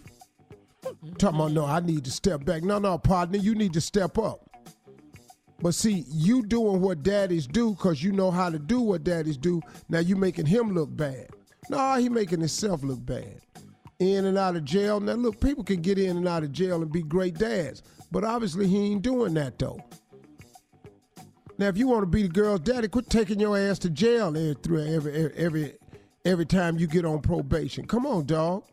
Talking 1.17 1.41
about 1.41 1.53
no, 1.53 1.65
I 1.65 1.81
need 1.81 2.05
to 2.05 2.11
step 2.11 2.45
back. 2.45 2.63
No, 2.63 2.79
no, 2.79 2.99
partner, 2.99 3.39
you 3.39 3.55
need 3.55 3.73
to 3.75 3.81
step 3.81 4.19
up. 4.19 4.51
But 5.61 5.75
see, 5.75 6.05
you 6.09 6.43
doing 6.43 6.81
what 6.81 7.05
daddies 7.05 7.47
do 7.47 7.71
because 7.71 8.03
you 8.03 8.13
know 8.13 8.31
how 8.31 8.51
to 8.51 8.59
do 8.59 8.81
what 8.81 9.05
daddies 9.05 9.37
do. 9.37 9.63
Now 9.89 10.01
you 10.01 10.17
making 10.17 10.47
him 10.47 10.75
look 10.75 10.95
bad. 10.95 11.29
No, 11.71 11.95
he 11.95 12.09
making 12.09 12.41
himself 12.41 12.83
look 12.83 13.05
bad. 13.07 13.41
In 14.01 14.27
and 14.27 14.37
out 14.37 14.57
of 14.57 14.65
jail. 14.65 14.99
Now 14.99 15.15
look, 15.15 15.41
people 15.41 15.63
can 15.63 15.81
get 15.81 15.99
in 15.99 16.17
and 16.17 16.29
out 16.29 16.43
of 16.43 16.53
jail 16.53 16.83
and 16.83 16.93
be 16.93 17.03
great 17.03 17.39
dads, 17.39 17.83
but 18.11 18.25
obviously 18.25 18.67
he 18.67 18.93
ain't 18.93 19.03
doing 19.03 19.35
that 19.35 19.59
though. 19.59 19.79
Now, 21.57 21.69
if 21.69 21.79
you 21.79 21.87
want 21.87 22.03
to 22.03 22.07
be 22.07 22.23
the 22.23 22.29
girl's 22.29 22.61
daddy, 22.61 22.89
quit 22.89 23.09
taking 23.09 23.39
your 23.39 23.57
ass 23.57 23.79
to 23.81 23.91
jail 23.91 24.37
every 24.37 24.95
every 24.95 25.33
every 25.37 25.73
every, 26.25 26.47
time 26.47 26.79
you 26.79 26.87
get 26.87 27.05
on 27.05 27.21
probation. 27.21 27.87
Come 27.87 28.07
on, 28.07 28.27
dog. 28.27 28.65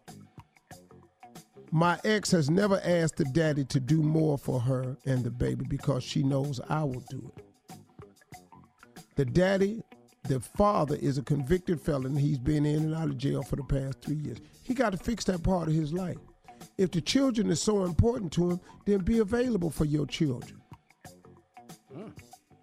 My 1.72 2.00
ex 2.04 2.32
has 2.32 2.50
never 2.50 2.82
asked 2.84 3.18
the 3.18 3.26
daddy 3.26 3.64
to 3.66 3.80
do 3.80 4.02
more 4.02 4.38
for 4.38 4.60
her 4.60 4.98
and 5.06 5.24
the 5.24 5.30
baby 5.30 5.66
because 5.70 6.04
she 6.04 6.24
knows 6.24 6.60
I 6.70 6.84
will 6.84 7.04
do 7.10 7.32
it. 7.38 7.46
The 9.16 9.26
daddy, 9.26 9.84
the 10.24 10.40
father, 10.40 10.96
is 10.96 11.18
a 11.18 11.24
convicted 11.24 11.80
felon. 11.80 12.16
He's 12.16 12.40
been 12.40 12.66
in 12.66 12.84
and 12.84 12.96
out 12.96 13.10
of 13.10 13.18
jail 13.18 13.44
for 13.44 13.58
the 13.58 13.64
past 13.64 14.02
three 14.02 14.16
years. 14.16 14.40
He 14.64 14.74
got 14.74 14.92
to 14.92 14.98
fix 14.98 15.24
that 15.26 15.44
part 15.44 15.68
of 15.68 15.74
his 15.74 15.94
life. 15.94 16.18
If 16.78 16.92
the 16.92 17.02
children 17.02 17.52
is 17.52 17.62
so 17.62 17.86
important 17.86 18.34
to 18.34 18.52
him, 18.52 18.60
then 18.86 19.00
be 19.00 19.20
available 19.20 19.70
for 19.70 19.86
your 19.86 20.08
children. 20.08 20.62
Mm. 21.96 22.12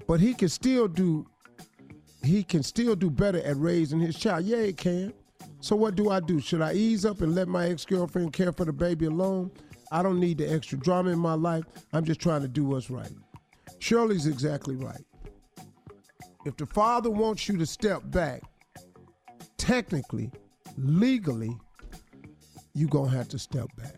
But 0.09 0.19
he 0.19 0.35
can 0.35 0.49
still 0.49 0.89
do 0.89 1.27
he 2.25 2.43
can 2.43 2.65
still 2.65 2.97
do 2.97 3.11
better 3.11 3.41
at 3.43 3.57
raising 3.57 4.01
his 4.01 4.19
child. 4.19 4.45
Yeah, 4.45 4.65
he 4.65 4.73
can. 4.73 5.13
So 5.61 5.77
what 5.77 5.95
do 5.95 6.11
I 6.11 6.19
do? 6.19 6.41
Should 6.41 6.63
I 6.63 6.73
ease 6.73 7.05
up 7.05 7.21
and 7.21 7.35
let 7.35 7.47
my 7.47 7.69
ex-girlfriend 7.69 8.33
care 8.33 8.53
for 8.53 8.65
the 8.65 8.73
baby 8.73 9.07
alone? 9.07 9.53
I 9.93 10.03
don't 10.03 10.19
need 10.19 10.39
the 10.39 10.53
extra 10.53 10.79
drama 10.79 11.11
in 11.11 11.19
my 11.19 11.35
life. 11.35 11.65
I'm 11.93 12.05
just 12.05 12.21
trying 12.21 12.43
to 12.43 12.49
do 12.49 12.65
what's 12.65 12.91
right. 12.91 13.13
Shirley's 13.79 14.27
exactly 14.27 14.75
right. 14.75 15.05
If 16.45 16.57
the 16.57 16.67
father 16.67 17.11
wants 17.11 17.49
you 17.49 17.57
to 17.59 17.67
step 17.67 18.03
back, 18.07 18.43
technically, 19.59 20.33
legally, 20.77 21.57
you're 22.75 22.89
going 22.89 23.11
to 23.11 23.17
have 23.17 23.29
to 23.29 23.39
step 23.39 23.69
back. 23.77 23.97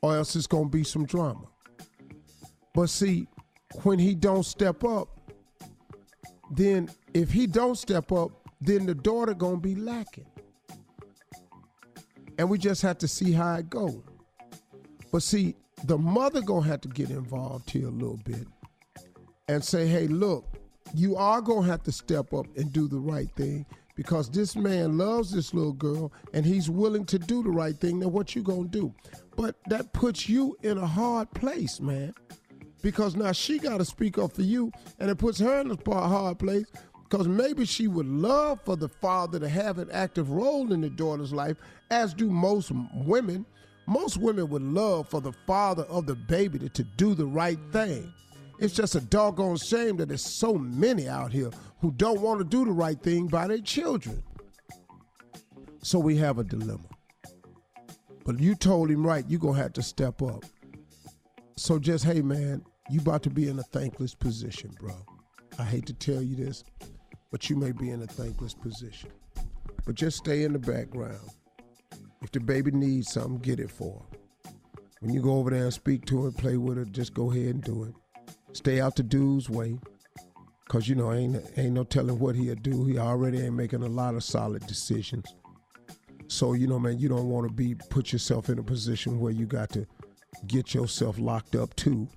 Or 0.00 0.16
else 0.16 0.34
it's 0.36 0.46
going 0.46 0.64
to 0.64 0.70
be 0.70 0.84
some 0.84 1.04
drama. 1.04 1.46
But 2.74 2.88
see, 2.90 3.26
when 3.82 3.98
he 3.98 4.14
don't 4.14 4.44
step 4.44 4.84
up, 4.84 5.08
then 6.50 6.88
if 7.14 7.30
he 7.30 7.46
don't 7.46 7.76
step 7.76 8.12
up, 8.12 8.30
then 8.60 8.86
the 8.86 8.94
daughter 8.94 9.34
gonna 9.34 9.56
be 9.56 9.74
lacking. 9.74 10.26
And 12.38 12.48
we 12.48 12.58
just 12.58 12.82
have 12.82 12.98
to 12.98 13.08
see 13.08 13.32
how 13.32 13.54
it 13.56 13.70
go. 13.70 14.02
But 15.10 15.22
see, 15.22 15.56
the 15.84 15.98
mother 15.98 16.40
gonna 16.40 16.66
have 16.66 16.80
to 16.82 16.88
get 16.88 17.10
involved 17.10 17.70
here 17.70 17.88
a 17.88 17.90
little 17.90 18.20
bit 18.24 18.46
and 19.48 19.64
say, 19.64 19.86
hey, 19.86 20.06
look, 20.06 20.44
you 20.94 21.16
are 21.16 21.40
gonna 21.40 21.66
have 21.66 21.82
to 21.84 21.92
step 21.92 22.32
up 22.32 22.46
and 22.56 22.72
do 22.72 22.88
the 22.88 22.98
right 22.98 23.30
thing 23.36 23.66
because 23.94 24.28
this 24.28 24.54
man 24.56 24.98
loves 24.98 25.32
this 25.32 25.54
little 25.54 25.72
girl 25.72 26.12
and 26.34 26.44
he's 26.44 26.68
willing 26.68 27.04
to 27.06 27.18
do 27.18 27.42
the 27.42 27.50
right 27.50 27.76
thing. 27.76 27.98
Now 27.98 28.08
what 28.08 28.36
you 28.36 28.42
gonna 28.42 28.68
do? 28.68 28.94
But 29.36 29.56
that 29.68 29.92
puts 29.92 30.28
you 30.28 30.56
in 30.62 30.78
a 30.78 30.86
hard 30.86 31.30
place, 31.32 31.80
man 31.80 32.14
because 32.86 33.16
now 33.16 33.32
she 33.32 33.58
got 33.58 33.78
to 33.78 33.84
speak 33.84 34.16
up 34.16 34.30
for 34.30 34.42
you, 34.42 34.70
and 35.00 35.10
it 35.10 35.18
puts 35.18 35.40
her 35.40 35.60
in 35.60 35.72
a 35.72 36.08
hard 36.08 36.38
place 36.38 36.66
because 37.10 37.26
maybe 37.26 37.64
she 37.64 37.88
would 37.88 38.06
love 38.06 38.60
for 38.64 38.76
the 38.76 38.88
father 38.88 39.40
to 39.40 39.48
have 39.48 39.78
an 39.78 39.90
active 39.90 40.30
role 40.30 40.72
in 40.72 40.82
the 40.82 40.88
daughter's 40.88 41.32
life, 41.32 41.56
as 41.90 42.14
do 42.14 42.30
most 42.30 42.70
women. 42.94 43.44
Most 43.88 44.18
women 44.18 44.48
would 44.50 44.62
love 44.62 45.08
for 45.08 45.20
the 45.20 45.32
father 45.48 45.82
of 45.86 46.06
the 46.06 46.14
baby 46.14 46.60
to, 46.60 46.68
to 46.68 46.84
do 46.84 47.16
the 47.16 47.26
right 47.26 47.58
thing. 47.72 48.12
It's 48.60 48.72
just 48.72 48.94
a 48.94 49.00
doggone 49.00 49.56
shame 49.56 49.96
that 49.96 50.06
there's 50.06 50.24
so 50.24 50.54
many 50.54 51.08
out 51.08 51.32
here 51.32 51.50
who 51.80 51.90
don't 51.90 52.20
want 52.20 52.38
to 52.38 52.44
do 52.44 52.64
the 52.64 52.70
right 52.70 53.02
thing 53.02 53.26
by 53.26 53.48
their 53.48 53.58
children. 53.58 54.22
So 55.82 55.98
we 55.98 56.16
have 56.18 56.38
a 56.38 56.44
dilemma. 56.44 56.86
But 58.24 58.38
you 58.38 58.54
told 58.54 58.92
him 58.92 59.04
right, 59.04 59.24
you're 59.26 59.40
going 59.40 59.56
to 59.56 59.62
have 59.62 59.72
to 59.72 59.82
step 59.82 60.22
up. 60.22 60.44
So 61.56 61.80
just, 61.80 62.04
hey, 62.04 62.20
man, 62.20 62.62
you 62.88 63.00
about 63.00 63.22
to 63.24 63.30
be 63.30 63.48
in 63.48 63.58
a 63.58 63.62
thankless 63.62 64.14
position, 64.14 64.74
bro. 64.80 64.94
I 65.58 65.64
hate 65.64 65.86
to 65.86 65.92
tell 65.92 66.22
you 66.22 66.36
this, 66.36 66.64
but 67.30 67.50
you 67.50 67.56
may 67.56 67.72
be 67.72 67.90
in 67.90 68.02
a 68.02 68.06
thankless 68.06 68.54
position. 68.54 69.10
But 69.84 69.94
just 69.94 70.18
stay 70.18 70.44
in 70.44 70.52
the 70.52 70.58
background. 70.58 71.30
If 72.22 72.32
the 72.32 72.40
baby 72.40 72.70
needs 72.70 73.12
something, 73.12 73.38
get 73.38 73.60
it 73.60 73.70
for 73.70 74.00
her. 74.00 74.50
When 75.00 75.12
you 75.12 75.20
go 75.20 75.34
over 75.38 75.50
there 75.50 75.64
and 75.64 75.72
speak 75.72 76.06
to 76.06 76.24
her, 76.24 76.30
play 76.30 76.56
with 76.56 76.78
her, 76.78 76.84
just 76.84 77.14
go 77.14 77.30
ahead 77.30 77.46
and 77.46 77.62
do 77.62 77.84
it. 77.84 77.94
Stay 78.52 78.80
out 78.80 78.96
the 78.96 79.02
dude's 79.02 79.50
way. 79.50 79.78
Cause 80.68 80.88
you 80.88 80.96
know, 80.96 81.12
ain't 81.12 81.40
ain't 81.56 81.74
no 81.74 81.84
telling 81.84 82.18
what 82.18 82.34
he'll 82.34 82.56
do. 82.56 82.84
He 82.86 82.98
already 82.98 83.40
ain't 83.40 83.54
making 83.54 83.82
a 83.82 83.88
lot 83.88 84.16
of 84.16 84.24
solid 84.24 84.66
decisions. 84.66 85.36
So, 86.28 86.54
you 86.54 86.66
know, 86.66 86.78
man, 86.80 86.98
you 86.98 87.08
don't 87.08 87.28
want 87.28 87.46
to 87.46 87.52
be 87.52 87.76
put 87.88 88.12
yourself 88.12 88.48
in 88.48 88.58
a 88.58 88.62
position 88.62 89.20
where 89.20 89.32
you 89.32 89.46
got 89.46 89.70
to 89.70 89.86
get 90.48 90.74
yourself 90.74 91.18
locked 91.18 91.54
up 91.54 91.74
too. 91.76 92.08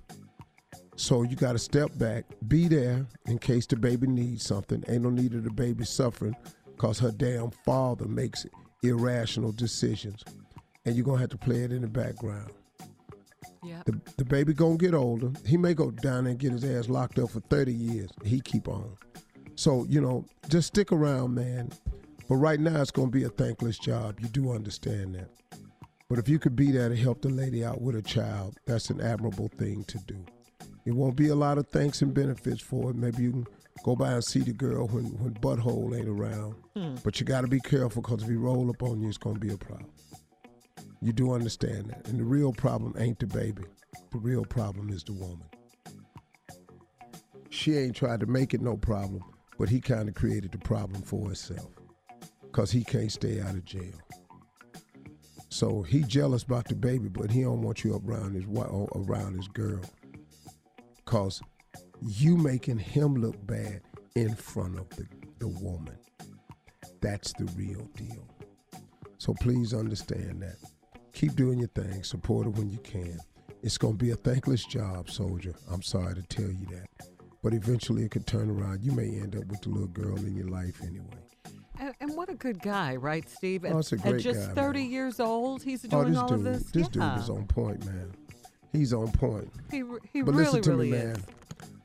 So 1.00 1.22
you 1.22 1.34
got 1.34 1.52
to 1.52 1.58
step 1.58 1.96
back, 1.96 2.26
be 2.46 2.68
there 2.68 3.06
in 3.24 3.38
case 3.38 3.64
the 3.64 3.74
baby 3.74 4.06
needs 4.06 4.44
something. 4.44 4.84
Ain't 4.86 5.02
no 5.02 5.08
need 5.08 5.32
of 5.32 5.44
the 5.44 5.50
baby 5.50 5.86
suffering 5.86 6.36
because 6.66 6.98
her 6.98 7.10
damn 7.10 7.50
father 7.64 8.04
makes 8.04 8.44
irrational 8.82 9.50
decisions. 9.50 10.22
And 10.84 10.94
you're 10.94 11.06
going 11.06 11.16
to 11.16 11.22
have 11.22 11.30
to 11.30 11.38
play 11.38 11.62
it 11.62 11.72
in 11.72 11.80
the 11.80 11.88
background. 11.88 12.50
Yeah. 13.64 13.82
The, 13.86 13.98
the 14.18 14.26
baby 14.26 14.52
going 14.52 14.76
to 14.76 14.84
get 14.84 14.92
older. 14.92 15.32
He 15.46 15.56
may 15.56 15.72
go 15.72 15.90
down 15.90 16.24
there 16.24 16.32
and 16.32 16.38
get 16.38 16.52
his 16.52 16.64
ass 16.64 16.90
locked 16.90 17.18
up 17.18 17.30
for 17.30 17.40
30 17.40 17.72
years. 17.72 18.10
He 18.22 18.42
keep 18.42 18.68
on. 18.68 18.94
So, 19.54 19.86
you 19.88 20.02
know, 20.02 20.26
just 20.50 20.68
stick 20.68 20.92
around, 20.92 21.34
man. 21.34 21.70
But 22.28 22.36
right 22.36 22.60
now 22.60 22.78
it's 22.82 22.90
going 22.90 23.08
to 23.08 23.18
be 23.18 23.24
a 23.24 23.30
thankless 23.30 23.78
job. 23.78 24.20
You 24.20 24.28
do 24.28 24.52
understand 24.52 25.14
that. 25.14 25.30
But 26.10 26.18
if 26.18 26.28
you 26.28 26.38
could 26.38 26.56
be 26.56 26.70
there 26.72 26.90
to 26.90 26.96
help 26.96 27.22
the 27.22 27.30
lady 27.30 27.64
out 27.64 27.80
with 27.80 27.96
a 27.96 28.02
child, 28.02 28.58
that's 28.66 28.90
an 28.90 29.00
admirable 29.00 29.48
thing 29.56 29.84
to 29.84 29.96
do. 30.06 30.26
It 30.84 30.92
won't 30.92 31.16
be 31.16 31.28
a 31.28 31.34
lot 31.34 31.58
of 31.58 31.68
thanks 31.68 32.02
and 32.02 32.14
benefits 32.14 32.60
for 32.60 32.90
it. 32.90 32.96
Maybe 32.96 33.24
you 33.24 33.30
can 33.32 33.46
go 33.84 33.94
by 33.94 34.12
and 34.12 34.24
see 34.24 34.40
the 34.40 34.52
girl 34.52 34.86
when, 34.88 35.04
when 35.18 35.34
butthole 35.34 35.96
ain't 35.96 36.08
around. 36.08 36.54
Hmm. 36.74 36.94
But 37.04 37.20
you 37.20 37.26
got 37.26 37.42
to 37.42 37.48
be 37.48 37.60
careful 37.60 38.02
because 38.02 38.22
if 38.22 38.28
he 38.28 38.36
roll 38.36 38.70
up 38.70 38.82
on 38.82 39.00
you, 39.00 39.08
it's 39.08 39.18
going 39.18 39.36
to 39.36 39.40
be 39.40 39.52
a 39.52 39.58
problem. 39.58 39.90
You 41.02 41.12
do 41.12 41.32
understand 41.32 41.90
that. 41.90 42.08
And 42.08 42.18
the 42.18 42.24
real 42.24 42.52
problem 42.52 42.94
ain't 42.98 43.18
the 43.18 43.26
baby. 43.26 43.64
The 44.12 44.18
real 44.18 44.44
problem 44.44 44.90
is 44.90 45.02
the 45.04 45.12
woman. 45.12 45.46
She 47.50 47.76
ain't 47.76 47.96
tried 47.96 48.20
to 48.20 48.26
make 48.26 48.54
it 48.54 48.60
no 48.60 48.76
problem, 48.76 49.24
but 49.58 49.68
he 49.68 49.80
kind 49.80 50.08
of 50.08 50.14
created 50.14 50.52
the 50.52 50.58
problem 50.58 51.02
for 51.02 51.26
himself 51.26 51.70
because 52.42 52.70
he 52.70 52.84
can't 52.84 53.10
stay 53.10 53.40
out 53.40 53.54
of 53.54 53.64
jail. 53.64 53.98
So 55.48 55.82
he 55.82 56.02
jealous 56.02 56.44
about 56.44 56.68
the 56.68 56.76
baby, 56.76 57.08
but 57.08 57.30
he 57.30 57.42
don't 57.42 57.62
want 57.62 57.82
you 57.82 58.00
around 58.04 58.34
his 58.34 58.44
around 58.46 59.36
his 59.36 59.48
girl, 59.48 59.80
cause 61.04 61.40
you 62.02 62.36
making 62.36 62.78
him 62.78 63.14
look 63.14 63.36
bad 63.46 63.82
in 64.16 64.34
front 64.34 64.78
of 64.78 64.88
the, 64.90 65.06
the 65.38 65.48
woman. 65.48 65.96
That's 67.00 67.32
the 67.34 67.44
real 67.56 67.88
deal. 67.96 68.26
So 69.18 69.34
please 69.40 69.74
understand 69.74 70.42
that. 70.42 70.56
Keep 71.12 71.36
doing 71.36 71.58
your 71.58 71.68
thing. 71.68 72.02
Support 72.02 72.46
her 72.46 72.50
when 72.50 72.70
you 72.70 72.78
can. 72.78 73.18
It's 73.62 73.76
gonna 73.76 73.94
be 73.94 74.10
a 74.10 74.16
thankless 74.16 74.64
job, 74.64 75.10
soldier. 75.10 75.54
I'm 75.70 75.82
sorry 75.82 76.14
to 76.14 76.22
tell 76.22 76.46
you 76.50 76.66
that, 76.70 76.86
but 77.42 77.52
eventually 77.52 78.04
it 78.04 78.10
could 78.10 78.26
turn 78.26 78.48
around. 78.50 78.82
You 78.82 78.92
may 78.92 79.08
end 79.08 79.36
up 79.36 79.44
with 79.46 79.60
the 79.60 79.68
little 79.68 79.88
girl 79.88 80.16
in 80.16 80.34
your 80.34 80.48
life 80.48 80.80
anyway. 80.82 81.06
And, 81.78 81.94
and 82.00 82.16
what 82.16 82.28
a 82.30 82.34
good 82.34 82.60
guy, 82.62 82.96
right, 82.96 83.28
Steve? 83.28 83.64
Oh, 83.66 83.78
it's 83.78 83.92
a 83.92 83.96
At- 83.96 84.02
great 84.02 84.14
At 84.16 84.20
just 84.20 84.48
guy, 84.48 84.54
30 84.54 84.82
years 84.82 85.20
old, 85.20 85.62
he's 85.62 85.84
Oh, 85.86 85.88
doing 85.88 86.08
this 86.10 86.18
all 86.18 86.28
dude, 86.28 86.38
of 86.38 86.44
this. 86.44 86.62
this 86.72 86.88
yeah. 86.94 87.10
dude 87.14 87.22
is 87.22 87.30
on 87.30 87.46
point, 87.46 87.84
man. 87.86 88.12
He's 88.72 88.92
on 88.92 89.10
point. 89.12 89.50
He, 89.70 89.82
he 90.12 90.22
but 90.22 90.32
really, 90.32 90.44
listen 90.44 90.62
to 90.62 90.70
really 90.70 90.90
me, 90.90 90.96
is. 90.98 91.04
man. 91.04 91.24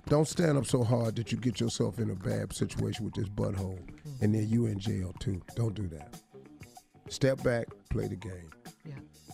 Don't 0.08 0.28
stand 0.28 0.58
up 0.58 0.68
so 0.68 0.84
hard 0.84 1.16
that 1.16 1.32
you 1.32 1.38
get 1.38 1.60
yourself 1.60 1.98
in 1.98 2.12
a 2.12 2.16
bad 2.16 2.54
situation 2.54 3.06
with 3.06 3.16
this 3.16 3.28
butthole, 3.28 3.80
and 4.22 4.36
then 4.36 4.48
you 4.48 4.68
in 4.68 4.78
jail 4.80 5.14
too. 5.20 5.42
Don't 5.56 5.74
do 5.74 5.88
that. 5.88 6.22
Step 7.10 7.42
back, 7.44 7.68
play 7.90 8.08
the 8.08 8.16
game. 8.16 8.52
Yeah. 8.88 8.94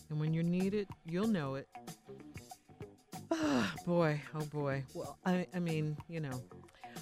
And 0.10 0.20
when 0.20 0.34
you 0.34 0.44
need 0.44 0.74
it, 0.74 0.88
you'll 1.06 1.28
know 1.28 1.56
it. 1.56 1.68
Ah, 3.34 3.74
boy, 3.86 4.22
oh 4.36 4.44
boy. 4.48 4.84
Well, 4.94 5.18
I, 5.26 5.48
I 5.56 5.60
mean, 5.60 5.96
you 6.10 6.20
know. 6.20 6.42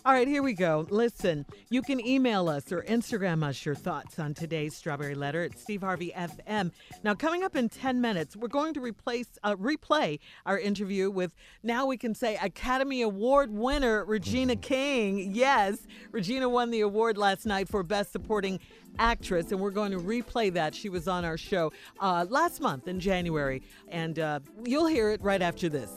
All 0.05 0.13
right, 0.13 0.29
here 0.29 0.41
we 0.41 0.53
go. 0.53 0.87
Listen, 0.89 1.45
you 1.69 1.81
can 1.81 1.99
email 2.05 2.47
us 2.47 2.71
or 2.71 2.83
Instagram 2.83 3.43
us 3.43 3.65
your 3.65 3.75
thoughts 3.75 4.17
on 4.17 4.33
today's 4.33 4.73
Strawberry 4.73 5.13
Letter 5.13 5.43
at 5.43 5.59
Steve 5.59 5.81
Harvey 5.81 6.13
FM. 6.15 6.71
Now, 7.03 7.15
coming 7.15 7.43
up 7.43 7.57
in 7.57 7.67
10 7.67 7.99
minutes, 7.99 8.37
we're 8.37 8.47
going 8.47 8.73
to 8.75 8.79
replace 8.79 9.27
uh, 9.43 9.55
replay 9.57 10.19
our 10.45 10.57
interview 10.57 11.11
with 11.11 11.35
now 11.63 11.85
we 11.85 11.97
can 11.97 12.15
say 12.15 12.37
Academy 12.41 13.01
Award 13.01 13.51
winner 13.51 14.05
Regina 14.05 14.55
King. 14.55 15.35
Yes, 15.35 15.85
Regina 16.11 16.47
won 16.47 16.71
the 16.71 16.79
award 16.79 17.17
last 17.17 17.45
night 17.45 17.67
for 17.67 17.83
Best 17.83 18.13
Supporting 18.13 18.61
Actress, 18.99 19.51
and 19.51 19.59
we're 19.59 19.69
going 19.69 19.91
to 19.91 19.99
replay 19.99 20.53
that. 20.53 20.73
She 20.73 20.87
was 20.87 21.09
on 21.09 21.25
our 21.25 21.37
show 21.37 21.73
uh, 21.99 22.25
last 22.29 22.61
month 22.61 22.87
in 22.87 23.01
January, 23.01 23.63
and 23.89 24.17
uh, 24.17 24.39
you'll 24.63 24.87
hear 24.87 25.11
it 25.11 25.21
right 25.21 25.41
after 25.41 25.67
this. 25.67 25.91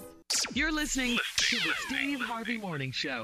You're 0.55 0.73
listening 0.73 1.19
to 1.37 1.57
the 1.57 1.73
Steve 1.87 2.21
Harvey 2.21 2.59
Morning 2.59 2.91
Show. 2.91 3.23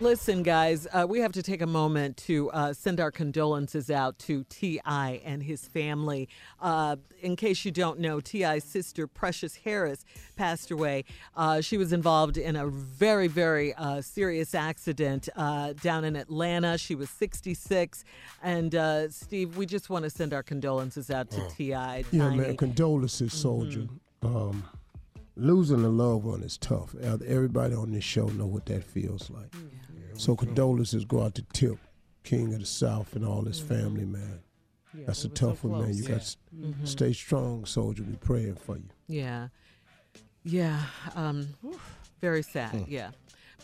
Listen, 0.00 0.44
guys, 0.44 0.86
uh, 0.92 1.04
we 1.08 1.18
have 1.18 1.32
to 1.32 1.42
take 1.42 1.60
a 1.60 1.66
moment 1.66 2.16
to 2.16 2.48
uh, 2.52 2.72
send 2.72 3.00
our 3.00 3.10
condolences 3.10 3.90
out 3.90 4.16
to 4.20 4.44
T.I. 4.44 5.20
and 5.24 5.42
his 5.42 5.66
family. 5.66 6.28
Uh, 6.60 6.94
in 7.20 7.34
case 7.34 7.64
you 7.64 7.72
don't 7.72 7.98
know, 7.98 8.20
T.I.'s 8.20 8.62
sister, 8.62 9.08
Precious 9.08 9.56
Harris, 9.56 10.04
passed 10.36 10.70
away. 10.70 11.04
Uh, 11.36 11.60
she 11.60 11.76
was 11.76 11.92
involved 11.92 12.36
in 12.36 12.54
a 12.54 12.68
very, 12.68 13.26
very 13.26 13.74
uh, 13.74 14.00
serious 14.00 14.54
accident 14.54 15.28
uh, 15.34 15.72
down 15.72 16.04
in 16.04 16.14
Atlanta. 16.14 16.78
She 16.78 16.94
was 16.94 17.10
66. 17.10 18.04
And, 18.40 19.12
Steve, 19.12 19.56
we 19.56 19.66
just 19.66 19.90
want 19.90 20.04
to 20.04 20.10
send 20.10 20.32
our 20.32 20.44
condolences 20.44 21.10
out 21.10 21.28
to 21.30 21.40
T.I. 21.56 22.04
Yeah, 22.12 22.22
Tiny. 22.22 22.36
man. 22.36 22.56
Condolences, 22.56 23.32
soldier. 23.32 23.88
Um, 24.22 24.62
losing 25.36 25.84
a 25.84 25.88
loved 25.88 26.24
one 26.24 26.44
is 26.44 26.56
tough. 26.56 26.94
Everybody 27.02 27.74
on 27.74 27.90
this 27.90 28.04
show 28.04 28.26
know 28.26 28.46
what 28.46 28.66
that 28.66 28.84
feels 28.84 29.28
like. 29.30 29.52
So 30.18 30.34
condolences 30.36 31.04
go 31.04 31.22
out 31.22 31.34
to 31.36 31.42
Tip, 31.52 31.78
King 32.24 32.52
of 32.52 32.60
the 32.60 32.66
South, 32.66 33.14
and 33.16 33.24
all 33.24 33.42
his 33.42 33.60
family, 33.60 34.04
man. 34.04 34.40
That's 35.06 35.24
a 35.24 35.28
tough 35.28 35.62
one, 35.64 35.80
man. 35.82 35.94
You 35.96 36.02
got 36.02 36.22
to 36.22 36.36
Mhm. 36.54 36.86
stay 36.88 37.12
strong, 37.12 37.64
soldier. 37.64 38.02
We 38.02 38.16
praying 38.16 38.56
for 38.56 38.76
you. 38.76 38.88
Yeah. 39.06 39.48
Yeah. 40.44 40.82
Um, 41.14 41.48
very 42.20 42.42
sad. 42.42 42.70
Hmm. 42.70 42.82
Yeah. 42.88 43.10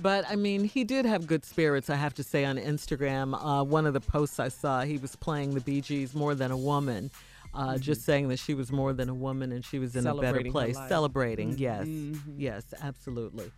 But 0.01 0.24
I 0.28 0.36
mean, 0.36 0.64
he 0.64 0.85
did 0.85 1.05
have 1.06 1.26
good 1.26 1.44
spirits, 1.44 1.89
I 1.90 1.97
have 1.97 2.14
to 2.14 2.22
say, 2.22 2.44
on 2.44 2.56
Instagram. 2.56 3.35
Uh, 3.35 3.64
one 3.64 3.86
of 3.86 3.93
the 3.94 4.01
posts 4.01 4.39
I 4.39 4.48
saw, 4.48 4.82
he 4.82 4.98
was 4.98 5.16
playing 5.16 5.55
the 5.55 5.60
Bee 5.60 5.81
Gees 5.81 6.14
more 6.14 6.35
than 6.35 6.51
a 6.51 6.56
woman. 6.56 7.10
Uh, 7.52 7.78
Just 7.78 8.02
saying 8.02 8.28
that 8.28 8.39
she 8.40 8.52
was 8.55 8.72
more 8.72 8.93
than 8.93 9.09
a 9.09 9.14
woman 9.14 9.52
and 9.52 9.64
she 9.64 9.78
was 9.78 9.94
in 9.94 10.01
a 10.06 10.10
better 10.14 10.22
Celebrating 10.26 10.47
her 10.47 10.52
place. 10.52 10.74
life. 10.76 10.89
Celebrating, 10.89 11.56
yes. 11.59 11.86
Mhm. 11.86 12.20
Yes, 12.36 12.64
absolutely. 12.81 13.52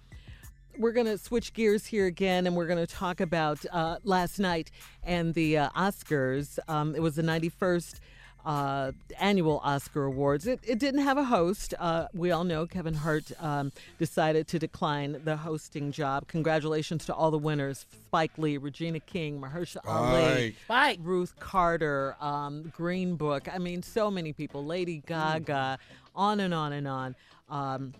We're 0.78 0.92
going 0.92 1.06
to 1.06 1.16
switch 1.16 1.54
gears 1.54 1.86
here 1.86 2.06
again 2.06 2.46
and 2.46 2.54
we're 2.54 2.66
going 2.66 2.84
to 2.84 2.92
talk 2.92 3.20
about 3.20 3.64
uh, 3.72 3.96
last 4.04 4.38
night 4.38 4.70
and 5.02 5.32
the 5.32 5.58
uh, 5.58 5.68
Oscars. 5.70 6.58
Um, 6.68 6.94
it 6.94 7.00
was 7.00 7.16
the 7.16 7.22
91st 7.22 8.00
uh, 8.44 8.92
annual 9.18 9.60
Oscar 9.64 10.04
Awards. 10.04 10.46
It, 10.46 10.60
it 10.62 10.78
didn't 10.78 11.00
have 11.00 11.16
a 11.16 11.24
host. 11.24 11.72
Uh, 11.78 12.08
we 12.12 12.30
all 12.30 12.44
know 12.44 12.66
Kevin 12.66 12.94
Hart 12.94 13.32
um, 13.40 13.72
decided 13.98 14.46
to 14.48 14.58
decline 14.58 15.20
the 15.24 15.36
hosting 15.36 15.92
job. 15.92 16.28
Congratulations 16.28 17.06
to 17.06 17.14
all 17.14 17.30
the 17.30 17.38
winners 17.38 17.86
Spike 18.06 18.36
Lee, 18.36 18.58
Regina 18.58 19.00
King, 19.00 19.40
Mahershala 19.40 19.80
Ali, 19.86 20.56
Spike. 20.64 20.98
Ruth 21.02 21.34
Carter, 21.40 22.16
um, 22.20 22.72
Green 22.76 23.16
Book. 23.16 23.48
I 23.52 23.58
mean, 23.58 23.82
so 23.82 24.10
many 24.10 24.32
people. 24.32 24.64
Lady 24.64 25.02
Gaga, 25.06 25.78
on 26.14 26.40
and 26.40 26.52
on 26.54 26.72
and 26.72 26.86
on. 26.86 27.16
Um, 27.48 27.94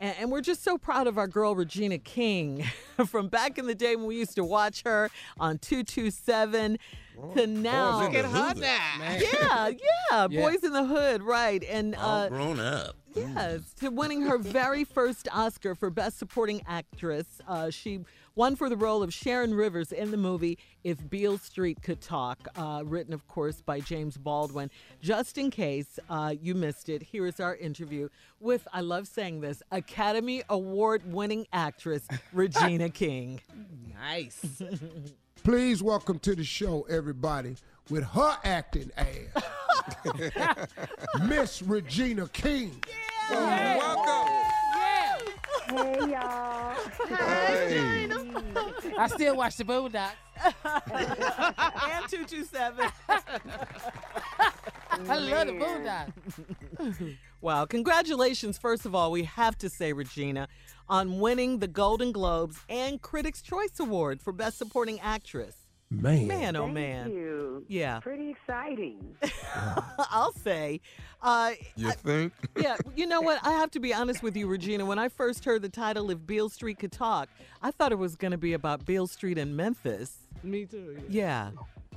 and, 0.00 0.14
and 0.20 0.32
we're 0.32 0.40
just 0.40 0.62
so 0.62 0.78
proud 0.78 1.06
of 1.06 1.18
our 1.18 1.26
girl 1.28 1.54
Regina 1.54 1.98
King 1.98 2.64
from 3.06 3.28
back 3.28 3.58
in 3.58 3.66
the 3.66 3.74
day 3.74 3.96
when 3.96 4.06
we 4.06 4.16
used 4.16 4.34
to 4.36 4.44
watch 4.44 4.82
her 4.84 5.10
on 5.38 5.58
227 5.58 6.78
to 7.34 7.46
now. 7.46 8.00
Boys 8.00 8.06
in 8.06 8.12
the 8.12 8.18
Look 8.18 8.24
at 8.24 8.24
her 8.30 8.48
Hood. 8.48 8.56
now. 8.58 9.16
Yeah, 9.18 9.68
yeah, 9.68 10.26
Yeah. 10.30 10.40
Boyz 10.42 10.64
n 10.64 10.72
the 10.72 10.84
Hood, 10.84 11.22
right. 11.22 11.64
And 11.64 11.94
All 11.94 12.20
uh, 12.22 12.28
grown 12.28 12.60
up. 12.60 12.96
Yes, 13.14 13.72
to 13.80 13.88
winning 13.88 14.22
her 14.22 14.36
very 14.36 14.84
first 14.84 15.26
Oscar 15.32 15.74
for 15.74 15.88
Best 15.88 16.18
Supporting 16.18 16.60
Actress. 16.66 17.40
Uh, 17.48 17.70
she 17.70 18.00
won 18.36 18.54
for 18.54 18.68
the 18.68 18.76
role 18.76 19.02
of 19.02 19.12
Sharon 19.12 19.54
Rivers 19.54 19.90
in 19.90 20.10
the 20.10 20.16
movie 20.18 20.58
If 20.84 21.08
Beale 21.08 21.38
Street 21.38 21.82
Could 21.82 22.02
Talk, 22.02 22.48
uh, 22.54 22.82
written, 22.84 23.14
of 23.14 23.26
course, 23.26 23.62
by 23.62 23.80
James 23.80 24.18
Baldwin. 24.18 24.70
Just 25.00 25.38
in 25.38 25.50
case 25.50 25.98
uh, 26.10 26.34
you 26.40 26.54
missed 26.54 26.90
it, 26.90 27.02
here 27.02 27.26
is 27.26 27.40
our 27.40 27.56
interview 27.56 28.08
with, 28.38 28.68
I 28.72 28.82
love 28.82 29.08
saying 29.08 29.40
this, 29.40 29.62
Academy 29.72 30.42
Award 30.50 31.10
winning 31.10 31.46
actress 31.52 32.06
Regina 32.32 32.90
King. 32.90 33.40
Nice. 33.98 34.62
Please 35.42 35.82
welcome 35.82 36.18
to 36.20 36.34
the 36.34 36.44
show, 36.44 36.82
everybody, 36.90 37.56
with 37.88 38.04
her 38.04 38.36
acting 38.44 38.90
ass, 38.98 40.68
Miss 41.26 41.62
Regina 41.62 42.28
King. 42.28 42.82
welcome. 43.30 44.32
Yeah. 44.76 45.18
Hey, 45.68 45.98
y'all. 46.10 46.74
Hey. 47.08 48.15
I 48.98 49.08
still 49.08 49.36
watch 49.36 49.56
the 49.56 49.64
Boondocks. 49.64 50.12
and 50.44 52.08
227. 52.08 52.90
I 55.08 55.18
love 55.18 55.46
the 55.46 55.52
Boondocks. 55.52 57.16
Wow. 57.40 57.66
Congratulations, 57.66 58.58
first 58.58 58.86
of 58.86 58.94
all, 58.94 59.10
we 59.10 59.24
have 59.24 59.56
to 59.58 59.68
say, 59.68 59.92
Regina, 59.92 60.48
on 60.88 61.20
winning 61.20 61.58
the 61.58 61.68
Golden 61.68 62.12
Globes 62.12 62.58
and 62.68 63.00
Critics' 63.00 63.42
Choice 63.42 63.78
Award 63.78 64.22
for 64.22 64.32
Best 64.32 64.58
Supporting 64.58 64.98
Actress. 65.00 65.65
Man. 65.90 66.26
Man, 66.26 66.56
oh 66.56 66.62
Thank 66.64 66.74
man. 66.74 67.10
you. 67.12 67.64
Yeah. 67.68 68.00
Pretty 68.00 68.30
exciting. 68.30 69.16
I'll 70.10 70.32
say. 70.32 70.80
Uh, 71.22 71.52
You 71.76 71.90
think? 71.92 72.32
yeah, 72.58 72.76
you 72.96 73.06
know 73.06 73.20
what? 73.20 73.38
I 73.44 73.52
have 73.52 73.70
to 73.72 73.80
be 73.80 73.94
honest 73.94 74.22
with 74.22 74.36
you, 74.36 74.46
Regina. 74.48 74.84
When 74.84 74.98
I 74.98 75.08
first 75.08 75.44
heard 75.44 75.62
the 75.62 75.68
title 75.68 76.10
If 76.10 76.26
Beale 76.26 76.48
Street 76.48 76.78
Could 76.80 76.92
Talk, 76.92 77.28
I 77.62 77.70
thought 77.70 77.92
it 77.92 77.98
was 77.98 78.16
going 78.16 78.32
to 78.32 78.38
be 78.38 78.52
about 78.54 78.84
Beale 78.84 79.06
Street 79.06 79.38
in 79.38 79.54
Memphis. 79.54 80.16
Me 80.42 80.64
too. 80.66 80.98
Yeah. 81.08 81.50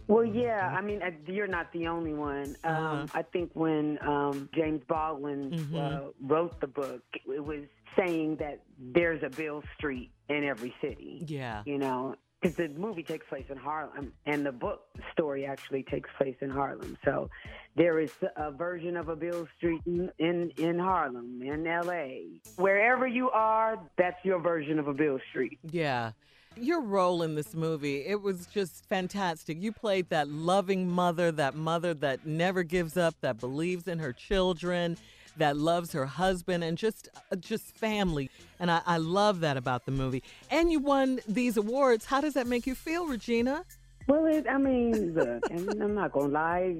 Well, 0.08 0.24
yeah. 0.26 0.68
I 0.76 0.82
mean, 0.82 1.02
uh, 1.04 1.10
you're 1.28 1.48
not 1.48 1.72
the 1.74 1.88
only 1.88 2.14
one. 2.14 2.56
Um, 2.64 2.74
Uh-huh. 2.76 3.06
I 3.14 3.22
think 3.24 3.52
when 3.54 3.98
um, 4.08 4.50
James 4.56 4.82
Baldwin 4.88 5.52
Mhm. 5.52 5.76
uh, 5.76 6.12
wrote 6.22 6.60
the 6.62 6.68
book, 6.68 7.02
it 7.28 7.44
was 7.44 7.62
saying 7.98 8.38
that 8.38 8.62
there's 8.80 9.22
a 9.24 9.30
Beale 9.30 9.64
Street 9.78 10.12
in 10.30 10.44
every 10.44 10.74
city. 10.82 11.24
Yeah. 11.28 11.64
You 11.66 11.78
know, 11.80 12.16
because 12.42 12.56
the 12.56 12.70
movie 12.70 13.04
takes 13.04 13.28
place 13.28 13.46
in 13.50 13.58
Harlem, 13.58 14.14
and 14.26 14.46
the 14.46 14.52
book 14.52 14.82
story 15.12 15.46
actually 15.46 15.84
takes 15.84 16.10
place 16.18 16.36
in 16.42 16.50
Harlem. 16.50 16.98
So 17.04 17.30
there 17.76 18.00
is 18.00 18.12
a 18.36 18.52
version 18.52 18.96
of 18.96 19.10
a 19.10 19.16
Beale 19.16 19.48
Street 19.58 19.82
in 19.86 20.10
in, 20.58 20.80
Harlem, 20.80 21.42
in 21.42 21.68
L.A. 21.68 22.42
Wherever 22.56 23.08
you 23.08 23.30
are, 23.30 23.80
that's 23.98 24.24
your 24.24 24.40
version 24.40 24.80
of 24.80 24.88
a 24.88 24.94
Beale 24.94 25.20
Street. 25.30 25.60
Yeah. 25.70 26.12
Your 26.56 26.82
role 26.82 27.22
in 27.22 27.36
this 27.36 27.54
movie, 27.54 28.06
it 28.06 28.22
was 28.22 28.48
just 28.48 28.86
fantastic. 28.88 29.62
You 29.62 29.72
played 29.72 30.10
that 30.10 30.28
loving 30.28 30.90
mother, 30.90 31.32
that 31.34 31.56
mother 31.56 31.94
that 31.96 32.26
never 32.26 32.64
gives 32.64 32.98
up, 32.98 33.16
that 33.22 33.40
believes 33.40 33.88
in 33.88 34.00
her 34.00 34.12
children, 34.12 34.98
that 35.38 35.58
loves 35.58 35.92
her 35.94 36.06
husband, 36.06 36.64
and 36.64 36.78
just 36.78 37.10
uh, 37.32 37.36
just 37.36 37.76
family. 37.78 38.30
And 38.60 38.70
I, 38.70 38.82
I 38.86 38.98
love 38.98 39.40
that 39.42 39.58
about 39.58 39.86
the 39.86 39.92
movie. 39.92 40.24
And 40.52 40.72
you 40.72 40.80
won 40.80 41.20
these 41.28 41.58
awards. 41.58 42.06
How 42.06 42.22
does 42.22 42.34
that 42.34 42.48
make 42.48 42.68
you 42.68 42.76
feel, 42.76 43.08
Regina? 43.08 43.64
Well, 44.08 44.26
it, 44.26 44.48
I 44.50 44.58
mean, 44.58 45.14
look, 45.14 45.44
and 45.52 45.70
I'm 45.84 45.94
not 45.94 46.12
gonna 46.14 46.30
lie, 46.30 46.78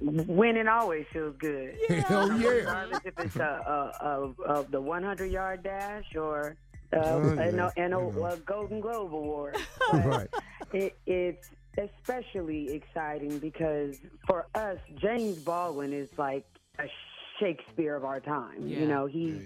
winning 0.00 0.66
always 0.66 1.06
feels 1.12 1.36
good. 1.38 1.76
Hell 1.88 2.36
yeah. 2.40 2.48
Regardless 2.48 3.00
if 3.04 3.18
it's 3.18 3.36
a, 3.36 3.92
a, 4.02 4.06
a, 4.48 4.52
a 4.60 4.64
the 4.68 4.80
100 4.80 5.30
yard 5.30 5.62
dash 5.62 6.04
or 6.16 6.56
uh, 6.92 6.98
Oh, 7.04 7.20
and, 7.38 7.56
yeah. 7.56 7.70
a, 7.76 7.80
and 7.80 7.94
a, 7.94 8.12
Yeah. 8.18 8.32
a 8.32 8.36
Golden 8.38 8.80
Globe 8.80 9.14
award. 9.14 9.56
Right. 9.92 10.28
It, 10.72 10.96
it's 11.06 11.50
especially 11.78 12.72
exciting 12.72 13.38
because 13.38 13.98
for 14.26 14.46
us, 14.54 14.78
James 14.96 15.38
Baldwin 15.38 15.92
is 15.92 16.08
like 16.18 16.44
a 16.78 16.84
Shakespeare 17.42 17.96
of 17.96 18.04
our 18.04 18.20
time. 18.20 18.66
Yeah. 18.66 18.78
You 18.80 18.86
know, 18.86 19.06
he's 19.06 19.42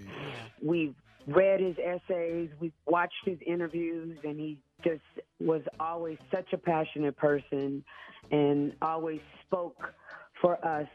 we've 0.61 0.95
read 1.27 1.59
his 1.59 1.75
essays, 1.83 2.49
we've 2.59 2.71
watched 2.85 3.25
his 3.25 3.37
interviews, 3.45 4.17
and 4.23 4.39
he 4.39 4.59
just 4.83 5.01
was 5.39 5.61
always 5.79 6.17
such 6.31 6.53
a 6.53 6.57
passionate 6.57 7.17
person 7.17 7.83
and 8.31 8.73
always 8.81 9.19
spoke 9.45 9.93
for 10.41 10.63
us 10.65 10.87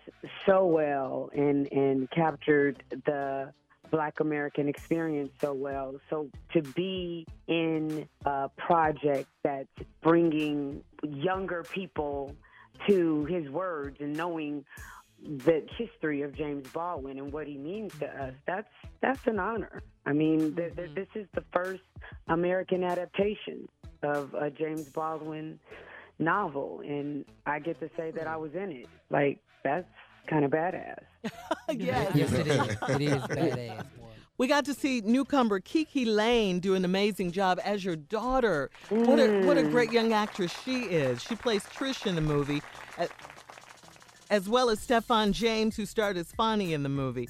so 0.46 0.66
well 0.66 1.30
and, 1.34 1.70
and 1.72 2.10
captured 2.10 2.82
the 3.06 3.52
Black 3.90 4.20
American 4.20 4.68
experience 4.68 5.32
so 5.40 5.52
well. 5.52 5.94
So 6.08 6.28
to 6.54 6.62
be 6.62 7.26
in 7.48 8.08
a 8.24 8.48
project 8.56 9.28
that's 9.42 9.68
bringing 10.02 10.82
younger 11.02 11.64
people 11.64 12.34
to 12.88 13.24
his 13.26 13.50
words 13.50 13.98
and 14.00 14.16
knowing 14.16 14.64
the 15.24 15.64
history 15.78 16.22
of 16.22 16.34
James 16.34 16.66
Baldwin 16.68 17.18
and 17.18 17.32
what 17.32 17.46
he 17.46 17.56
means 17.56 17.92
to 18.00 18.06
us, 18.06 18.12
mm-hmm. 18.30 18.36
that's 18.46 18.68
that's 19.00 19.26
an 19.26 19.38
honor. 19.38 19.82
I 20.06 20.12
mean, 20.12 20.54
th- 20.56 20.74
th- 20.74 20.88
mm-hmm. 20.88 20.94
this 20.94 21.08
is 21.14 21.26
the 21.34 21.44
first 21.52 21.82
American 22.28 22.82
adaptation. 22.84 23.68
of 24.02 24.34
a 24.34 24.50
James 24.50 24.88
Baldwin 24.88 25.60
novel, 26.18 26.80
and 26.84 27.24
I 27.46 27.58
get 27.60 27.78
to 27.80 27.88
say 27.96 28.10
that 28.12 28.26
I 28.26 28.36
was 28.36 28.52
in 28.54 28.70
it. 28.72 28.86
Like 29.10 29.38
that's 29.64 29.86
kind 30.28 30.44
of 30.44 30.50
badass. 30.50 30.98
yes. 31.70 32.12
Yes, 32.14 32.32
it 32.32 32.46
is. 32.48 32.68
It 32.88 33.00
is 33.02 33.22
badass. 33.22 33.84
We 34.38 34.48
got 34.48 34.64
to 34.64 34.74
see 34.74 35.02
newcomer 35.02 35.60
Kiki 35.60 36.04
Layne 36.04 36.58
do 36.58 36.74
an 36.74 36.84
amazing 36.84 37.30
job 37.30 37.60
as 37.64 37.84
your 37.84 37.94
daughter. 37.96 38.70
What 38.88 39.20
a 39.20 39.44
what 39.46 39.56
a 39.56 39.62
Mm. 39.62 39.70
great 39.70 39.92
young 39.92 40.12
actress 40.12 40.52
she 40.64 40.84
is. 40.84 41.22
She 41.22 41.36
plays 41.36 41.62
Trish 41.64 42.06
in 42.06 42.16
the 42.16 42.20
movie, 42.22 42.60
a- 42.98 43.08
as 44.32 44.48
well 44.48 44.70
as 44.70 44.80
Stephan 44.80 45.32
James, 45.32 45.76
who 45.76 45.84
starred 45.84 46.16
as 46.16 46.32
Fonny 46.32 46.72
in 46.72 46.82
the 46.82 46.88
movie. 46.88 47.28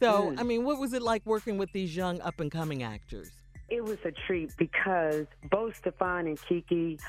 So, 0.00 0.30
Mm. 0.30 0.40
I 0.40 0.42
mean, 0.44 0.64
what 0.64 0.78
was 0.78 0.92
it 0.92 1.02
like 1.02 1.26
working 1.26 1.58
with 1.58 1.72
these 1.72 1.94
young 1.96 2.20
up 2.20 2.38
and 2.40 2.50
coming 2.50 2.82
actors? 2.82 3.30
It 3.68 3.82
was 3.82 3.98
a 4.04 4.12
treat 4.12 4.56
because 4.56 5.26
both 5.50 5.76
Stephan 5.76 6.26
and 6.28 6.40
Kiki, 6.40 7.00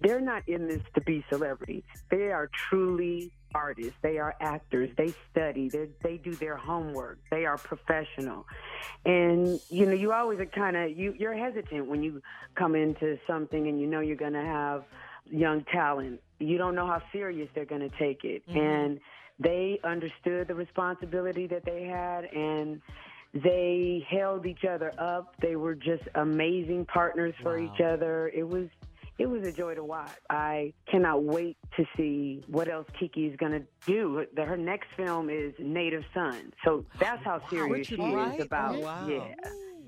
they're 0.00 0.20
not 0.20 0.42
in 0.46 0.68
this 0.68 0.82
to 0.94 1.00
be 1.00 1.24
celebrities. 1.30 1.84
They 2.10 2.30
are 2.30 2.50
truly 2.68 3.32
artists. 3.54 3.98
They 4.02 4.18
are 4.18 4.34
actors. 4.40 4.90
They 4.96 5.14
study. 5.30 5.68
They 5.68 5.88
they 6.02 6.16
do 6.18 6.34
their 6.34 6.56
homework. 6.56 7.18
They 7.30 7.46
are 7.46 7.56
professional. 7.58 8.46
And 9.04 9.60
you 9.70 9.86
know, 9.86 9.92
you 9.92 10.12
always 10.12 10.40
are 10.40 10.46
kind 10.46 10.76
of 10.76 10.90
you 10.96 11.14
you're 11.18 11.34
hesitant 11.34 11.86
when 11.86 12.02
you 12.02 12.22
come 12.54 12.74
into 12.74 13.18
something 13.26 13.66
and 13.68 13.80
you 13.80 13.86
know 13.86 14.00
you're 14.00 14.16
going 14.16 14.34
to 14.34 14.44
have 14.44 14.84
young 15.30 15.64
talent. 15.72 16.20
You 16.38 16.58
don't 16.58 16.74
know 16.74 16.86
how 16.86 17.02
serious 17.12 17.48
they're 17.54 17.64
going 17.64 17.88
to 17.88 17.96
take 17.98 18.24
it. 18.24 18.46
Mm-hmm. 18.48 18.58
And 18.58 19.00
they 19.38 19.80
understood 19.84 20.48
the 20.48 20.54
responsibility 20.54 21.46
that 21.46 21.64
they 21.64 21.84
had 21.84 22.24
and 22.24 22.80
they 23.32 24.04
held 24.08 24.44
each 24.46 24.64
other 24.64 24.92
up. 24.98 25.34
They 25.40 25.56
were 25.56 25.74
just 25.74 26.02
amazing 26.14 26.86
partners 26.86 27.34
for 27.42 27.58
each 27.58 27.80
other. 27.80 28.28
It 28.34 28.46
was 28.46 28.68
it 29.18 29.28
was 29.28 29.46
a 29.46 29.52
joy 29.52 29.74
to 29.74 29.84
watch. 29.84 30.08
I 30.30 30.72
cannot 30.90 31.22
wait 31.24 31.58
to 31.76 31.84
see 31.94 32.42
what 32.46 32.68
else 32.68 32.86
Kiki 32.98 33.26
is 33.26 33.36
going 33.36 33.52
to 33.52 33.62
do. 33.86 34.24
Her 34.34 34.56
next 34.56 34.88
film 34.96 35.28
is 35.28 35.52
Native 35.58 36.04
Son. 36.14 36.54
So 36.64 36.86
that's 36.98 37.22
how 37.22 37.46
serious 37.50 37.90
Richard 37.90 38.02
she 38.02 38.14
Wright? 38.14 38.38
is 38.40 38.46
about 38.46 38.76
Oh, 38.76 38.80
wow. 38.80 39.06
yeah. 39.06 39.34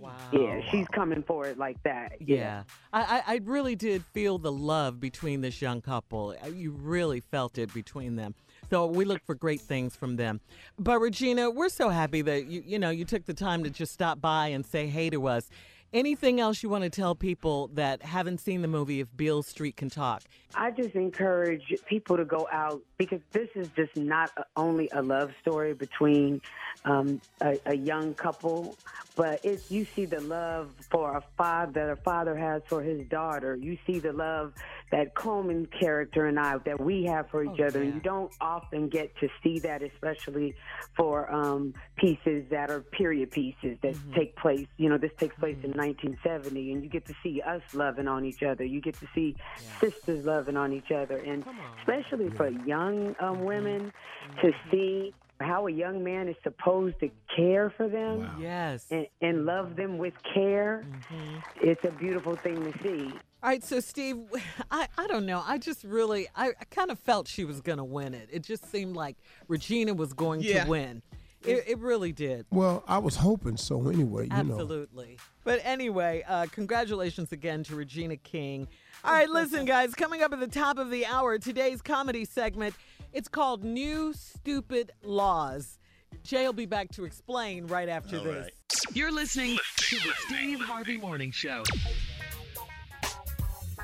Wow. 0.02 0.10
Yeah, 0.32 0.60
she's 0.70 0.86
coming 0.88 1.22
for 1.22 1.46
it 1.46 1.58
like 1.58 1.80
that. 1.84 2.14
Yeah, 2.20 2.64
I, 2.92 3.02
I, 3.02 3.34
I 3.34 3.40
really 3.44 3.76
did 3.76 4.04
feel 4.12 4.36
the 4.38 4.50
love 4.50 4.98
between 4.98 5.40
this 5.42 5.62
young 5.62 5.80
couple. 5.80 6.34
Uh, 6.42 6.48
You 6.48 6.72
really 6.72 7.20
felt 7.20 7.56
it 7.56 7.72
between 7.72 8.16
them. 8.16 8.34
So 8.70 8.86
we 8.86 9.04
look 9.04 9.22
for 9.24 9.34
great 9.34 9.60
things 9.60 9.94
from 9.94 10.16
them. 10.16 10.40
But 10.78 10.98
Regina, 10.98 11.50
we're 11.50 11.68
so 11.68 11.90
happy 11.90 12.22
that 12.22 12.46
you 12.46 12.62
you 12.66 12.78
know 12.78 12.90
you 12.90 13.04
took 13.04 13.26
the 13.26 13.34
time 13.34 13.62
to 13.64 13.70
just 13.70 13.92
stop 13.92 14.20
by 14.20 14.48
and 14.48 14.64
say 14.66 14.86
hey 14.86 15.10
to 15.10 15.28
us. 15.28 15.48
Anything 15.93 16.40
else 16.40 16.62
you 16.62 16.70
want 16.70 16.85
to 16.85 16.90
tell 16.90 17.14
people 17.14 17.69
that 17.74 18.01
haven't 18.01 18.40
seen 18.40 18.62
the 18.62 18.69
movie 18.69 19.01
If 19.01 19.14
Beale 19.14 19.43
Street 19.43 19.77
Can 19.77 19.90
Talk? 19.90 20.23
I 20.55 20.70
just 20.70 20.94
encourage 20.94 21.62
people 21.86 22.16
to 22.16 22.24
go 22.24 22.48
out 22.51 22.81
because 22.97 23.20
this 23.32 23.48
is 23.55 23.69
just 23.77 23.94
not 23.97 24.31
only 24.56 24.89
a 24.93 25.02
love 25.02 25.32
story 25.43 25.74
between 25.74 26.40
um, 26.86 27.20
a, 27.43 27.59
a 27.66 27.77
young 27.77 28.14
couple, 28.14 28.77
but 29.16 29.40
it's 29.44 29.70
you 29.70 29.85
see 29.94 30.06
the 30.06 30.20
love 30.20 30.70
for 30.90 31.16
a 31.16 31.23
father 31.36 31.73
that 31.73 31.90
a 31.90 31.97
father 31.97 32.36
has 32.36 32.62
for 32.66 32.82
his 32.82 33.06
daughter. 33.09 33.56
You 33.56 33.77
see 33.86 33.98
the 33.98 34.12
love 34.12 34.55
that 34.90 35.14
Colman 35.14 35.66
character 35.78 36.27
and 36.27 36.39
I 36.39 36.59
that 36.59 36.81
we 36.81 37.05
have 37.05 37.31
for 37.31 37.44
each 37.44 37.60
other, 37.60 37.82
and 37.82 37.94
you 37.94 38.01
don't 38.01 38.32
often 38.40 38.89
get 38.89 39.14
to 39.20 39.28
see 39.43 39.59
that, 39.60 39.82
especially 39.82 40.55
for 40.97 41.32
um, 41.32 41.74
pieces 41.97 42.44
that 42.51 42.70
are 42.70 42.81
period 42.81 43.31
pieces 43.31 43.78
that 43.82 43.94
take 44.14 44.36
place. 44.36 44.66
You 44.77 44.90
know, 44.90 44.98
this 44.98 45.12
takes 45.19 45.36
place 45.36 45.56
in 45.62 45.73
1970, 45.82 46.72
and 46.72 46.82
you 46.82 46.88
get 46.88 47.04
to 47.06 47.14
see 47.22 47.40
us 47.40 47.62
loving 47.74 48.09
on 48.09 48.24
each 48.24 48.42
other. 48.42 48.64
You 48.64 48.80
get 48.80 48.98
to 49.00 49.09
see 49.14 49.36
sisters 49.80 50.24
loving 50.24 50.56
on 50.56 50.72
each 50.72 50.90
other, 50.90 51.16
and 51.16 51.44
especially 51.78 52.30
for 52.30 52.48
young 52.48 53.09
um, 53.20 53.36
mm-hmm. 53.36 53.44
women 53.44 53.92
mm-hmm. 53.92 54.46
to 54.46 54.52
see 54.70 55.14
how 55.40 55.66
a 55.66 55.72
young 55.72 56.04
man 56.04 56.28
is 56.28 56.36
supposed 56.42 56.98
to 57.00 57.10
care 57.34 57.70
for 57.70 57.88
them 57.88 58.30
yes. 58.40 58.86
and, 58.90 59.06
and 59.20 59.44
love 59.44 59.74
them 59.74 59.98
with 59.98 60.14
care. 60.22 60.84
Mm-hmm. 61.12 61.38
It's 61.68 61.84
a 61.84 61.90
beautiful 61.90 62.36
thing 62.36 62.72
to 62.72 62.78
see. 62.82 63.12
All 63.42 63.48
right, 63.48 63.64
so 63.64 63.80
Steve, 63.80 64.18
I, 64.70 64.86
I 64.96 65.09
don't 65.09 65.26
know. 65.26 65.42
I 65.44 65.59
just 65.59 65.82
really, 65.82 66.28
I, 66.36 66.48
I 66.48 66.64
kind 66.70 66.90
of 66.90 66.98
felt 66.98 67.26
she 67.26 67.44
was 67.44 67.60
going 67.60 67.78
to 67.78 67.84
win 67.84 68.14
it. 68.14 68.28
It 68.30 68.44
just 68.44 68.70
seemed 68.70 68.94
like 68.94 69.16
Regina 69.48 69.94
was 69.94 70.12
going 70.12 70.42
Yeah. 70.42 70.64
to 70.64 70.70
win. 70.70 71.02
It, 71.44 71.64
it 71.66 71.78
really 71.78 72.12
did. 72.12 72.47
Well, 72.51 72.85
I 72.86 72.98
was 72.98 73.16
hoping 73.16 73.56
so 73.56 73.89
anyway, 73.89 74.24
you 74.24 74.28
know. 74.31 74.36
Absolutely. 74.55 75.19
But 75.44 75.60
anyway, 75.64 76.24
uh, 76.28 76.47
congratulations 76.52 77.32
again 77.32 77.64
to 77.64 77.74
Regina 77.77 78.16
King. 78.16 78.69
All 79.05 79.12
right, 79.12 79.28
listen, 79.28 79.64
guys, 79.64 79.94
coming 79.94 80.23
up 80.23 80.32
at 80.32 80.40
the 80.40 80.47
top 80.47 80.78
of 80.78 80.90
the 80.90 81.05
hour, 81.06 81.39
today's 81.39 81.82
comedy 81.82 82.24
segment, 82.24 82.74
it's 83.12 83.28
called 83.28 83.64
New 83.64 84.12
Stupid 84.12 84.93
Laws. 85.02 85.78
Jay 86.23 86.44
will 86.47 86.52
be 86.52 86.66
back 86.66 86.90
to 86.93 87.05
explain 87.05 87.66
right 87.66 87.89
after 87.89 88.19
All 88.19 88.24
this. 88.24 88.44
right. 88.44 88.97
You're 88.97 89.10
listening 89.12 89.59
to 89.78 89.97
the 89.97 90.12
Steve 90.27 90.60
Harvey 90.60 90.97
Morning 90.98 91.31
Show. 91.32 91.64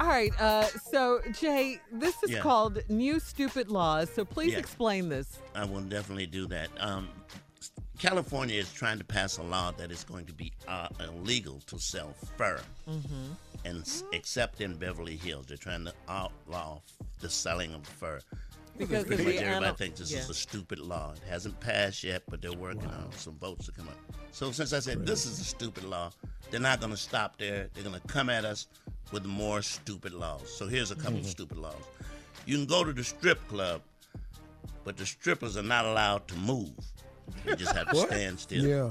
All 0.00 0.06
right, 0.06 0.30
uh, 0.40 0.62
so 0.92 1.20
Jay, 1.32 1.80
this 1.90 2.22
is 2.22 2.30
Yeah. 2.30 2.38
called 2.40 2.78
New 2.88 3.18
Stupid 3.18 3.68
Laws. 3.68 4.08
So 4.14 4.24
please 4.24 4.52
Yeah. 4.52 4.58
explain 4.60 5.08
this. 5.08 5.38
I 5.56 5.64
will 5.64 5.80
definitely 5.80 6.26
do 6.26 6.46
that. 6.46 6.68
Um, 6.78 7.08
California 7.98 8.56
is 8.60 8.72
trying 8.72 8.98
to 8.98 9.04
pass 9.04 9.38
a 9.38 9.42
law 9.42 9.72
that 9.72 9.90
is 9.90 10.04
going 10.04 10.24
to 10.26 10.32
be 10.32 10.52
uh, 10.68 10.88
illegal 11.00 11.60
to 11.66 11.78
sell 11.78 12.14
fur, 12.36 12.60
Mm-hmm. 12.88 13.32
and 13.64 13.80
s- 13.80 14.04
except 14.12 14.60
in 14.60 14.74
Beverly 14.74 15.16
Hills, 15.16 15.46
they're 15.46 15.56
trying 15.56 15.84
to 15.84 15.92
outlaw 16.08 16.80
the 17.20 17.28
selling 17.28 17.74
of 17.74 17.84
fur. 17.86 18.20
Because 18.76 19.04
Pretty 19.04 19.24
much 19.24 19.34
everybody 19.34 19.56
animal- 19.56 19.74
thinks 19.74 19.98
this 19.98 20.12
yeah. 20.12 20.18
is 20.20 20.30
a 20.30 20.34
stupid 20.34 20.78
law. 20.78 21.12
It 21.16 21.28
hasn't 21.28 21.58
passed 21.58 22.04
yet, 22.04 22.22
but 22.30 22.40
they're 22.40 22.52
working 22.52 22.86
on 22.86 23.10
some 23.12 23.34
votes 23.38 23.66
to 23.66 23.72
come 23.72 23.88
up. 23.88 23.98
So 24.30 24.52
since 24.52 24.72
I 24.72 24.78
said 24.78 25.04
this 25.04 25.26
is 25.26 25.40
a 25.40 25.44
stupid 25.44 25.82
law, 25.82 26.12
they're 26.52 26.60
not 26.60 26.78
going 26.78 26.92
to 26.92 26.96
stop 26.96 27.36
there. 27.38 27.68
They're 27.74 27.82
going 27.82 28.00
to 28.00 28.06
come 28.06 28.30
at 28.30 28.44
us 28.44 28.68
with 29.10 29.24
more 29.26 29.62
stupid 29.62 30.12
laws. 30.12 30.48
So 30.56 30.68
here's 30.68 30.92
a 30.92 30.94
couple 30.96 31.18
of 31.18 31.26
stupid 31.26 31.58
laws. 31.58 31.82
You 32.46 32.56
can 32.56 32.66
go 32.66 32.84
to 32.84 32.92
the 32.92 33.02
strip 33.02 33.46
club, 33.48 33.82
but 34.84 34.96
the 34.96 35.04
strippers 35.06 35.56
are 35.56 35.62
not 35.64 35.84
allowed 35.84 36.28
to 36.28 36.36
move. 36.36 36.70
They 37.44 37.56
just 37.56 37.74
have 37.74 37.88
to 37.90 37.96
What? 37.96 38.08
stand 38.08 38.38
still. 38.40 38.64
Yeah. 38.64 38.90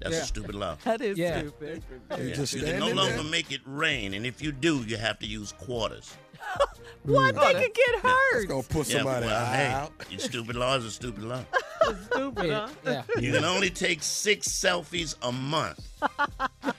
That's 0.00 0.14
Yeah. 0.14 0.20
a 0.22 0.24
stupid 0.24 0.54
law. 0.54 0.76
That 0.84 1.00
is 1.00 1.16
Yeah. 1.18 1.38
stupid. 1.40 1.82
They 2.08 2.28
Yeah. 2.28 2.34
just 2.34 2.54
You 2.54 2.62
can 2.62 2.78
no 2.80 2.88
longer 2.90 3.14
there? 3.14 3.22
make 3.24 3.52
it 3.52 3.60
rain, 3.66 4.14
and 4.14 4.26
if 4.26 4.42
you 4.42 4.50
do, 4.52 4.84
you 4.86 4.96
have 4.96 5.18
to 5.20 5.26
use 5.26 5.52
quarters. 5.52 6.10
What? 7.04 7.34
They 7.36 7.54
could 7.54 7.74
get 7.74 8.00
hurt. 8.02 8.48
gonna 8.48 8.62
put 8.64 8.88
Yeah, 8.88 8.96
somebody 8.96 9.26
well, 9.26 9.46
hey, 9.52 9.66
out. 9.68 9.92
your 10.10 10.18
stupid 10.20 10.56
law 10.56 10.76
is 10.76 10.84
a 10.84 10.90
stupid 10.90 11.22
law. 11.24 11.44
Stupid, 12.12 12.50
huh? 12.52 12.68
Yeah. 12.84 13.02
You 13.18 13.32
can 13.32 13.44
only 13.44 13.68
take 13.70 14.02
six 14.02 14.48
selfies 14.48 15.14
a 15.22 15.30
month. 15.32 15.80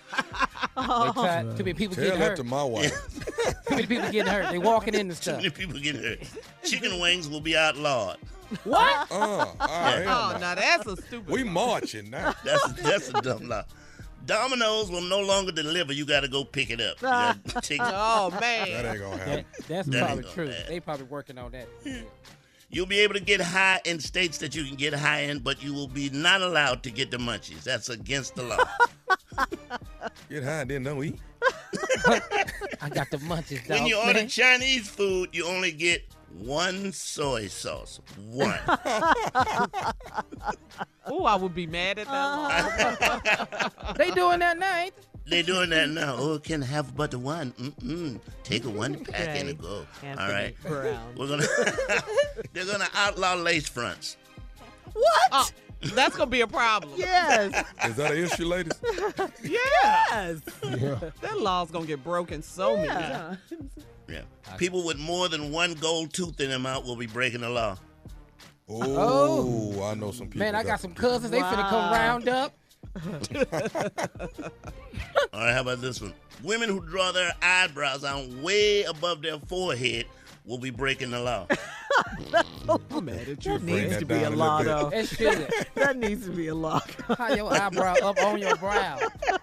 They 0.76 0.82
try, 1.12 1.44
too 1.44 1.64
many 1.64 1.74
people 1.74 1.96
Tell 1.96 2.04
getting 2.06 2.20
that 2.20 2.30
hurt. 2.30 2.38
to 2.38 2.44
my 2.44 2.64
wife. 2.64 2.92
Too 3.68 3.76
many 3.76 3.86
people 3.88 4.10
getting 4.10 4.32
hurt. 4.32 4.52
They 4.52 4.58
walking 4.58 4.96
in 4.96 5.08
the 5.08 5.16
Too 5.16 5.34
many 5.34 5.50
people 5.52 5.80
get 5.80 5.96
hurt. 5.96 6.20
Chicken 6.64 7.00
wings 7.00 7.28
will 7.30 7.42
be 7.42 7.56
outlawed. 7.56 8.18
What? 8.64 9.12
Uh, 9.12 9.16
all 9.16 9.56
right, 9.60 10.06
Oh, 10.08 10.32
no. 10.34 10.40
now 10.40 10.56
that's 10.56 10.86
a 10.88 10.96
stupid. 10.98 11.28
We 11.28 11.44
marching 11.44 12.10
now. 12.10 12.34
That's 12.44 12.74
that's 12.74 13.10
a 13.10 13.14
dumb 13.22 13.48
law. 13.50 13.64
Domino's 14.26 14.90
will 14.90 15.02
no 15.02 15.20
longer 15.20 15.52
deliver. 15.52 15.92
You 15.92 16.06
got 16.06 16.22
to 16.22 16.28
go 16.30 16.44
pick 16.46 16.70
it 16.70 16.80
up. 16.80 16.96
You 17.02 17.08
gotta 17.08 17.40
take- 17.62 17.82
Oh 17.84 18.30
That 18.40 18.68
ain't 18.68 19.00
gonna 19.00 19.18
That, 19.18 19.28
happen. 19.28 19.46
that's 19.68 19.88
That 19.90 20.06
probably 20.06 20.24
gonna 20.24 20.34
true. 20.36 20.48
happen. 20.48 20.66
They 20.70 20.80
probably 20.80 21.06
working 21.08 21.38
on 21.38 21.52
that. 21.52 21.68
You'll 22.70 22.86
be 22.88 23.00
able 23.00 23.14
to 23.16 23.20
get 23.20 23.40
high 23.42 23.82
in 23.86 24.00
states 24.00 24.38
that 24.40 24.56
you 24.56 24.64
can 24.64 24.76
get 24.76 24.94
high 24.94 25.22
in, 25.22 25.40
but 25.40 25.62
you 25.62 25.74
will 25.74 25.88
be 25.90 26.10
not 26.10 26.42
allowed 26.42 26.82
to 26.84 26.90
get 26.92 27.12
the 27.12 27.18
munchies. 27.18 27.64
That's 27.64 27.90
against 27.90 28.36
the 28.36 28.44
law. 28.44 28.58
Get 30.30 30.44
high 30.44 30.62
and 30.62 30.72
then 30.72 30.84
don't 30.84 31.04
eat. 31.04 31.20
I 32.82 32.90
got 32.92 33.10
the 33.12 33.18
munchies, 33.18 33.68
dog. 33.68 33.78
when 33.80 33.88
you 33.88 33.98
order 33.98 34.14
man. 34.14 34.28
Chinese 34.28 34.88
food, 34.90 35.30
you 35.34 35.46
only 35.46 35.72
get 35.72 36.04
one 36.40 36.92
soy 36.92 37.48
sauce. 37.48 38.00
One. 38.32 38.60
Oh, 41.06 41.26
I 41.26 41.36
would 41.36 41.54
be 41.54 41.68
mad 41.68 42.00
at 42.00 42.08
that 42.08 42.14
uh-huh. 42.14 43.70
law. 43.84 43.94
They 43.98 44.12
doing 44.12 44.40
that 44.40 44.58
night. 44.58 44.94
they? 45.26 45.42
They 45.42 45.44
doing 45.44 45.70
that 45.72 45.90
now. 45.90 46.16
Oh, 46.18 46.40
can 46.40 46.62
have 46.62 46.96
but 46.96 47.14
one. 47.14 47.52
Mm-mm. 47.54 48.20
Take 48.44 48.66
a 48.66 48.70
one 48.70 49.04
pack 49.04 49.40
and 49.40 49.50
a 49.50 49.54
go. 49.54 49.68
All 49.68 49.86
Anthony 50.04 50.34
right. 50.34 50.56
Brown. 50.64 51.16
We're 51.18 51.28
gonna. 51.28 51.46
they're 52.54 52.66
gonna 52.66 52.88
outlaw 52.96 53.34
lace 53.34 53.68
fronts. 53.68 54.18
What? 54.94 55.30
Oh, 55.32 55.50
that's 55.94 56.16
gonna 56.16 56.30
be 56.30 56.42
a 56.42 56.48
problem. 56.48 56.94
Yes. 56.96 57.66
Is 57.86 57.96
that 57.96 58.12
an 58.12 58.18
issue, 58.18 58.46
ladies? 58.46 58.74
Yes. 59.44 60.40
Yeah. 60.64 61.00
That 61.22 61.38
law's 61.38 61.70
gonna 61.70 61.86
get 61.86 62.04
broken 62.04 62.42
so 62.42 62.78
many 62.78 62.88
times. 62.88 63.38
Yeah. 64.08 64.22
People 64.58 64.86
with 64.86 64.98
more 64.98 65.30
than 65.30 65.52
one 65.52 65.74
gold 65.76 66.14
tooth 66.14 66.40
in 66.40 66.50
their 66.50 66.60
mouth 66.60 66.86
will 66.86 66.96
be 66.96 67.08
breaking 67.08 67.42
the 67.42 67.50
law. 67.50 67.78
Oh, 68.70 69.84
I 69.84 69.94
know 69.94 70.12
some 70.12 70.28
people. 70.28 70.40
Man, 70.40 70.56
I 70.56 70.64
got 70.64 70.80
some 70.80 70.94
cousins. 70.94 71.32
They 71.32 71.40
finna 71.40 71.70
come 71.70 71.92
round 71.92 72.30
up. 72.30 72.56
All 75.34 75.40
right, 75.40 75.54
how 75.54 75.62
about 75.62 75.82
this 75.82 76.02
one? 76.02 76.14
Women 76.44 76.70
who 76.70 76.82
draw 76.82 77.12
their 77.12 77.32
eyebrows 77.42 78.04
on 78.04 78.42
way 78.42 78.84
above 78.84 79.22
their 79.22 79.40
forehead 79.40 80.06
will 80.46 80.58
be 80.58 80.70
breaking 80.70 81.12
the 81.12 81.20
law. 81.20 81.48
I'm 82.70 83.06
mad 83.06 83.28
at 83.30 83.46
you. 83.46 83.58
That 83.60 83.64
needs 83.64 83.98
to 83.98 84.06
be 84.06 84.16
a 84.16 84.22
down 84.22 84.34
a 84.34 84.36
law, 84.36 84.58
little 84.60 84.84
though. 84.84 84.90
That 84.90 85.08
shit. 85.08 85.54
that 85.76 85.98
needs 85.98 86.26
to 86.26 86.32
be 86.32 86.48
a 86.48 86.56
law. 86.56 86.82
How 87.18 87.34
your 87.34 87.54
eyebrow 87.54 87.96
up 88.04 88.18
on 88.24 88.40
your 88.40 88.56
brow? 88.58 89.00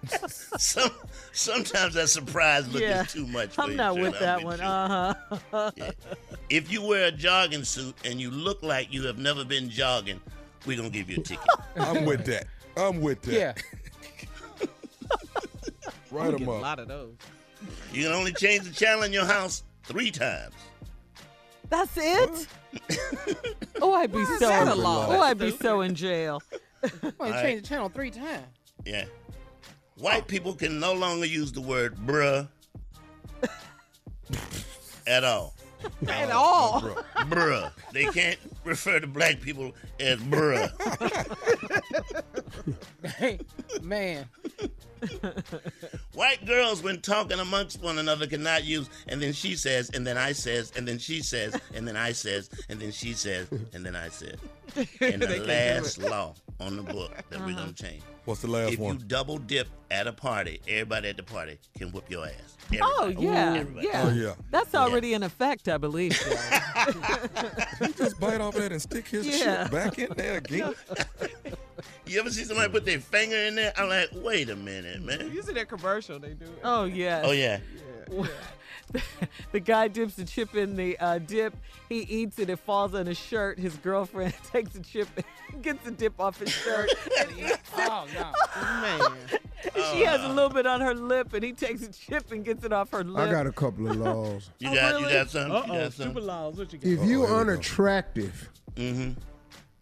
Some, 0.59 0.90
sometimes 1.32 1.94
that 1.94 2.09
surprise 2.09 2.70
look 2.72 2.82
Yeah. 2.82 3.02
is 3.02 3.12
too 3.12 3.27
much 3.27 3.59
I'm 3.59 3.77
not 3.77 3.94
Shirley, 3.94 4.02
with 4.10 4.14
I'm 4.16 4.20
that 4.20 4.43
one. 4.44 4.60
Uh 4.60 5.14
huh. 5.52 5.70
If 6.48 6.70
you 6.72 6.82
wear 6.82 7.06
a 7.06 7.12
jogging 7.12 7.64
suit 7.64 7.94
and 8.05 8.20
you 8.20 8.31
look 8.31 8.62
like 8.62 8.93
you 8.93 9.06
have 9.06 9.18
never 9.18 9.44
been 9.44 9.70
jogging, 9.70 10.20
we're 10.66 10.77
going 10.77 10.90
to 10.90 10.98
give 10.98 11.09
you 11.09 11.18
a 11.18 11.22
ticket. 11.22 11.47
I'm 11.77 12.05
with 12.05 12.24
that. 12.27 12.47
I'm 12.77 13.01
with 13.01 13.22
that. 13.22 13.32
Yeah. 13.35 13.55
Write 16.10 16.31
Get 16.32 16.40
them 16.40 16.48
a 16.48 16.59
lot 16.59 16.78
of 16.81 16.89
those. 16.89 17.14
You 17.93 18.05
can 18.05 18.12
only 18.12 18.32
change 18.32 18.64
the 18.64 18.72
channel 18.74 19.05
in 19.05 19.12
your 19.12 19.27
house 19.27 19.62
three 19.85 20.10
times. 20.10 20.55
That's 21.70 21.97
it. 21.97 22.47
oh, 23.82 23.94
I'd 23.94 24.12
be 24.12 24.24
so. 24.24 24.38
that 24.40 24.68
a 24.68 24.74
law? 24.74 25.06
Oh, 25.09 25.20
I'd 25.20 25.38
be 25.38 25.52
so 25.52 25.80
in 25.80 25.94
jail. 25.94 26.42
Well, 26.82 26.92
you 27.02 27.12
Alright. 27.20 27.44
changed 27.44 27.64
the 27.64 27.68
channel 27.68 27.90
three 27.90 28.10
times. 28.10 28.47
Yeah. 28.86 29.05
White 29.98 30.26
people 30.26 30.55
can 30.55 30.80
no 30.80 30.94
longer 30.94 31.26
use 31.26 31.52
the 31.52 31.60
word 31.60 31.94
bruh 31.97 32.48
at 35.06 35.22
all. 35.22 35.55
At 36.09 36.30
all. 36.30 36.80
Bro. 36.80 36.94
Bruh. 37.26 37.72
They 37.92 38.06
can't 38.06 38.38
refer 38.64 38.98
to 38.98 39.06
black 39.06 39.42
people 39.42 39.74
as 39.98 40.18
bruh. 40.20 40.70
Hey, 43.18 43.40
man. 43.82 44.26
White 46.14 46.44
girls, 46.47 46.82
when 46.82 47.01
talking 47.01 47.39
amongst 47.39 47.82
one 47.82 47.98
another, 47.98 48.27
cannot 48.27 48.64
use 48.64 48.89
and 49.09 49.20
then 49.20 49.32
she 49.32 49.56
says, 49.56 49.90
and 49.90 50.06
then 50.06 50.16
I 50.16 50.32
says, 50.32 50.72
and 50.77 50.86
then 50.86 50.98
she 50.98 51.20
says, 51.22 51.59
and 51.74 51.86
then 51.86 51.97
I 51.97 52.12
says, 52.12 52.51
and 52.68 52.81
then 52.81 52.93
she 52.93 53.12
says, 53.12 53.48
and 53.72 53.85
then 53.85 53.97
I 53.97 54.09
says. 54.09 54.36
And 55.01 55.20
the 55.20 55.40
last 55.40 55.98
law 55.98 56.35
on 56.60 56.77
the 56.77 56.82
book 56.82 57.10
that 57.31 57.40
we're 57.40 57.47
uh-huh. 57.47 57.60
gonna 57.60 57.72
change. 57.72 58.02
What's 58.24 58.43
the 58.43 58.48
last 58.48 58.74
if 58.74 58.78
one? 58.78 58.97
If 58.97 59.02
you 59.02 59.09
double 59.09 59.39
dip 59.39 59.68
at 59.90 60.06
a 60.06 60.12
party, 60.12 60.60
everybody 60.68 61.09
at 61.09 61.16
the 61.16 61.24
party 61.24 61.59
can 61.77 61.90
whoop 61.90 62.09
your 62.09 62.27
ass. 62.27 62.56
Oh 62.81 63.09
yeah, 63.09 63.55
Everybody. 63.56 63.86
yeah. 63.89 64.02
Oh, 64.05 64.10
yeah. 64.12 64.35
Oh, 64.39 64.44
That's 64.52 64.74
already 64.74 65.14
in 65.14 65.24
effect, 65.24 65.68
I 65.68 65.78
believe. 65.78 66.12
He 67.81 67.93
just 67.94 68.20
bite 68.20 68.40
off 68.40 68.55
that 68.55 68.72
and 68.72 68.81
stick 68.81 69.09
his 69.09 69.27
Yeah. 69.27 69.64
shit 69.64 69.72
back 69.72 69.98
in 69.98 70.12
there 70.16 70.36
again. 70.36 70.74
You 72.07 72.20
ever 72.20 72.31
see 72.31 72.44
somebody 72.44 72.70
put 72.70 72.85
their 72.85 73.01
finger 73.01 73.36
in 73.36 73.55
there? 73.55 73.73
I'm 73.77 73.89
like, 73.89 74.09
wait 74.15 74.51
a 74.51 74.57
minute, 74.57 75.02
man. 75.02 75.31
You 75.32 75.43
see 75.43 75.52
that 75.55 75.69
commercial 75.69 76.19
they 76.19 76.35
do? 76.35 76.44
it. 76.47 76.61
oh 76.65 76.85
yeah. 76.85 77.23
Oh 77.24 77.32
yeah. 77.32 77.59
the 79.52 79.61
guy 79.61 79.86
dips 79.89 80.15
the 80.15 80.24
chip 80.24 80.55
in 80.57 80.74
the 80.77 80.98
uh, 80.98 81.19
dip. 81.19 81.55
He 81.89 82.01
eats 82.01 82.39
it. 82.40 82.51
It 82.51 82.59
falls 82.59 82.94
on 82.94 83.07
his 83.07 83.19
shirt. 83.19 83.59
His 83.59 83.77
girlfriend 83.77 84.35
takes 84.52 84.73
the 84.73 84.81
chip, 84.81 85.09
gets 85.62 85.85
the 85.85 85.93
dip 85.93 86.19
off 86.19 86.40
his 86.40 86.51
shirt, 86.51 86.90
and 87.20 87.31
eats 87.39 87.51
it. 87.52 87.61
Oh, 87.77 88.07
no. 88.15 88.32
Man. 88.82 89.16
she 89.93 90.02
has 90.05 90.20
a 90.24 90.28
little 90.28 90.51
bit 90.51 90.66
on 90.66 90.81
her 90.81 90.94
lip, 90.94 91.32
and 91.35 91.44
he 91.44 91.52
takes 91.52 91.82
a 91.82 91.93
chip 91.93 92.32
and 92.32 92.44
gets 92.44 92.65
it 92.65 92.73
off 92.73 92.90
her 92.90 93.05
lip. 93.05 93.28
I 93.28 93.31
got 93.31 93.47
a 93.47 93.52
couple 93.52 93.89
of 93.89 93.97
laws. 93.97 94.51
You 94.59 94.70
Oh, 94.70 94.74
got 94.74 94.93
really? 94.94 95.05
you 95.05 95.19
got 95.19 95.31
something? 95.31 95.52
Uh 95.52 95.57
You 95.66 95.73
oh, 95.73 95.82
got 95.85 95.93
stupid 95.93 95.94
something? 96.15 96.27
laws. 96.27 96.57
What 96.57 96.73
you 96.73 96.78
got? 96.81 96.89
If 96.89 96.98
you 97.01 97.07
here 97.07 97.20
we 97.20 97.27
go. 97.27 97.36
unattractive 97.39 98.51
Mm-hmm. 98.77 99.12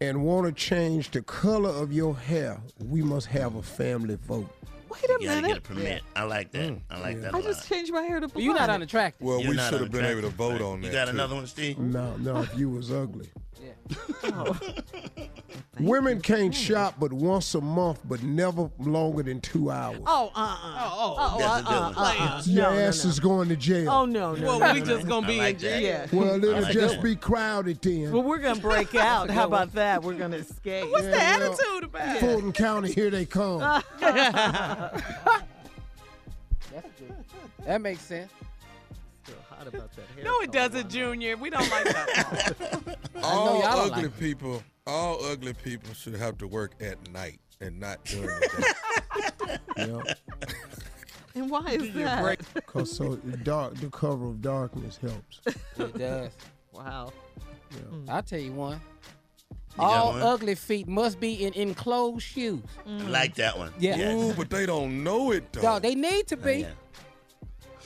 And 0.00 0.22
want 0.24 0.46
to 0.46 0.52
change 0.52 1.10
the 1.10 1.22
color 1.22 1.70
of 1.70 1.92
your 1.92 2.16
hair, 2.16 2.60
we 2.84 3.02
must 3.02 3.26
have 3.28 3.56
a 3.56 3.62
family 3.62 4.16
vote. 4.16 4.48
Wait 4.88 5.04
a 5.04 5.16
You 5.20 5.28
gotta 5.28 5.28
get 5.28 5.38
a 5.38 5.42
minute. 5.42 5.62
permit. 5.64 6.02
I 6.16 6.22
like 6.22 6.50
that. 6.52 6.70
Mm. 6.70 6.80
I 6.90 7.00
like 7.00 7.20
that 7.20 7.34
a 7.34 7.36
I 7.36 7.40
lot. 7.40 7.44
just 7.44 7.68
changed 7.68 7.92
my 7.92 8.02
hair 8.02 8.20
to 8.20 8.28
blonde. 8.28 8.44
You're 8.44 8.54
not 8.54 8.70
unattractive. 8.70 9.26
Well, 9.26 9.40
You're 9.40 9.50
we 9.50 9.58
should 9.58 9.80
have 9.80 9.90
been 9.90 10.04
able 10.04 10.22
to 10.22 10.28
vote 10.30 10.52
right? 10.52 10.60
on 10.62 10.80
that. 10.80 10.86
You 10.86 10.92
got 10.92 11.04
too. 11.06 11.10
another 11.10 11.34
one, 11.34 11.46
Steve? 11.46 11.78
No, 11.78 12.16
no, 12.16 12.38
if 12.42 12.56
you 12.58 12.70
was 12.70 12.90
ugly. 12.90 13.28
Yeah. 13.60 14.52
Women 15.80 16.20
can't 16.20 16.54
shop 16.54 16.94
but 16.98 17.12
once 17.12 17.54
a 17.54 17.60
month, 17.60 18.00
but 18.04 18.22
never 18.22 18.68
longer 18.78 19.22
than 19.22 19.40
two 19.40 19.70
hours. 19.70 20.00
Oh, 20.06 20.32
uh, 20.34 20.40
uh. 20.40 20.90
Oh, 20.92 21.16
oh. 21.18 21.38
That's 21.38 21.60
a 21.60 21.64
good 21.64 21.72
uh, 21.72 21.92
uh. 21.96 22.42
Your 22.46 22.62
No, 22.64 22.74
no, 22.74 22.80
ass 22.80 23.04
no. 23.04 23.10
is 23.10 23.20
going 23.20 23.48
to 23.48 23.56
jail. 23.56 23.90
Oh 23.90 24.04
no, 24.04 24.34
no. 24.34 24.46
Well, 24.46 24.58
no, 24.58 24.72
we 24.74 24.80
no, 24.80 24.86
just 24.86 25.04
no. 25.04 25.10
gonna 25.10 25.26
be 25.28 25.38
like 25.38 25.54
in 25.54 25.60
jail. 25.60 25.80
Yeah. 25.80 26.06
Well, 26.12 26.34
it'll 26.42 26.62
like 26.62 26.72
just 26.72 27.00
be 27.02 27.14
crowded 27.16 27.80
then. 27.80 28.10
Well, 28.12 28.22
we're 28.24 28.38
gonna 28.38 28.60
break 28.60 28.94
out. 28.96 29.30
How 29.30 29.46
about 29.46 29.72
that? 29.74 30.02
We're 30.02 30.14
gonna 30.14 30.38
escape. 30.38 30.90
What's 30.90 31.04
the 31.04 31.10
Yeah, 31.10 31.38
well, 31.38 31.52
attitude 31.52 31.84
about 31.84 32.16
it? 32.16 32.20
Fulton 32.20 32.52
County, 32.52 32.92
here 32.92 33.10
they 33.10 33.24
come. 33.24 33.60
That's 34.00 34.24
good. 36.98 37.14
That 37.64 37.80
makes 37.80 38.02
sense. 38.02 38.32
Still 39.60 39.68
about 39.68 39.92
that 39.96 40.06
hair 40.14 40.24
No, 40.24 40.40
it 40.40 40.52
doesn't. 40.52 40.88
Junior. 40.90 41.36
We 41.36 41.50
don't 41.50 41.68
like 41.70 41.84
that. 41.84 42.98
All 43.22 43.60
y'all 43.60 43.78
ugly 43.80 43.90
like 43.90 44.04
it. 44.04 44.18
people, 44.18 44.62
all 44.86 45.24
ugly 45.26 45.52
people 45.52 45.92
should 45.94 46.14
have 46.14 46.38
to 46.38 46.46
work 46.46 46.72
at 46.80 47.10
night 47.10 47.40
and 47.60 47.78
not 47.80 48.04
during 48.04 48.26
the 48.26 48.48
day. 48.58 49.56
Yeah, 49.78 50.02
And 51.34 51.48
why 51.50 51.64
is 51.70 51.92
that? 51.94 52.38
because 52.54 52.90
so 52.96 53.14
the 53.16 53.36
dark, 53.38 53.74
the 53.76 53.88
cover 53.90 54.26
of 54.26 54.42
darkness 54.42 54.98
helps. 54.98 55.40
It 55.78 55.96
does. 55.98 56.32
Wow. 56.72 57.12
Mm. 57.72 58.08
I'll 58.08 58.22
tell 58.22 58.38
you 58.40 58.52
one. 58.52 58.80
You 59.76 59.84
All 59.84 60.10
one? 60.12 60.22
ugly 60.22 60.54
feet 60.56 60.88
must 60.88 61.20
be 61.20 61.44
in 61.44 61.52
enclosed 61.54 62.22
shoes. 62.24 62.60
Mm. 62.86 63.06
I 63.06 63.08
like 63.08 63.34
that 63.36 63.56
one. 63.56 63.72
Yeah. 63.78 64.12
Ooh, 64.14 64.32
but 64.34 64.50
they 64.50 64.66
don't 64.66 65.02
know 65.04 65.30
it 65.30 65.52
though. 65.52 65.62
Dog, 65.62 65.82
they 65.82 65.94
need 65.94 66.26
to 66.28 66.36
be. 66.36 66.50
Oh, 66.50 66.68
yeah. 66.68 66.70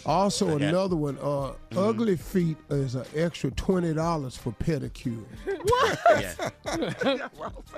Also, 0.07 0.51
Okay. 0.51 0.67
another 0.67 0.97
one. 0.97 1.17
Uh, 1.19 1.53
Mm-hmm. 1.73 1.79
ugly 1.79 2.17
feet 2.17 2.57
is 2.71 2.95
an 2.97 3.05
extra 3.15 3.51
twenty 3.53 3.95
dollars 3.95 4.37
for 4.37 4.53
pedicure, 4.53 5.25
Yeah. 7.07 7.29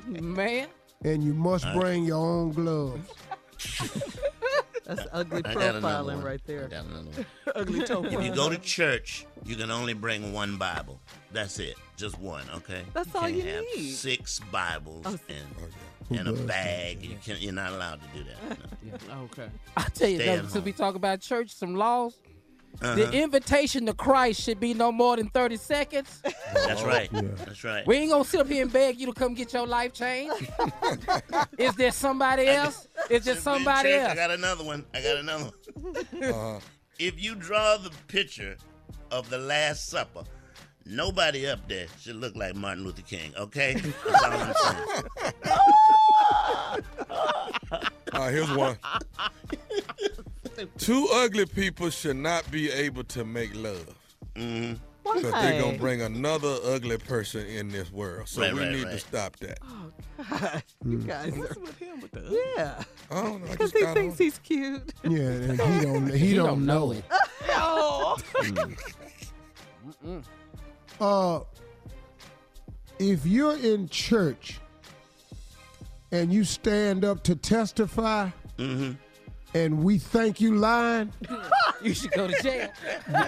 Man. 0.20 0.66
and 1.04 1.22
you 1.22 1.32
must 1.34 1.64
bring 1.74 2.04
your 2.04 2.16
own 2.18 2.50
gloves. 2.52 3.08
That's 4.84 5.06
ugly 5.12 5.42
I 5.44 5.54
got 5.54 5.76
another 5.76 5.80
profiling 5.80 6.22
right 6.24 6.40
there. 6.46 6.68
got 6.68 6.84
another 6.84 7.10
one. 7.10 7.26
Ugly 7.54 7.84
toe. 7.84 8.04
If 8.04 8.22
you 8.22 8.34
go 8.34 8.50
to 8.50 8.58
church, 8.58 9.26
you 9.44 9.56
can 9.56 9.70
only 9.70 9.94
bring 9.94 10.32
one 10.32 10.56
Bible. 10.56 11.00
That's 11.32 11.58
it. 11.58 11.76
Just 11.96 12.18
one, 12.18 12.44
okay? 12.56 12.82
That's 12.92 13.12
you 13.14 13.20
all 13.20 13.28
you 13.28 13.42
have 13.42 13.64
need. 13.76 13.92
six 13.92 14.40
Bibles 14.52 15.02
Oh, 15.06 15.18
and, 15.28 15.46
oh, 15.60 15.64
Who 16.08 16.14
and 16.16 16.28
a 16.28 16.32
bag. 16.32 17.02
You 17.02 17.16
can't, 17.24 17.40
you're 17.40 17.52
not 17.52 17.72
allowed 17.72 18.00
to 18.02 18.18
do 18.18 18.24
that. 18.24 18.58
No. 18.58 18.64
Okay. 19.24 19.48
I'll 19.76 19.84
tell 19.90 20.08
you, 20.08 20.16
Stay 20.16 20.36
though, 20.36 20.46
since 20.48 20.64
we 20.64 20.72
talk 20.72 20.94
about 20.94 21.20
church, 21.20 21.50
some 21.54 21.74
laws. 21.74 22.14
Uh-huh. 22.82 22.94
The 22.96 23.12
invitation 23.12 23.86
to 23.86 23.94
Christ 23.94 24.42
should 24.42 24.60
be 24.60 24.74
no 24.74 24.90
more 24.90 25.16
than 25.16 25.28
30 25.28 25.56
seconds. 25.56 26.22
That's 26.54 26.82
right. 26.82 27.08
Yeah. 27.12 27.22
That's 27.36 27.64
right. 27.64 27.86
We 27.86 27.96
ain't 27.96 28.10
gonna 28.10 28.24
sit 28.24 28.40
up 28.40 28.48
here 28.48 28.62
and 28.62 28.72
beg 28.72 28.98
you 28.98 29.06
to 29.06 29.12
come 29.12 29.34
get 29.34 29.52
your 29.52 29.66
life 29.66 29.92
changed. 29.92 30.48
Is 31.58 31.74
there 31.76 31.92
somebody 31.92 32.46
else? 32.48 32.88
Is 33.08 33.24
there 33.24 33.36
Church, 33.84 34.00
else? 34.00 34.12
I 34.12 34.14
got 34.14 34.30
another 34.30 34.64
one. 34.64 34.84
I 34.92 35.02
got 35.02 35.16
another 35.16 35.44
one. 35.44 35.96
Uh-huh. 36.22 36.60
If 36.96 37.20
you 37.20 37.34
draw 37.34 37.76
the 37.76 37.90
picture 38.06 38.56
of 39.10 39.28
the 39.28 39.38
Last 39.38 39.88
Supper, 39.88 40.22
nobody 40.86 41.44
up 41.48 41.66
there 41.68 41.88
should 42.00 42.14
look 42.14 42.36
like 42.36 42.54
Martin 42.54 42.84
Luther 42.84 43.02
King, 43.02 43.32
okay? 43.36 43.74
That's 43.74 44.22
all 44.22 44.32
I'm 44.32 44.54
saying. 44.54 45.04
Uh, 48.12 48.28
here's 48.28 48.50
one. 48.52 48.76
Two 50.78 51.08
ugly 51.12 51.46
people 51.46 51.90
should 51.90 52.16
not 52.16 52.50
be 52.50 52.70
able 52.70 53.04
to 53.04 53.24
make 53.24 53.54
love. 53.54 53.94
hmm 54.36 54.74
Why? 55.02 55.14
Because 55.16 55.32
they're 55.32 55.58
going 55.58 55.74
to 55.74 55.80
bring 55.80 56.02
another 56.02 56.56
ugly 56.64 56.98
person 56.98 57.46
in 57.46 57.68
this 57.68 57.90
world. 57.92 58.28
So 58.28 58.42
Right, 58.42 58.52
we 58.54 58.60
right, 58.60 58.72
need 58.72 58.84
to 58.84 58.98
stop 58.98 59.36
that. 59.40 59.58
Oh 59.62 59.90
God, 60.30 60.62
you 60.84 60.98
Mm. 60.98 61.06
guys 61.06 61.32
are. 61.36 61.40
What's 61.40 61.56
with 61.56 61.78
him 61.78 62.00
with 62.00 62.12
the 62.12 62.52
Yeah. 62.56 62.82
I 63.10 63.22
don't 63.22 63.42
know. 63.44 63.50
Because 63.50 63.72
he 63.72 63.84
thinks 63.86 64.12
on. 64.20 64.24
he's 64.24 64.38
cute. 64.38 64.92
Yeah, 65.04 65.18
and 65.20 65.60
he 65.60 65.80
don't. 65.80 66.08
He, 66.14 66.34
don't, 66.34 66.64
know. 66.66 66.92
it. 66.92 67.04
Oh. 67.50 68.16
Uh, 71.00 71.40
if 73.00 73.26
you're 73.26 73.56
in 73.58 73.88
church 73.88 74.60
and 76.12 76.32
you 76.32 76.44
stand 76.44 77.04
up 77.04 77.22
to 77.24 77.34
testify, 77.34 78.28
hmm 78.58 78.92
and 79.54 79.82
we 79.84 79.98
think 79.98 80.40
you 80.40 80.56
lying, 80.56 81.12
You 81.82 81.94
should 81.94 82.12
go 82.12 82.26
to 82.26 82.42
jail. 82.42 82.68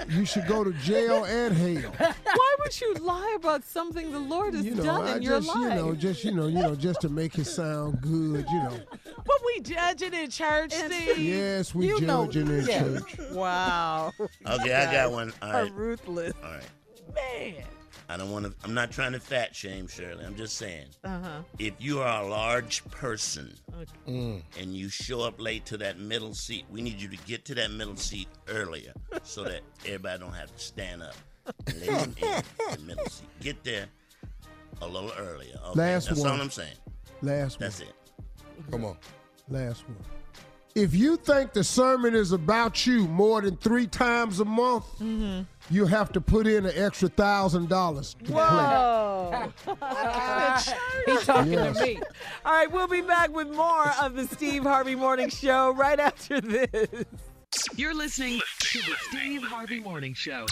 you 0.09 0.24
should 0.24 0.47
go 0.47 0.65
to 0.65 0.73
jail 0.73 1.24
and 1.24 1.55
hell. 1.57 1.93
Why 2.24 2.57
would 2.61 2.81
you 2.81 2.94
lie 2.94 3.35
about 3.36 3.65
something 3.65 4.11
the 4.12 4.19
Lord 4.19 4.55
has 4.55 4.65
You 4.65 4.74
know, 4.74 4.82
done 4.85 5.03
I 5.07 5.16
in 5.16 5.23
your 5.23 5.40
just, 5.40 5.48
life? 5.48 5.59
you 5.62 5.69
know, 5.69 5.94
just 5.94 6.24
you 6.24 6.32
know, 6.32 6.47
you 6.47 6.59
know, 6.62 6.74
just 6.74 7.01
to 7.03 7.09
make 7.09 7.39
it 7.39 7.44
sound 7.47 8.01
good, 8.01 8.47
you 8.48 8.59
know. 8.62 8.78
But 9.05 9.36
we 9.47 9.61
judging 9.61 10.15
in 10.15 10.31
church, 10.31 10.73
Steve. 10.73 11.19
Yes, 11.19 11.74
we 11.74 11.86
You 11.89 12.01
know- 12.01 12.27
judging 12.27 12.48
in 12.59 12.66
yeah. 12.66 12.81
church. 12.82 13.19
wow. 13.32 14.12
Okay, 14.47 14.74
I 14.74 14.90
got 14.93 15.12
one. 15.12 15.32
All 15.43 15.53
Are 15.53 15.66
ruthless. 15.66 16.32
All 16.43 16.51
right. 16.51 16.62
Man. 17.15 17.65
I 18.09 18.16
don't 18.16 18.31
want 18.31 18.47
to. 18.47 18.55
I'm 18.65 18.73
not 18.74 18.91
trying 18.93 19.12
to 19.12 19.20
fat 19.20 19.55
shame 19.55 19.89
Shirley. 19.89 20.24
I'm 20.24 20.37
just 20.37 20.57
saying, 20.57 20.87
Uh 21.05 21.20
huh. 21.20 21.43
if 21.59 21.74
you 21.78 22.01
are 22.01 22.23
a 22.23 22.27
large 22.28 22.85
person 22.91 23.53
Okay. 24.09 24.43
and 24.59 24.74
you 24.77 24.89
show 24.89 25.23
up 25.23 25.41
late 25.41 25.66
to 25.66 25.77
that 25.78 25.99
middle 25.99 26.33
seat, 26.35 26.65
we 26.70 26.83
need 26.83 27.01
you 27.01 27.09
to 27.09 27.16
get 27.27 27.45
to 27.47 27.55
that 27.57 27.70
middle 27.73 27.97
seat 27.97 28.28
earlier 28.49 28.93
so 29.24 29.43
that 29.45 29.62
everybody 29.85 30.20
don't 30.20 30.33
have 30.35 30.55
to 30.55 30.62
stand 30.62 31.03
up. 31.03 31.16
and 31.66 31.81
let 31.81 31.89
them 31.89 32.15
in 32.70 32.78
the 32.81 32.83
middle 32.87 33.07
seat. 33.07 33.28
Get 33.41 33.65
there 33.65 33.87
a 34.83 34.87
little 34.87 35.12
earlier. 35.19 35.57
Okay? 35.70 35.81
Last 35.81 36.09
That's 36.09 36.20
one. 36.20 36.31
all 36.31 36.41
I'm 36.41 36.51
saying. 36.51 36.77
Last 37.23 37.59
That's 37.59 37.81
one. 37.81 37.89
That's 37.89 38.61
it. 38.61 38.70
Come 38.70 38.85
on. 38.85 38.97
Last 39.49 39.83
one. 39.89 39.97
If 40.77 40.94
you 40.94 41.16
think 41.16 41.55
the 41.55 41.65
sermon 41.65 42.15
is 42.15 42.32
about 42.32 42.86
you 42.86 43.07
more 43.09 43.40
than 43.40 43.57
three 43.57 43.86
times 43.86 44.40
a 44.40 44.44
month, 44.44 44.85
Mm-hmm. 44.98 45.43
you 45.74 45.86
have 45.86 46.12
to 46.12 46.20
put 46.20 46.47
in 46.47 46.66
an 46.66 46.73
extra 46.77 47.09
thousand 47.09 47.70
dollars 47.70 48.12
to 48.15 48.24
play. 48.24 48.35
Whoa. 48.35 49.53
He's 51.07 51.24
talking 51.24 51.53
Yes. 51.55 51.78
to 51.78 51.82
me. 51.82 52.01
All 52.44 52.53
right, 52.53 52.70
we'll 52.70 52.89
be 52.89 53.01
back 53.01 53.35
with 53.35 53.48
more 53.51 53.89
of 54.03 54.15
the 54.16 54.27
Steve 54.27 54.65
Harvey 54.65 54.94
Morning 54.94 55.31
Show 55.31 55.73
right 55.73 55.98
after 55.98 56.43
this. 56.43 57.05
You're 57.74 57.94
listening 57.94 58.43
to 58.59 58.78
the 58.81 58.94
Steve 59.09 59.43
Harvey 59.44 59.81
Morning 59.81 60.12
Show. 60.12 60.44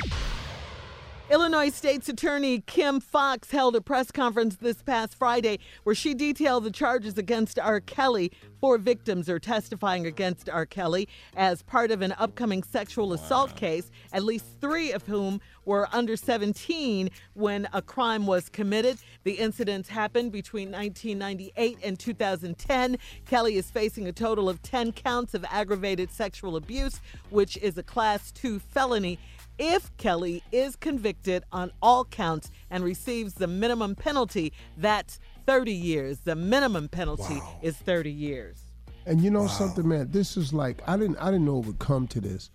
Illinois 1.31 1.71
State's 1.71 2.11
Attorney 2.11 2.61
Kim 2.61 3.01
Foxx 3.01 3.51
held 3.51 3.75
a 3.75 3.81
press 3.81 4.11
conference 4.11 4.57
this 4.57 4.83
past 4.83 5.15
Friday 5.15 5.59
where 5.83 5.95
she 5.95 6.13
detailed 6.13 6.65
the 6.65 6.71
charges 6.71 7.17
against 7.17 7.59
R. 7.59 7.81
Kelly. 7.81 8.31
Four 8.61 8.77
victims 8.77 9.31
are 9.31 9.39
testifying 9.39 10.07
against 10.07 10.51
R. 10.51 10.67
Kelly 10.67 11.09
as 11.35 11.63
part 11.63 11.91
of 11.91 12.03
an 12.03 12.13
upcoming 12.19 12.63
sexual 12.63 13.15
assault 13.15 13.57
case, 13.57 13.91
at 14.13 14.23
least 14.23 14.45
three 14.61 14.93
of 14.93 15.05
whom 15.05 15.41
were 15.65 15.89
under 15.93 16.15
17 16.15 17.09
when 17.33 17.69
a 17.73 17.81
crime 17.81 18.27
was 18.27 18.51
committed. 18.51 18.99
The 19.23 19.33
incidents 19.33 19.89
happened 19.89 20.31
between 20.31 20.71
1998 20.71 21.79
and 21.83 21.99
2010. 21.99 22.99
Kelly 23.25 23.57
is 23.57 23.71
facing 23.71 24.07
a 24.07 24.13
total 24.13 24.51
of 24.51 24.61
10 24.61 24.93
counts 24.93 25.33
of 25.33 25.43
aggravated 25.51 26.11
sexual 26.11 26.57
abuse, 26.57 27.01
which 27.31 27.57
is 27.57 27.79
a 27.79 27.83
class 27.83 28.31
2 28.33 28.59
felony 28.59 29.19
if 29.59 29.97
Kelly 29.97 30.43
is 30.53 30.77
convicted 30.77 31.45
on 31.53 31.71
all 31.83 32.05
counts 32.05 32.51
and 32.71 32.83
receives 32.85 33.35
the 33.35 33.47
minimum 33.47 33.95
penalty, 33.95 34.53
that's 34.77 35.21
30 35.47 35.73
years. 35.73 36.21
The 36.21 36.35
minimum 36.35 36.89
penalty 36.89 37.41
is 37.63 37.77
30 37.77 38.11
years. 38.11 38.59
And 39.07 39.21
you 39.21 39.31
know 39.31 39.47
something, 39.47 39.87
man? 39.87 40.11
This 40.11 40.37
is 40.37 40.53
like 40.55 40.81
I 40.87 40.97
didn't 40.97 41.19
I 41.19 41.27
didn't 41.27 41.45
know 41.45 41.59
it 41.61 41.67
would 41.67 41.79
come 41.79 42.07
to 42.09 42.21
this. 42.21 42.51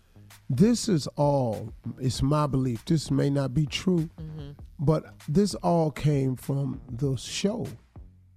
This 0.49 0.89
is 0.89 1.05
all. 1.15 1.71
It's 1.99 2.23
my 2.23 2.47
belief. 2.47 2.83
This 2.85 3.11
may 3.11 3.29
not 3.29 3.53
be 3.53 3.67
true, 3.67 4.09
Mm-hmm. 4.19 4.51
but 4.79 5.05
this 5.27 5.53
all 5.55 5.91
came 5.91 6.35
from 6.35 6.81
the 6.89 7.15
show, 7.17 7.67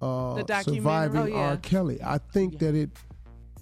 uh, 0.02 0.34
The 0.34 0.43
documentary? 0.44 0.74
surviving 0.76 1.20
Oh, 1.22 1.24
yeah. 1.24 1.48
R. 1.52 1.56
Kelly. 1.56 2.01
I 2.05 2.18
think 2.18 2.59
that 2.59 2.74
it, 2.74 2.90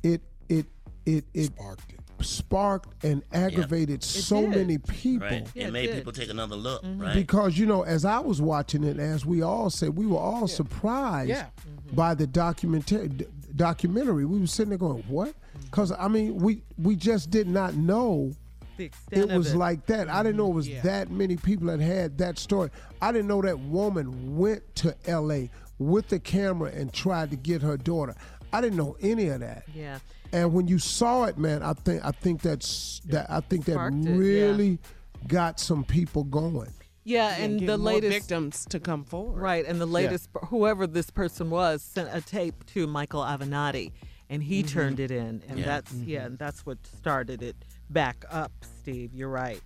it, 0.02 0.20
it, 0.48 0.66
it, 1.06 1.24
it 1.32 1.44
sparked 1.44 1.92
it, 1.92 1.99
sparked 2.24 3.04
and 3.04 3.22
aggravated 3.32 4.02
so 4.02 4.40
did. 4.42 4.50
many 4.50 4.78
people. 4.78 5.28
Right. 5.28 5.48
it 5.54 5.72
made 5.72 5.92
people 5.92 6.12
take 6.12 6.30
another 6.30 6.56
look. 6.56 6.82
Mm-hmm. 6.82 7.02
Right. 7.02 7.14
Because 7.14 7.58
you 7.58 7.66
know, 7.66 7.82
as 7.82 8.04
I 8.04 8.18
was 8.20 8.40
watching 8.40 8.84
it, 8.84 8.98
as 8.98 9.24
we 9.26 9.42
all 9.42 9.70
said, 9.70 9.96
we 9.96 10.06
were 10.06 10.18
all 10.18 10.46
surprised 10.48 11.28
Yeah. 11.30 11.46
Mm-hmm. 11.68 11.96
by 11.96 12.14
the 12.14 12.26
documentary. 12.26 13.08
d- 13.08 13.26
Documentary. 13.56 14.24
We 14.24 14.38
were 14.38 14.46
sitting 14.46 14.68
there 14.70 14.78
going, 14.78 15.02
"What?" 15.08 15.34
Because 15.64 15.90
I 15.92 16.06
mean, 16.08 16.36
we 16.36 16.62
we 16.78 16.94
just 16.96 17.30
did 17.30 17.48
not 17.48 17.74
know 17.74 18.32
it 18.78 19.28
was 19.30 19.52
it. 19.52 19.56
like 19.58 19.84
that. 19.86 20.08
I 20.08 20.22
didn't 20.22 20.36
know 20.38 20.46
it 20.50 20.54
was 20.54 20.68
Yeah. 20.68 20.80
that 20.82 21.10
many 21.10 21.36
people 21.36 21.66
that 21.66 21.80
had 21.80 22.16
that 22.18 22.38
story. 22.38 22.70
I 23.02 23.10
didn't 23.12 23.26
know 23.28 23.42
that 23.42 23.58
woman 23.58 24.38
went 24.38 24.62
to 24.76 24.94
L.A. 25.06 25.50
with 25.78 26.08
the 26.08 26.18
camera 26.20 26.70
and 26.70 26.92
tried 26.92 27.30
to 27.30 27.36
get 27.36 27.60
her 27.60 27.76
daughter. 27.76 28.14
I 28.52 28.60
didn't 28.60 28.78
know 28.78 28.96
any 29.00 29.28
of 29.28 29.40
that. 29.40 29.64
Yeah. 29.74 29.98
And 30.32 30.52
when 30.52 30.68
you 30.68 30.78
saw 30.78 31.24
it, 31.24 31.38
man, 31.38 31.62
I 31.62 31.72
think 31.72 32.04
I 32.04 32.12
think 32.12 32.42
that's 32.42 33.00
that 33.06 33.30
I 33.30 33.40
think 33.40 33.64
that 33.64 33.72
Sparked 33.72 33.96
it, 34.04 34.08
yeah. 34.10 34.16
really 34.16 34.78
got 35.26 35.58
some 35.60 35.84
people 35.84 36.24
going. 36.24 36.72
Yeah, 37.02 37.34
And 37.34 37.52
and 37.52 37.60
get 37.60 37.66
the 37.66 37.78
more 37.78 37.92
latest 37.94 38.12
victims 38.12 38.66
to 38.66 38.78
come 38.78 39.04
forward. 39.04 39.40
Right, 39.40 39.64
and 39.66 39.80
the 39.80 39.86
latest 39.86 40.28
whoever 40.48 40.86
this 40.86 41.10
person 41.10 41.50
was 41.50 41.82
sent 41.82 42.08
a 42.12 42.20
tape 42.20 42.64
to 42.66 42.86
Michael 42.86 43.22
Avenatti, 43.22 43.90
and 44.28 44.42
he 44.42 44.62
Mhm. 44.62 44.68
turned 44.68 45.00
it 45.00 45.10
in, 45.10 45.42
and 45.48 45.58
Yeah. 45.58 45.64
that's 45.64 45.92
yeah, 45.94 46.26
and 46.26 46.38
that's 46.38 46.64
what 46.64 46.78
started 46.86 47.42
it 47.42 47.56
back 47.88 48.24
up. 48.30 48.52
Steve, 48.82 49.12
you're 49.14 49.30
right. 49.30 49.60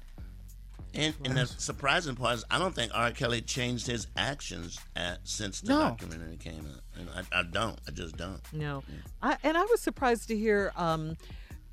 And, 0.94 1.14
and 1.24 1.36
the 1.36 1.46
surprising 1.46 2.14
part 2.14 2.34
is, 2.36 2.44
I 2.50 2.58
don't 2.58 2.74
think 2.74 2.92
R. 2.94 3.10
Kelly 3.10 3.40
changed 3.40 3.86
his 3.86 4.06
actions 4.16 4.78
at, 4.94 5.18
since 5.24 5.60
the 5.60 5.70
No. 5.70 5.78
documentary 5.80 6.36
came 6.36 6.66
out. 6.72 6.80
And 6.98 7.08
I, 7.32 7.40
I 7.40 7.42
don't. 7.42 7.78
I 7.88 7.90
just 7.90 8.16
don't. 8.16 8.40
No, 8.52 8.82
I, 9.22 9.36
and 9.42 9.56
I 9.56 9.62
was 9.64 9.80
surprised 9.80 10.28
to 10.28 10.36
hear 10.36 10.72
um, 10.76 11.16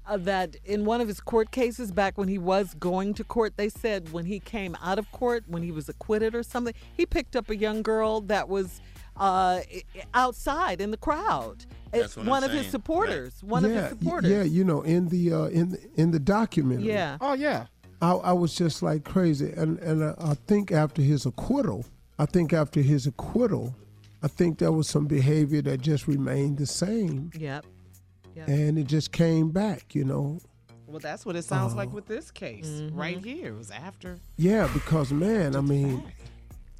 uh, 0.07 0.17
that 0.17 0.55
in 0.65 0.85
one 0.85 1.01
of 1.01 1.07
his 1.07 1.19
court 1.19 1.51
cases, 1.51 1.91
back 1.91 2.17
when 2.17 2.27
he 2.27 2.39
was 2.39 2.73
going 2.75 3.13
to 3.13 3.23
court, 3.23 3.53
they 3.57 3.69
said 3.69 4.11
when 4.11 4.25
he 4.25 4.39
came 4.39 4.75
out 4.81 4.97
of 4.97 5.11
court, 5.11 5.43
when 5.47 5.61
he 5.61 5.71
was 5.71 5.87
acquitted 5.87 6.33
or 6.33 6.41
something, 6.41 6.73
he 6.97 7.05
picked 7.05 7.35
up 7.35 7.49
a 7.51 7.55
young 7.55 7.83
girl 7.83 8.21
that 8.21 8.49
was 8.49 8.81
uh, 9.17 9.59
i- 9.71 9.83
outside 10.15 10.81
in 10.81 10.89
the 10.89 10.97
crowd. 10.97 11.65
That's 11.91 12.05
It's 12.05 12.17
what 12.17 12.23
I'm 12.23 12.29
one 12.29 12.43
of 12.43 12.51
his 12.51 12.61
saying. 12.61 12.71
supporters. 12.71 13.43
One 13.43 13.65
of 13.65 13.71
yeah, 13.71 13.81
his 13.81 13.89
supporters. 13.89 14.31
Yeah, 14.31 14.43
you 14.43 14.63
know, 14.63 14.81
in 14.81 15.09
the 15.09 15.33
uh, 15.33 15.43
in 15.45 15.69
the, 15.69 15.79
in 15.95 16.11
the 16.11 16.19
documentary. 16.19 16.87
Yeah. 16.87 17.17
Oh 17.21 17.33
yeah. 17.33 17.65
I, 18.01 18.11
I 18.13 18.33
was 18.33 18.55
just 18.55 18.81
like 18.81 19.03
crazy, 19.03 19.51
and 19.55 19.77
and 19.79 20.03
I, 20.03 20.15
I 20.19 20.33
think 20.47 20.71
after 20.71 21.01
his 21.01 21.25
acquittal, 21.25 21.85
I 22.17 22.25
think 22.25 22.51
after 22.53 22.81
his 22.81 23.05
acquittal, 23.07 23.75
I 24.23 24.27
think 24.27 24.57
there 24.59 24.71
was 24.71 24.87
some 24.87 25.05
behavior 25.05 25.61
that 25.63 25.81
just 25.81 26.07
remained 26.07 26.57
the 26.57 26.65
same, 26.65 27.31
Yep. 27.37 27.65
Yep. 28.35 28.47
and 28.47 28.77
it 28.79 28.87
just 28.87 29.11
came 29.11 29.49
back. 29.51 29.93
You 29.93 30.05
know, 30.05 30.39
Well, 30.87 30.99
that's 30.99 31.25
what 31.25 31.35
it 31.35 31.43
sounds 31.43 31.75
like 31.75 31.89
Oh. 31.91 31.95
with 31.95 32.07
this 32.07 32.31
case 32.31 32.67
Mm-hmm. 32.67 32.97
right 32.97 33.23
here. 33.23 33.49
It 33.53 33.57
was 33.57 33.71
after. 33.71 34.17
yeah, 34.37 34.67
because 34.73 35.11
man, 35.11 35.55
I 35.55 35.61
mean. 35.61 36.03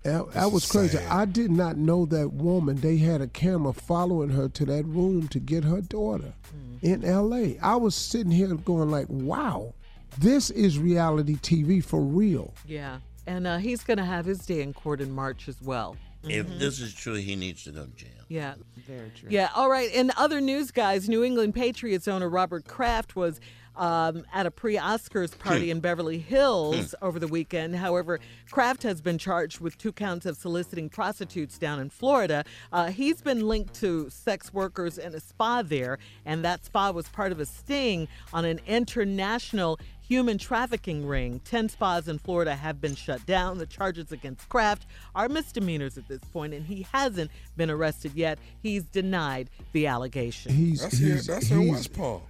That, 0.04 0.32
that 0.32 0.52
was 0.52 0.66
crazy. 0.66 0.98
I 0.98 1.26
did 1.26 1.52
not 1.52 1.78
know 1.78 2.08
that 2.08 2.34
woman. 2.34 2.78
They 2.78 2.98
had 2.98 3.22
a 3.22 3.28
camera 3.28 3.72
following 3.72 4.30
her 4.32 4.50
to 4.50 4.66
that 4.66 4.84
room 4.88 5.28
to 5.28 5.40
get 5.40 5.64
her 5.64 5.80
daughter 5.80 6.34
mm. 6.58 6.82
in 6.82 7.06
L.A. 7.06 7.60
I 7.60 7.76
was 7.76 7.94
sitting 7.94 8.32
here 8.32 8.48
going 8.56 8.90
like, 8.90 9.06
"Wow, 9.10 9.76
this 10.20 10.50
is 10.50 10.80
reality 10.80 11.36
TV 11.36 11.84
for 11.84 12.02
real." 12.02 12.54
Yeah. 12.66 13.00
And 13.28 13.46
uh, 13.46 13.58
he's 13.58 13.84
going 13.84 13.98
to 13.98 14.06
have 14.06 14.26
his 14.26 14.40
day 14.46 14.62
in 14.62 14.74
court 14.74 15.00
in 15.00 15.12
March 15.12 15.48
as 15.48 15.62
well. 15.62 15.96
If 16.24 16.48
this 16.60 16.80
is 16.80 16.94
true, 16.94 17.16
he 17.16 17.36
needs 17.36 17.64
to 17.64 17.72
go 17.72 17.86
to 17.86 17.92
jail. 17.92 18.10
Yeah. 18.28 18.54
Very 18.88 19.10
true. 19.10 19.30
Yeah. 19.32 19.50
All 19.56 19.70
right. 19.70 19.92
In 19.92 20.12
other 20.18 20.40
news, 20.40 20.72
guys, 20.72 21.10
New 21.10 21.24
England 21.24 21.56
Patriots 21.56 22.08
owner 22.08 22.30
Robert 22.30 22.68
Kraft 22.68 23.16
was 23.16 23.40
um, 23.76 24.26
at 24.34 24.46
a 24.46 24.52
pre 24.52 24.78
Oscars 24.78 25.38
party 25.38 25.72
in 25.72 25.80
Beverly 25.80 26.20
Hills 26.20 26.94
over 27.02 27.20
the 27.20 27.28
weekend. 27.28 27.76
However, 27.76 28.20
Kraft 28.50 28.84
has 28.84 29.02
been 29.02 29.18
charged 29.18 29.60
with 29.60 29.78
two 29.78 29.92
counts 29.92 30.26
of 30.26 30.38
soliciting 30.38 30.90
prostitutes 30.90 31.58
down 31.58 31.80
in 31.80 31.90
Florida. 31.90 32.44
Uh, 32.72 32.88
he's 32.88 33.22
been 33.22 33.48
linked 33.48 33.74
to 33.76 34.10
sex 34.10 34.54
workers 34.54 34.98
in 34.98 35.16
a 35.16 35.20
spa 35.20 35.62
there, 35.62 35.98
and 36.26 36.44
that 36.46 36.66
spa 36.66 36.92
was 36.92 37.08
part 37.10 37.32
of 37.32 37.40
a 37.40 37.46
sting 37.46 38.08
on 38.34 38.46
an 38.46 38.60
international 38.68 39.80
human 40.12 40.38
trafficking 40.38 41.08
ring. 41.08 41.40
10 41.46 41.70
spas 41.70 42.10
in 42.10 42.20
Florida 42.20 42.54
have 42.54 42.82
been 42.82 42.96
shut 42.96 43.26
down. 43.26 43.58
The 43.58 43.66
charges 43.66 44.12
against 44.12 44.50
Kraft 44.50 44.86
are 45.16 45.30
misdemeanors 45.30 45.98
at 45.98 46.06
this 46.10 46.20
point, 46.34 46.54
and 46.54 46.66
he 46.66 46.86
hasn't 46.92 47.32
been 47.56 47.70
arrested 47.70 48.12
yet. 48.14 48.38
He's 48.62 48.84
denied 48.84 49.50
the 49.72 49.88
allegation. 49.88 50.52
He's 50.52 50.82
That's 50.82 50.98
here. 50.98 51.14
he's, 51.14 51.28
That's 51.28 51.50
in 51.50 51.62
he's- 51.62 51.72
West 51.72 51.94
Palm. 51.94 52.24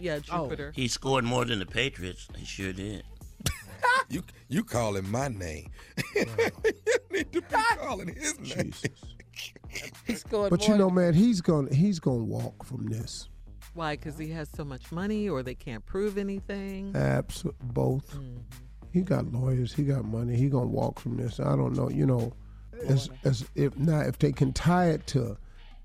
yeah, 0.00 0.18
oh. 0.32 0.42
Jupiter. 0.48 0.72
He 0.74 0.88
scored 0.88 1.22
more 1.22 1.44
than 1.44 1.60
the 1.60 1.66
Patriots. 1.66 2.26
He 2.36 2.44
sure 2.44 2.72
did. 2.72 3.04
You 4.10 4.22
you 4.48 4.62
calling 4.64 5.08
my 5.08 5.28
name? 5.28 5.70
you 6.16 6.24
need 7.12 7.32
to 7.32 7.40
be 7.40 7.46
calling 7.78 8.08
his 8.14 8.38
name. 8.56 8.72
He 10.04 10.14
scored 10.16 10.50
But 10.50 10.60
more 10.60 10.68
you 10.68 10.76
know, 10.76 10.90
man, 10.90 11.14
he's 11.14 11.40
gonna 11.40 11.72
he's 11.74 11.98
gonna 12.00 12.24
walk 12.24 12.64
from 12.66 12.86
this. 12.88 13.28
Why? 13.74 13.94
Because 13.96 14.18
he 14.18 14.30
has 14.30 14.48
so 14.48 14.64
much 14.64 14.90
money, 14.92 15.28
or 15.28 15.42
they 15.42 15.54
can't 15.54 15.84
prove 15.86 16.18
anything. 16.18 16.92
Absolutely, 16.94 17.66
both. 17.72 18.10
Mm-hmm. 18.14 18.38
He 18.92 19.02
got 19.02 19.30
lawyers. 19.32 19.72
He 19.72 19.84
got 19.84 20.04
money. 20.04 20.36
He 20.36 20.48
gonna 20.48 20.66
walk 20.66 20.98
from 20.98 21.16
this. 21.16 21.38
I 21.38 21.54
don't 21.56 21.74
know. 21.76 21.88
You 21.88 22.06
know, 22.06 22.32
as 22.86 23.08
as 23.24 23.44
if 23.54 23.78
not 23.78 24.06
if 24.06 24.18
they 24.18 24.32
can 24.32 24.52
tie 24.52 24.86
it 24.90 25.06
to 25.08 25.36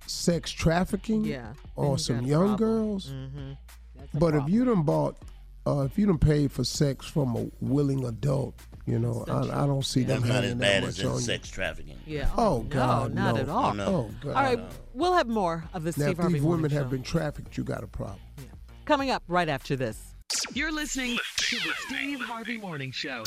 sex 0.08 0.52
trafficking, 0.52 1.24
Yeah, 1.26 1.54
or 1.76 1.98
some 2.00 2.22
young 2.26 2.58
problem. 2.58 2.58
girls. 2.58 3.12
Mm-hmm. 3.12 3.52
But 4.18 4.36
if 4.36 4.48
you 4.50 4.66
done 4.66 4.84
bought, 4.84 5.18
uh, 5.68 5.82
if 5.82 5.98
you 5.98 6.06
done 6.08 6.18
paid 6.18 6.52
for 6.52 6.64
sex 6.64 7.06
from 7.06 7.36
a 7.36 7.48
willing 7.60 8.04
adult, 8.06 8.56
you 8.86 9.00
know, 9.00 9.26
I, 9.28 9.64
I 9.64 9.66
don't 9.66 9.86
see 9.86 10.04
them 10.04 10.22
That's 10.22 10.34
not 10.34 10.44
as 10.44 10.50
having 10.50 10.58
bad 10.60 10.84
that 10.84 10.88
as 10.88 10.98
much 10.98 11.06
in 11.06 11.12
on 11.12 11.20
sex 11.20 11.50
trafficking. 11.50 11.98
Yeah. 12.06 12.30
Oh, 12.38 12.60
no, 12.60 12.64
God, 12.70 13.14
not 13.16 13.36
no. 13.36 13.42
at 13.42 13.50
all. 13.50 13.66
Oh, 13.66 13.74
no. 13.74 13.86
Oh 13.86 14.12
God. 14.22 14.36
All 14.36 14.44
right, 14.44 14.60
we'll 14.94 15.14
have 15.14 15.28
more 15.28 15.64
of 15.74 15.84
the 15.84 15.90
Now, 15.92 16.06
Steve 16.06 16.10
if 16.10 16.18
Harvey 16.18 16.34
these 16.34 16.44
Morning 16.44 16.64
women 16.64 16.78
have 16.78 16.90
been 16.90 17.04
trafficked, 17.04 17.58
you 17.58 17.64
got 17.64 17.84
a 17.84 17.88
problem. 17.88 18.20
coming 18.86 19.10
up 19.10 19.24
right 19.28 19.50
after 19.50 19.76
this. 19.76 20.14
You're 20.54 20.72
listening 20.72 21.18
to 21.38 21.56
the 21.58 21.72
Steve 21.88 22.22
Harvey 22.22 22.58
Morning 22.58 22.92
Show. 22.92 23.24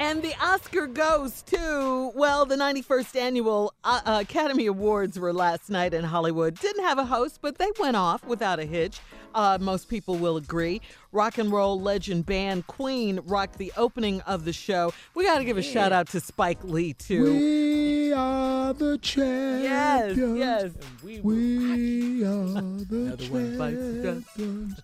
And 0.00 0.22
the 0.22 0.32
Oscar 0.40 0.86
goes 0.86 1.42
to, 1.42 2.12
well, 2.14 2.46
the 2.46 2.54
91st 2.54 3.16
annual 3.20 3.74
uh, 3.82 4.00
uh, 4.04 4.18
Academy 4.22 4.66
Awards 4.66 5.18
were 5.18 5.32
last 5.32 5.70
night 5.70 5.92
in 5.92 6.04
Hollywood. 6.04 6.54
Didn't 6.60 6.84
have 6.84 6.98
a 6.98 7.04
host, 7.04 7.40
but 7.42 7.58
they 7.58 7.68
went 7.80 7.96
off 7.96 8.24
without 8.24 8.60
a 8.60 8.64
hitch. 8.64 9.00
Uh, 9.34 9.58
most 9.60 9.88
people 9.88 10.16
will 10.16 10.36
agree. 10.36 10.80
Rock 11.12 11.38
and 11.38 11.50
roll 11.52 11.80
legend 11.80 12.26
band 12.26 12.66
Queen 12.66 13.20
rocked 13.24 13.58
the 13.58 13.72
opening 13.76 14.20
of 14.22 14.44
the 14.44 14.52
show. 14.52 14.92
We 15.14 15.24
got 15.24 15.38
to 15.38 15.44
give 15.44 15.56
a 15.58 15.62
shout 15.62 15.92
out 15.92 16.08
to 16.10 16.20
Spike 16.20 16.62
Lee, 16.64 16.92
too. 16.94 17.24
We 17.24 18.12
are 18.12 18.72
the 18.74 18.98
champions. 18.98 20.38
yes. 20.38 20.72
yes. 21.02 21.22
We 21.22 22.24
are 22.24 22.36
the 22.36 22.96
Another 23.18 23.24
one 23.26 23.58
bites 23.58 23.76
the 23.78 24.02
dust. 24.02 24.26
champions. 24.36 24.80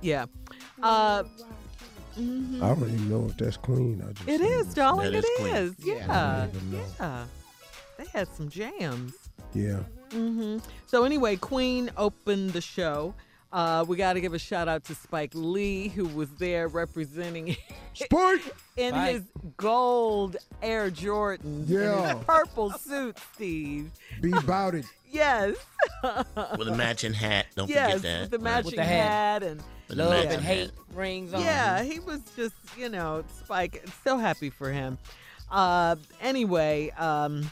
Yeah. 0.00 0.26
Uh, 0.82 1.22
I 2.16 2.20
don't 2.20 2.82
even 2.82 3.08
know 3.08 3.26
if 3.30 3.36
that's 3.36 3.56
Queen. 3.56 4.02
I 4.06 4.12
just 4.12 4.28
it 4.28 4.40
is, 4.40 4.74
darling. 4.74 5.14
It 5.14 5.24
is 5.24 5.24
Queen. 5.38 5.54
is. 5.54 5.72
I 5.80 5.84
Yeah. 5.86 6.46
don't 6.52 6.56
even 6.56 6.72
know. 6.72 6.84
Yeah. 7.00 7.24
They 7.98 8.04
had 8.12 8.28
some 8.28 8.48
jams. 8.48 9.14
Yeah. 9.54 9.80
Hmm 10.12 10.58
So 10.86 11.04
anyway, 11.04 11.36
Queen 11.36 11.90
opened 11.96 12.50
the 12.50 12.60
show. 12.60 13.14
Uh, 13.52 13.84
we 13.86 13.98
got 13.98 14.14
to 14.14 14.20
give 14.22 14.32
a 14.32 14.38
shout 14.38 14.66
out 14.66 14.82
to 14.84 14.94
Spike 14.94 15.32
Lee, 15.34 15.88
who 15.88 16.06
was 16.06 16.30
there 16.36 16.68
representing 16.68 17.54
Spike 17.94 18.40
in 18.78 18.92
Spike. 18.92 19.12
his 19.12 19.22
gold 19.58 20.36
Air 20.62 20.88
Jordan, 20.88 21.64
Yeah. 21.68 21.92
and 22.10 22.16
his 22.18 22.24
purple 22.26 22.70
suit, 22.70 23.18
Steve. 23.34 23.90
Be 24.20 24.32
about 24.32 24.74
it. 24.74 24.86
Yes, 25.12 25.56
With 26.56 26.68
a 26.68 26.74
matching 26.74 27.12
hat. 27.12 27.44
Don't 27.54 27.68
yes, 27.68 27.96
forget 27.96 28.02
that. 28.02 28.20
with 28.22 28.30
the 28.30 28.38
matching 28.38 28.64
With 28.64 28.74
the 28.76 28.84
hat. 28.84 29.42
hat 29.42 29.42
and 29.42 29.62
With 29.90 29.98
Love 29.98 30.08
matching 30.10 30.30
and 30.32 30.40
hate 30.42 30.60
hat. 30.70 30.70
rings 30.94 31.34
on. 31.34 31.42
Yeah, 31.42 31.82
he 31.82 32.00
was 32.00 32.20
just, 32.34 32.54
you 32.78 32.88
know, 32.88 33.22
Spike. 33.44 33.84
So 34.04 34.16
happy 34.16 34.48
for 34.48 34.72
him. 34.72 34.96
Uh, 35.50 35.96
anyway, 36.22 36.88
um, 36.96 37.42
l- 37.42 37.50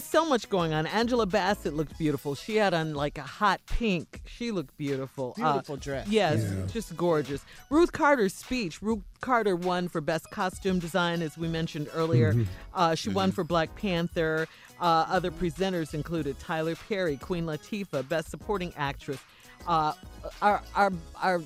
so 0.00 0.24
much 0.26 0.48
going 0.48 0.72
on. 0.72 0.86
Angela 0.86 1.26
Bassett 1.26 1.74
looked 1.74 1.96
beautiful. 1.98 2.34
She 2.34 2.56
had 2.56 2.74
on 2.74 2.94
like 2.94 3.18
a 3.18 3.22
hot 3.22 3.60
pink. 3.66 4.20
She 4.26 4.50
looked 4.50 4.76
beautiful. 4.76 5.34
Uh, 5.40 5.52
Beautiful 5.52 5.76
dress. 5.76 6.08
Yes, 6.08 6.42
Yeah. 6.42 6.66
just 6.66 6.96
gorgeous. 6.96 7.44
Ruth 7.70 7.92
Carter's 7.92 8.34
speech. 8.34 8.82
Ruth 8.82 9.02
Carter 9.20 9.56
won 9.56 9.88
for 9.88 10.00
Best 10.00 10.30
Costume 10.30 10.78
Design, 10.78 11.22
as 11.22 11.36
we 11.38 11.48
mentioned 11.48 11.88
earlier. 11.94 12.34
Uh, 12.74 12.94
she 12.94 13.08
won 13.10 13.32
for 13.32 13.44
Black 13.44 13.74
Panther. 13.76 14.46
Uh, 14.80 15.06
other 15.08 15.30
presenters 15.30 15.94
included 15.94 16.38
Tyler 16.38 16.74
Perry, 16.88 17.16
Queen 17.16 17.44
Latifah, 17.46 18.08
Best 18.08 18.30
Supporting 18.30 18.72
Actress. 18.76 19.20
Uh, 19.66 19.92
our 20.40 20.60
our 20.74 20.92
our. 21.22 21.40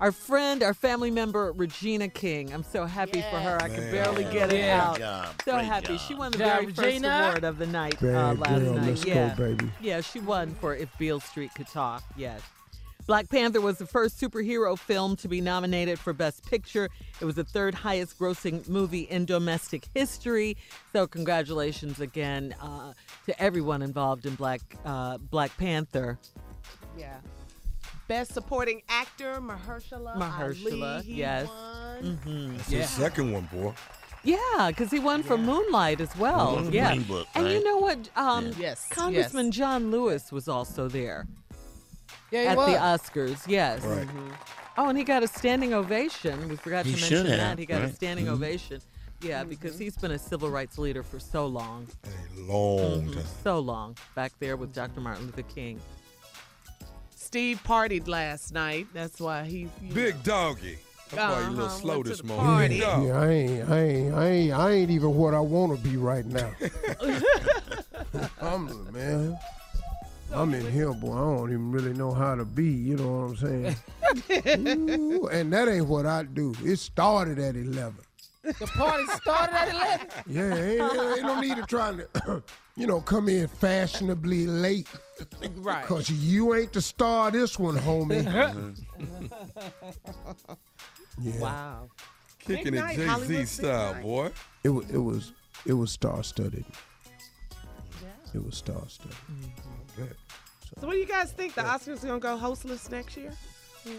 Our 0.00 0.12
friend, 0.12 0.62
our 0.62 0.74
family 0.74 1.10
member, 1.10 1.52
Regina 1.52 2.08
King. 2.08 2.52
I'm 2.52 2.64
so 2.64 2.84
happy 2.84 3.22
for 3.22 3.38
her. 3.38 3.58
I 3.62 3.68
can 3.68 3.90
barely 3.90 4.24
get 4.24 4.52
it 4.52 4.58
Yeah. 4.60 4.82
out. 4.84 4.98
Job. 4.98 5.42
So 5.44 5.52
Great 5.52 5.64
happy. 5.64 5.86
job. 5.86 6.00
She 6.00 6.14
won 6.14 6.32
the 6.32 6.38
Job, 6.38 6.46
very 6.48 6.72
first 6.72 7.04
award 7.04 7.44
of 7.44 7.58
the 7.58 7.66
night 7.66 8.02
uh, 8.02 8.34
last 8.34 8.60
girl. 8.60 8.74
night. 8.74 8.86
Let's 8.88 9.04
yeah. 9.04 9.34
go, 9.34 9.44
baby. 9.54 9.70
Yeah, 9.80 10.00
she 10.00 10.20
won 10.20 10.54
for 10.56 10.74
If 10.74 10.96
Beale 10.98 11.20
Street 11.20 11.52
Could 11.54 11.68
Talk. 11.68 12.02
Yes. 12.16 12.40
Black 13.06 13.28
Panther 13.28 13.60
was 13.60 13.76
the 13.76 13.86
first 13.86 14.18
superhero 14.18 14.78
film 14.78 15.14
to 15.16 15.28
be 15.28 15.40
nominated 15.42 15.98
for 15.98 16.14
Best 16.14 16.48
Picture. 16.48 16.88
It 17.20 17.24
was 17.26 17.34
the 17.34 17.44
third 17.44 17.74
highest 17.74 18.18
grossing 18.18 18.66
movie 18.66 19.02
in 19.02 19.26
domestic 19.26 19.86
history. 19.94 20.56
So, 20.94 21.06
congratulations 21.06 22.00
again 22.00 22.54
uh, 22.62 22.94
to 23.26 23.42
everyone 23.42 23.82
involved 23.82 24.24
in 24.24 24.34
Black 24.36 24.60
uh, 24.86 25.18
Black 25.18 25.54
Panther. 25.58 26.18
Yeah. 26.98 27.18
Best 28.06 28.34
supporting 28.34 28.82
actor, 28.88 29.40
Mahershala. 29.40 30.16
Mahershala, 30.16 30.96
Ali, 30.96 31.04
he 31.04 31.14
yes. 31.14 31.48
won. 31.48 32.16
hmm 32.22 32.56
That's 32.56 32.68
the 32.68 32.82
second 32.84 33.32
one, 33.32 33.48
boy. 33.52 33.72
Yeah, 34.22 34.38
because 34.68 34.90
he 34.90 34.98
won 34.98 35.22
for 35.22 35.36
Moonlight 35.38 36.00
as 36.00 36.14
well. 36.16 36.56
Mhm. 36.58 36.72
Yeah. 36.72 36.94
Green 36.94 37.02
Book, 37.04 37.26
and 37.34 37.48
you 37.50 37.62
know 37.64 37.78
what? 37.78 38.08
Um, 38.16 38.52
Yes, 38.58 38.86
Congressman 38.90 39.46
yes. 39.46 39.54
John 39.54 39.90
Lewis 39.90 40.32
was 40.32 40.48
also 40.48 40.88
there. 40.88 41.26
Yeah, 42.30 42.40
he 42.42 42.46
at 42.48 42.56
was. 42.56 42.66
the 42.72 42.78
Oscars. 42.78 43.44
Yes. 43.46 43.82
Right. 43.82 44.08
Oh, 44.76 44.88
and 44.88 44.98
he 44.98 45.04
got 45.04 45.22
a 45.22 45.28
standing 45.28 45.72
ovation. 45.72 46.48
We 46.48 46.56
forgot 46.56 46.84
He 46.84 46.92
to 46.92 46.98
should 46.98 47.24
mention 47.24 47.38
that 47.38 47.48
have, 47.50 47.58
he 47.58 47.66
got 47.66 47.82
a 47.82 47.84
right. 47.84 47.94
standing 47.94 48.26
Mhm. 48.26 48.32
ovation. 48.32 48.80
Yeah, 49.20 49.44
because 49.44 49.78
he's 49.78 49.96
been 49.96 50.10
a 50.10 50.18
civil 50.18 50.50
rights 50.50 50.76
leader 50.78 51.02
for 51.02 51.18
so 51.20 51.46
long, 51.46 51.86
A 52.04 52.40
long 52.40 53.02
Mhm. 53.06 53.14
time. 53.14 53.24
so 53.42 53.58
long. 53.60 53.96
Back 54.14 54.32
there 54.40 54.56
with 54.56 54.74
Dr. 54.74 55.00
Martin 55.00 55.26
Luther 55.26 55.42
King. 55.42 55.80
Steve 57.34 57.60
partied 57.66 58.06
last 58.06 58.52
night. 58.54 58.86
That's 58.94 59.18
why 59.20 59.42
he's 59.42 59.68
you 59.82 59.92
Big 59.92 60.22
doggy. 60.22 60.78
That's 61.10 61.34
why 61.34 61.40
you 61.40 61.48
a 61.48 61.50
little 61.50 61.64
Uh-huh, 61.64 61.74
slow 61.80 61.94
went 61.94 62.04
this 62.06 62.22
morning. 62.22 62.80
party. 62.80 63.06
Yeah, 63.08 63.18
I 63.20 63.28
ain't, 63.28 63.68
I 63.70 63.80
ain't, 63.82 64.14
I 64.14 64.28
ain't, 64.28 64.52
I 64.52 64.70
ain't 64.70 64.90
even 64.92 65.14
what 65.16 65.34
I 65.34 65.40
want 65.40 65.76
to 65.76 65.82
be 65.90 65.96
right 65.96 66.24
now. 66.24 66.52
I'm 68.40 68.92
man. 68.92 69.36
I'm 70.32 70.54
in 70.54 70.70
here, 70.70 70.92
boy. 70.92 71.12
I 71.12 71.36
don't 71.36 71.48
even 71.50 71.72
really 71.72 71.92
know 71.92 72.12
how 72.14 72.36
to 72.36 72.44
be. 72.44 72.66
You 72.70 72.98
know 72.98 73.08
what 73.24 73.30
I'm 73.30 73.36
saying? 74.56 74.68
Ooh, 75.10 75.26
and 75.26 75.52
that 75.52 75.66
ain't 75.66 75.88
what 75.88 76.06
I 76.06 76.22
do. 76.22 76.54
It 76.62 76.76
started 76.76 77.40
at 77.40 77.56
eleven. 77.56 77.98
The 78.44 78.66
party 78.76 79.06
started 79.20 79.54
at 79.56 79.74
11. 79.74 80.06
Yeah, 80.28 80.54
ain't, 80.54 81.16
ain't 81.16 81.22
no 81.22 81.40
need 81.40 81.56
to 81.56 81.62
try 81.62 81.96
to, 81.96 82.42
you 82.76 82.86
know, 82.86 83.00
come 83.00 83.28
in 83.28 83.48
fashionably 83.48 84.46
late. 84.46 84.88
Right. 85.56 85.84
Cause 85.86 86.10
you 86.10 86.54
ain't 86.56 86.72
the 86.72 86.82
star 86.82 87.28
of 87.28 87.34
this 87.34 87.56
one, 87.56 87.76
homie. 87.76 88.26
Uh-huh. 89.56 90.54
yeah. 91.22 91.38
Wow. 91.40 91.88
Kicking 92.40 92.74
it 92.74 92.96
Jay 92.96 93.08
Z 93.24 93.44
style, 93.44 94.02
boy. 94.02 94.30
It 94.64 94.70
was, 94.70 94.90
it 94.90 94.98
was, 94.98 95.32
it 95.64 95.72
was 95.74 95.92
star 95.92 96.24
studded. 96.24 96.64
Yeah. 98.02 98.08
It 98.34 98.44
was 98.44 98.56
star 98.56 98.82
studded. 98.88 99.16
Mm-hmm. 99.30 100.02
So, 100.80 100.86
what 100.86 100.92
do 100.94 100.98
you 100.98 101.06
guys 101.06 101.30
think? 101.30 101.54
The 101.54 101.62
Oscars 101.62 102.02
are 102.02 102.08
gonna 102.08 102.18
go 102.18 102.36
hostless 102.36 102.90
next 102.90 103.16
year? 103.16 103.32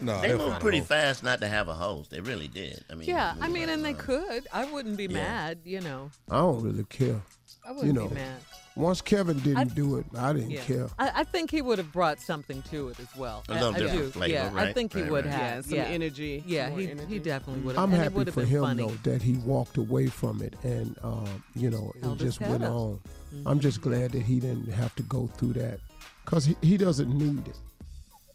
No, 0.01 0.19
They 0.21 0.27
they'll 0.29 0.37
moved 0.37 0.49
find 0.51 0.61
pretty 0.61 0.81
fast 0.81 1.23
not 1.23 1.39
to 1.41 1.47
have 1.47 1.69
a 1.69 1.73
host. 1.73 2.11
They 2.11 2.19
really 2.19 2.49
did. 2.49 2.83
I 2.89 2.95
mean, 2.95 3.07
Yeah, 3.07 3.35
I 3.39 3.47
mean, 3.47 3.67
right 3.67 3.73
and 3.73 3.85
they 3.85 3.93
could. 3.93 4.47
I 4.51 4.65
wouldn't 4.65 4.97
be 4.97 5.03
Yeah. 5.05 5.13
mad, 5.13 5.59
you 5.63 5.79
know. 5.81 6.11
I 6.29 6.37
don't 6.37 6.61
really 6.61 6.83
care. 6.85 7.21
I 7.65 7.71
wouldn't 7.71 7.93
know, 7.93 8.09
be 8.09 8.15
mad. 8.15 8.41
Once 8.75 9.01
Kevin 9.01 9.39
didn't 9.39 9.57
I- 9.57 9.63
do 9.63 9.97
it, 9.97 10.05
I 10.17 10.33
didn't 10.33 10.51
Yeah. 10.51 10.61
care. 10.61 10.87
I, 10.99 11.21
I 11.21 11.23
think 11.23 11.49
he 11.49 11.61
would 11.61 11.77
have 11.77 11.91
brought 11.93 12.19
something 12.19 12.61
to 12.63 12.89
it 12.89 12.99
as 12.99 13.07
well. 13.15 13.43
A 13.47 13.53
little 13.53 13.69
I, 13.69 13.75
I 13.75 13.79
different 13.79 14.01
do. 14.03 14.09
flavor, 14.11 14.33
yeah, 14.33 14.51
I 14.53 14.73
think 14.73 14.93
he 14.93 15.01
right, 15.03 15.11
would 15.11 15.25
right. 15.25 15.33
have. 15.33 15.65
Yeah, 15.65 15.69
some 15.69 15.77
yeah. 15.77 15.83
energy, 15.95 16.43
Yeah, 16.45 16.69
more 16.69 16.79
he, 16.79 16.91
energy. 16.91 17.13
he 17.13 17.19
definitely 17.19 17.55
mm-hmm. 17.59 17.65
would 17.67 17.75
have. 17.77 17.83
I'm 17.85 17.93
and 17.93 18.03
happy 18.03 18.15
would 18.15 18.33
for 18.33 18.41
been 18.41 18.49
him 18.49 18.61
funny. 18.63 18.83
though 18.83 19.11
that 19.11 19.21
he 19.21 19.33
walked 19.37 19.77
away 19.77 20.07
from 20.07 20.41
it 20.41 20.55
and 20.63 20.97
um, 21.03 21.43
you 21.55 21.69
know 21.69 21.93
it 21.95 22.03
Held 22.03 22.19
just 22.19 22.41
went 22.41 22.63
up. 22.63 22.71
on. 22.71 22.99
Mm-hmm. 23.33 23.47
I'm 23.47 23.59
just 23.61 23.81
glad 23.81 24.11
that 24.11 24.21
he 24.23 24.39
didn't 24.41 24.67
have 24.73 24.93
to 24.95 25.03
go 25.03 25.27
through 25.37 25.53
that 25.53 25.79
because 26.25 26.43
he, 26.45 26.57
he 26.61 26.75
doesn't 26.77 27.09
need 27.17 27.47
it. 27.47 27.57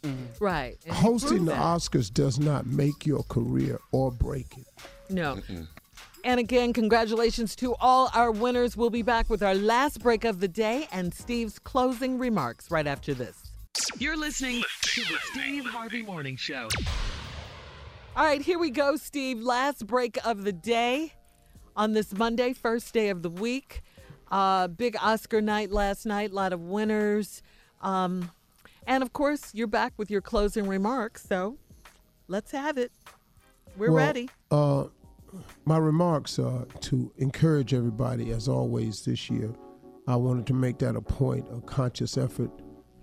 Mm-hmm. 0.02 0.42
Right. 0.42 0.78
and 0.86 0.94
Hosting 0.94 1.44
the 1.44 1.52
that. 1.52 1.60
Oscars 1.60 2.10
does 2.10 2.38
not 2.38 2.66
make 2.66 3.04
your 3.04 3.22
career 3.24 3.78
or 3.92 4.10
break 4.10 4.46
it. 4.56 4.66
No. 5.10 5.38
And 6.22 6.38
again, 6.38 6.72
congratulations 6.72 7.56
to 7.56 7.74
all 7.80 8.10
our 8.14 8.30
winners. 8.30 8.76
We'll 8.76 8.90
be 8.90 9.02
back 9.02 9.30
with 9.30 9.42
our 9.42 9.54
last 9.54 10.00
break 10.00 10.24
of 10.24 10.40
the 10.40 10.48
day 10.48 10.86
and 10.92 11.14
Steve's 11.14 11.58
closing 11.58 12.18
remarks 12.18 12.70
right 12.70 12.86
after 12.86 13.14
this. 13.14 13.50
You're 13.98 14.16
listening 14.16 14.62
to 14.82 15.00
the 15.02 15.16
Steve 15.32 15.64
Harvey 15.64 16.02
Morning 16.02 16.36
Show. 16.36 16.68
All 18.16 18.24
right, 18.24 18.42
here 18.42 18.58
we 18.58 18.70
go, 18.70 18.96
Steve. 18.96 19.40
Last 19.40 19.86
break 19.86 20.18
of 20.26 20.44
the 20.44 20.52
day 20.52 21.14
on 21.74 21.92
this 21.92 22.12
Monday, 22.12 22.52
first 22.52 22.92
day 22.92 23.08
of 23.08 23.22
the 23.22 23.30
week. 23.30 23.82
Uh, 24.30 24.68
big 24.68 24.96
Oscar 25.00 25.40
night 25.40 25.70
last 25.70 26.04
night, 26.04 26.32
a 26.32 26.34
lot 26.34 26.52
of 26.52 26.60
winners. 26.60 27.42
Um, 27.80 28.30
and 28.86 29.02
of 29.02 29.12
course, 29.12 29.54
you're 29.54 29.66
back 29.66 29.94
with 29.96 30.10
your 30.10 30.20
closing 30.20 30.66
remarks. 30.66 31.24
So 31.26 31.56
let's 32.28 32.50
have 32.50 32.76
it. 32.76 32.92
We're 33.76 33.90
Well, 33.92 34.04
ready. 34.06 34.28
Uh, 34.50 34.84
my 35.64 35.78
remarks 35.78 36.38
are 36.38 36.64
to 36.80 37.12
encourage 37.18 37.74
everybody, 37.74 38.30
as 38.30 38.48
always 38.48 39.04
this 39.04 39.30
year. 39.30 39.54
I 40.06 40.16
wanted 40.16 40.46
to 40.48 40.54
make 40.54 40.78
that 40.78 40.96
a 40.96 41.00
point, 41.00 41.46
a 41.52 41.60
conscious 41.60 42.16
effort 42.16 42.50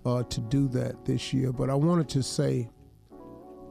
uh, 0.04 0.22
to 0.24 0.40
do 0.40 0.68
that 0.68 1.04
this 1.04 1.32
year. 1.32 1.52
But 1.52 1.70
I 1.70 1.74
wanted 1.74 2.08
to 2.10 2.22
say 2.22 2.68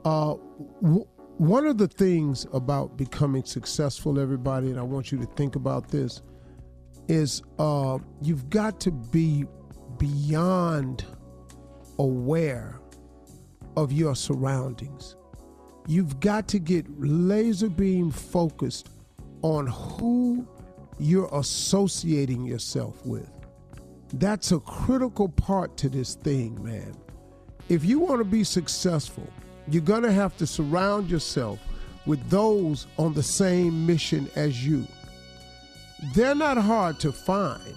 uh, 0.06 0.36
w- 0.82 1.08
one 1.38 1.68
of 1.68 1.78
the 1.78 1.88
things 1.88 2.48
about 2.54 2.98
becoming 2.98 3.44
successful, 3.44 4.20
everybody, 4.20 4.70
and 4.70 4.80
I 4.80 4.84
want 4.84 5.12
you 5.12 5.20
to 5.20 5.26
think 5.26 5.56
about 5.56 5.90
this, 5.90 6.22
is 7.08 7.44
uh, 7.60 8.00
you've 8.22 8.50
got 8.50 8.80
to 8.82 8.92
be 8.92 9.46
beyond 9.98 11.06
aware 12.00 12.80
of 13.76 13.92
your 13.92 14.16
surroundings. 14.16 15.16
You've 15.88 16.20
got 16.20 16.50
to 16.50 16.60
get 16.60 16.86
laser 17.00 17.70
beam 17.70 18.12
focused 18.12 18.90
on 19.42 19.68
who 19.68 20.46
you're 21.00 21.30
associating 21.32 22.44
yourself 22.44 23.06
with. 23.06 23.30
That's 24.14 24.52
a 24.52 24.60
critical 24.60 25.30
part 25.30 25.78
to 25.78 25.90
this 25.90 26.16
thing, 26.16 26.62
man. 26.62 26.94
If 27.70 27.86
you 27.86 28.00
want 28.00 28.20
to 28.20 28.26
be 28.26 28.44
successful, 28.44 29.28
you're 29.70 29.82
going 29.82 30.04
to 30.04 30.12
have 30.12 30.36
to 30.38 30.48
surround 30.48 31.10
yourself 31.10 31.60
with 32.06 32.30
those 32.30 32.88
on 32.98 33.14
the 33.14 33.24
same 33.24 33.86
mission 33.86 34.30
as 34.36 34.66
you. 34.66 34.86
They're 36.14 36.36
not 36.36 36.58
hard 36.58 37.00
to 37.02 37.14
find. 37.14 37.76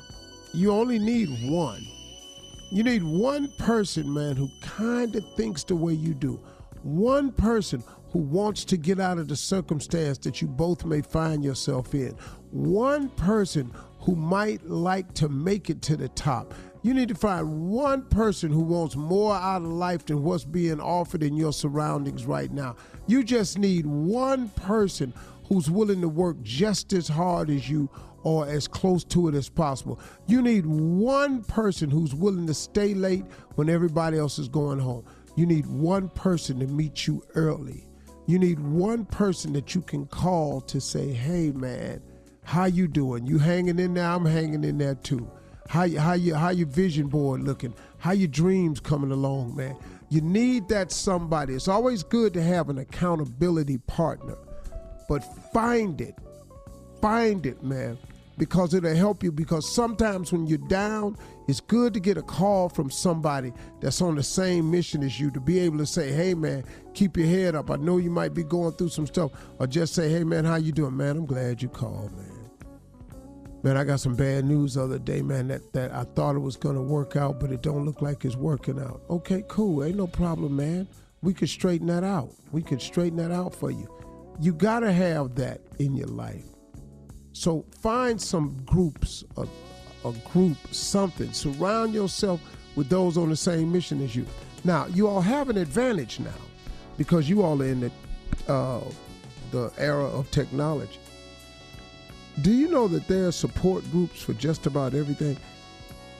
You 0.52 0.72
only 0.72 0.98
need 0.98 1.28
one. 1.50 1.86
You 2.72 2.82
need 2.82 3.02
one 3.04 3.48
person, 3.58 4.12
man, 4.12 4.36
who 4.36 4.48
kind 4.60 5.14
of 5.14 5.24
thinks 5.34 5.62
the 5.64 5.76
way 5.76 5.92
you 5.92 6.14
do. 6.14 6.40
One 6.82 7.30
person 7.32 7.82
who 8.10 8.18
wants 8.18 8.64
to 8.66 8.76
get 8.76 8.98
out 9.00 9.18
of 9.18 9.28
the 9.28 9.36
circumstance 9.36 10.18
that 10.18 10.42
you 10.42 10.48
both 10.48 10.84
may 10.84 11.00
find 11.00 11.44
yourself 11.44 11.94
in. 11.94 12.10
One 12.50 13.08
person 13.10 13.72
who 14.00 14.16
might 14.16 14.64
like 14.66 15.12
to 15.14 15.28
make 15.28 15.70
it 15.70 15.82
to 15.82 15.96
the 15.96 16.08
top. 16.08 16.54
You 16.82 16.94
need 16.94 17.08
to 17.08 17.14
find 17.14 17.68
one 17.68 18.02
person 18.06 18.50
who 18.50 18.62
wants 18.62 18.96
more 18.96 19.34
out 19.34 19.62
of 19.62 19.68
life 19.68 20.06
than 20.06 20.22
what's 20.22 20.44
being 20.44 20.80
offered 20.80 21.22
in 21.22 21.36
your 21.36 21.52
surroundings 21.52 22.24
right 22.24 22.50
now. 22.50 22.76
You 23.06 23.22
just 23.22 23.58
need 23.58 23.84
one 23.86 24.48
person 24.50 25.12
who's 25.44 25.70
willing 25.70 26.00
to 26.00 26.08
work 26.08 26.40
just 26.42 26.92
as 26.94 27.06
hard 27.06 27.50
as 27.50 27.68
you 27.68 27.90
or 28.22 28.46
as 28.46 28.66
close 28.66 29.04
to 29.04 29.28
it 29.28 29.34
as 29.34 29.48
possible. 29.48 30.00
You 30.26 30.42
need 30.42 30.64
one 30.66 31.42
person 31.44 31.90
who's 31.90 32.14
willing 32.14 32.46
to 32.46 32.54
stay 32.54 32.94
late 32.94 33.24
when 33.56 33.68
everybody 33.68 34.18
else 34.18 34.38
is 34.38 34.48
going 34.48 34.78
home. 34.78 35.04
You 35.36 35.46
need 35.46 35.66
one 35.66 36.08
person 36.08 36.58
to 36.60 36.66
meet 36.66 37.06
you 37.06 37.22
early. 37.34 37.89
You 38.30 38.38
need 38.38 38.60
one 38.60 39.06
person 39.06 39.54
that 39.54 39.74
you 39.74 39.80
can 39.80 40.06
call 40.06 40.60
to 40.60 40.80
say, 40.80 41.12
"Hey 41.12 41.50
man, 41.50 42.00
how 42.44 42.66
you 42.66 42.86
doing? 42.86 43.26
You 43.26 43.38
hanging 43.38 43.80
in 43.80 43.94
there? 43.94 44.06
I'm 44.06 44.24
hanging 44.24 44.62
in 44.62 44.78
there 44.78 44.94
too. 44.94 45.28
How 45.68 45.82
you, 45.82 45.98
how 45.98 46.12
you, 46.12 46.36
how 46.36 46.50
your 46.50 46.68
vision 46.68 47.08
board 47.08 47.42
looking? 47.42 47.74
How 47.98 48.12
your 48.12 48.28
dreams 48.28 48.78
coming 48.78 49.10
along, 49.10 49.56
man? 49.56 49.76
You 50.10 50.20
need 50.20 50.68
that 50.68 50.92
somebody. 50.92 51.54
It's 51.54 51.66
always 51.66 52.04
good 52.04 52.32
to 52.34 52.42
have 52.44 52.68
an 52.68 52.78
accountability 52.78 53.78
partner, 53.78 54.36
but 55.08 55.24
find 55.52 56.00
it, 56.00 56.14
find 57.00 57.44
it, 57.44 57.64
man, 57.64 57.98
because 58.38 58.74
it'll 58.74 58.94
help 58.94 59.24
you. 59.24 59.32
Because 59.32 59.74
sometimes 59.74 60.30
when 60.30 60.46
you're 60.46 60.68
down, 60.68 61.18
it's 61.50 61.60
good 61.60 61.92
to 61.94 62.00
get 62.00 62.16
a 62.16 62.22
call 62.22 62.68
from 62.68 62.90
somebody 62.90 63.52
that's 63.80 64.00
on 64.00 64.14
the 64.14 64.22
same 64.22 64.70
mission 64.70 65.02
as 65.02 65.18
you 65.18 65.32
to 65.32 65.40
be 65.40 65.58
able 65.58 65.78
to 65.78 65.86
say, 65.86 66.12
"Hey, 66.12 66.32
man, 66.32 66.62
keep 66.94 67.16
your 67.16 67.26
head 67.26 67.56
up. 67.56 67.70
I 67.72 67.76
know 67.76 67.96
you 67.98 68.10
might 68.10 68.34
be 68.34 68.44
going 68.44 68.72
through 68.72 68.90
some 68.90 69.06
stuff," 69.06 69.32
or 69.58 69.66
just 69.66 69.92
say, 69.92 70.08
"Hey, 70.08 70.22
man, 70.22 70.44
how 70.44 70.54
you 70.54 70.70
doing, 70.70 70.96
man? 70.96 71.16
I'm 71.16 71.26
glad 71.26 71.60
you 71.60 71.68
called, 71.68 72.12
man." 72.16 72.30
Man, 73.64 73.76
I 73.76 73.82
got 73.82 73.98
some 73.98 74.14
bad 74.14 74.44
news 74.44 74.74
the 74.74 74.84
other 74.84 74.98
day, 74.98 75.22
man, 75.22 75.48
that, 75.48 75.72
that 75.72 75.92
I 75.92 76.04
thought 76.04 76.36
it 76.36 76.38
was 76.38 76.56
gonna 76.56 76.82
work 76.82 77.16
out, 77.16 77.40
but 77.40 77.50
it 77.50 77.62
don't 77.62 77.84
look 77.84 78.00
like 78.00 78.24
it's 78.24 78.36
working 78.36 78.78
out. 78.78 79.02
Okay, 79.10 79.44
cool. 79.48 79.84
Ain't 79.84 79.96
no 79.96 80.06
problem, 80.06 80.54
man. 80.54 80.86
We 81.20 81.34
could 81.34 81.50
straighten 81.50 81.88
that 81.88 82.04
out. 82.04 82.32
We 82.52 82.62
could 82.62 82.80
straighten 82.80 83.18
that 83.18 83.32
out 83.32 83.54
for 83.54 83.70
you. 83.70 83.88
You 84.40 84.54
gotta 84.54 84.92
have 84.92 85.34
that 85.34 85.60
in 85.80 85.94
your 85.94 86.06
life. 86.06 86.46
So 87.32 87.66
find 87.82 88.20
some 88.20 88.56
groups, 88.64 89.24
a, 89.36 89.46
a 90.04 90.12
group, 90.32 90.56
something. 90.70 91.32
Surround 91.32 91.94
yourself 91.94 92.40
with 92.76 92.88
those 92.88 93.16
on 93.16 93.28
the 93.28 93.36
same 93.36 93.70
mission 93.70 94.02
as 94.02 94.14
you. 94.14 94.26
Now, 94.64 94.86
you 94.86 95.08
all 95.08 95.20
have 95.20 95.48
an 95.50 95.56
advantage 95.56 96.20
now 96.20 96.30
because 96.96 97.28
you 97.28 97.42
all 97.42 97.60
are 97.62 97.66
in 97.66 97.80
the 97.80 97.92
uh, 98.52 98.80
the 99.50 99.72
era 99.78 100.06
of 100.06 100.30
technology. 100.30 100.98
Do 102.42 102.52
you 102.52 102.68
know 102.68 102.88
that 102.88 103.08
there 103.08 103.26
are 103.26 103.32
support 103.32 103.88
groups 103.90 104.22
for 104.22 104.32
just 104.34 104.66
about 104.66 104.94
everything? 104.94 105.36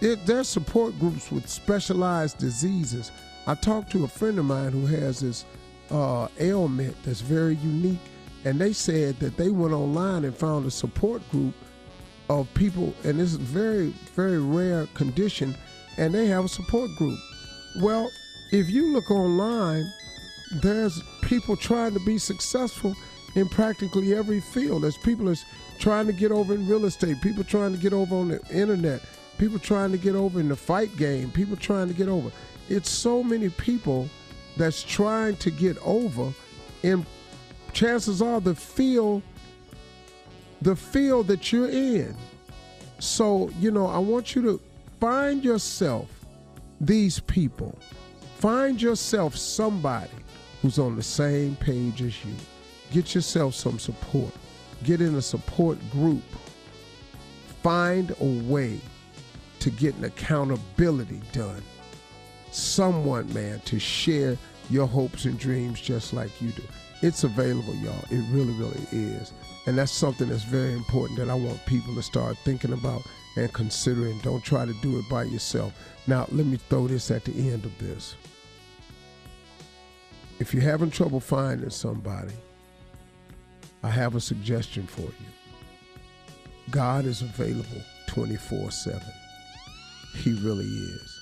It, 0.00 0.24
there 0.26 0.40
are 0.40 0.44
support 0.44 0.98
groups 0.98 1.30
with 1.30 1.48
specialized 1.48 2.38
diseases. 2.38 3.10
I 3.46 3.54
talked 3.54 3.90
to 3.92 4.04
a 4.04 4.08
friend 4.08 4.38
of 4.38 4.44
mine 4.44 4.72
who 4.72 4.86
has 4.86 5.20
this 5.20 5.44
uh, 5.90 6.28
ailment 6.38 6.96
that's 7.04 7.20
very 7.20 7.56
unique, 7.56 7.98
and 8.44 8.60
they 8.60 8.72
said 8.72 9.18
that 9.20 9.36
they 9.36 9.50
went 9.50 9.72
online 9.72 10.24
and 10.24 10.34
found 10.34 10.66
a 10.66 10.70
support 10.70 11.28
group 11.30 11.54
of 12.30 12.52
people, 12.54 12.94
and 13.02 13.18
this 13.18 13.32
very, 13.32 13.88
very 14.14 14.38
rare 14.38 14.86
condition, 14.94 15.54
and 15.98 16.14
they 16.14 16.26
have 16.26 16.44
a 16.44 16.48
support 16.48 16.88
group. 16.96 17.18
Well, 17.82 18.08
if 18.52 18.70
you 18.70 18.92
look 18.92 19.10
online, 19.10 19.84
there's 20.62 21.02
people 21.22 21.56
trying 21.56 21.92
to 21.94 22.00
be 22.00 22.18
successful 22.18 22.94
in 23.34 23.48
practically 23.48 24.14
every 24.14 24.40
field. 24.40 24.84
There's 24.84 24.96
people 24.98 25.26
that's 25.26 25.44
trying 25.80 26.06
to 26.06 26.12
get 26.12 26.30
over 26.30 26.54
in 26.54 26.68
real 26.68 26.84
estate, 26.84 27.20
people 27.20 27.42
trying 27.42 27.72
to 27.72 27.78
get 27.78 27.92
over 27.92 28.14
on 28.14 28.28
the 28.28 28.40
internet, 28.52 29.00
people 29.38 29.58
trying 29.58 29.90
to 29.90 29.98
get 29.98 30.14
over 30.14 30.38
in 30.38 30.48
the 30.48 30.56
fight 30.56 30.96
game, 30.96 31.32
people 31.32 31.56
trying 31.56 31.88
to 31.88 31.94
get 31.94 32.08
over. 32.08 32.30
It's 32.68 32.90
so 32.90 33.24
many 33.24 33.48
people 33.48 34.08
that's 34.56 34.84
trying 34.84 35.36
to 35.38 35.50
get 35.50 35.78
over, 35.78 36.32
and 36.84 37.04
chances 37.72 38.22
are 38.22 38.40
the 38.40 38.54
field, 38.54 39.22
the 40.62 40.76
field 40.76 41.26
that 41.28 41.52
you're 41.52 41.68
in. 41.68 42.14
So, 42.98 43.50
you 43.58 43.70
know, 43.70 43.86
I 43.86 43.98
want 43.98 44.34
you 44.34 44.42
to 44.42 44.60
find 45.00 45.42
yourself 45.42 46.08
these 46.80 47.20
people. 47.20 47.78
Find 48.38 48.80
yourself 48.80 49.36
somebody 49.36 50.10
who's 50.62 50.78
on 50.78 50.96
the 50.96 51.02
same 51.02 51.56
page 51.56 52.02
as 52.02 52.24
you. 52.24 52.34
Get 52.90 53.14
yourself 53.14 53.54
some 53.54 53.78
support. 53.78 54.32
Get 54.84 55.00
in 55.00 55.14
a 55.14 55.22
support 55.22 55.78
group. 55.90 56.22
Find 57.62 58.14
a 58.20 58.24
way 58.50 58.80
to 59.60 59.70
get 59.70 59.94
an 59.96 60.04
accountability 60.04 61.20
done. 61.32 61.62
Someone, 62.50 63.32
man, 63.32 63.60
to 63.66 63.78
share 63.78 64.36
your 64.70 64.86
hopes 64.86 65.24
and 65.24 65.38
dreams 65.38 65.80
just 65.80 66.12
like 66.12 66.40
you 66.40 66.50
do. 66.50 66.62
It's 67.02 67.24
available, 67.24 67.74
y'all. 67.76 68.04
It 68.10 68.24
really, 68.30 68.52
really 68.54 68.86
is. 68.90 69.32
And 69.66 69.76
that's 69.76 69.92
something 69.92 70.28
that's 70.28 70.44
very 70.44 70.72
important 70.72 71.18
that 71.18 71.28
I 71.28 71.34
want 71.34 71.64
people 71.66 71.94
to 71.94 72.02
start 72.02 72.36
thinking 72.38 72.72
about 72.72 73.02
and 73.36 73.52
considering. 73.52 74.18
Don't 74.20 74.42
try 74.42 74.64
to 74.64 74.72
do 74.80 74.98
it 74.98 75.08
by 75.08 75.24
yourself. 75.24 75.72
Now, 76.06 76.26
let 76.30 76.46
me 76.46 76.58
throw 76.68 76.88
this 76.88 77.10
at 77.10 77.24
the 77.24 77.32
end 77.32 77.64
of 77.64 77.78
this. 77.78 78.14
If 80.38 80.54
you're 80.54 80.62
having 80.62 80.90
trouble 80.90 81.20
finding 81.20 81.68
somebody, 81.70 82.32
I 83.82 83.90
have 83.90 84.14
a 84.14 84.20
suggestion 84.20 84.86
for 84.86 85.02
you. 85.02 85.26
God 86.70 87.04
is 87.04 87.22
available 87.22 87.82
24 88.06 88.70
7. 88.70 89.00
He 90.16 90.32
really 90.32 90.64
is. 90.64 91.20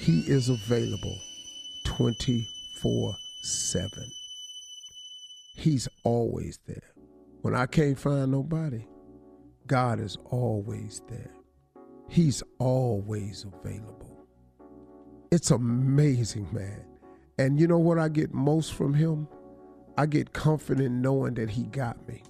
He 0.00 0.20
is 0.20 0.48
available 0.48 1.18
24 1.84 3.16
7. 3.42 4.10
He's 5.56 5.88
always 6.04 6.58
there. 6.66 6.91
When 7.42 7.56
I 7.56 7.66
can't 7.66 7.98
find 7.98 8.30
nobody, 8.30 8.86
God 9.66 9.98
is 9.98 10.16
always 10.26 11.02
there. 11.08 11.32
He's 12.08 12.40
always 12.60 13.44
available. 13.44 14.24
It's 15.32 15.50
amazing, 15.50 16.46
man. 16.52 16.84
And 17.38 17.58
you 17.58 17.66
know 17.66 17.80
what 17.80 17.98
I 17.98 18.08
get 18.10 18.32
most 18.32 18.74
from 18.74 18.94
him? 18.94 19.26
I 19.98 20.06
get 20.06 20.32
comfort 20.32 20.78
in 20.78 21.02
knowing 21.02 21.34
that 21.34 21.50
he 21.50 21.64
got 21.64 22.06
me. 22.06 22.22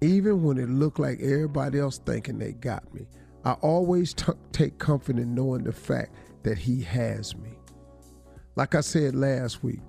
Even 0.00 0.42
when 0.42 0.56
it 0.56 0.70
looked 0.70 0.98
like 0.98 1.20
everybody 1.20 1.78
else 1.78 1.98
thinking 1.98 2.38
they 2.38 2.52
got 2.52 2.94
me, 2.94 3.06
I 3.44 3.52
always 3.52 4.14
t- 4.14 4.32
take 4.52 4.78
comfort 4.78 5.18
in 5.18 5.34
knowing 5.34 5.64
the 5.64 5.72
fact 5.72 6.14
that 6.44 6.56
he 6.56 6.80
has 6.84 7.36
me. 7.36 7.58
Like 8.56 8.74
I 8.74 8.80
said 8.80 9.14
last 9.14 9.62
week, 9.62 9.80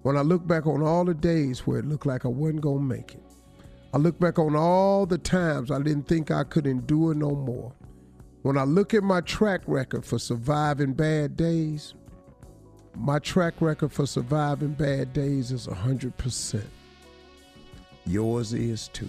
when 0.00 0.16
I 0.16 0.22
look 0.22 0.46
back 0.46 0.66
on 0.66 0.82
all 0.82 1.04
the 1.04 1.12
days 1.12 1.66
where 1.66 1.80
it 1.80 1.84
looked 1.84 2.06
like 2.06 2.24
I 2.24 2.28
wasn't 2.28 2.62
going 2.62 2.78
to 2.78 2.84
make 2.84 3.14
it, 3.14 3.22
I 3.98 4.00
look 4.00 4.20
back 4.20 4.38
on 4.38 4.54
all 4.54 5.06
the 5.06 5.18
times 5.18 5.72
I 5.72 5.82
didn't 5.82 6.06
think 6.06 6.30
I 6.30 6.44
could 6.44 6.68
endure 6.68 7.14
no 7.14 7.30
more. 7.30 7.72
When 8.42 8.56
I 8.56 8.62
look 8.62 8.94
at 8.94 9.02
my 9.02 9.20
track 9.22 9.62
record 9.66 10.04
for 10.04 10.20
surviving 10.20 10.92
bad 10.92 11.36
days, 11.36 11.94
my 12.94 13.18
track 13.18 13.54
record 13.60 13.90
for 13.90 14.06
surviving 14.06 14.74
bad 14.74 15.12
days 15.12 15.50
is 15.50 15.66
100%. 15.66 16.62
Yours 18.06 18.52
is 18.52 18.86
too. 18.86 19.08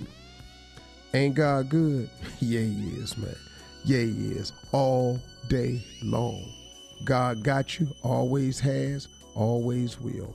Ain't 1.13 1.35
God 1.35 1.69
good? 1.69 2.09
yeah, 2.39 2.61
He 2.61 2.89
is, 2.97 3.15
man. 3.15 3.35
Yeah, 3.85 3.99
He 3.99 4.31
is. 4.31 4.53
All 4.71 5.19
day 5.49 5.83
long. 6.01 6.51
God 7.03 7.43
got 7.43 7.79
you, 7.79 7.89
always 8.01 8.59
has, 8.61 9.07
always 9.35 10.01
will. 10.01 10.33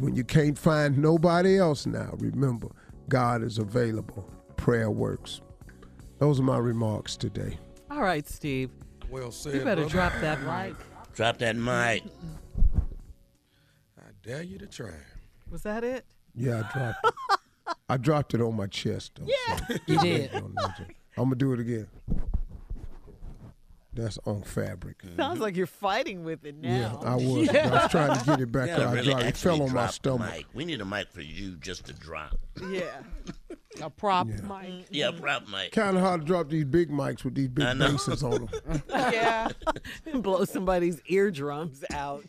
When 0.00 0.16
you 0.16 0.24
can't 0.24 0.58
find 0.58 0.98
nobody 0.98 1.56
else 1.56 1.86
now, 1.86 2.16
remember, 2.18 2.66
God 3.10 3.42
is 3.42 3.58
available. 3.58 4.24
Prayer 4.56 4.88
works. 4.90 5.40
Those 6.20 6.38
are 6.38 6.44
my 6.44 6.58
remarks 6.58 7.16
today. 7.16 7.58
All 7.90 8.00
right, 8.02 8.26
Steve. 8.26 8.70
Well 9.10 9.32
said. 9.32 9.54
You 9.54 9.60
better 9.64 9.82
brother. 9.82 9.90
drop 9.90 10.12
that 10.20 10.40
mic. 10.42 10.76
Drop 11.14 11.38
that 11.38 11.56
mic. 11.56 12.04
I 13.98 14.02
dare 14.22 14.42
you 14.42 14.58
to 14.58 14.66
try. 14.66 14.94
Was 15.50 15.62
that 15.62 15.82
it? 15.82 16.04
Yeah, 16.36 16.62
I 16.72 16.72
dropped 16.72 17.04
it. 17.04 17.76
I 17.88 17.96
dropped 17.96 18.34
it 18.34 18.40
on 18.40 18.54
my 18.54 18.68
chest, 18.68 19.12
though. 19.18 19.26
Yeah. 19.26 19.56
so- 19.66 19.74
You 19.86 19.98
did. 19.98 20.30
I'm 20.34 20.54
gonna 21.16 21.34
do 21.34 21.52
it 21.52 21.58
again. 21.60 21.88
That's 24.00 24.18
on 24.24 24.42
fabric. 24.42 25.02
Mm-hmm. 25.02 25.16
Sounds 25.16 25.40
like 25.40 25.56
you're 25.56 25.66
fighting 25.66 26.24
with 26.24 26.44
it 26.46 26.56
now. 26.56 27.00
Yeah. 27.02 27.08
I 27.10 27.14
was. 27.16 27.52
Yeah. 27.52 27.68
I 27.72 27.82
was 27.82 27.90
trying 27.90 28.18
to 28.18 28.24
get 28.24 28.40
it 28.40 28.50
back 28.52 28.68
Gotta 28.68 28.84
out. 28.88 28.94
really 28.94 29.08
I 29.12 29.20
dropped- 29.20 29.26
it 29.26 29.36
fell 29.36 29.62
on 29.62 29.72
my 29.74 29.86
stomach. 29.88 30.32
mic. 30.34 30.46
We 30.54 30.64
need 30.64 30.80
a 30.80 30.84
mic 30.84 31.10
for 31.12 31.20
you 31.20 31.56
just 31.56 31.84
to 31.86 31.92
drop. 31.92 32.38
Yeah. 32.70 32.84
A 33.82 33.90
prop 33.90 34.28
Yeah. 34.28 34.34
mic. 34.36 34.42
Mm-hmm. 34.42 34.80
Yeah, 34.90 35.10
prop 35.12 35.48
mic. 35.48 35.72
Kind 35.72 35.96
of 35.96 36.02
hard 36.02 36.22
to 36.22 36.26
drop 36.26 36.48
these 36.48 36.64
big 36.64 36.90
mics 36.90 37.24
with 37.24 37.34
these 37.34 37.48
big 37.48 37.66
I 37.66 37.72
know. 37.74 37.92
basses 37.92 38.22
on 38.22 38.48
them. 38.66 38.82
Yeah. 38.90 39.48
And 40.06 40.22
blow 40.22 40.44
somebody's 40.44 41.00
eardrums 41.06 41.84
out. 41.92 42.24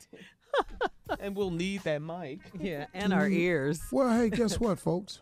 and 1.20 1.36
we'll 1.36 1.52
need 1.52 1.82
that 1.84 2.02
mic. 2.02 2.40
Yeah, 2.60 2.88
and 2.94 3.14
our 3.14 3.28
mm. 3.30 3.34
ears. 3.38 3.82
Well, 3.92 4.12
hey, 4.20 4.30
guess 4.30 4.60
what, 4.60 4.80
folks? 4.80 5.20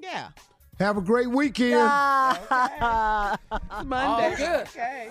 Yeah. 0.00 0.28
Have 0.80 0.96
a 0.96 1.00
great 1.00 1.28
weekend. 1.28 1.74
Monday. 3.84 4.32
Oh, 4.32 4.34
good. 4.36 4.60
Okay. 4.68 5.10